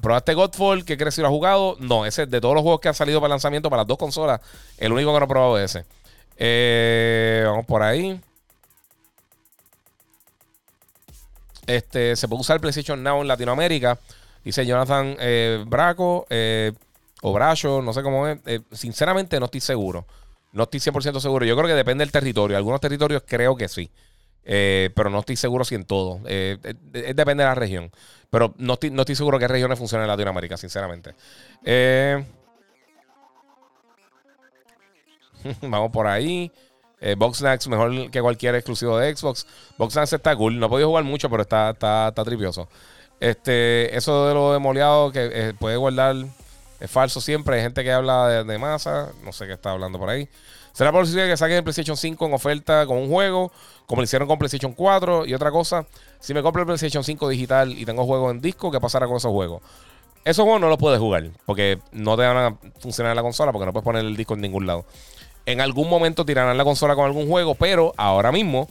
¿Probaste 0.00 0.34
Godfall? 0.34 0.84
¿Qué 0.84 0.96
crees 0.96 1.14
si 1.14 1.20
lo 1.20 1.28
has 1.28 1.32
jugado? 1.32 1.76
No, 1.78 2.04
ese 2.04 2.26
de 2.26 2.40
todos 2.40 2.54
los 2.54 2.62
juegos 2.62 2.80
que 2.80 2.88
han 2.88 2.94
salido 2.94 3.20
para 3.20 3.30
lanzamiento 3.30 3.70
para 3.70 3.82
las 3.82 3.86
dos 3.86 3.98
consolas, 3.98 4.40
el 4.76 4.92
único 4.92 5.12
que 5.12 5.20
no 5.20 5.24
he 5.24 5.28
probado 5.28 5.58
es 5.58 5.76
ese. 5.76 5.86
Eh, 6.36 7.44
vamos 7.46 7.64
por 7.64 7.82
ahí. 7.82 8.20
Este, 11.66 12.16
se 12.16 12.26
puede 12.28 12.40
usar 12.40 12.60
PlayStation 12.60 13.02
Now 13.02 13.22
en 13.22 13.28
Latinoamérica. 13.28 13.98
Dice 14.44 14.66
Jonathan 14.66 15.16
eh, 15.18 15.64
Braco 15.66 16.26
eh, 16.28 16.72
o 17.22 17.32
Bracho, 17.32 17.80
no 17.82 17.92
sé 17.92 18.02
cómo 18.02 18.28
es. 18.28 18.38
Eh, 18.46 18.60
sinceramente 18.72 19.38
no 19.40 19.46
estoy 19.46 19.60
seguro. 19.60 20.06
No 20.52 20.64
estoy 20.64 20.80
100% 20.80 21.20
seguro. 21.20 21.44
Yo 21.44 21.56
creo 21.56 21.66
que 21.66 21.74
depende 21.74 22.02
del 22.02 22.12
territorio. 22.12 22.56
Algunos 22.56 22.80
territorios 22.80 23.22
creo 23.26 23.56
que 23.56 23.68
sí. 23.68 23.90
pero 24.44 25.10
no 25.10 25.20
estoy 25.20 25.36
seguro 25.36 25.64
si 25.64 25.74
en 25.74 25.84
todo. 25.84 26.20
depende 26.22 27.42
de 27.42 27.48
la 27.48 27.54
región. 27.54 27.90
Pero 28.30 28.54
no 28.58 28.74
estoy, 28.74 28.90
no 28.90 29.02
estoy 29.02 29.16
seguro 29.16 29.38
qué 29.38 29.48
regiones 29.48 29.78
funcionan 29.78 30.04
en 30.04 30.10
Latinoamérica, 30.10 30.56
sinceramente. 30.56 31.14
vamos 35.62 35.90
por 35.90 36.06
ahí. 36.06 36.52
Eh, 37.00 37.16
Boxnax 37.16 37.68
mejor 37.68 38.10
que 38.10 38.20
cualquier 38.22 38.54
exclusivo 38.54 38.96
de 38.98 39.14
Xbox. 39.14 39.46
Boxnax 39.76 40.14
está 40.14 40.34
cool. 40.36 40.58
No 40.58 40.66
he 40.66 40.68
podido 40.68 40.88
jugar 40.88 41.04
mucho, 41.04 41.28
pero 41.28 41.42
está, 41.42 41.70
está, 41.70 42.08
está 42.08 42.24
tripioso. 42.24 42.68
Este, 43.20 43.96
eso 43.96 44.28
de 44.28 44.34
lo 44.34 44.52
demoleado 44.52 45.12
que 45.12 45.30
eh, 45.32 45.54
puede 45.58 45.76
guardar 45.76 46.16
es 46.80 46.90
falso 46.90 47.20
siempre. 47.20 47.56
Hay 47.56 47.62
gente 47.62 47.82
que 47.82 47.92
habla 47.92 48.44
de, 48.44 48.58
masa. 48.58 49.12
No 49.24 49.32
sé 49.32 49.46
qué 49.46 49.54
está 49.54 49.70
hablando 49.70 49.98
por 49.98 50.10
ahí. 50.10 50.28
¿Será 50.72 50.90
posible 50.90 51.28
que 51.28 51.36
saquen 51.36 51.58
el 51.58 51.62
PlayStation 51.62 51.96
5 51.96 52.26
en 52.26 52.34
oferta 52.34 52.86
con 52.86 52.98
un 52.98 53.08
juego? 53.08 53.52
Como 53.86 54.00
lo 54.00 54.04
hicieron 54.04 54.26
con 54.26 54.38
PlayStation 54.38 54.72
4. 54.72 55.26
Y 55.26 55.34
otra 55.34 55.50
cosa, 55.50 55.86
si 56.18 56.34
me 56.34 56.42
compro 56.42 56.62
el 56.62 56.66
PlayStation 56.66 57.04
5 57.04 57.28
digital 57.28 57.72
y 57.72 57.84
tengo 57.84 58.04
juegos 58.04 58.32
en 58.32 58.40
disco, 58.40 58.70
¿qué 58.70 58.80
pasará 58.80 59.06
con 59.06 59.16
esos 59.16 59.30
juegos? 59.30 59.62
Esos 60.24 60.42
juegos 60.42 60.60
no 60.60 60.68
los 60.68 60.78
puedes 60.78 60.98
jugar. 60.98 61.30
Porque 61.46 61.78
no 61.92 62.16
te 62.16 62.22
van 62.22 62.36
a 62.36 62.56
funcionar 62.80 63.12
en 63.12 63.16
la 63.16 63.22
consola. 63.22 63.52
Porque 63.52 63.66
no 63.66 63.72
puedes 63.72 63.84
poner 63.84 64.04
el 64.04 64.16
disco 64.16 64.34
en 64.34 64.40
ningún 64.40 64.66
lado. 64.66 64.84
En 65.46 65.60
algún 65.60 65.88
momento 65.88 66.24
tirarán 66.24 66.56
la 66.56 66.64
consola 66.64 66.94
con 66.94 67.04
algún 67.04 67.28
juego, 67.28 67.54
pero 67.54 67.92
ahora 67.96 68.32
mismo 68.32 68.68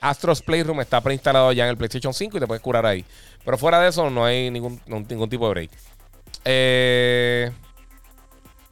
Astros 0.00 0.42
Playroom 0.42 0.80
está 0.80 1.00
preinstalado 1.00 1.52
ya 1.52 1.64
en 1.64 1.70
el 1.70 1.76
PlayStation 1.76 2.12
5 2.12 2.36
y 2.36 2.40
te 2.40 2.46
puedes 2.46 2.62
curar 2.62 2.86
ahí. 2.86 3.04
Pero 3.44 3.58
fuera 3.58 3.80
de 3.80 3.88
eso 3.88 4.10
no 4.10 4.24
hay 4.24 4.50
ningún, 4.50 4.80
ningún 4.86 5.28
tipo 5.28 5.46
de 5.46 5.50
break. 5.50 5.70
Eh, 6.44 7.50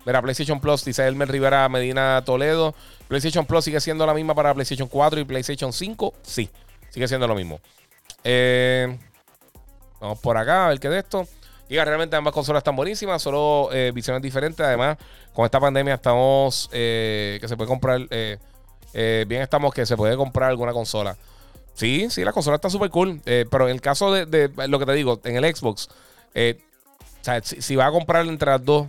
Mira, 0.04 0.20
PlayStation 0.20 0.60
Plus, 0.60 0.84
dice 0.84 1.06
Elmer 1.06 1.30
Rivera 1.30 1.68
Medina 1.68 2.22
Toledo. 2.24 2.74
PlayStation 3.08 3.46
Plus 3.46 3.64
sigue 3.64 3.80
siendo 3.80 4.04
la 4.06 4.12
misma 4.12 4.34
para 4.34 4.52
PlayStation 4.52 4.88
4 4.88 5.20
y 5.20 5.24
PlayStation 5.24 5.72
5. 5.72 6.14
Sí, 6.22 6.50
sigue 6.90 7.08
siendo 7.08 7.26
lo 7.26 7.34
mismo. 7.34 7.60
Eh, 8.22 8.98
vamos 10.00 10.18
por 10.18 10.36
acá 10.36 10.66
a 10.66 10.68
ver 10.68 10.80
qué 10.80 10.90
de 10.90 10.98
esto. 10.98 11.26
Y 11.70 11.78
realmente 11.78 12.14
ambas 12.16 12.34
consolas 12.34 12.60
están 12.60 12.76
buenísimas, 12.76 13.22
solo 13.22 13.70
eh, 13.72 13.92
visiones 13.94 14.22
diferentes. 14.22 14.64
Además, 14.64 14.98
con 15.32 15.46
esta 15.46 15.58
pandemia 15.58 15.94
estamos 15.94 16.68
eh, 16.72 17.38
que 17.40 17.48
se 17.48 17.56
puede 17.56 17.68
comprar. 17.68 18.06
Eh, 18.94 19.24
bien, 19.28 19.42
estamos 19.42 19.74
que 19.74 19.84
se 19.84 19.96
puede 19.96 20.16
comprar 20.16 20.50
alguna 20.50 20.72
consola. 20.72 21.16
Sí, 21.74 22.06
sí, 22.08 22.24
la 22.24 22.32
consola 22.32 22.56
está 22.56 22.70
súper 22.70 22.90
cool. 22.90 23.20
pero 23.24 23.68
en 23.68 23.74
el 23.74 23.80
caso 23.80 24.12
de, 24.12 24.50
lo 24.68 24.78
que 24.78 24.86
te 24.86 24.92
digo, 24.92 25.20
en 25.24 25.36
el 25.36 25.54
Xbox, 25.54 25.88
si, 27.42 27.76
vas 27.76 27.88
a 27.88 27.90
comprar 27.90 28.26
entre 28.26 28.50
las 28.50 28.64
dos, 28.64 28.86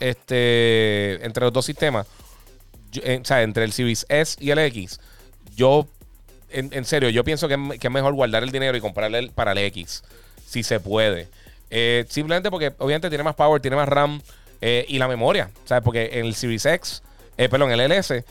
este, 0.00 1.24
entre 1.24 1.44
los 1.44 1.52
dos 1.52 1.64
sistemas, 1.64 2.06
o 2.96 3.24
sea, 3.24 3.42
entre 3.42 3.64
el 3.64 3.72
Series 3.72 4.04
S 4.08 4.36
y 4.40 4.50
el 4.50 4.58
X, 4.58 4.98
yo, 5.56 5.86
en, 6.50 6.84
serio, 6.84 7.08
yo 7.10 7.24
pienso 7.24 7.48
que, 7.48 7.54
es 7.80 7.90
mejor 7.90 8.14
guardar 8.14 8.42
el 8.42 8.50
dinero 8.50 8.76
y 8.76 8.80
comprarle 8.80 9.30
para 9.30 9.52
el 9.52 9.58
X, 9.58 10.02
si 10.46 10.62
se 10.62 10.80
puede. 10.80 11.28
Eh, 11.70 12.04
simplemente 12.08 12.50
porque 12.50 12.74
obviamente 12.78 13.08
tiene 13.08 13.24
más 13.24 13.34
power, 13.34 13.60
tiene 13.60 13.76
más 13.76 13.88
RAM 13.88 14.20
eh, 14.60 14.84
y 14.88 14.98
la 14.98 15.08
memoria. 15.08 15.50
¿Sabes? 15.64 15.82
Porque 15.82 16.10
en 16.12 16.26
el 16.26 16.34
Series 16.34 16.66
X, 16.66 17.02
eh, 17.38 17.48
perdón, 17.48 17.72
en 17.72 17.80
el 17.80 17.90
LS, 17.90 18.24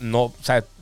no, 0.00 0.32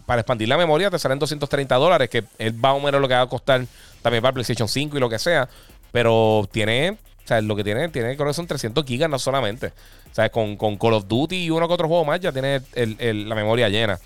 para 0.07 0.21
expandir 0.21 0.49
la 0.49 0.57
memoria 0.57 0.91
te 0.91 0.99
salen 0.99 1.19
230 1.19 1.75
dólares, 1.77 2.09
que 2.09 2.25
es 2.39 2.55
más 2.55 2.75
o 2.75 2.81
menos 2.81 3.01
lo 3.01 3.09
que 3.09 3.15
va 3.15 3.23
a 3.23 3.27
costar 3.27 3.67
también 4.03 4.23
para 4.23 4.33
PlayStation 4.33 4.69
5 4.69 4.97
y 4.97 5.01
lo 5.01 5.09
que 5.09 5.19
sea. 5.19 5.49
Pero 5.93 6.49
tiene, 6.53 6.91
o 6.91 7.27
sea, 7.27 7.41
lo 7.41 7.57
que 7.57 7.65
tiene, 7.65 7.89
tiene 7.89 8.17
creo 8.17 8.29
que 8.29 8.35
son 8.35 8.47
300 8.47 8.85
gigas 8.85 9.11
no 9.11 9.19
solamente. 9.19 9.69
O 10.11 10.15
sea, 10.15 10.31
con, 10.31 10.57
con 10.57 10.77
Call 10.77 10.95
of 10.95 11.07
Duty 11.09 11.45
y 11.45 11.51
uno 11.51 11.67
que 11.69 11.75
otro 11.75 11.89
juego 11.89 12.05
más 12.05 12.21
ya 12.21 12.33
tiene 12.33 12.61
la 12.75 13.35
memoria 13.35 13.69
llena. 13.69 13.99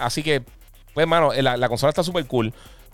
así 0.00 0.22
que, 0.22 0.42
pues, 0.94 1.06
mano, 1.06 1.32
la, 1.32 1.56
la 1.56 1.68
consola 1.68 1.90
está 1.90 2.02
súper 2.02 2.26
cool. 2.26 2.52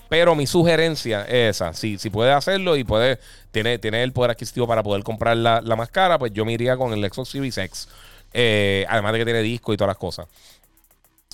Pero 0.09 0.33
mi 0.33 0.47
sugerencia 0.47 1.21
es 1.21 1.55
esa. 1.55 1.73
Si, 1.73 1.99
si 1.99 2.09
puede 2.09 2.31
hacerlo 2.31 2.75
y 2.75 2.83
puede, 2.83 3.19
tiene, 3.51 3.77
tiene 3.77 4.01
el 4.01 4.11
poder 4.11 4.31
adquisitivo 4.31 4.67
para 4.67 4.81
poder 4.81 5.03
comprar 5.03 5.37
la, 5.37 5.61
más 5.61 5.89
cara, 5.89 6.17
pues 6.17 6.33
yo 6.33 6.45
me 6.45 6.53
iría 6.53 6.75
con 6.75 6.91
el 6.91 7.11
Xbox 7.11 7.29
Series 7.29 7.57
X. 7.59 7.87
Eh, 8.33 8.85
además 8.89 9.13
de 9.13 9.19
que 9.19 9.25
tiene 9.25 9.41
disco 9.41 9.71
y 9.71 9.77
todas 9.77 9.89
las 9.89 9.97
cosas. 9.97 10.27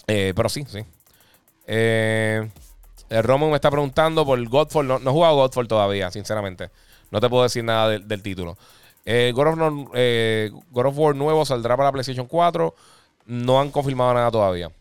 Eh, 0.07 0.33
pero 0.35 0.49
sí, 0.49 0.65
sí. 0.67 0.79
Eh, 1.67 2.49
el 3.09 3.23
Roman 3.23 3.49
me 3.49 3.55
está 3.55 3.71
preguntando 3.71 4.25
por 4.25 4.43
Godfall. 4.47 4.87
No, 4.87 4.99
no, 4.99 5.09
he 5.09 5.13
jugado 5.13 5.35
Godfall 5.35 5.67
todavía, 5.67 6.11
sinceramente. 6.11 6.69
No 7.11 7.19
te 7.19 7.29
puedo 7.29 7.43
decir 7.43 7.63
nada 7.63 7.97
del 7.99 8.21
título. 8.21 8.57
God 9.05 9.47
of, 9.47 9.57
God, 10.71 10.85
of, 10.85 10.97
War 10.97 11.15
nuevo 11.15 11.45
saldrá 11.45 11.77
para 11.77 11.91
PlayStation 11.91 12.27
4. 12.27 12.75
No 13.25 13.59
han 13.59 13.71
confirmado 13.71 14.13
nada 14.13 14.31
todavía. 14.31 14.71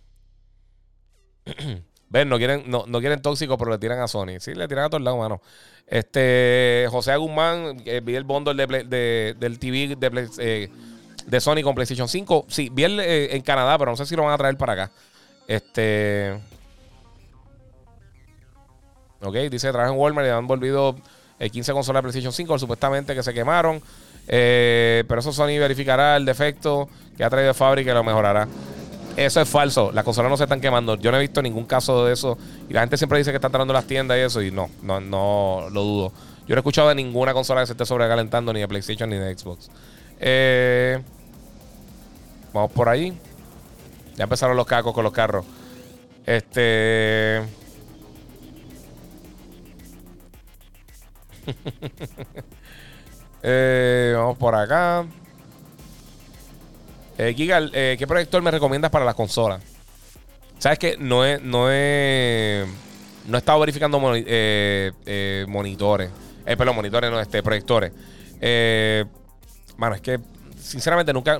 Ven, 2.14 2.28
no 2.28 2.38
quieren, 2.38 2.62
no, 2.66 2.84
quieren 3.00 3.20
tóxico, 3.20 3.58
pero 3.58 3.72
le 3.72 3.78
tiran 3.78 3.98
a 3.98 4.06
Sony. 4.06 4.38
Sí, 4.38 4.54
le 4.54 4.68
tiran 4.68 4.84
a 4.84 4.88
todos 4.88 5.02
lados, 5.02 5.18
mano. 5.18 5.40
Este, 5.86 6.86
José 6.88 7.16
Guzmán, 7.16 7.82
eh, 7.84 8.00
vi 8.04 8.14
el 8.14 8.22
bundle 8.22 8.54
de, 8.54 9.34
del 9.36 9.58
TV 9.58 9.96
de, 9.96 10.28
eh, 10.38 10.70
de 11.26 11.40
Sony 11.40 11.62
con 11.62 11.74
PlayStation 11.74 12.08
5. 12.08 12.46
Sí, 12.48 12.70
vi 12.72 12.84
el, 12.84 13.00
eh, 13.00 13.34
en 13.34 13.42
Canadá, 13.42 13.76
pero 13.78 13.90
no 13.90 13.96
sé 13.96 14.06
si 14.06 14.14
lo 14.14 14.22
van 14.22 14.32
a 14.32 14.38
traer 14.38 14.56
para 14.56 14.72
acá. 14.74 14.92
Este. 15.46 16.40
Ok, 19.22 19.34
dice 19.50 19.70
trabaja 19.70 19.92
en 19.92 19.98
Walmart 19.98 20.26
y 20.26 20.30
han 20.30 20.46
volvido 20.46 20.96
15 21.38 21.72
consolas 21.72 22.00
de 22.00 22.02
PlayStation 22.02 22.32
5, 22.32 22.58
supuestamente 22.58 23.14
que 23.14 23.22
se 23.22 23.32
quemaron. 23.32 23.80
pero 24.26 25.18
eso 25.18 25.32
Sony 25.32 25.58
verificará 25.58 26.16
el 26.16 26.24
defecto 26.24 26.88
que 27.16 27.24
ha 27.24 27.30
traído 27.30 27.48
de 27.48 27.54
fábrica 27.54 27.90
y 27.90 27.94
lo 27.94 28.04
mejorará. 28.04 28.48
Eso 29.16 29.40
es 29.40 29.48
falso. 29.48 29.92
Las 29.92 30.04
consolas 30.04 30.30
no 30.30 30.36
se 30.36 30.44
están 30.44 30.60
quemando. 30.60 30.96
Yo 30.96 31.10
no 31.12 31.18
he 31.18 31.20
visto 31.20 31.40
ningún 31.40 31.66
caso 31.66 32.04
de 32.04 32.12
eso. 32.12 32.36
Y 32.68 32.72
la 32.72 32.80
gente 32.80 32.96
siempre 32.96 33.18
dice 33.18 33.30
que 33.30 33.36
están 33.36 33.50
entrando 33.50 33.72
las 33.72 33.86
tiendas 33.86 34.18
y 34.18 34.20
eso. 34.20 34.42
Y 34.42 34.50
no, 34.50 34.68
no, 34.82 35.00
no 35.00 35.68
lo 35.70 35.82
dudo. 35.82 36.12
Yo 36.46 36.54
no 36.54 36.56
he 36.56 36.60
escuchado 36.60 36.88
de 36.88 36.94
ninguna 36.96 37.32
consola 37.32 37.60
que 37.60 37.66
se 37.68 37.72
esté 37.72 37.86
sobrecalentando, 37.86 38.52
ni 38.52 38.60
de 38.60 38.68
PlayStation 38.68 39.08
ni 39.08 39.16
de 39.16 39.36
Xbox. 39.36 39.70
Eh, 40.18 41.00
vamos 42.52 42.72
por 42.72 42.88
ahí. 42.88 43.16
Ya 44.16 44.24
empezaron 44.24 44.56
los 44.56 44.66
cacos 44.66 44.92
con 44.94 45.04
los 45.04 45.12
carros. 45.12 45.44
Este. 46.26 47.42
eh, 53.42 54.14
vamos 54.16 54.38
por 54.38 54.54
acá. 54.54 55.04
Eh, 57.18 57.34
Giga, 57.36 57.60
eh, 57.72 57.96
¿qué 57.98 58.06
proyector 58.06 58.42
me 58.42 58.50
recomiendas 58.50 58.90
para 58.90 59.04
las 59.04 59.14
consolas? 59.14 59.62
Sabes 60.58 60.78
que 60.78 60.96
no 60.98 61.24
he, 61.24 61.38
no 61.38 61.70
he, 61.70 62.64
no 63.26 63.36
he 63.36 63.38
estado 63.38 63.60
verificando 63.60 64.00
eh, 64.14 65.44
monitores. 65.48 66.10
Eh, 66.46 66.56
perdón, 66.56 66.76
monitores, 66.76 67.10
no, 67.10 67.20
este, 67.20 67.42
proyectores. 67.42 67.92
Eh, 68.40 69.04
bueno, 69.76 69.94
es 69.94 70.00
que 70.00 70.20
sinceramente 70.58 71.12
nunca, 71.12 71.38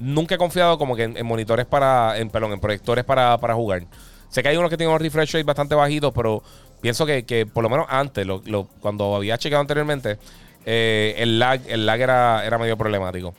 nunca 0.00 0.34
he 0.34 0.38
confiado 0.38 0.78
como 0.78 0.96
que 0.96 1.04
en, 1.04 1.26
monitores 1.26 1.66
para, 1.66 2.18
en, 2.18 2.30
perdón, 2.30 2.52
en 2.52 2.60
proyectores 2.60 3.04
para, 3.04 3.38
para, 3.38 3.54
jugar. 3.54 3.84
Sé 4.30 4.42
que 4.42 4.48
hay 4.48 4.56
unos 4.56 4.70
que 4.70 4.76
tienen 4.76 4.94
un 4.94 5.00
refresh 5.00 5.32
rate 5.32 5.44
bastante 5.44 5.74
bajitos, 5.74 6.12
pero 6.14 6.42
pienso 6.80 7.06
que, 7.06 7.24
que 7.24 7.46
por 7.46 7.62
lo 7.62 7.70
menos 7.70 7.86
antes, 7.88 8.26
lo, 8.26 8.42
cuando 8.80 9.14
había 9.14 9.38
checado 9.38 9.60
anteriormente, 9.60 10.18
el 10.64 11.38
lag, 11.38 11.60
el 11.68 11.86
lag 11.86 12.00
era, 12.00 12.44
era 12.44 12.58
medio 12.58 12.76
problemático. 12.76 13.34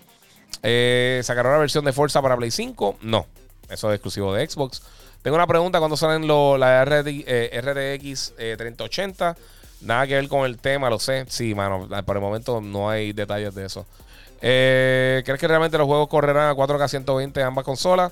Eh, 0.64 1.22
¿Sacaron 1.24 1.52
una 1.52 1.60
versión 1.60 1.86
de 1.86 1.94
Forza 1.94 2.22
para 2.22 2.38
Play 2.38 2.52
5? 2.52 3.00
No. 3.02 3.26
Eso 3.70 3.90
es 3.90 3.96
exclusivo 3.96 4.34
de 4.34 4.48
Xbox. 4.48 4.84
Tengo 5.22 5.36
una 5.36 5.48
pregunta: 5.48 5.80
¿cuándo 5.80 5.98
salen 5.98 6.28
las 6.28 6.60
la 6.60 6.86
RTX 6.86 8.34
3080? 8.58 9.36
Nada 9.82 10.06
que 10.06 10.16
ver 10.16 10.28
con 10.28 10.46
el 10.46 10.58
tema, 10.58 10.90
lo 10.90 11.00
sé. 11.00 11.26
Sí, 11.28 11.56
mano. 11.56 11.88
Por 12.06 12.16
el 12.16 12.22
momento 12.22 12.62
no 12.62 12.90
hay 12.90 13.14
detalles 13.14 13.56
de 13.56 13.66
eso. 13.66 13.86
Eh, 14.42 15.22
¿Crees 15.26 15.40
que 15.40 15.48
realmente 15.48 15.78
los 15.78 15.88
juegos 15.88 16.08
correrán 16.08 16.50
a 16.50 16.54
4K 16.54 16.88
120 16.88 17.40
en 17.40 17.46
ambas 17.48 17.66
consolas? 17.66 18.12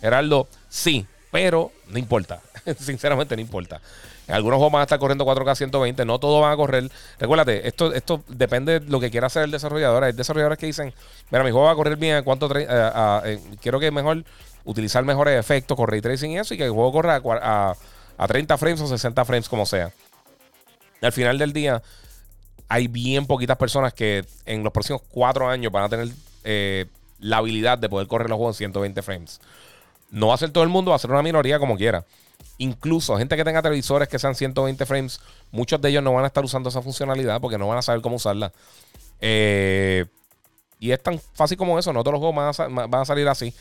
Geraldo, 0.00 0.48
sí, 0.68 1.06
pero 1.30 1.72
no 1.88 1.98
importa. 1.98 2.40
Sinceramente, 2.78 3.34
no 3.34 3.42
importa. 3.42 3.80
Algunos 4.28 4.58
juegos 4.58 4.72
van 4.72 4.80
a 4.80 4.84
estar 4.84 4.98
corriendo 4.98 5.26
4K 5.26 5.56
120, 5.56 6.04
no 6.04 6.18
todos 6.18 6.40
van 6.40 6.52
a 6.52 6.56
correr. 6.56 6.90
Recuérdate, 7.18 7.66
esto, 7.66 7.92
esto 7.92 8.22
depende 8.28 8.80
de 8.80 8.90
lo 8.90 9.00
que 9.00 9.10
quiera 9.10 9.26
hacer 9.26 9.42
el 9.42 9.50
desarrollador. 9.50 10.04
Hay 10.04 10.12
desarrolladores 10.12 10.58
que 10.58 10.66
dicen, 10.66 10.94
mira, 11.30 11.42
mi 11.42 11.50
juego 11.50 11.66
va 11.66 11.72
a 11.72 11.74
correr 11.74 11.96
bien, 11.96 12.22
¿cuánto 12.22 12.48
eh, 12.56 12.66
eh, 12.68 13.40
quiero 13.60 13.80
que 13.80 13.90
mejor 13.90 14.24
utilizar 14.64 15.04
mejores 15.04 15.38
efectos 15.38 15.76
con 15.76 15.88
ray 15.88 16.00
tracing 16.00 16.32
y 16.32 16.38
eso, 16.38 16.54
y 16.54 16.56
que 16.56 16.64
el 16.64 16.70
juego 16.70 16.92
corra 16.92 17.20
a, 17.24 17.74
a 18.16 18.28
30 18.28 18.56
frames 18.58 18.80
o 18.80 18.86
60 18.86 19.24
frames, 19.24 19.48
como 19.48 19.66
sea. 19.66 19.92
Al 21.00 21.12
final 21.12 21.36
del 21.36 21.52
día, 21.52 21.82
hay 22.72 22.88
bien 22.88 23.26
poquitas 23.26 23.58
personas 23.58 23.92
que 23.92 24.24
en 24.46 24.64
los 24.64 24.72
próximos 24.72 25.02
4 25.10 25.46
años 25.46 25.70
van 25.70 25.84
a 25.84 25.88
tener 25.90 26.08
eh, 26.42 26.86
la 27.18 27.36
habilidad 27.36 27.76
de 27.76 27.90
poder 27.90 28.08
correr 28.08 28.30
los 28.30 28.38
juegos 28.38 28.56
en 28.56 28.72
120 28.72 29.02
frames. 29.02 29.42
No 30.10 30.28
va 30.28 30.34
a 30.34 30.38
ser 30.38 30.52
todo 30.52 30.64
el 30.64 30.70
mundo, 30.70 30.90
va 30.90 30.96
a 30.96 30.98
ser 30.98 31.10
una 31.10 31.22
minoría 31.22 31.58
como 31.58 31.76
quiera. 31.76 32.06
incluso 32.56 33.18
gente 33.18 33.36
que 33.36 33.44
tenga 33.44 33.60
televisores 33.60 34.08
que 34.08 34.18
sean 34.18 34.34
120 34.34 34.86
frames, 34.86 35.20
muchos 35.50 35.82
de 35.82 35.90
ellos 35.90 36.02
no 36.02 36.14
van 36.14 36.24
a 36.24 36.28
estar 36.28 36.42
usando 36.42 36.70
esa 36.70 36.80
funcionalidad 36.80 37.42
porque 37.42 37.58
no 37.58 37.68
van 37.68 37.76
a 37.76 37.82
saber 37.82 38.00
cómo 38.00 38.16
usarla. 38.16 38.54
Eh, 39.20 40.06
y 40.80 40.92
es 40.92 41.02
tan 41.02 41.20
fácil 41.34 41.58
como 41.58 41.78
eso, 41.78 41.92
no 41.92 42.02
todos 42.02 42.12
los 42.12 42.20
juegos 42.20 42.56
van 42.88 43.00
a, 43.00 43.04
salir 43.04 43.28
así. 43.28 43.52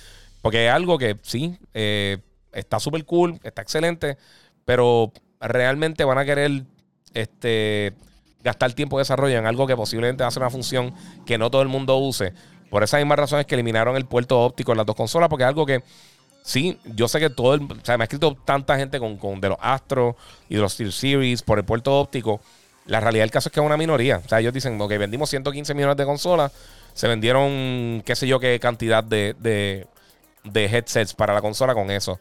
Porque 0.42 0.68
es 0.68 0.72
algo 0.72 0.98
que 0.98 1.18
sí, 1.22 1.58
eh, 1.74 2.18
está 2.54 2.80
súper 2.80 3.04
cool, 3.04 3.42
está 3.44 3.62
excelente, 3.62 4.18
pero 4.64 5.12
realmente 5.42 6.06
van 6.06 6.18
a 6.18 6.24
querer 6.24 6.64
este, 7.14 7.94
gastar 8.44 8.74
tiempo 8.74 8.98
de 8.98 9.02
desarrollo 9.02 9.38
en 9.38 9.46
algo 9.46 9.68
que 9.68 9.76
posiblemente 9.76 10.24
hace 10.24 10.40
una 10.40 10.50
función 10.50 10.94
que 11.26 11.38
no 11.38 11.50
todo 11.52 11.62
el 11.62 11.68
mundo 11.68 11.98
use. 11.98 12.34
Por 12.70 12.84
esas 12.84 13.00
mismas 13.00 13.20
razones 13.20 13.46
que 13.46 13.56
eliminaron 13.56 13.96
el 13.98 14.06
puerto 14.06 14.40
óptico 14.40 14.72
en 14.72 14.78
las 14.78 14.86
dos 14.86 14.96
consolas, 14.96 15.30
porque 15.30 15.44
es 15.44 15.48
algo 15.48 15.66
que 15.66 15.84
sí, 16.44 16.80
yo 16.86 17.08
sé 17.08 17.20
que 17.20 17.30
todo 17.30 17.54
el. 17.54 17.64
O 17.64 17.86
sea, 17.86 17.98
me 17.98 18.04
ha 18.04 18.06
escrito 18.06 18.38
tanta 18.46 18.78
gente 18.78 19.00
con, 19.00 19.42
de 19.42 19.50
los 19.50 19.58
Astro 19.62 20.16
y 20.50 20.56
de 20.56 20.62
los 20.62 20.74
Steel 20.74 20.92
Series 20.92 21.42
por 21.42 21.60
el 21.60 21.66
puerto 21.66 22.00
óptico. 22.00 22.42
La 22.86 23.00
realidad 23.00 23.24
del 23.24 23.32
caso 23.32 23.50
es 23.50 23.54
que 23.54 23.60
es 23.60 23.66
una 23.66 23.78
minoría. 23.78 24.22
O 24.26 24.28
sea, 24.28 24.40
ellos 24.40 24.54
dicen, 24.54 24.80
ok, 24.80 24.90
vendimos 24.92 25.30
115 25.30 25.74
millones 25.74 25.98
de 25.98 26.06
consolas, 26.06 26.52
se 26.94 27.08
vendieron 27.08 28.02
qué 28.06 28.16
sé 28.16 28.28
yo 28.28 28.40
qué 28.40 28.60
cantidad 28.60 29.04
de, 29.04 29.36
de, 29.40 29.88
de 30.44 30.66
headsets 30.66 31.14
para 31.14 31.34
la 31.34 31.42
consola 31.42 31.74
con 31.74 31.92
eso. 31.92 32.20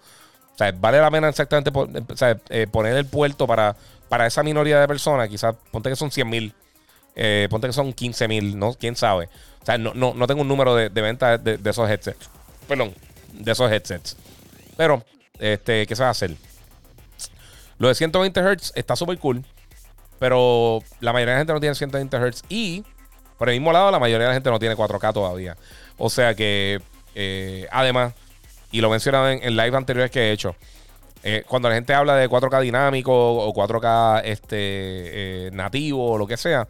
O 0.55 0.59
sea, 0.59 0.73
vale 0.73 1.01
la 1.01 1.11
pena 1.11 1.29
exactamente 1.29 1.71
eh, 2.51 2.67
poner 2.67 2.97
el 2.97 3.07
puerto 3.07 3.47
para, 3.47 3.77
para 4.09 4.27
esa 4.27 4.43
minoría 4.43 4.81
de 4.81 4.87
personas. 4.87 5.29
Quizás 5.29 5.55
ponte 5.71 5.89
que 5.89 5.97
son 5.97 6.11
100 6.11 6.29
mil, 6.29 6.55
eh, 7.17 7.49
ponte 7.51 7.67
que 7.67 7.73
son 7.73 7.93
15 7.93 8.29
mil, 8.29 8.59
¿no? 8.59 8.75
¿Quién 8.75 8.97
sabe? 8.97 9.29
O 9.63 9.67
sea, 9.67 9.79
no, 9.79 9.95
no, 9.95 10.27
tengo 10.27 10.43
un 10.43 10.49
número 10.49 10.75
de, 10.75 10.89
de 10.89 11.03
venta 11.03 11.39
de, 11.39 11.59
de, 11.59 11.71
esos 11.71 11.89
headsets. 11.89 12.29
Perdón, 12.67 12.95
de 13.33 13.53
esos 13.53 13.71
headsets. 13.71 14.17
Pero, 14.77 15.05
este, 15.39 15.87
¿qué 15.87 15.97
se 15.97 16.03
va 16.03 16.09
a 16.09 16.13
hacer? 16.13 16.35
Lo 17.79 17.89
de 17.89 17.95
120 17.95 18.41
Hz 18.41 18.73
está 18.75 18.97
súper 18.97 19.19
cool. 19.19 19.45
Pero 20.19 20.81
la 21.01 21.15
mayoría 21.15 21.33
de 21.33 21.37
la 21.37 21.41
gente 21.41 21.53
no 21.55 21.61
tiene 21.61 21.75
120 21.75 22.17
Hz. 22.19 22.45
Y 22.49 22.85
por 23.39 23.49
el 23.49 23.55
mismo 23.55 23.73
lado, 23.73 23.91
la 23.91 23.99
mayoría 23.99 24.27
de 24.27 24.33
la 24.33 24.35
gente 24.35 24.51
no 24.51 24.59
tiene 24.59 24.77
4K 24.77 25.15
todavía. 25.15 25.57
O 25.97 26.11
sea 26.11 26.35
que, 26.35 26.81
eh, 27.15 27.67
además, 27.73 28.13
y 28.71 28.81
lo 28.81 28.89
he 28.89 28.91
mencionado 28.91 29.29
en, 29.29 29.57
live 29.57 29.77
anteriores 29.77 30.11
que 30.11 30.21
he 30.21 30.33
hecho, 30.33 30.55
eh, 31.23 31.45
cuando 31.47 31.69
la 31.69 31.75
gente 31.75 31.93
habla 31.93 32.17
de 32.17 32.29
4K 32.29 32.61
dinámico 32.63 33.13
o 33.13 33.53
4K 33.53 34.23
este, 34.25 34.57
eh, 35.47 35.51
nativo 35.53 36.13
o 36.13 36.19
lo 36.19 36.27
que 36.27 36.37
sea, 36.37 36.67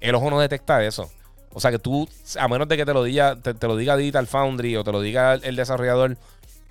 el 0.00 0.14
ojo 0.14 0.30
no 0.30 0.40
detecta 0.40 0.82
eso. 0.84 1.10
O 1.52 1.60
sea 1.60 1.70
que 1.70 1.78
tú, 1.78 2.08
a 2.38 2.48
menos 2.48 2.66
de 2.68 2.78
que 2.78 2.86
te 2.86 2.94
lo 2.94 3.04
diga, 3.04 3.36
te, 3.36 3.66
lo 3.66 3.76
diga 3.76 3.96
Digital 3.96 4.26
Foundry 4.26 4.76
o 4.76 4.84
te 4.84 4.92
lo 4.92 5.02
diga 5.02 5.34
el, 5.34 5.54
desarrollador, 5.54 6.16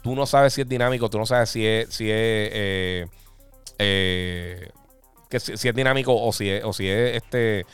tú 0.02 0.16
no 0.16 0.26
sabes 0.26 0.54
si 0.54 0.62
es 0.62 0.70
dinámico, 0.70 1.10
tú 1.10 1.20
no 1.20 1.28
sabes 1.28 1.50
si 1.50 1.66
es, 1.68 1.94
si 1.94 2.10
es, 2.10 2.50
que 3.78 5.40
si, 5.40 5.68
es 5.68 5.76
dinámico 5.76 6.16
o 6.16 6.34
si 6.34 6.50
es, 6.50 6.64
o 6.64 6.74
si 6.74 6.88
es 6.88 7.18
este 7.18 7.66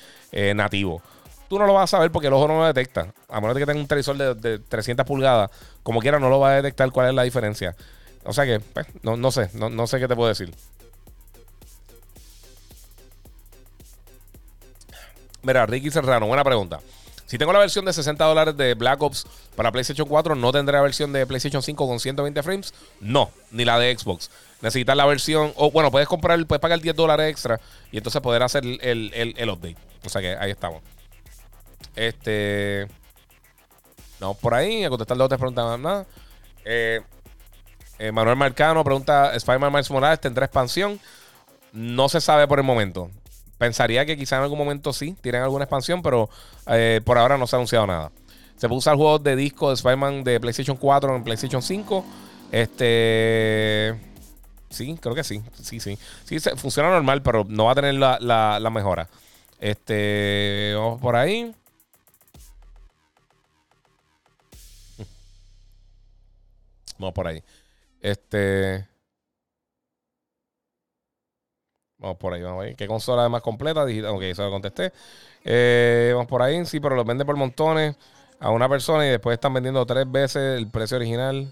nativo 0.53 1.01
tú 1.47 1.59
no 1.59 1.65
lo 1.65 1.73
vas 1.73 1.85
a 1.85 1.97
saber 1.97 2.11
porque 2.11 2.27
el 2.27 2.33
ojo 2.33 2.47
no 2.47 2.59
lo 2.59 2.65
detecta. 2.65 3.13
A 3.29 3.39
menos 3.39 3.55
de 3.55 3.61
que 3.61 3.65
tenga 3.65 3.79
un 3.79 3.87
televisor 3.87 4.17
de, 4.17 4.59
300 4.59 5.05
pulgadas, 5.05 5.49
como 5.87 6.01
quiera, 6.01 6.19
no 6.19 6.27
lo 6.27 6.41
va 6.41 6.49
a 6.49 6.55
detectar 6.55 6.91
cuál 6.91 7.07
es 7.07 7.13
la 7.13 7.23
diferencia. 7.23 7.73
O 8.25 8.33
sea 8.33 8.43
que, 8.43 8.59
pues, 8.59 8.87
no, 9.03 9.31
sé, 9.31 9.49
no, 9.53 9.87
sé 9.87 10.01
qué 10.01 10.07
te 10.09 10.17
puedo 10.17 10.27
decir. 10.27 10.53
Mira, 15.43 15.65
Ricky 15.65 15.89
Serrano, 15.89 16.27
buena 16.27 16.43
pregunta. 16.43 16.81
Si 17.25 17.37
tengo 17.37 17.53
la 17.53 17.59
versión 17.59 17.85
de 17.85 17.93
60 17.93 18.21
dólares 18.25 18.57
de 18.57 18.73
Black 18.73 19.01
Ops 19.01 19.27
para 19.55 19.71
PlayStation 19.71 20.09
4, 20.09 20.35
¿no 20.35 20.51
tendré 20.51 20.75
la 20.75 20.81
versión 20.81 21.13
de 21.13 21.25
PlayStation 21.25 21.63
5 21.63 21.87
con 21.87 22.01
120 22.01 22.43
frames? 22.43 22.73
No, 22.99 23.31
ni 23.51 23.63
la 23.63 23.79
de 23.79 23.97
Xbox. 23.97 24.29
Necesitas 24.59 24.97
la 24.97 25.05
versión, 25.05 25.53
o 25.55 25.71
bueno, 25.71 25.89
puedes 25.89 26.09
comprar, 26.09 26.45
puedes 26.47 26.59
pagar 26.59 26.81
10 26.81 26.97
dólares 26.97 27.31
extra 27.31 27.61
y 27.93 27.97
entonces 27.99 28.21
poder 28.21 28.43
hacer 28.43 28.65
el, 28.65 29.13
el 29.13 29.49
update. 29.49 29.77
O 30.05 30.09
sea 30.09 30.19
que 30.19 30.35
ahí 30.35 30.51
estamos. 30.51 30.83
Este. 31.95 32.89
No, 34.19 34.33
por 34.33 34.53
ahí, 34.53 34.83
a 34.83 34.89
contestar 34.89 35.17
las 35.17 35.25
otras 35.25 35.39
preguntas 35.39 35.79
nada. 35.79 36.05
Eh, 36.65 37.01
eh, 37.99 38.11
Manuel 38.11 38.35
Marcano 38.35 38.83
pregunta: 38.83 39.33
¿Spider-Man 39.35 39.71
Miles 39.71 39.91
Morales 39.91 40.19
tendrá 40.19 40.45
expansión? 40.45 40.99
No 41.73 42.09
se 42.09 42.21
sabe 42.21 42.47
por 42.47 42.59
el 42.59 42.65
momento. 42.65 43.09
Pensaría 43.57 44.05
que 44.05 44.17
quizá 44.17 44.37
en 44.37 44.43
algún 44.43 44.57
momento 44.57 44.93
sí, 44.93 45.15
tienen 45.21 45.41
alguna 45.41 45.65
expansión, 45.65 46.01
pero 46.01 46.29
eh, 46.67 47.01
por 47.03 47.17
ahora 47.17 47.37
no 47.37 47.47
se 47.47 47.55
ha 47.55 47.57
anunciado 47.57 47.87
nada. 47.87 48.11
Se 48.55 48.67
puede 48.67 48.79
usar 48.79 48.95
juegos 48.95 49.23
de 49.23 49.35
disco 49.35 49.69
de 49.69 49.75
Spider-Man 49.75 50.23
de 50.23 50.39
PlayStation 50.39 50.77
4 50.77 51.15
en 51.15 51.23
PlayStation 51.23 51.61
5. 51.61 52.05
Este. 52.51 53.95
Sí, 54.69 54.97
creo 54.99 55.15
que 55.15 55.23
sí. 55.23 55.41
Sí, 55.61 55.79
sí. 55.79 55.97
Sí, 56.25 56.39
funciona 56.55 56.89
normal, 56.89 57.21
pero 57.21 57.45
no 57.47 57.65
va 57.65 57.71
a 57.71 57.75
tener 57.75 57.95
la, 57.95 58.19
la 58.19 58.69
mejora. 58.69 59.07
Este. 59.59 60.73
Vamos 60.75 60.99
por 60.99 61.15
ahí. 61.15 61.53
Vamos 66.97 67.13
por 67.13 67.27
ahí. 67.27 67.43
Este. 68.01 68.87
Vamos 71.97 72.17
por 72.17 72.33
ahí, 72.33 72.41
vamos 72.41 72.63
ahí. 72.63 72.75
¿Qué 72.75 72.87
consola 72.87 73.25
es 73.25 73.31
más 73.31 73.41
completa? 73.41 73.85
Digital. 73.85 74.11
Ok, 74.11 74.21
eso 74.23 74.43
lo 74.43 74.51
contesté. 74.51 74.93
Eh, 75.43 76.11
vamos 76.13 76.27
por 76.27 76.41
ahí, 76.41 76.63
sí, 76.65 76.79
pero 76.79 76.95
los 76.95 77.05
venden 77.05 77.25
por 77.25 77.35
montones 77.35 77.95
a 78.39 78.51
una 78.51 78.69
persona 78.69 79.05
y 79.05 79.09
después 79.09 79.33
están 79.33 79.53
vendiendo 79.53 79.85
tres 79.85 80.09
veces 80.09 80.57
el 80.57 80.69
precio 80.69 80.97
original. 80.97 81.51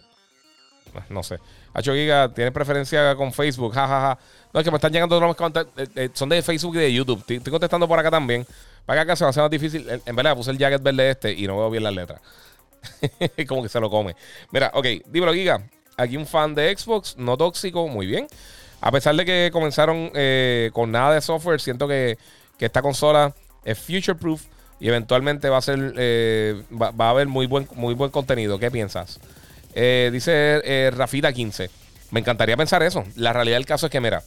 No 1.09 1.23
sé. 1.23 1.39
Hacho 1.73 1.93
Giga, 1.93 2.33
¿tienes 2.33 2.53
preferencia 2.53 3.15
con 3.15 3.33
Facebook? 3.33 3.73
Ja, 3.73 3.87
ja, 3.87 4.01
ja. 4.01 4.19
No, 4.53 4.59
es 4.59 4.63
que 4.63 4.71
me 4.71 4.77
están 4.77 4.93
llegando 4.93 5.17
otros 5.17 5.35
eh, 5.77 5.87
eh, 5.95 6.09
son 6.13 6.29
de 6.29 6.41
Facebook 6.41 6.75
y 6.75 6.79
de 6.79 6.93
YouTube. 6.93 7.19
Estoy, 7.27 7.51
contestando 7.51 7.87
por 7.87 7.99
acá 7.99 8.11
también. 8.11 8.45
Para 8.85 9.01
acá 9.01 9.15
se 9.15 9.23
me 9.23 9.29
hace 9.29 9.41
más 9.41 9.49
difícil. 9.49 9.85
En, 10.05 10.15
verdad, 10.15 10.35
puse 10.35 10.51
el 10.51 10.57
jacket 10.57 10.81
verde 10.81 11.09
este 11.09 11.33
y 11.33 11.47
no 11.47 11.57
veo 11.57 11.69
bien 11.69 11.83
las 11.83 11.93
letras. 11.93 12.21
Como 13.47 13.63
que 13.63 13.69
se 13.69 13.79
lo 13.79 13.89
come. 13.89 14.15
Mira, 14.51 14.71
ok, 14.73 14.85
dímelo, 15.07 15.33
Giga. 15.33 15.61
Aquí 15.97 16.17
un 16.17 16.25
fan 16.25 16.53
de 16.55 16.75
Xbox, 16.75 17.15
no 17.17 17.37
tóxico, 17.37 17.87
muy 17.87 18.05
bien. 18.05 18.27
A 18.81 18.91
pesar 18.91 19.15
de 19.15 19.25
que 19.25 19.49
comenzaron 19.51 20.11
eh, 20.13 20.69
con 20.73 20.91
nada 20.91 21.15
de 21.15 21.21
software, 21.21 21.61
siento 21.61 21.87
que, 21.87 22.17
esta 22.59 22.81
consola 22.81 23.33
es 23.63 23.77
future 23.77 24.15
proof 24.15 24.43
y 24.79 24.87
eventualmente 24.87 25.49
va 25.49 25.57
a 25.57 25.61
ser 25.61 25.93
eh, 25.97 26.63
va, 26.71 26.93
a 26.97 27.09
haber 27.09 27.27
muy 27.27 27.47
buen, 27.47 27.67
muy 27.75 27.93
buen 27.93 28.11
contenido. 28.11 28.59
¿Qué 28.59 28.71
piensas? 28.71 29.19
Eh, 29.73 30.09
dice 30.11 30.91
Rafita 30.91 31.31
15. 31.31 31.69
Me 32.11 32.19
encantaría 32.19 32.55
pensar 32.57 32.81
eso. 32.83 33.03
La 33.15 33.33
realidad 33.33 33.57
del 33.57 33.65
caso 33.65 33.87
es 33.87 33.91
que, 33.91 33.99
mira, 33.99 34.23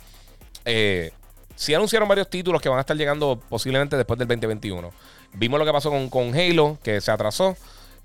si 1.57 1.75
anunciaron 1.75 2.09
varios 2.09 2.29
títulos 2.29 2.61
que 2.61 2.69
van 2.69 2.79
a 2.79 2.83
estar 2.83 2.97
llegando 2.97 3.41
posiblemente 3.49 3.97
después 3.97 4.19
del 4.19 4.29
2021. 4.29 4.93
Vimos 5.35 5.59
lo 5.59 5.67
que 5.67 5.73
pasó 5.73 5.91
con, 5.91 6.09
con 6.11 6.35
Halo, 6.35 6.79
que 6.83 7.01
se 7.01 7.11
atrasó. 7.11 7.57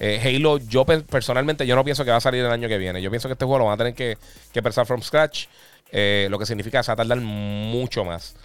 Eh, 0.05 0.19
Halo, 0.21 0.57
yo 0.57 0.83
personalmente 0.83 1.65
yo 1.65 1.77
no 1.77 1.85
pienso 1.85 2.03
que 2.03 2.11
va 2.11 2.17
a 2.17 2.21
salir 2.21 2.43
el 2.43 2.51
año 2.51 2.67
que 2.67 2.77
viene. 2.77 3.01
Yo 3.01 3.09
pienso 3.09 3.29
que 3.29 3.33
este 3.33 3.45
juego 3.45 3.59
lo 3.59 3.65
van 3.67 3.75
a 3.75 3.77
tener 3.77 3.93
que, 3.93 4.17
que 4.51 4.59
empezar 4.59 4.85
from 4.85 5.01
scratch. 5.01 5.45
Eh, 5.93 6.27
lo 6.29 6.37
que 6.37 6.45
significa 6.45 6.79
que 6.79 6.83
se 6.83 6.89
va 6.89 6.93
a 6.95 6.97
tardar 6.97 7.21
mucho 7.21 8.03
más. 8.03 8.35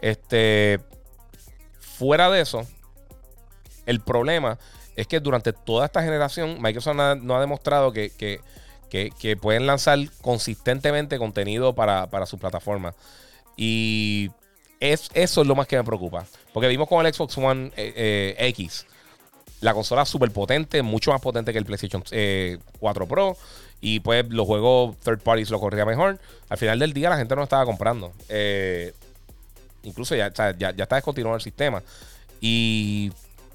Este. 0.00 0.80
Fuera 1.78 2.28
de 2.30 2.40
eso, 2.40 2.66
el 3.86 4.00
problema 4.00 4.58
es 4.96 5.06
que 5.06 5.20
durante 5.20 5.52
toda 5.52 5.86
esta 5.86 6.02
generación, 6.02 6.60
Microsoft 6.60 6.96
no 6.96 7.36
ha 7.36 7.40
demostrado 7.40 7.92
que, 7.92 8.10
que, 8.10 9.36
pueden 9.36 9.68
lanzar 9.68 10.00
consistentemente 10.20 11.16
contenido 11.18 11.76
para, 11.76 12.10
para 12.10 12.26
su 12.26 12.38
plataforma. 12.38 12.92
Y 13.56 14.32
es, 14.80 15.10
eso 15.14 15.42
es 15.42 15.46
lo 15.46 15.54
más 15.54 15.68
que 15.68 15.76
me 15.76 15.84
preocupa. 15.84 16.26
Porque 16.52 16.66
vimos 16.66 16.88
con 16.88 17.06
el 17.06 17.14
Xbox 17.14 17.38
One 17.38 17.70
eh, 17.76 18.34
X 18.36 18.86
la 19.64 19.72
consola 19.72 20.04
súper 20.04 20.30
potente, 20.30 20.82
mucho 20.82 21.10
más 21.10 21.22
potente 21.22 21.50
que 21.50 21.58
el 21.58 21.64
PlayStation 21.64 22.02
4 22.02 22.12
eh, 22.12 22.58
Pro. 23.08 23.36
Y 23.80 24.00
pues 24.00 24.28
los 24.28 24.46
juegos 24.46 24.94
third 24.98 25.20
parties 25.20 25.48
lo 25.48 25.58
corría 25.58 25.86
mejor. 25.86 26.18
Al 26.50 26.58
final 26.58 26.78
del 26.78 26.92
día 26.92 27.08
la 27.08 27.16
gente 27.16 27.34
no 27.34 27.42
estaba 27.42 27.64
comprando. 27.64 28.12
Eh, 28.28 28.92
incluso 29.82 30.14
ya, 30.14 30.30
ya, 30.30 30.68
está 30.68 30.96
descontinuado 30.96 31.36
el 31.36 31.42
sistema. 31.42 31.82
Y, 32.42 33.10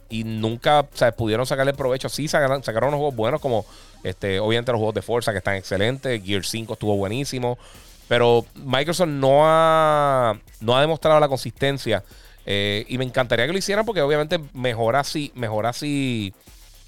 y 0.09 0.23
nunca 0.23 0.81
pudieron 1.15 1.45
sacarle 1.45 1.75
provecho. 1.75 2.09
Sí, 2.09 2.27
sacaron, 2.27 2.63
sacaron 2.63 2.87
unos 2.87 2.97
juegos 2.97 3.15
buenos 3.15 3.39
como 3.39 3.67
este, 4.03 4.39
obviamente 4.39 4.71
los 4.71 4.79
juegos 4.79 4.95
de 4.95 5.03
Forza 5.03 5.31
que 5.31 5.37
están 5.37 5.57
excelentes. 5.57 6.23
Gear 6.23 6.43
5 6.43 6.73
estuvo 6.73 6.97
buenísimo. 6.97 7.59
Pero 8.07 8.45
Microsoft 8.55 9.09
no 9.09 9.41
ha, 9.43 10.39
no 10.59 10.75
ha 10.75 10.81
demostrado 10.81 11.19
la 11.19 11.27
consistencia 11.27 12.03
eh, 12.51 12.83
y 12.87 12.97
me 12.97 13.05
encantaría 13.05 13.45
que 13.45 13.51
lo 13.51 13.59
hicieran 13.59 13.85
porque 13.85 14.01
obviamente 14.01 14.39
mejora 14.53 15.01
así, 15.01 15.31
mejora 15.35 15.69
así, 15.69 16.33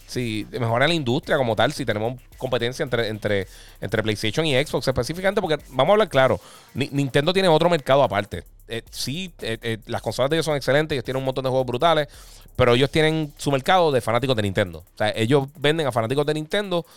sí, 0.07 0.47
mejora 0.53 0.88
la 0.88 0.95
industria 0.95 1.38
como 1.38 1.55
tal 1.55 1.71
si 1.71 1.85
tenemos 1.85 2.19
competencia 2.35 2.81
entre, 2.81 3.09
entre, 3.09 3.45
entre 3.79 4.01
PlayStation 4.01 4.43
y 4.43 4.55
Xbox 4.55 4.88
específicamente 4.88 5.39
porque 5.39 5.63
vamos 5.69 5.89
a 5.89 5.91
hablar 5.91 6.09
claro, 6.09 6.39
Nintendo 6.73 7.31
tiene 7.31 7.47
otro 7.47 7.69
mercado 7.69 8.01
aparte. 8.01 8.43
eh, 8.67 8.81
sí, 8.89 9.31
eh, 9.39 9.77
las 9.85 10.01
consolas 10.01 10.31
de 10.31 10.38
ellos 10.38 10.47
son 10.47 10.55
excelentes, 10.55 10.95
ellos 10.95 11.05
tienen 11.05 11.19
un 11.19 11.25
montón 11.25 11.43
de 11.43 11.51
juegos 11.51 11.67
brutales, 11.67 12.07
pero 12.55 12.73
ellos 12.73 12.89
tienen 12.89 13.31
su 13.38 13.51
mercado 13.51 13.91
de 13.91 14.01
fanáticos 14.01 14.35
de 14.35 14.41
Nintendo. 14.41 14.79
O 14.79 14.97
sea, 14.97 15.13
ellos 15.15 15.47
venden 15.59 15.85
a 15.85 15.91
fanáticos 15.91 16.25
de 16.25 16.33
Nintendo. 16.33 16.88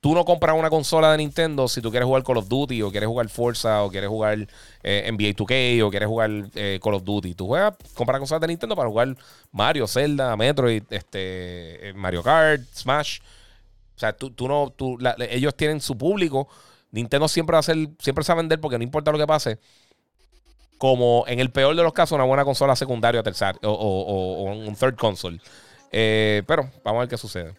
Tú 0.00 0.14
no 0.14 0.24
compras 0.24 0.56
una 0.56 0.70
consola 0.70 1.10
de 1.12 1.18
Nintendo 1.18 1.66
si 1.66 1.80
tú 1.80 1.90
quieres 1.90 2.06
jugar 2.06 2.22
Call 2.22 2.36
of 2.36 2.48
Duty 2.48 2.82
o 2.82 2.90
quieres 2.90 3.08
jugar 3.08 3.28
Forza 3.28 3.82
o 3.82 3.90
quieres 3.90 4.08
jugar 4.08 4.38
NBA 4.38 5.34
2K 5.34 5.82
o 5.82 5.90
quieres 5.90 6.08
jugar 6.08 6.30
Call 6.80 6.94
of 6.94 7.04
Duty. 7.04 7.34
Tú 7.34 7.46
juegas, 7.46 7.74
compras 7.94 8.18
consolas 8.18 8.40
de 8.42 8.48
Nintendo 8.48 8.76
para 8.76 8.88
jugar 8.88 9.16
Mario, 9.50 9.86
Zelda, 9.86 10.36
Metroid, 10.36 10.84
este, 10.90 11.92
Mario 11.96 12.22
Kart, 12.22 12.62
Smash. 12.74 13.20
O 13.96 13.98
sea, 13.98 14.12
tú, 14.12 14.30
tú 14.30 14.48
no, 14.48 14.74
ellos 15.30 15.54
tienen 15.54 15.80
su 15.80 15.96
público. 15.96 16.48
Nintendo 16.90 17.28
siempre 17.28 17.54
va 17.54 17.60
a 17.60 17.62
ser, 17.62 17.76
siempre 17.98 18.24
se 18.24 18.32
va 18.32 18.38
a 18.38 18.42
vender 18.42 18.60
porque 18.60 18.78
no 18.78 18.84
importa 18.84 19.12
lo 19.12 19.18
que 19.18 19.26
pase. 19.26 19.58
Como 20.78 21.24
en 21.26 21.40
el 21.40 21.50
peor 21.50 21.74
de 21.74 21.82
los 21.82 21.92
casos, 21.92 22.14
una 22.14 22.24
buena 22.24 22.44
consola 22.44 22.76
secundaria 22.76 23.22
o 23.62 23.68
o, 23.68 24.42
un 24.52 24.74
third 24.76 24.96
console. 24.96 25.40
Eh, 25.92 26.42
pero 26.46 26.70
vamos 26.84 26.98
a 26.98 27.00
ver 27.00 27.08
qué 27.08 27.16
sucede. 27.16 27.54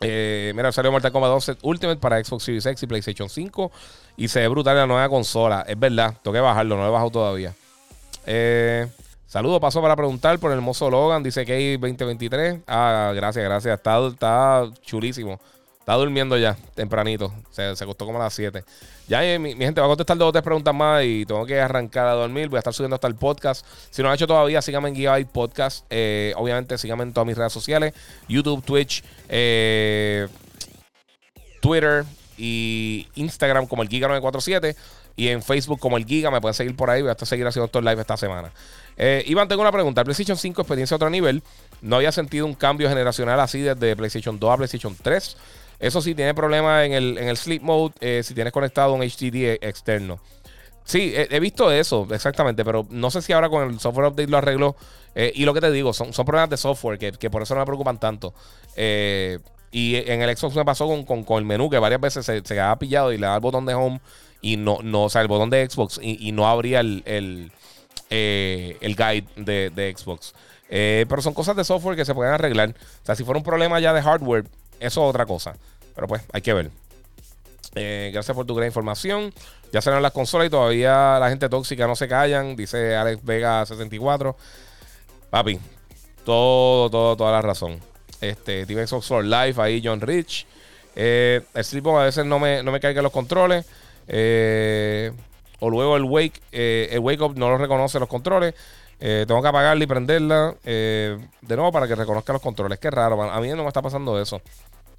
Eh, 0.00 0.52
mira, 0.54 0.70
salió 0.70 0.92
Mortal 0.92 1.10
Kombat 1.12 1.30
12 1.30 1.56
Ultimate 1.62 2.00
para 2.00 2.22
Xbox 2.22 2.44
Series 2.44 2.66
X 2.66 2.82
y 2.82 2.86
PlayStation 2.86 3.28
5. 3.28 3.72
Y 4.16 4.28
se 4.28 4.40
ve 4.40 4.48
brutal 4.48 4.76
la 4.76 4.86
nueva 4.86 5.08
consola. 5.08 5.64
Es 5.66 5.78
verdad, 5.78 6.14
tengo 6.22 6.34
que 6.34 6.40
bajarlo, 6.40 6.76
no 6.76 6.82
lo 6.82 6.88
he 6.88 6.92
bajado 6.92 7.10
todavía. 7.10 7.54
Eh, 8.26 8.86
Saludos, 9.28 9.60
paso 9.60 9.82
para 9.82 9.94
preguntar 9.94 10.38
por 10.38 10.50
el 10.52 10.56
hermoso 10.56 10.88
Logan, 10.88 11.22
dice 11.22 11.44
que 11.44 11.76
2023. 11.78 12.60
Ah, 12.66 13.12
gracias, 13.14 13.44
gracias. 13.44 13.76
Está, 13.76 14.06
está 14.06 14.70
chulísimo. 14.80 15.38
Está 15.88 15.96
durmiendo 15.96 16.36
ya, 16.36 16.54
tempranito. 16.74 17.32
Se, 17.50 17.74
se 17.74 17.82
acostó 17.82 18.04
como 18.04 18.20
a 18.20 18.24
las 18.24 18.34
7. 18.34 18.62
Ya, 19.08 19.24
eh, 19.24 19.38
mi, 19.38 19.54
gente, 19.54 19.80
va 19.80 19.86
a 19.86 19.88
contestar 19.88 20.18
dos 20.18 20.28
o 20.28 20.32
tres 20.32 20.44
preguntas 20.44 20.74
más 20.74 21.02
y 21.02 21.24
tengo 21.24 21.46
que 21.46 21.58
arrancar 21.58 22.08
a 22.08 22.12
dormir. 22.12 22.50
Voy 22.50 22.58
a 22.58 22.58
estar 22.58 22.74
subiendo 22.74 22.96
hasta 22.96 23.08
el 23.08 23.14
podcast. 23.14 23.64
Si 23.88 24.02
no 24.02 24.08
lo 24.08 24.10
han 24.10 24.16
hecho 24.16 24.26
todavía, 24.26 24.60
síganme 24.60 24.90
en 24.90 24.96
Gigabyte 24.96 25.30
Podcast. 25.30 25.86
Eh, 25.88 26.34
obviamente, 26.36 26.76
síganme 26.76 27.04
en 27.04 27.14
todas 27.14 27.26
mis 27.26 27.38
redes 27.38 27.54
sociales: 27.54 27.94
YouTube, 28.28 28.62
Twitch, 28.62 29.02
eh, 29.30 30.28
Twitter 31.62 32.04
y 32.36 33.08
Instagram 33.14 33.66
como 33.66 33.82
el 33.82 33.88
Giga947. 33.88 34.76
Y 35.16 35.28
en 35.28 35.42
Facebook 35.42 35.80
como 35.80 35.96
el 35.96 36.04
Giga. 36.04 36.30
Me 36.30 36.42
pueden 36.42 36.54
seguir 36.54 36.76
por 36.76 36.90
ahí. 36.90 37.00
Voy 37.00 37.12
a 37.12 37.24
seguir 37.24 37.46
haciendo 37.46 37.64
estos 37.64 37.82
live 37.82 37.98
esta 37.98 38.18
semana. 38.18 38.52
Iván, 39.24 39.48
tengo 39.48 39.62
una 39.62 39.72
pregunta. 39.72 40.04
PlayStation 40.04 40.36
5, 40.36 40.60
experiencia 40.60 40.96
a 40.96 40.96
otro 40.96 41.08
nivel. 41.08 41.42
No 41.80 41.96
había 41.96 42.12
sentido 42.12 42.44
un 42.44 42.52
cambio 42.52 42.90
generacional 42.90 43.40
así 43.40 43.62
desde 43.62 43.96
PlayStation 43.96 44.38
2 44.38 44.50
a 44.50 44.56
PlayStation 44.58 44.94
3. 45.00 45.36
Eso 45.78 46.00
sí, 46.02 46.14
tiene 46.14 46.34
problemas 46.34 46.84
en 46.86 46.92
el, 46.92 47.18
en 47.18 47.28
el 47.28 47.36
sleep 47.36 47.62
mode 47.62 47.94
eh, 48.00 48.22
si 48.24 48.34
tienes 48.34 48.52
conectado 48.52 48.92
un 48.94 49.00
HDD 49.00 49.58
externo. 49.60 50.20
Sí, 50.84 51.12
he, 51.14 51.38
visto 51.38 51.70
eso, 51.70 52.08
exactamente, 52.10 52.64
pero 52.64 52.86
no 52.88 53.10
sé 53.10 53.20
si 53.20 53.34
ahora 53.34 53.50
con 53.50 53.68
el 53.68 53.78
software 53.78 54.08
update 54.08 54.30
lo 54.30 54.38
arreglo. 54.38 54.76
Eh, 55.14 55.32
y 55.34 55.44
lo 55.44 55.52
que 55.52 55.60
te 55.60 55.70
digo, 55.70 55.92
son, 55.92 56.14
son 56.14 56.24
problemas 56.24 56.48
de 56.48 56.56
software 56.56 56.98
que, 56.98 57.30
por 57.30 57.42
eso 57.42 57.54
no 57.54 57.60
me 57.60 57.66
preocupan 57.66 58.00
tanto. 58.00 58.32
Eh, 58.74 59.38
y 59.70 59.96
en 59.96 60.22
el 60.22 60.34
Xbox 60.34 60.56
me 60.56 60.64
pasó 60.64 60.88
con, 61.04 61.38
el 61.38 61.44
menú 61.44 61.68
que 61.68 61.78
varias 61.78 62.00
veces 62.00 62.24
se, 62.24 62.40
se 62.42 62.58
ha 62.58 62.74
pillado 62.78 63.12
y 63.12 63.18
le 63.18 63.26
da 63.26 63.34
el 63.34 63.40
botón 63.40 63.66
de 63.66 63.74
home 63.74 64.00
y 64.40 64.56
no, 64.56 64.78
no 64.82 65.04
o 65.04 65.10
sea, 65.10 65.20
el 65.20 65.28
botón 65.28 65.50
de 65.50 65.68
Xbox 65.68 66.00
y, 66.02 66.32
no 66.32 66.48
abría 66.48 66.80
el 66.80 67.50
eh, 68.10 68.76
el 68.80 68.96
guide 68.96 69.26
de, 69.36 69.94
Xbox. 69.96 70.34
Eh, 70.70 71.06
pero 71.08 71.22
son 71.22 71.34
cosas 71.34 71.56
de 71.56 71.64
software 71.64 71.96
que 71.96 72.04
se 72.04 72.14
pueden 72.14 72.32
arreglar. 72.32 72.70
O 72.70 73.06
sea, 73.06 73.14
si 73.14 73.24
fuera 73.24 73.38
un 73.38 73.44
problema 73.44 73.80
ya 73.80 73.92
de 73.92 74.02
hardware, 74.02 74.44
eso 74.80 75.04
es 75.04 75.10
otra 75.10 75.26
cosa. 75.26 75.54
Pero 75.94 76.06
pues, 76.06 76.22
hay 76.32 76.42
que 76.42 76.52
ver. 76.52 76.70
Eh, 77.74 78.10
gracias 78.12 78.34
por 78.34 78.46
tu 78.46 78.54
gran 78.54 78.68
información. 78.68 79.32
Ya 79.72 79.80
serán 79.80 80.02
las 80.02 80.12
consolas 80.12 80.46
y 80.46 80.50
todavía 80.50 81.18
la 81.18 81.28
gente 81.28 81.48
tóxica 81.48 81.86
no 81.86 81.94
se 81.94 82.08
callan, 82.08 82.56
dice 82.56 82.96
Alex 82.96 83.22
Vega 83.24 83.66
64. 83.66 84.36
Papi, 85.30 85.58
todo, 86.24 86.88
todo, 86.88 87.16
toda 87.16 87.32
la 87.32 87.42
razón. 87.42 87.78
Este, 88.20 88.64
Team 88.66 88.86
Xbox 88.86 89.10
Live, 89.10 89.54
ahí 89.58 89.82
John 89.84 90.00
Rich. 90.00 90.46
el 90.94 91.44
Sleepwalk 91.62 92.00
a 92.00 92.04
veces 92.04 92.24
no 92.24 92.38
me, 92.38 92.62
no 92.62 92.72
me 92.72 92.80
carga 92.80 93.02
los 93.02 93.12
controles. 93.12 93.66
Eh, 94.08 95.12
o 95.60 95.70
luego 95.70 95.96
el 95.96 96.04
wake, 96.04 96.40
eh, 96.52 96.88
el 96.92 97.00
wake 97.00 97.20
up 97.20 97.36
no 97.36 97.48
lo 97.48 97.58
reconoce 97.58 97.98
los 97.98 98.08
controles. 98.08 98.54
Eh, 99.00 99.24
tengo 99.28 99.40
que 99.40 99.48
apagarla 99.48 99.84
y 99.84 99.86
prenderla 99.86 100.54
eh, 100.64 101.16
de 101.40 101.56
nuevo 101.56 101.70
para 101.70 101.86
que 101.86 101.94
reconozca 101.94 102.32
los 102.32 102.42
controles. 102.42 102.78
Qué 102.78 102.90
raro, 102.90 103.22
a 103.22 103.40
mí 103.40 103.48
no 103.48 103.62
me 103.62 103.68
está 103.68 103.82
pasando 103.82 104.20
eso. 104.20 104.40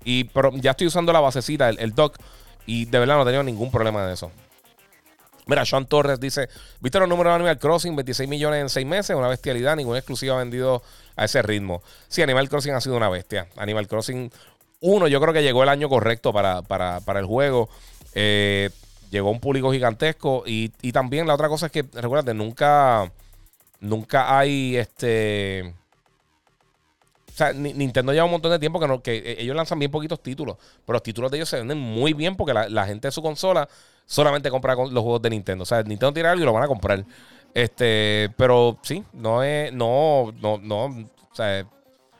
Y 0.03 0.29
ya 0.61 0.71
estoy 0.71 0.87
usando 0.87 1.11
la 1.13 1.19
basecita, 1.19 1.69
el, 1.69 1.93
dock, 1.93 2.17
y 2.65 2.85
de 2.85 2.99
verdad 2.99 3.15
no 3.15 3.23
he 3.23 3.25
tenido 3.25 3.43
ningún 3.43 3.71
problema 3.71 4.05
de 4.05 4.13
eso. 4.13 4.31
Mira, 5.45 5.65
Sean 5.65 5.87
Torres 5.87 6.19
dice: 6.19 6.47
¿Viste 6.79 6.99
los 6.99 7.09
números 7.09 7.31
de 7.31 7.35
Animal 7.35 7.59
Crossing? 7.59 7.95
26 7.95 8.29
millones 8.29 8.61
en 8.61 8.69
6 8.69 8.85
meses, 8.85 9.15
una 9.15 9.27
bestialidad, 9.27 9.75
ninguna 9.75 9.97
exclusiva 9.97 10.35
ha 10.35 10.39
vendido 10.39 10.83
a 11.15 11.25
ese 11.25 11.41
ritmo. 11.41 11.81
Sí, 12.07 12.21
Animal 12.21 12.49
Crossing 12.49 12.73
ha 12.73 12.81
sido 12.81 12.95
una 12.95 13.09
bestia. 13.09 13.47
Animal 13.57 13.87
Crossing 13.87 14.31
1, 14.81 15.07
yo 15.07 15.19
creo 15.19 15.33
que 15.33 15.43
llegó 15.43 15.63
el 15.63 15.69
año 15.69 15.89
correcto 15.89 16.31
para, 16.31 16.61
para, 16.61 16.99
para 17.01 17.19
el 17.19 17.25
juego. 17.25 17.69
Eh, 18.13 18.69
llegó 19.09 19.31
un 19.31 19.39
público 19.39 19.71
gigantesco. 19.71 20.43
Y, 20.45 20.69
también 20.91 21.27
la 21.27 21.33
otra 21.33 21.49
cosa 21.49 21.67
es 21.67 21.71
que, 21.71 21.85
recuerda, 21.93 22.33
nunca, 22.33 23.11
nunca 23.79 24.37
hay 24.37 24.77
este. 24.77 25.73
O 27.39 27.41
sea, 27.41 27.53
Nintendo 27.53 28.11
lleva 28.11 28.25
un 28.25 28.31
montón 28.31 28.51
de 28.51 28.59
tiempo 28.59 28.81
que, 28.81 28.87
no, 28.87 29.01
que 29.01 29.15
e, 29.15 29.41
ellos 29.41 29.55
lanzan 29.55 29.79
bien 29.79 29.89
poquitos 29.89 30.21
títulos. 30.21 30.57
Pero 30.85 30.95
los 30.95 31.03
títulos 31.03 31.31
de 31.31 31.37
ellos 31.37 31.47
se 31.47 31.55
venden 31.55 31.77
muy 31.77 32.11
bien 32.11 32.35
porque 32.35 32.53
la, 32.53 32.85
gente 32.85 33.07
de 33.07 33.13
su 33.13 33.21
consola 33.21 33.65
solamente 34.05 34.49
compra 34.49 34.75
los 34.75 34.91
juegos 34.91 35.21
de 35.21 35.29
Nintendo. 35.29 35.63
O 35.63 35.65
sea, 35.65 35.81
Nintendo 35.83 36.11
tiene 36.11 36.27
algo 36.27 36.43
y 36.43 36.45
lo 36.45 36.51
van 36.51 36.63
a 36.63 36.67
comprar. 36.67 37.05
Este, 37.53 38.29
pero 38.35 38.77
sí, 38.81 39.05
no 39.13 39.41
es, 39.41 39.71
no, 39.71 40.33
no, 40.41 40.57
no, 40.57 40.85
o 40.87 41.35
sea, 41.35 41.65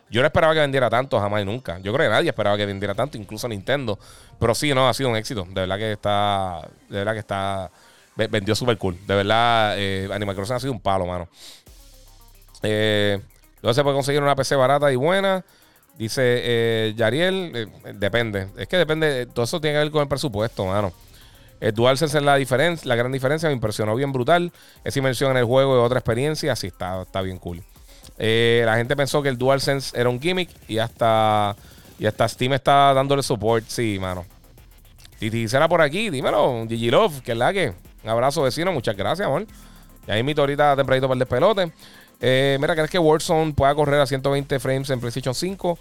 yo 0.09 0.21
no 0.21 0.27
esperaba 0.27 0.53
que 0.53 0.61
vendiera 0.61 0.89
tanto, 0.89 1.19
jamás 1.19 1.41
y 1.41 1.45
nunca. 1.45 1.79
Yo 1.79 1.91
creo 1.93 2.07
que 2.07 2.13
nadie 2.13 2.29
esperaba 2.29 2.55
que 2.55 2.65
vendiera 2.65 2.95
tanto, 2.95 3.17
incluso 3.17 3.45
Nintendo. 3.49 3.99
Pero 4.39 4.55
sí, 4.55 4.73
no, 4.73 4.87
ha 4.87 4.93
sido 4.93 5.09
un 5.09 5.17
éxito. 5.17 5.45
De 5.49 5.61
verdad 5.61 5.77
que 5.77 5.91
está. 5.91 6.61
De 6.87 6.97
verdad 6.97 7.13
que 7.13 7.19
está. 7.19 7.69
Vendió 8.15 8.55
súper 8.55 8.77
cool. 8.77 8.97
De 9.05 9.15
verdad, 9.15 9.75
eh, 9.77 10.09
Animal 10.11 10.35
Crossing 10.35 10.55
ha 10.55 10.59
sido 10.61 10.71
un 10.71 10.79
palo, 10.79 11.05
mano. 11.05 11.27
Eh, 12.63 13.19
luego 13.61 13.73
se 13.73 13.83
puede 13.83 13.95
conseguir 13.95 14.21
una 14.21 14.35
PC 14.35 14.55
barata 14.55 14.91
y 14.91 14.95
buena. 14.95 15.43
Dice 15.97 16.21
eh, 16.23 16.93
Yariel, 16.95 17.51
eh, 17.55 17.93
depende. 17.93 18.47
Es 18.57 18.67
que 18.67 18.77
depende, 18.77 19.25
todo 19.25 19.43
eso 19.45 19.59
tiene 19.59 19.75
que 19.75 19.83
ver 19.83 19.91
con 19.91 20.01
el 20.01 20.07
presupuesto, 20.07 20.65
mano. 20.65 20.93
El 21.59 21.73
DualSense 21.73 22.17
es 22.17 22.23
la 22.23 22.37
diferencia, 22.37 22.87
la 22.87 22.95
gran 22.95 23.11
diferencia, 23.11 23.49
me 23.49 23.53
impresionó 23.53 23.95
bien 23.95 24.13
brutal. 24.13 24.51
Esa 24.83 24.99
inmersión 24.99 25.31
en 25.31 25.37
el 25.37 25.43
juego 25.43 25.77
es 25.77 25.85
otra 25.85 25.99
experiencia, 25.99 26.53
así 26.53 26.67
está, 26.67 27.01
está 27.01 27.21
bien 27.21 27.37
cool. 27.37 27.61
Eh, 28.17 28.63
la 28.65 28.77
gente 28.77 28.95
pensó 28.95 29.21
que 29.21 29.29
el 29.29 29.37
DualSense 29.37 29.99
era 29.99 30.09
un 30.09 30.21
gimmick 30.21 30.49
y 30.67 30.77
hasta, 30.77 31.55
y 31.97 32.05
hasta 32.05 32.27
Steam 32.29 32.53
está 32.53 32.93
dándole 32.93 33.21
support. 33.21 33.65
Sí, 33.67 33.97
mano. 33.99 34.25
Y 35.19 35.29
si 35.29 35.47
será 35.49 35.67
por 35.67 35.81
aquí, 35.81 36.09
dímelo, 36.09 36.65
Gigi 36.67 36.89
Love, 36.89 37.21
que 37.21 37.33
es 37.33 37.37
la 37.37 37.51
que. 37.51 37.73
Un 38.03 38.09
abrazo, 38.09 38.41
vecino, 38.43 38.71
muchas 38.71 38.95
gracias, 38.95 39.25
amor. 39.25 39.45
Y 40.07 40.11
ahí 40.11 40.21
invito 40.21 40.41
ahorita 40.41 40.77
tempranito 40.77 41.07
para 41.07 41.15
el 41.15 41.19
despelote. 41.19 41.73
Eh, 42.21 42.57
mira, 42.59 42.75
¿crees 42.75 42.89
que 42.89 42.99
Warzone 42.99 43.53
pueda 43.53 43.73
correr 43.75 44.01
a 44.01 44.05
120 44.05 44.59
frames 44.59 44.89
en 44.89 44.99
PlayStation 44.99 45.33
5? 45.33 45.79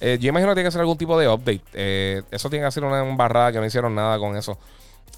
Eh, 0.00 0.18
yo 0.20 0.28
imagino 0.28 0.50
que 0.50 0.56
tiene 0.56 0.64
que 0.64 0.68
hacer 0.68 0.80
algún 0.80 0.98
tipo 0.98 1.18
de 1.18 1.28
update. 1.28 2.24
eso 2.30 2.50
tiene 2.50 2.64
que 2.64 2.72
ser 2.72 2.84
una 2.84 3.02
barrada 3.16 3.52
que 3.52 3.58
no 3.58 3.66
hicieron 3.66 3.94
nada 3.94 4.18
con 4.18 4.36
eso. 4.36 4.58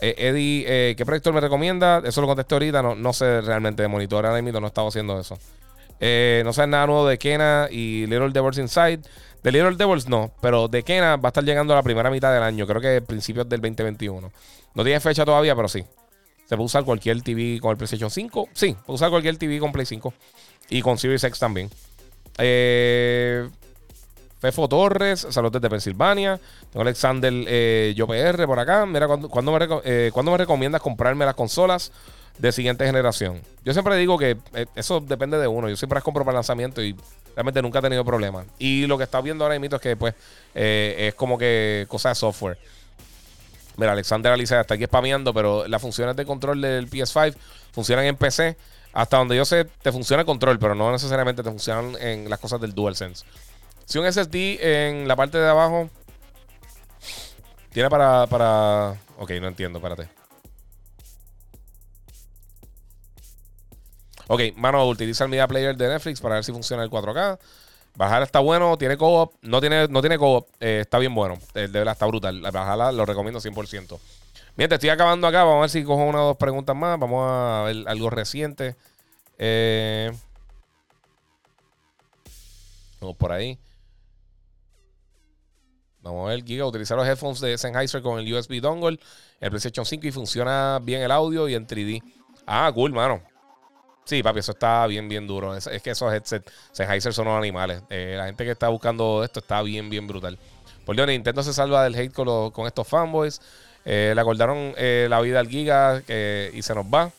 Eddie, 0.00 0.94
¿qué 0.96 1.04
proyector 1.04 1.34
me 1.34 1.40
recomienda? 1.40 2.02
Eso 2.04 2.22
lo 2.22 2.26
contesté 2.26 2.54
ahorita. 2.54 2.82
No, 2.82 2.94
no 2.94 3.12
sé 3.12 3.42
realmente 3.42 3.82
de 3.82 3.88
monitor. 3.88 4.24
Ahora 4.24 4.40
mismo 4.40 4.60
no 4.60 4.66
estaba 4.66 4.88
haciendo 4.88 5.20
eso. 5.20 5.38
Eh, 6.00 6.40
no 6.46 6.52
sé 6.54 6.66
nada 6.66 6.86
nuevo 6.86 7.06
de 7.06 7.18
Kena 7.18 7.68
y 7.70 8.06
Little 8.06 8.30
Devils 8.30 8.58
Inside. 8.58 9.00
De 9.42 9.52
Little 9.52 9.76
Devils 9.76 10.08
no, 10.08 10.30
pero 10.40 10.66
de 10.66 10.82
Kena 10.82 11.16
va 11.16 11.28
a 11.28 11.30
estar 11.30 11.44
llegando 11.44 11.74
a 11.74 11.76
la 11.76 11.82
primera 11.82 12.10
mitad 12.10 12.32
del 12.32 12.42
año, 12.42 12.66
creo 12.66 12.80
que 12.80 13.00
principios 13.02 13.48
del 13.48 13.60
2021. 13.60 14.32
No 14.74 14.84
tiene 14.84 15.00
fecha 15.00 15.24
todavía, 15.24 15.54
pero 15.54 15.68
sí. 15.68 15.84
Se 16.46 16.56
puede 16.56 16.66
usar 16.66 16.84
cualquier 16.84 17.22
TV 17.22 17.60
con 17.60 17.70
el 17.70 17.76
PlayStation 17.76 18.10
5. 18.10 18.48
Sí, 18.52 18.76
puede 18.84 18.94
usar 18.96 19.10
cualquier 19.10 19.36
TV 19.36 19.60
con 19.60 19.70
Play 19.70 19.86
5. 19.86 20.12
Y 20.70 20.82
con 20.82 20.96
Series 20.98 21.22
X 21.24 21.38
también. 21.38 21.70
Eh, 22.38 23.48
Fefo 24.40 24.68
Torres, 24.68 25.26
saludos 25.30 25.60
desde 25.60 25.68
Pensilvania. 25.68 26.40
Tengo 26.72 26.82
Alexander 26.82 27.32
eh, 27.46 27.92
Yo 27.94 28.06
PR 28.06 28.46
por 28.46 28.58
acá. 28.58 28.86
Mira, 28.86 29.06
¿cuándo, 29.06 29.52
me, 29.52 29.68
eh, 29.84 30.10
¿cuándo 30.12 30.32
me 30.32 30.38
recomiendas 30.38 30.80
comprarme 30.80 31.26
las 31.26 31.34
consolas? 31.34 31.92
de 32.40 32.52
siguiente 32.52 32.86
generación. 32.86 33.40
Yo 33.64 33.72
siempre 33.72 33.96
digo 33.96 34.18
que 34.18 34.36
eh, 34.54 34.66
eso 34.74 35.00
depende 35.00 35.38
de 35.38 35.46
uno. 35.46 35.68
Yo 35.68 35.76
siempre 35.76 35.96
las 35.96 36.04
compro 36.04 36.24
para 36.24 36.36
lanzamiento 36.36 36.82
y 36.82 36.96
realmente 37.34 37.60
nunca 37.60 37.80
he 37.80 37.82
tenido 37.82 38.04
problemas. 38.04 38.46
Y 38.58 38.86
lo 38.86 38.96
que 38.96 39.04
está 39.04 39.20
viendo 39.20 39.44
ahora 39.44 39.58
mismo 39.58 39.76
es 39.76 39.82
que 39.82 39.96
pues 39.96 40.14
eh, 40.54 41.08
es 41.08 41.14
como 41.14 41.36
que 41.36 41.84
cosa 41.88 42.10
de 42.10 42.14
software. 42.14 42.58
Mira, 43.76 43.92
Alexander 43.92 44.32
Alicia 44.32 44.60
está 44.60 44.74
aquí 44.74 44.84
spameando, 44.84 45.32
pero 45.32 45.66
las 45.68 45.80
funciones 45.80 46.16
de 46.16 46.24
control 46.24 46.60
del 46.60 46.88
PS5 46.88 47.34
funcionan 47.72 48.06
en 48.06 48.16
PC. 48.16 48.56
Hasta 48.92 49.18
donde 49.18 49.36
yo 49.36 49.44
sé, 49.44 49.64
te 49.64 49.92
funciona 49.92 50.22
el 50.22 50.26
control, 50.26 50.58
pero 50.58 50.74
no 50.74 50.90
necesariamente 50.90 51.42
te 51.42 51.50
funcionan 51.50 51.96
en 52.00 52.28
las 52.28 52.40
cosas 52.40 52.60
del 52.60 52.74
DualSense. 52.74 53.24
Si 53.84 53.98
un 53.98 54.10
SSD 54.10 54.58
en 54.60 55.08
la 55.08 55.16
parte 55.16 55.38
de 55.38 55.48
abajo 55.48 55.90
tiene 57.72 57.88
para. 57.88 58.26
para... 58.26 58.96
Ok, 59.18 59.30
no 59.40 59.48
entiendo, 59.48 59.78
espérate. 59.78 60.08
Ok, 64.26 64.40
mano, 64.56 64.86
utiliza 64.86 65.24
el 65.24 65.30
Media 65.30 65.48
Player 65.48 65.76
de 65.76 65.88
Netflix 65.88 66.20
para 66.20 66.36
ver 66.36 66.44
si 66.44 66.52
funciona 66.52 66.84
el 66.84 66.90
4K. 66.90 67.38
Bajar 67.96 68.22
está 68.22 68.38
bueno, 68.38 68.78
tiene 68.78 68.96
co-op, 68.96 69.34
no 69.42 69.60
tiene, 69.60 69.88
no 69.88 70.00
tiene 70.00 70.18
co-op, 70.18 70.48
eh, 70.60 70.78
está 70.82 70.98
bien 70.98 71.14
bueno. 71.14 71.36
de 71.52 71.66
verdad 71.66 71.92
está 71.92 72.06
brutal. 72.06 72.40
Bajarla 72.40 72.92
lo 72.92 73.04
recomiendo 73.04 73.40
100%. 73.40 73.98
Mientras 74.60 74.76
estoy 74.76 74.90
acabando 74.90 75.26
acá, 75.26 75.42
vamos 75.42 75.56
a 75.56 75.60
ver 75.62 75.70
si 75.70 75.82
cojo 75.84 76.04
una 76.04 76.22
o 76.22 76.26
dos 76.26 76.36
preguntas 76.36 76.76
más. 76.76 76.98
Vamos 76.98 77.24
a 77.26 77.62
ver 77.64 77.88
algo 77.88 78.10
reciente. 78.10 78.76
Eh, 79.38 80.12
vamos 83.00 83.16
por 83.16 83.32
ahí. 83.32 83.58
Vamos 86.02 86.26
a 86.26 86.34
ver, 86.34 86.44
Giga, 86.44 86.66
utilizar 86.66 86.98
los 86.98 87.06
headphones 87.06 87.40
de 87.40 87.56
Sennheiser 87.56 88.02
con 88.02 88.18
el 88.18 88.30
USB 88.30 88.60
dongle, 88.60 89.00
el 89.40 89.48
PlayStation 89.48 89.86
5 89.86 90.06
y 90.06 90.12
funciona 90.12 90.78
bien 90.82 91.00
el 91.00 91.10
audio 91.10 91.48
y 91.48 91.54
en 91.54 91.66
3D. 91.66 92.02
Ah, 92.46 92.70
cool, 92.74 92.92
mano. 92.92 93.22
Sí, 94.04 94.22
papi, 94.22 94.40
eso 94.40 94.52
está 94.52 94.86
bien, 94.86 95.08
bien 95.08 95.26
duro. 95.26 95.56
Es, 95.56 95.70
que 95.82 95.92
esos 95.92 96.12
headsets 96.12 96.52
Sennheiser 96.72 97.14
son 97.14 97.24
los 97.28 97.38
animales. 97.38 97.82
Eh, 97.88 98.12
la 98.14 98.26
gente 98.26 98.44
que 98.44 98.50
está 98.50 98.68
buscando 98.68 99.24
esto 99.24 99.40
está 99.40 99.62
bien, 99.62 99.88
bien 99.88 100.06
brutal. 100.06 100.38
Por 100.84 100.96
Dios, 100.96 101.08
Nintendo 101.08 101.42
se 101.42 101.54
salva 101.54 101.82
del 101.84 101.94
hate 101.94 102.12
con 102.12 102.66
estos 102.66 102.86
fanboys. 102.86 103.40
Eh, 103.84 104.12
le 104.14 104.20
acordaron 104.20 104.74
eh, 104.76 105.06
la 105.08 105.20
vida 105.20 105.40
al 105.40 105.48
Giga 105.48 106.02
y 106.52 106.62
se 106.62 106.74
nos 106.74 106.86
va. 106.86 107.10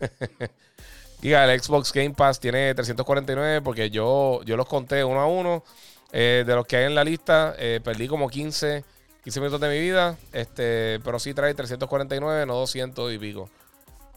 Giga, 1.20 1.52
el 1.52 1.60
Xbox 1.60 1.92
Game 1.92 2.10
Pass 2.10 2.38
tiene 2.38 2.74
349 2.74 3.62
porque 3.62 3.90
yo, 3.90 4.42
yo 4.44 4.56
los 4.56 4.66
conté 4.66 5.04
uno 5.04 5.20
a 5.20 5.26
uno. 5.26 5.64
Eh, 6.12 6.44
de 6.46 6.54
los 6.54 6.64
que 6.66 6.76
hay 6.76 6.84
en 6.84 6.94
la 6.94 7.02
lista, 7.02 7.56
perdí 7.82 8.06
como 8.06 8.28
15, 8.28 8.84
15 9.24 9.40
minutos 9.40 9.60
de 9.60 9.68
mi 9.68 9.80
vida. 9.80 10.16
Este, 10.32 11.00
pero 11.02 11.18
sí 11.18 11.34
trae 11.34 11.54
349, 11.54 12.46
no 12.46 12.54
200 12.54 13.12
y 13.12 13.18
pico. 13.18 13.50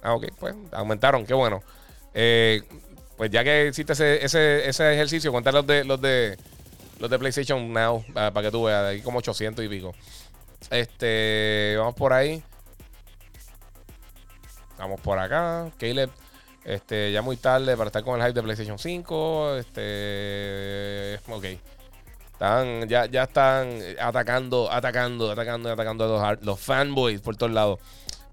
Ah, 0.04 0.14
ok, 0.14 0.26
pues 0.40 0.54
aumentaron, 0.72 1.26
qué 1.26 1.34
bueno. 1.34 1.64
Pues 2.14 3.32
ya 3.32 3.44
que 3.44 3.68
hiciste 3.68 3.94
ese, 3.94 4.24
ese, 4.24 4.70
ese 4.70 4.94
ejercicio, 4.94 5.32
contar 5.32 5.54
los 5.54 5.66
de 5.66 5.84
los 5.84 6.00
de 6.00 6.38
los 7.00 7.10
de 7.10 7.20
PlayStation 7.20 7.72
Now 7.72 8.04
para, 8.14 8.42
que 8.42 8.52
tú 8.52 8.64
veas, 8.64 8.86
hay 8.86 9.02
como 9.02 9.20
800 9.20 9.64
y 9.66 9.68
pico. 9.68 9.94
Este, 10.70 11.76
vamos 11.78 11.96
por 11.96 12.14
ahí. 12.14 12.44
Vamos 14.78 15.00
por 15.02 15.18
acá. 15.18 15.72
Caleb, 15.78 16.10
este, 16.64 17.12
ya 17.12 17.22
muy 17.22 17.38
tarde 17.38 17.76
para 17.78 17.88
estar 17.88 18.04
con 18.04 18.20
el 18.20 18.28
hype 18.28 18.34
de 18.34 18.44
PlayStation 18.44 18.78
5. 18.78 19.56
Este, 19.56 21.20
ok. 21.30 21.46
Están, 22.34 22.88
ya, 22.88 23.08
ya 23.08 23.24
están 23.24 23.80
atacando, 24.00 24.72
atacando, 24.72 25.32
atacando, 25.32 25.72
atacando 25.72 26.04
a 26.04 26.34
los, 26.34 26.46
los 26.46 26.60
fanboys 26.60 27.22
por 27.22 27.36
todos 27.36 27.52
lados. 27.52 27.80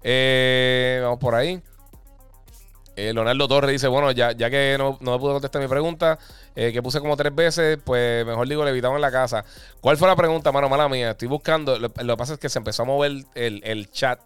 Eh, 0.03 0.99
vamos 1.01 1.19
por 1.19 1.33
ahí. 1.33 1.61
Eh, 2.95 3.13
Leonardo 3.13 3.47
Torres 3.47 3.71
dice: 3.71 3.87
Bueno, 3.87 4.11
ya, 4.11 4.31
ya 4.31 4.49
que 4.49 4.75
no, 4.77 4.97
no 5.01 5.11
me 5.11 5.19
pudo 5.19 5.33
contestar 5.33 5.61
mi 5.61 5.67
pregunta, 5.67 6.17
eh, 6.55 6.71
que 6.71 6.81
puse 6.81 6.99
como 6.99 7.17
tres 7.17 7.33
veces, 7.35 7.77
pues 7.83 8.25
mejor 8.25 8.47
digo, 8.47 8.63
le 8.63 8.71
evitamos 8.71 8.95
en 8.97 9.01
la 9.01 9.11
casa. 9.11 9.43
¿Cuál 9.81 9.97
fue 9.97 10.07
la 10.07 10.15
pregunta, 10.15 10.51
mano? 10.51 10.69
Mala 10.69 10.87
mía. 10.87 11.11
Estoy 11.11 11.27
buscando. 11.27 11.77
Lo, 11.77 11.91
que 11.91 12.17
pasa 12.17 12.33
es 12.33 12.39
que 12.39 12.49
se 12.49 12.59
empezó 12.59 12.83
a 12.83 12.85
mover 12.85 13.25
el, 13.35 13.61
el 13.63 13.91
chat 13.91 14.19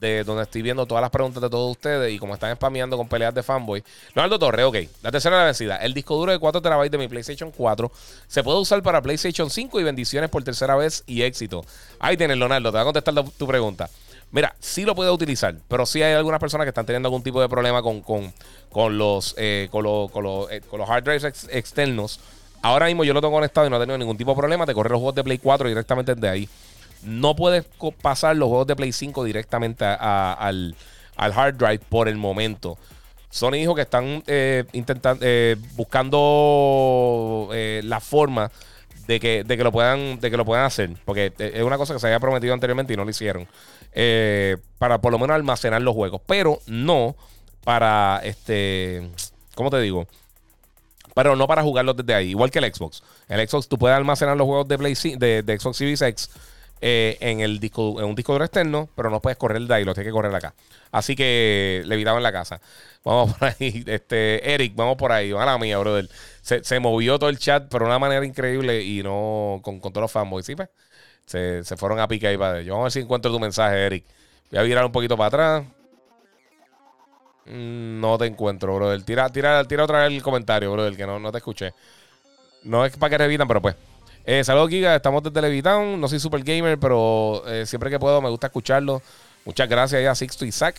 de 0.00 0.24
donde 0.24 0.44
estoy 0.44 0.62
viendo 0.62 0.86
todas 0.86 1.02
las 1.02 1.10
preguntas 1.10 1.42
de 1.42 1.50
todos 1.50 1.70
ustedes 1.70 2.12
y 2.12 2.18
como 2.18 2.34
están 2.34 2.54
spameando 2.56 2.96
con 2.96 3.08
peleas 3.08 3.34
de 3.34 3.42
fanboy. 3.42 3.84
Leonardo 4.14 4.38
Torre, 4.38 4.64
ok. 4.64 4.76
La 5.02 5.12
tercera 5.12 5.36
la 5.38 5.44
vencida. 5.44 5.76
El 5.76 5.94
disco 5.94 6.16
duro 6.16 6.32
de 6.32 6.38
4 6.38 6.62
TB 6.62 6.90
de 6.90 6.98
mi 6.98 7.06
PlayStation 7.06 7.52
4 7.52 7.92
se 8.26 8.42
puede 8.42 8.58
usar 8.58 8.82
para 8.82 9.02
PlayStation 9.02 9.50
5 9.50 9.78
y 9.78 9.84
bendiciones 9.84 10.30
por 10.30 10.42
tercera 10.42 10.74
vez 10.74 11.04
y 11.06 11.22
éxito. 11.22 11.64
Ahí 11.98 12.16
tienes, 12.16 12.38
Leonardo. 12.38 12.70
Te 12.70 12.78
voy 12.78 12.80
a 12.80 12.84
contestar 12.84 13.14
tu 13.36 13.46
pregunta. 13.46 13.90
Mira, 14.32 14.54
sí 14.60 14.84
lo 14.84 14.94
puede 14.94 15.10
utilizar, 15.10 15.56
pero 15.66 15.86
sí 15.86 16.02
hay 16.02 16.14
algunas 16.14 16.38
personas 16.38 16.64
que 16.64 16.68
están 16.68 16.86
teniendo 16.86 17.08
algún 17.08 17.22
tipo 17.22 17.40
de 17.40 17.48
problema 17.48 17.82
con, 17.82 18.00
con, 18.00 18.98
los, 18.98 19.34
eh, 19.36 19.68
con, 19.70 19.84
eh, 19.84 20.60
con, 20.70 20.78
los 20.78 20.88
hard 20.88 21.04
drives 21.04 21.48
externos. 21.50 22.20
Ahora 22.62 22.86
mismo 22.86 23.04
yo 23.04 23.12
lo 23.12 23.20
tengo 23.20 23.34
conectado 23.34 23.66
y 23.66 23.70
no 23.70 23.76
he 23.76 23.80
tenido 23.80 23.98
ningún 23.98 24.16
tipo 24.16 24.32
de 24.32 24.36
problema. 24.36 24.66
Te 24.66 24.74
corre 24.74 24.90
los 24.90 24.98
juegos 24.98 25.14
de 25.14 25.24
Play 25.24 25.38
4 25.38 25.68
directamente 25.68 26.14
desde 26.14 26.28
ahí. 26.28 26.48
No 27.02 27.34
puedes 27.34 27.64
pasar 28.02 28.36
los 28.36 28.48
juegos 28.48 28.66
de 28.66 28.76
Play 28.76 28.92
5 28.92 29.24
directamente 29.24 29.84
al, 29.84 30.76
hard 31.16 31.56
drive 31.56 31.80
por 31.88 32.08
el 32.08 32.16
momento. 32.16 32.76
Sony 33.30 33.52
dijo 33.52 33.74
que 33.74 33.82
están 33.82 34.22
eh, 34.26 34.64
intentando 34.72 35.24
eh, 35.24 35.56
buscando 35.74 37.48
eh, 37.52 37.80
la 37.84 38.00
forma 38.00 38.50
de 39.06 39.20
que, 39.20 39.44
de 39.44 39.56
que 39.56 39.64
lo 39.64 39.70
puedan 39.70 40.18
de 40.18 40.30
que 40.30 40.36
lo 40.36 40.44
puedan 40.44 40.64
hacer 40.64 40.90
porque 41.04 41.32
es 41.38 41.62
una 41.62 41.78
cosa 41.78 41.94
que 41.94 42.00
se 42.00 42.06
había 42.08 42.18
prometido 42.18 42.54
anteriormente 42.54 42.92
y 42.92 42.96
no 42.96 43.04
lo 43.04 43.10
hicieron 43.10 43.46
para 44.78 45.00
por 45.00 45.12
lo 45.12 45.18
menos 45.18 45.34
almacenar 45.34 45.82
los 45.82 45.94
juegos 45.94 46.20
pero 46.26 46.60
no 46.66 47.16
para 47.64 48.20
este 48.24 49.10
cómo 49.54 49.70
te 49.70 49.80
digo 49.80 50.06
pero 51.14 51.36
no 51.36 51.46
para 51.46 51.62
jugarlos 51.62 51.96
desde 51.96 52.14
ahí 52.14 52.30
igual 52.30 52.50
que 52.50 52.60
el 52.60 52.72
Xbox 52.72 53.02
el 53.28 53.46
Xbox 53.48 53.68
tú 53.68 53.78
puedes 53.78 53.96
almacenar 53.96 54.36
los 54.36 54.46
juegos 54.46 54.68
de 54.68 54.78
Play 54.78 54.94
de, 55.16 55.42
de 55.42 55.58
Xbox 55.58 55.76
Series 55.76 56.02
X 56.02 56.30
eh, 56.82 57.18
en, 57.20 57.40
el 57.40 57.60
disco, 57.60 58.00
en 58.00 58.06
un 58.06 58.14
disco 58.14 58.32
duro 58.32 58.44
externo, 58.44 58.88
pero 58.96 59.10
no 59.10 59.20
puedes 59.20 59.36
correr 59.36 59.60
de 59.60 59.74
ahí, 59.74 59.84
lo 59.84 59.92
tienes 59.92 60.08
que 60.08 60.12
correr 60.12 60.34
acá. 60.34 60.54
Así 60.90 61.14
que 61.14 61.82
le 61.84 62.00
en 62.00 62.22
la 62.22 62.32
casa. 62.32 62.60
Vamos 63.04 63.34
por 63.38 63.48
ahí. 63.48 63.84
Este, 63.86 64.54
Eric, 64.54 64.74
vamos 64.74 64.96
por 64.96 65.12
ahí. 65.12 65.30
la 65.30 65.58
mía, 65.58 65.78
brother. 65.78 66.08
Se, 66.40 66.80
movió 66.80 67.18
todo 67.18 67.28
el 67.28 67.38
chat, 67.38 67.66
pero 67.70 67.84
de 67.84 67.90
una 67.90 67.98
manera 67.98 68.24
increíble 68.24 68.82
y 68.82 69.02
no 69.02 69.60
con, 69.62 69.80
todos 69.80 69.98
los 70.00 70.10
fanboys. 70.10 70.46
¿sí, 70.46 70.56
pues? 70.56 70.70
Se, 71.30 71.76
fueron 71.76 72.00
a 72.00 72.08
pique 72.08 72.26
ahí 72.26 72.36
para 72.36 72.60
Yo 72.60 72.72
vamos 72.72 72.84
a 72.84 72.86
ver 72.86 72.92
si 72.92 73.00
encuentro 73.00 73.30
tu 73.30 73.38
mensaje, 73.38 73.86
Eric. 73.86 74.04
Voy 74.50 74.58
a 74.58 74.62
virar 74.62 74.84
un 74.84 74.92
poquito 74.92 75.16
para 75.16 75.28
atrás. 75.28 75.64
Mm, 77.46 78.00
no 78.00 78.18
te 78.18 78.26
encuentro, 78.26 78.74
brother. 78.74 79.02
Tira, 79.04 79.28
tira, 79.28 79.64
tira 79.64 79.84
otra 79.84 80.00
vez 80.02 80.12
el 80.12 80.22
comentario, 80.22 80.72
brother, 80.72 80.96
que 80.96 81.06
no, 81.06 81.20
no 81.20 81.30
te 81.30 81.38
escuché. 81.38 81.72
No 82.64 82.84
es 82.84 82.96
para 82.96 83.10
que 83.10 83.18
revitan, 83.18 83.46
pero 83.46 83.62
pues. 83.62 83.76
Eh, 84.24 84.42
saludos, 84.42 84.70
Giga. 84.70 84.96
Estamos 84.96 85.22
desde 85.22 85.40
Levitown. 85.40 86.00
No 86.00 86.08
soy 86.08 86.18
super 86.18 86.42
gamer, 86.42 86.78
pero 86.78 87.44
eh, 87.46 87.64
siempre 87.64 87.90
que 87.90 87.98
puedo 88.00 88.20
me 88.20 88.28
gusta 88.28 88.48
escucharlo. 88.48 89.00
Muchas 89.44 89.68
gracias 89.68 90.04
a 90.04 90.14
Sixto 90.16 90.44
y 90.44 90.52
Zach. 90.52 90.76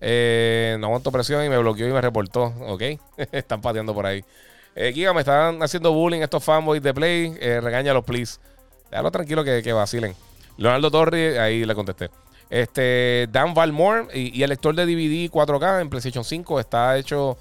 Eh, 0.00 0.76
no 0.80 0.88
aguanto 0.88 1.10
presión 1.10 1.44
y 1.44 1.48
me 1.48 1.56
bloqueó 1.56 1.88
y 1.88 1.92
me 1.92 2.00
reportó. 2.02 2.52
Ok. 2.66 2.82
están 3.32 3.62
pateando 3.62 3.94
por 3.94 4.04
ahí. 4.04 4.22
Eh, 4.76 4.92
Giga, 4.92 5.14
me 5.14 5.20
están 5.20 5.62
haciendo 5.62 5.92
bullying 5.92 6.20
estos 6.20 6.44
fanboys 6.44 6.82
de 6.82 6.92
Play. 6.92 7.34
Eh, 7.40 7.60
regáñalos, 7.62 8.04
please. 8.04 8.38
Déjalo 8.94 9.10
tranquilo 9.10 9.42
que, 9.42 9.60
que 9.60 9.72
vacilen. 9.72 10.14
Leonardo 10.56 10.88
Torri, 10.88 11.36
ahí 11.36 11.64
le 11.64 11.74
contesté. 11.74 12.10
Este, 12.48 13.26
Dan 13.32 13.52
Valmore 13.52 14.06
y, 14.14 14.40
el 14.40 14.50
lector 14.50 14.72
de 14.76 14.86
DVD 14.86 15.28
4K 15.28 15.80
en 15.80 15.90
PlayStation 15.90 16.22
5 16.22 16.60
está 16.60 16.96
hecho 16.96 17.36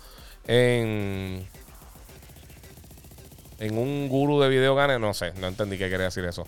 en 0.47 1.47
en 3.59 3.77
un 3.77 4.09
guru 4.09 4.41
de 4.41 4.49
video 4.49 4.73
gane, 4.73 4.97
no 4.97 5.13
sé, 5.13 5.31
no 5.39 5.45
entendí 5.45 5.77
qué 5.77 5.91
quería 5.91 6.05
decir 6.05 6.25
eso. 6.25 6.47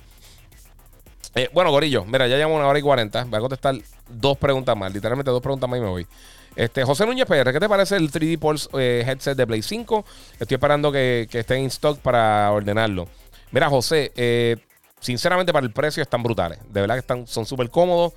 Eh, 1.35 1.51
bueno, 1.53 1.69
Gorillo, 1.69 2.03
mira, 2.05 2.25
ya 2.25 2.37
llevamos 2.37 2.57
una 2.57 2.67
hora 2.67 2.79
y 2.79 2.81
cuarenta. 2.81 3.25
Voy 3.25 3.37
a 3.37 3.41
contestar 3.41 3.75
dos 4.09 4.39
preguntas 4.39 4.75
más, 4.75 4.91
literalmente 4.91 5.29
dos 5.29 5.41
preguntas 5.43 5.69
más 5.69 5.77
y 5.77 5.83
me 5.83 5.89
voy. 5.89 6.07
Este, 6.55 6.83
José 6.83 7.05
Núñez 7.05 7.27
PR, 7.27 7.53
¿qué 7.53 7.59
te 7.59 7.69
parece 7.69 7.95
el 7.97 8.11
3D 8.11 8.39
Pulse 8.39 8.69
eh, 8.73 9.03
headset 9.05 9.37
de 9.37 9.45
Play 9.45 9.61
5? 9.61 10.03
Estoy 10.39 10.55
esperando 10.55 10.91
que, 10.91 11.29
esté 11.31 11.57
en 11.57 11.65
stock 11.65 11.99
para 11.99 12.51
ordenarlo. 12.51 13.07
Mira, 13.51 13.69
José, 13.69 14.11
eh, 14.15 14.57
sinceramente 15.05 15.53
para 15.53 15.65
el 15.65 15.71
precio 15.71 16.01
están 16.01 16.23
brutales. 16.23 16.59
De 16.67 16.81
verdad 16.81 16.95
que 16.95 17.01
están, 17.01 17.27
son 17.27 17.45
súper 17.45 17.69
cómodos. 17.69 18.13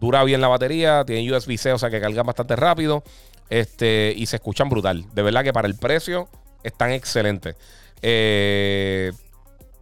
Dura 0.00 0.24
bien 0.24 0.40
la 0.40 0.48
batería, 0.48 1.04
tienen 1.04 1.30
USB-C, 1.30 1.74
o 1.74 1.78
sea 1.78 1.90
que 1.90 2.00
cargan 2.00 2.24
bastante 2.24 2.56
rápido. 2.56 3.04
Este, 3.50 4.14
y 4.16 4.24
se 4.24 4.36
escuchan 4.36 4.70
brutal. 4.70 5.04
De 5.12 5.20
verdad 5.20 5.44
que 5.44 5.52
para 5.52 5.68
el 5.68 5.76
precio 5.76 6.28
están 6.62 6.92
excelentes. 6.92 7.54
Eh, 8.00 9.12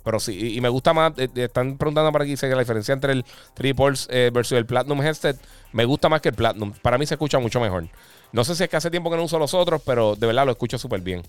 pero 0.02 0.18
sí, 0.18 0.56
y, 0.56 0.60
me 0.60 0.68
gusta 0.68 0.92
más. 0.92 1.12
Eh, 1.18 1.28
eh, 1.36 1.44
están 1.44 1.78
preguntando 1.78 2.10
para 2.10 2.24
aquí 2.24 2.34
que 2.34 2.48
la 2.48 2.58
diferencia 2.58 2.92
entre 2.92 3.12
el 3.12 3.24
3 3.54 3.74
Pulse 3.74 4.30
versus 4.30 4.58
el 4.58 4.66
Platinum 4.66 5.00
headset 5.02 5.38
me 5.72 5.84
gusta 5.84 6.08
más 6.08 6.20
que 6.20 6.30
el 6.30 6.34
Platinum. 6.34 6.72
Para 6.82 6.98
mí 6.98 7.06
se 7.06 7.14
escucha 7.14 7.38
mucho 7.38 7.60
mejor. 7.60 7.86
No 8.32 8.42
sé 8.42 8.56
si 8.56 8.64
es 8.64 8.68
que 8.68 8.76
hace 8.76 8.90
tiempo 8.90 9.08
que 9.08 9.16
no 9.16 9.22
uso 9.22 9.38
los 9.38 9.54
otros, 9.54 9.82
pero 9.86 10.16
de 10.16 10.26
verdad 10.26 10.46
lo 10.46 10.50
escucho 10.50 10.76
súper 10.76 11.00
bien. 11.00 11.22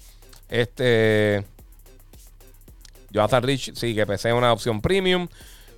Este. 0.50 1.46
Jonathan 3.12 3.44
Rich, 3.44 3.74
sí, 3.76 3.94
que 3.94 4.06
PC 4.06 4.30
es 4.30 4.36
una 4.36 4.54
opción 4.54 4.82
premium. 4.82 5.28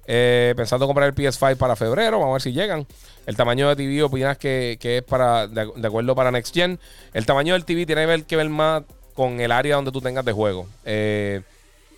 pensando 0.06 0.88
comprar 0.88 1.10
el 1.10 1.16
PS5 1.16 1.58
para 1.58 1.76
febrero, 1.76 2.20
vamos 2.20 2.32
a 2.32 2.34
ver 2.34 2.42
si 2.42 2.52
llegan. 2.54 2.86
El 3.26 3.36
tamaño 3.36 3.70
de 3.70 3.76
TV, 3.76 4.04
opinas 4.04 4.38
que, 4.38 4.78
que 4.80 4.98
es 4.98 5.04
para 5.04 5.48
de, 5.48 5.72
de, 5.76 5.88
acuerdo 5.88 6.14
para 6.16 6.32
Next 6.32 6.54
Gen. 6.54 6.80
El 7.14 7.26
tamaño 7.26 7.54
del 7.54 7.64
TV 7.64 7.86
tiene 7.86 8.24
que 8.24 8.36
ver 8.36 8.50
más 8.50 8.84
con 9.14 9.40
el 9.40 9.52
área 9.52 9.76
donde 9.76 9.92
tú 9.92 10.02
tengas 10.02 10.26
de 10.26 10.32
juego. 10.32 10.68
Eh, 10.86 11.42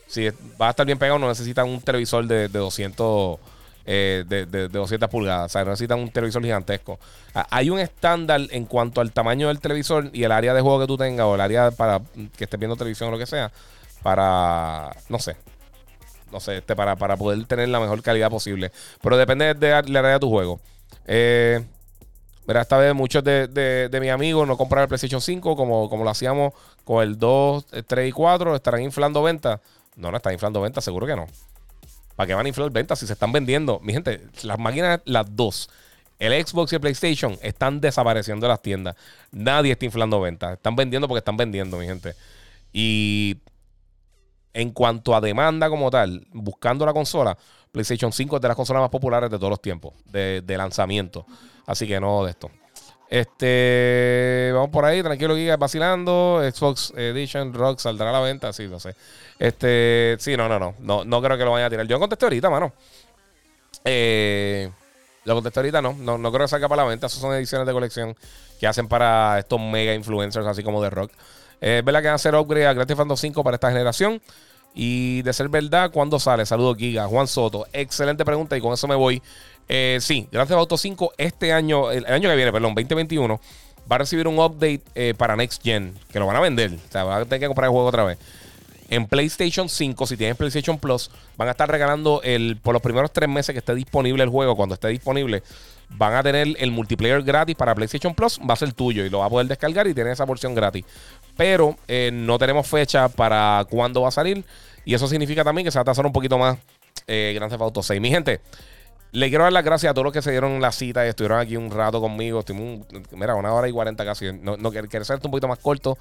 si 0.07 0.30
va 0.62 0.68
a 0.68 0.70
estar 0.70 0.86
bien 0.86 0.99
pegado, 0.99 1.20
no 1.20 1.28
necesitan 1.28 1.68
un 1.68 1.82
televisor 1.82 2.26
de, 2.26 2.48
200 2.48 3.40
eh, 3.86 4.24
de, 4.28 4.68
200 4.68 5.10
pulgadas. 5.10 5.45
O 5.45 5.49
sea, 5.49 5.64
no 5.64 5.72
necesitan 5.72 5.99
un 5.99 6.12
televisor 6.12 6.44
gigantesco. 6.44 6.99
Hay 7.49 7.70
un 7.70 7.80
estándar 7.80 8.41
en 8.52 8.66
cuanto 8.66 9.02
al 9.02 9.12
tamaño 9.12 9.48
del 9.48 9.60
televisor 9.60 10.10
y 10.14 10.24
el 10.24 10.32
área 10.32 10.53
de 10.53 10.62
juego 10.62 10.80
que 10.80 10.88
tú 10.88 10.98
tengas 10.98 11.26
o 11.26 11.36
el 11.36 11.41
área 11.41 11.72
para 11.72 12.02
que 12.38 12.44
estés 12.44 12.60
viendo 12.60 12.76
televisión 12.76 13.10
o 13.10 13.12
lo 13.12 13.18
que 13.18 13.26
sea. 13.26 13.52
Para, 14.06 14.95
no 15.10 15.18
sé, 15.18 15.36
no 16.32 16.40
sé, 16.40 16.57
este, 16.57 16.76
para, 16.76 16.95
para 16.95 17.18
poder 17.18 17.44
tener 17.48 17.69
la 17.69 17.80
mejor 17.80 18.03
calidad 18.03 18.30
posible. 18.30 18.72
Pero 19.02 19.18
depende 19.18 19.56
de 19.56 19.69
la 19.72 19.99
área 19.99 20.11
de 20.11 20.19
tu 20.19 20.30
juego. 20.30 20.60
Eh, 21.07 21.65
Mira, 22.48 22.61
esta 22.61 22.77
vez 22.77 22.94
muchos 22.94 23.23
de, 23.23 23.48
de, 23.48 23.99
mis 23.99 24.11
amigos 24.11 24.48
no 24.48 24.56
compraron 24.57 24.84
el 24.84 24.88
PlayStation 24.90 25.22
5 25.22 25.56
como, 25.56 25.90
como 25.90 26.03
lo 26.03 26.11
hacíamos 26.11 26.53
con 26.84 27.02
el 27.02 27.18
2, 27.18 27.65
3 27.88 28.07
y 28.07 28.11
4. 28.11 28.56
¿Estarán 28.56 28.84
inflando 28.84 29.23
ventas? 29.23 29.60
No, 29.95 30.11
no 30.11 30.18
están 30.18 30.34
inflando 30.34 30.61
ventas, 30.61 30.84
seguro 30.84 31.07
que 31.07 31.15
no. 31.15 31.26
¿Para 32.15 32.27
qué 32.27 32.36
van 32.36 32.45
a 32.45 32.49
inflar 32.49 32.69
ventas 32.69 32.99
si 32.99 33.07
se 33.07 33.14
están 33.14 33.32
vendiendo? 33.32 33.80
Mi 33.82 33.94
gente, 33.94 34.22
las 34.44 34.60
máquinas, 34.60 35.02
las 35.06 35.36
dos, 35.36 35.72
el 36.19 36.45
Xbox 36.45 36.72
y 36.72 36.76
el 36.76 36.82
PlayStation, 36.82 37.40
están 37.41 37.82
desapareciendo 37.82 38.45
de 38.45 38.49
las 38.49 38.61
tiendas. 38.61 38.95
Nadie 39.32 39.72
está 39.72 39.86
inflando 39.86 40.22
ventas. 40.22 40.53
Están 40.53 40.76
vendiendo 40.76 41.07
porque 41.07 41.19
están 41.19 41.38
vendiendo, 41.38 41.77
mi 41.80 41.88
gente. 41.88 42.14
Y 42.72 43.38
en 44.56 44.72
cuanto 44.72 45.14
a 45.14 45.19
demanda 45.19 45.69
como 45.69 45.91
tal, 45.91 46.26
buscando 46.32 46.86
la 46.86 46.94
consola, 46.94 47.38
PlayStation 47.73 48.14
5 48.14 48.38
es 48.38 48.41
de 48.41 48.48
las 48.48 48.56
consolas 48.56 48.82
más 48.82 48.90
populares 48.90 49.30
de 49.30 49.38
todos 49.38 49.49
los 49.49 49.61
tiempos, 49.61 49.94
de, 50.06 50.41
lanzamiento. 50.48 51.26
Así 51.68 51.86
que 51.86 51.99
no 51.99 52.23
de 52.23 52.32
esto. 52.32 52.49
Este, 53.10 54.52
vamos 54.53 54.69
por 54.69 54.86
ahí, 54.86 55.03
tranquilo, 55.03 55.36
Giga, 55.36 55.57
vacilando. 55.57 56.41
Xbox 56.41 56.94
Edition 56.95 57.53
Rock 57.53 57.80
saldrá 57.80 58.11
a 58.11 58.14
la 58.14 58.22
venta, 58.22 58.53
sí, 58.53 58.65
no 58.69 58.80
sé. 58.80 58.95
Este, 59.38 60.15
sí, 60.19 60.38
no, 60.38 60.48
no, 60.48 60.57
no, 60.57 60.73
no, 60.80 61.03
no 61.03 61.22
creo 61.22 61.38
que 61.38 61.44
lo 61.44 61.52
vayan 61.52 61.68
a 61.68 61.69
tirar. 61.69 61.86
Yo 61.86 61.99
contesté 61.99 62.26
ahorita, 62.26 62.49
mano. 62.49 62.72
Eh, 63.84 64.72
lo 65.26 65.34
contesté 65.34 65.60
ahorita, 65.60 65.82
no, 65.82 65.94
no, 65.99 66.18
no 66.18 66.32
creo 66.32 66.45
que 66.45 66.49
salga 66.49 66.69
para 66.69 66.84
la 66.84 66.88
venta. 66.88 67.07
Esas 67.07 67.19
son 67.19 67.34
ediciones 67.34 67.68
de 67.68 67.73
colección 67.73 68.15
que 68.57 68.68
hacen 68.68 68.88
para 68.88 69.38
estos 69.38 69.60
mega 69.60 69.94
influencers, 69.94 70.45
así 70.48 70.64
como 70.64 70.82
de 70.82 70.91
rock. 70.91 71.11
Es 71.66 71.84
verdad 71.84 72.02
que 72.02 72.08
van 72.08 72.12
a 72.12 72.16
hacer 72.16 72.36
upgrade 72.36 72.68
a 72.68 72.74
Grand 72.74 72.88
Theft 72.88 73.00
Auto 73.00 73.18
5 73.18 73.44
para 73.44 73.56
esta 73.56 73.72
generación. 73.72 74.22
Y 74.76 75.24
de 75.24 75.34
ser 75.34 75.50
verdad, 75.50 75.90
¿cuándo 75.90 76.20
sale? 76.20 76.46
Saludos, 76.46 76.78
Giga. 76.78 77.08
Juan 77.08 77.28
Soto. 77.28 77.66
Excelente 77.74 78.24
pregunta 78.24 78.56
y 78.56 78.62
con 78.62 78.72
eso 78.72 78.88
me 78.88 78.94
voy. 78.94 79.20
Eh, 79.68 79.98
sí, 80.00 80.28
Grand 80.32 80.48
Theft 80.48 80.60
Auto 80.60 80.78
5 80.78 81.14
este 81.18 81.54
año, 81.54 81.90
el 81.90 82.06
año 82.06 82.30
que 82.30 82.36
viene, 82.36 82.52
perdón, 82.52 82.76
2021, 82.76 83.42
va 83.92 83.96
a 83.96 83.98
recibir 83.98 84.28
un 84.28 84.38
update 84.38 84.82
eh, 84.94 85.16
para 85.18 85.36
Next 85.36 85.64
Gen, 85.64 85.96
que 86.12 86.20
lo 86.20 86.28
van 86.28 86.36
a 86.36 86.40
vender. 86.40 86.72
O 86.72 86.92
sea, 86.92 87.04
van 87.04 87.24
a 87.24 87.26
tener 87.26 87.40
que 87.40 87.48
comprar 87.48 87.66
el 87.66 87.72
juego 87.72 87.88
otra 87.88 88.04
vez. 88.04 88.20
En 88.88 89.08
PlayStation 89.08 89.68
5, 89.68 90.06
si 90.06 90.18
tienes 90.18 90.38
PlayStation 90.38 90.78
Plus, 90.78 91.10
van 91.36 91.48
a 91.48 91.52
estar 91.52 91.68
regalando 91.68 92.22
el, 92.24 92.58
por 92.62 92.74
los 92.74 92.82
primeros 92.84 93.12
tres 93.12 93.28
meses 93.28 93.54
que 93.54 93.60
esté 93.60 93.74
disponible 93.74 94.24
el 94.24 94.30
juego, 94.30 94.56
cuando 94.56 94.76
esté 94.76 94.90
disponible, 94.90 95.42
van 95.90 96.14
a 96.14 96.22
tener 96.22 96.56
el 96.60 96.70
multiplayer 96.70 97.24
gratis 97.24 97.56
para 97.56 97.74
PlayStation 97.74 98.14
Plus, 98.14 98.40
va 98.48 98.54
a 98.54 98.58
ser 98.58 98.74
tuyo 98.74 99.04
y 99.04 99.10
lo 99.10 99.20
va 99.20 99.26
a 99.26 99.30
poder 99.30 99.48
descargar 99.48 99.88
y 99.88 99.96
tener 99.96 100.14
esa 100.14 100.28
porción 100.28 100.54
gratis. 100.54 100.86
Pero 101.38 101.76
eh, 101.88 102.12
no 102.14 102.38
tenemos 102.38 102.68
fecha 102.68 103.10
para 103.10 103.66
cuándo 103.70 104.02
va 104.02 104.10
a 104.10 104.12
salir. 104.12 104.44
Y 104.86 104.94
eso 104.94 105.07
significa 105.07 105.44
también 105.44 105.66
que 105.66 105.72
se 105.72 105.78
va 105.78 105.82
a 105.82 105.86
tasar 105.86 106.06
un 106.06 106.14
poquito 106.14 106.38
más 106.38 106.57
eh, 107.07 107.34
Grand 107.36 107.52
Theft 107.52 107.62
Auto 107.62 107.84
6. 107.84 107.99
Mi 107.99 108.10
gente, 108.10 108.40
le 109.12 109.30
quiero 109.30 109.44
dar 109.44 109.53
las 109.53 109.64
gracias 109.64 109.91
a 109.91 109.94
todos 109.94 110.06
los 110.06 110.14
que 110.14 110.22
se 110.22 110.32
dieron 110.32 110.62
la 110.62 110.72
cita 110.72 111.06
y 111.06 111.10
estuvieron 111.10 111.40
aquí 111.40 111.57
un 111.57 111.72
rato 111.72 112.02
conmigo. 112.02 112.44
mira, 113.12 113.36
una 113.36 113.53
hora 113.53 113.68
y 113.68 113.72
cuarenta 113.72 114.06
casi. 114.06 114.32
No, 114.34 114.57
no 114.57 114.72
quiero 114.72 115.06
ser 115.06 115.20
un 115.24 115.32
poquito 115.32 115.48
más 115.48 115.60
corto. 115.60 115.98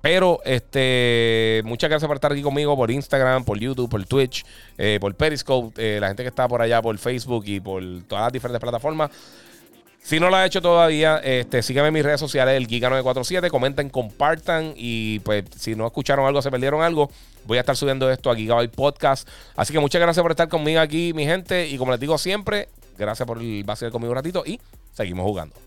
Pero 0.00 0.40
este, 0.44 1.62
muchas 1.64 1.90
gracias 1.90 2.06
por 2.06 2.16
estar 2.16 2.30
aquí 2.30 2.42
conmigo 2.42 2.76
por 2.76 2.90
Instagram, 2.90 3.44
por 3.44 3.58
YouTube, 3.58 3.90
por 3.90 4.04
Twitch, 4.04 4.44
eh, 4.78 4.98
por 5.00 5.12
Periscope, 5.14 5.74
eh, 5.76 6.00
la 6.00 6.08
gente 6.08 6.22
que 6.22 6.28
está 6.28 6.46
por 6.46 6.62
allá 6.62 6.80
por 6.80 6.96
Facebook 6.98 7.44
y 7.46 7.58
por 7.60 7.82
todas 8.06 8.24
las 8.24 8.32
diferentes 8.32 8.60
plataformas. 8.60 9.10
Si 10.06 10.20
no 10.20 10.30
lo 10.30 10.36
ha 10.36 10.46
hecho 10.46 10.62
todavía, 10.62 11.16
este, 11.16 11.64
síganme 11.64 11.88
en 11.88 11.94
mis 11.94 12.04
redes 12.04 12.20
sociales, 12.20 12.56
el 12.56 12.68
Giga947, 12.68 13.50
comenten, 13.50 13.90
compartan 13.90 14.72
y 14.76 15.18
pues 15.18 15.46
si 15.58 15.74
no 15.74 15.84
escucharon 15.84 16.26
algo, 16.26 16.40
se 16.40 16.48
perdieron 16.48 16.80
algo, 16.80 17.10
voy 17.44 17.58
a 17.58 17.62
estar 17.62 17.76
subiendo 17.76 18.08
esto 18.08 18.30
a 18.30 18.36
Gigabyte 18.36 18.72
Podcast. 18.72 19.28
Así 19.56 19.72
que 19.72 19.80
muchas 19.80 20.00
gracias 20.00 20.22
por 20.22 20.30
estar 20.30 20.48
conmigo 20.48 20.78
aquí, 20.78 21.12
mi 21.12 21.24
gente, 21.24 21.66
y 21.66 21.76
como 21.76 21.90
les 21.90 21.98
digo 21.98 22.18
siempre, 22.18 22.68
gracias 22.96 23.26
por 23.26 23.38
el 23.42 23.64
conmigo 23.90 24.12
un 24.12 24.16
ratito 24.16 24.44
y 24.46 24.60
seguimos 24.92 25.24
jugando. 25.24 25.65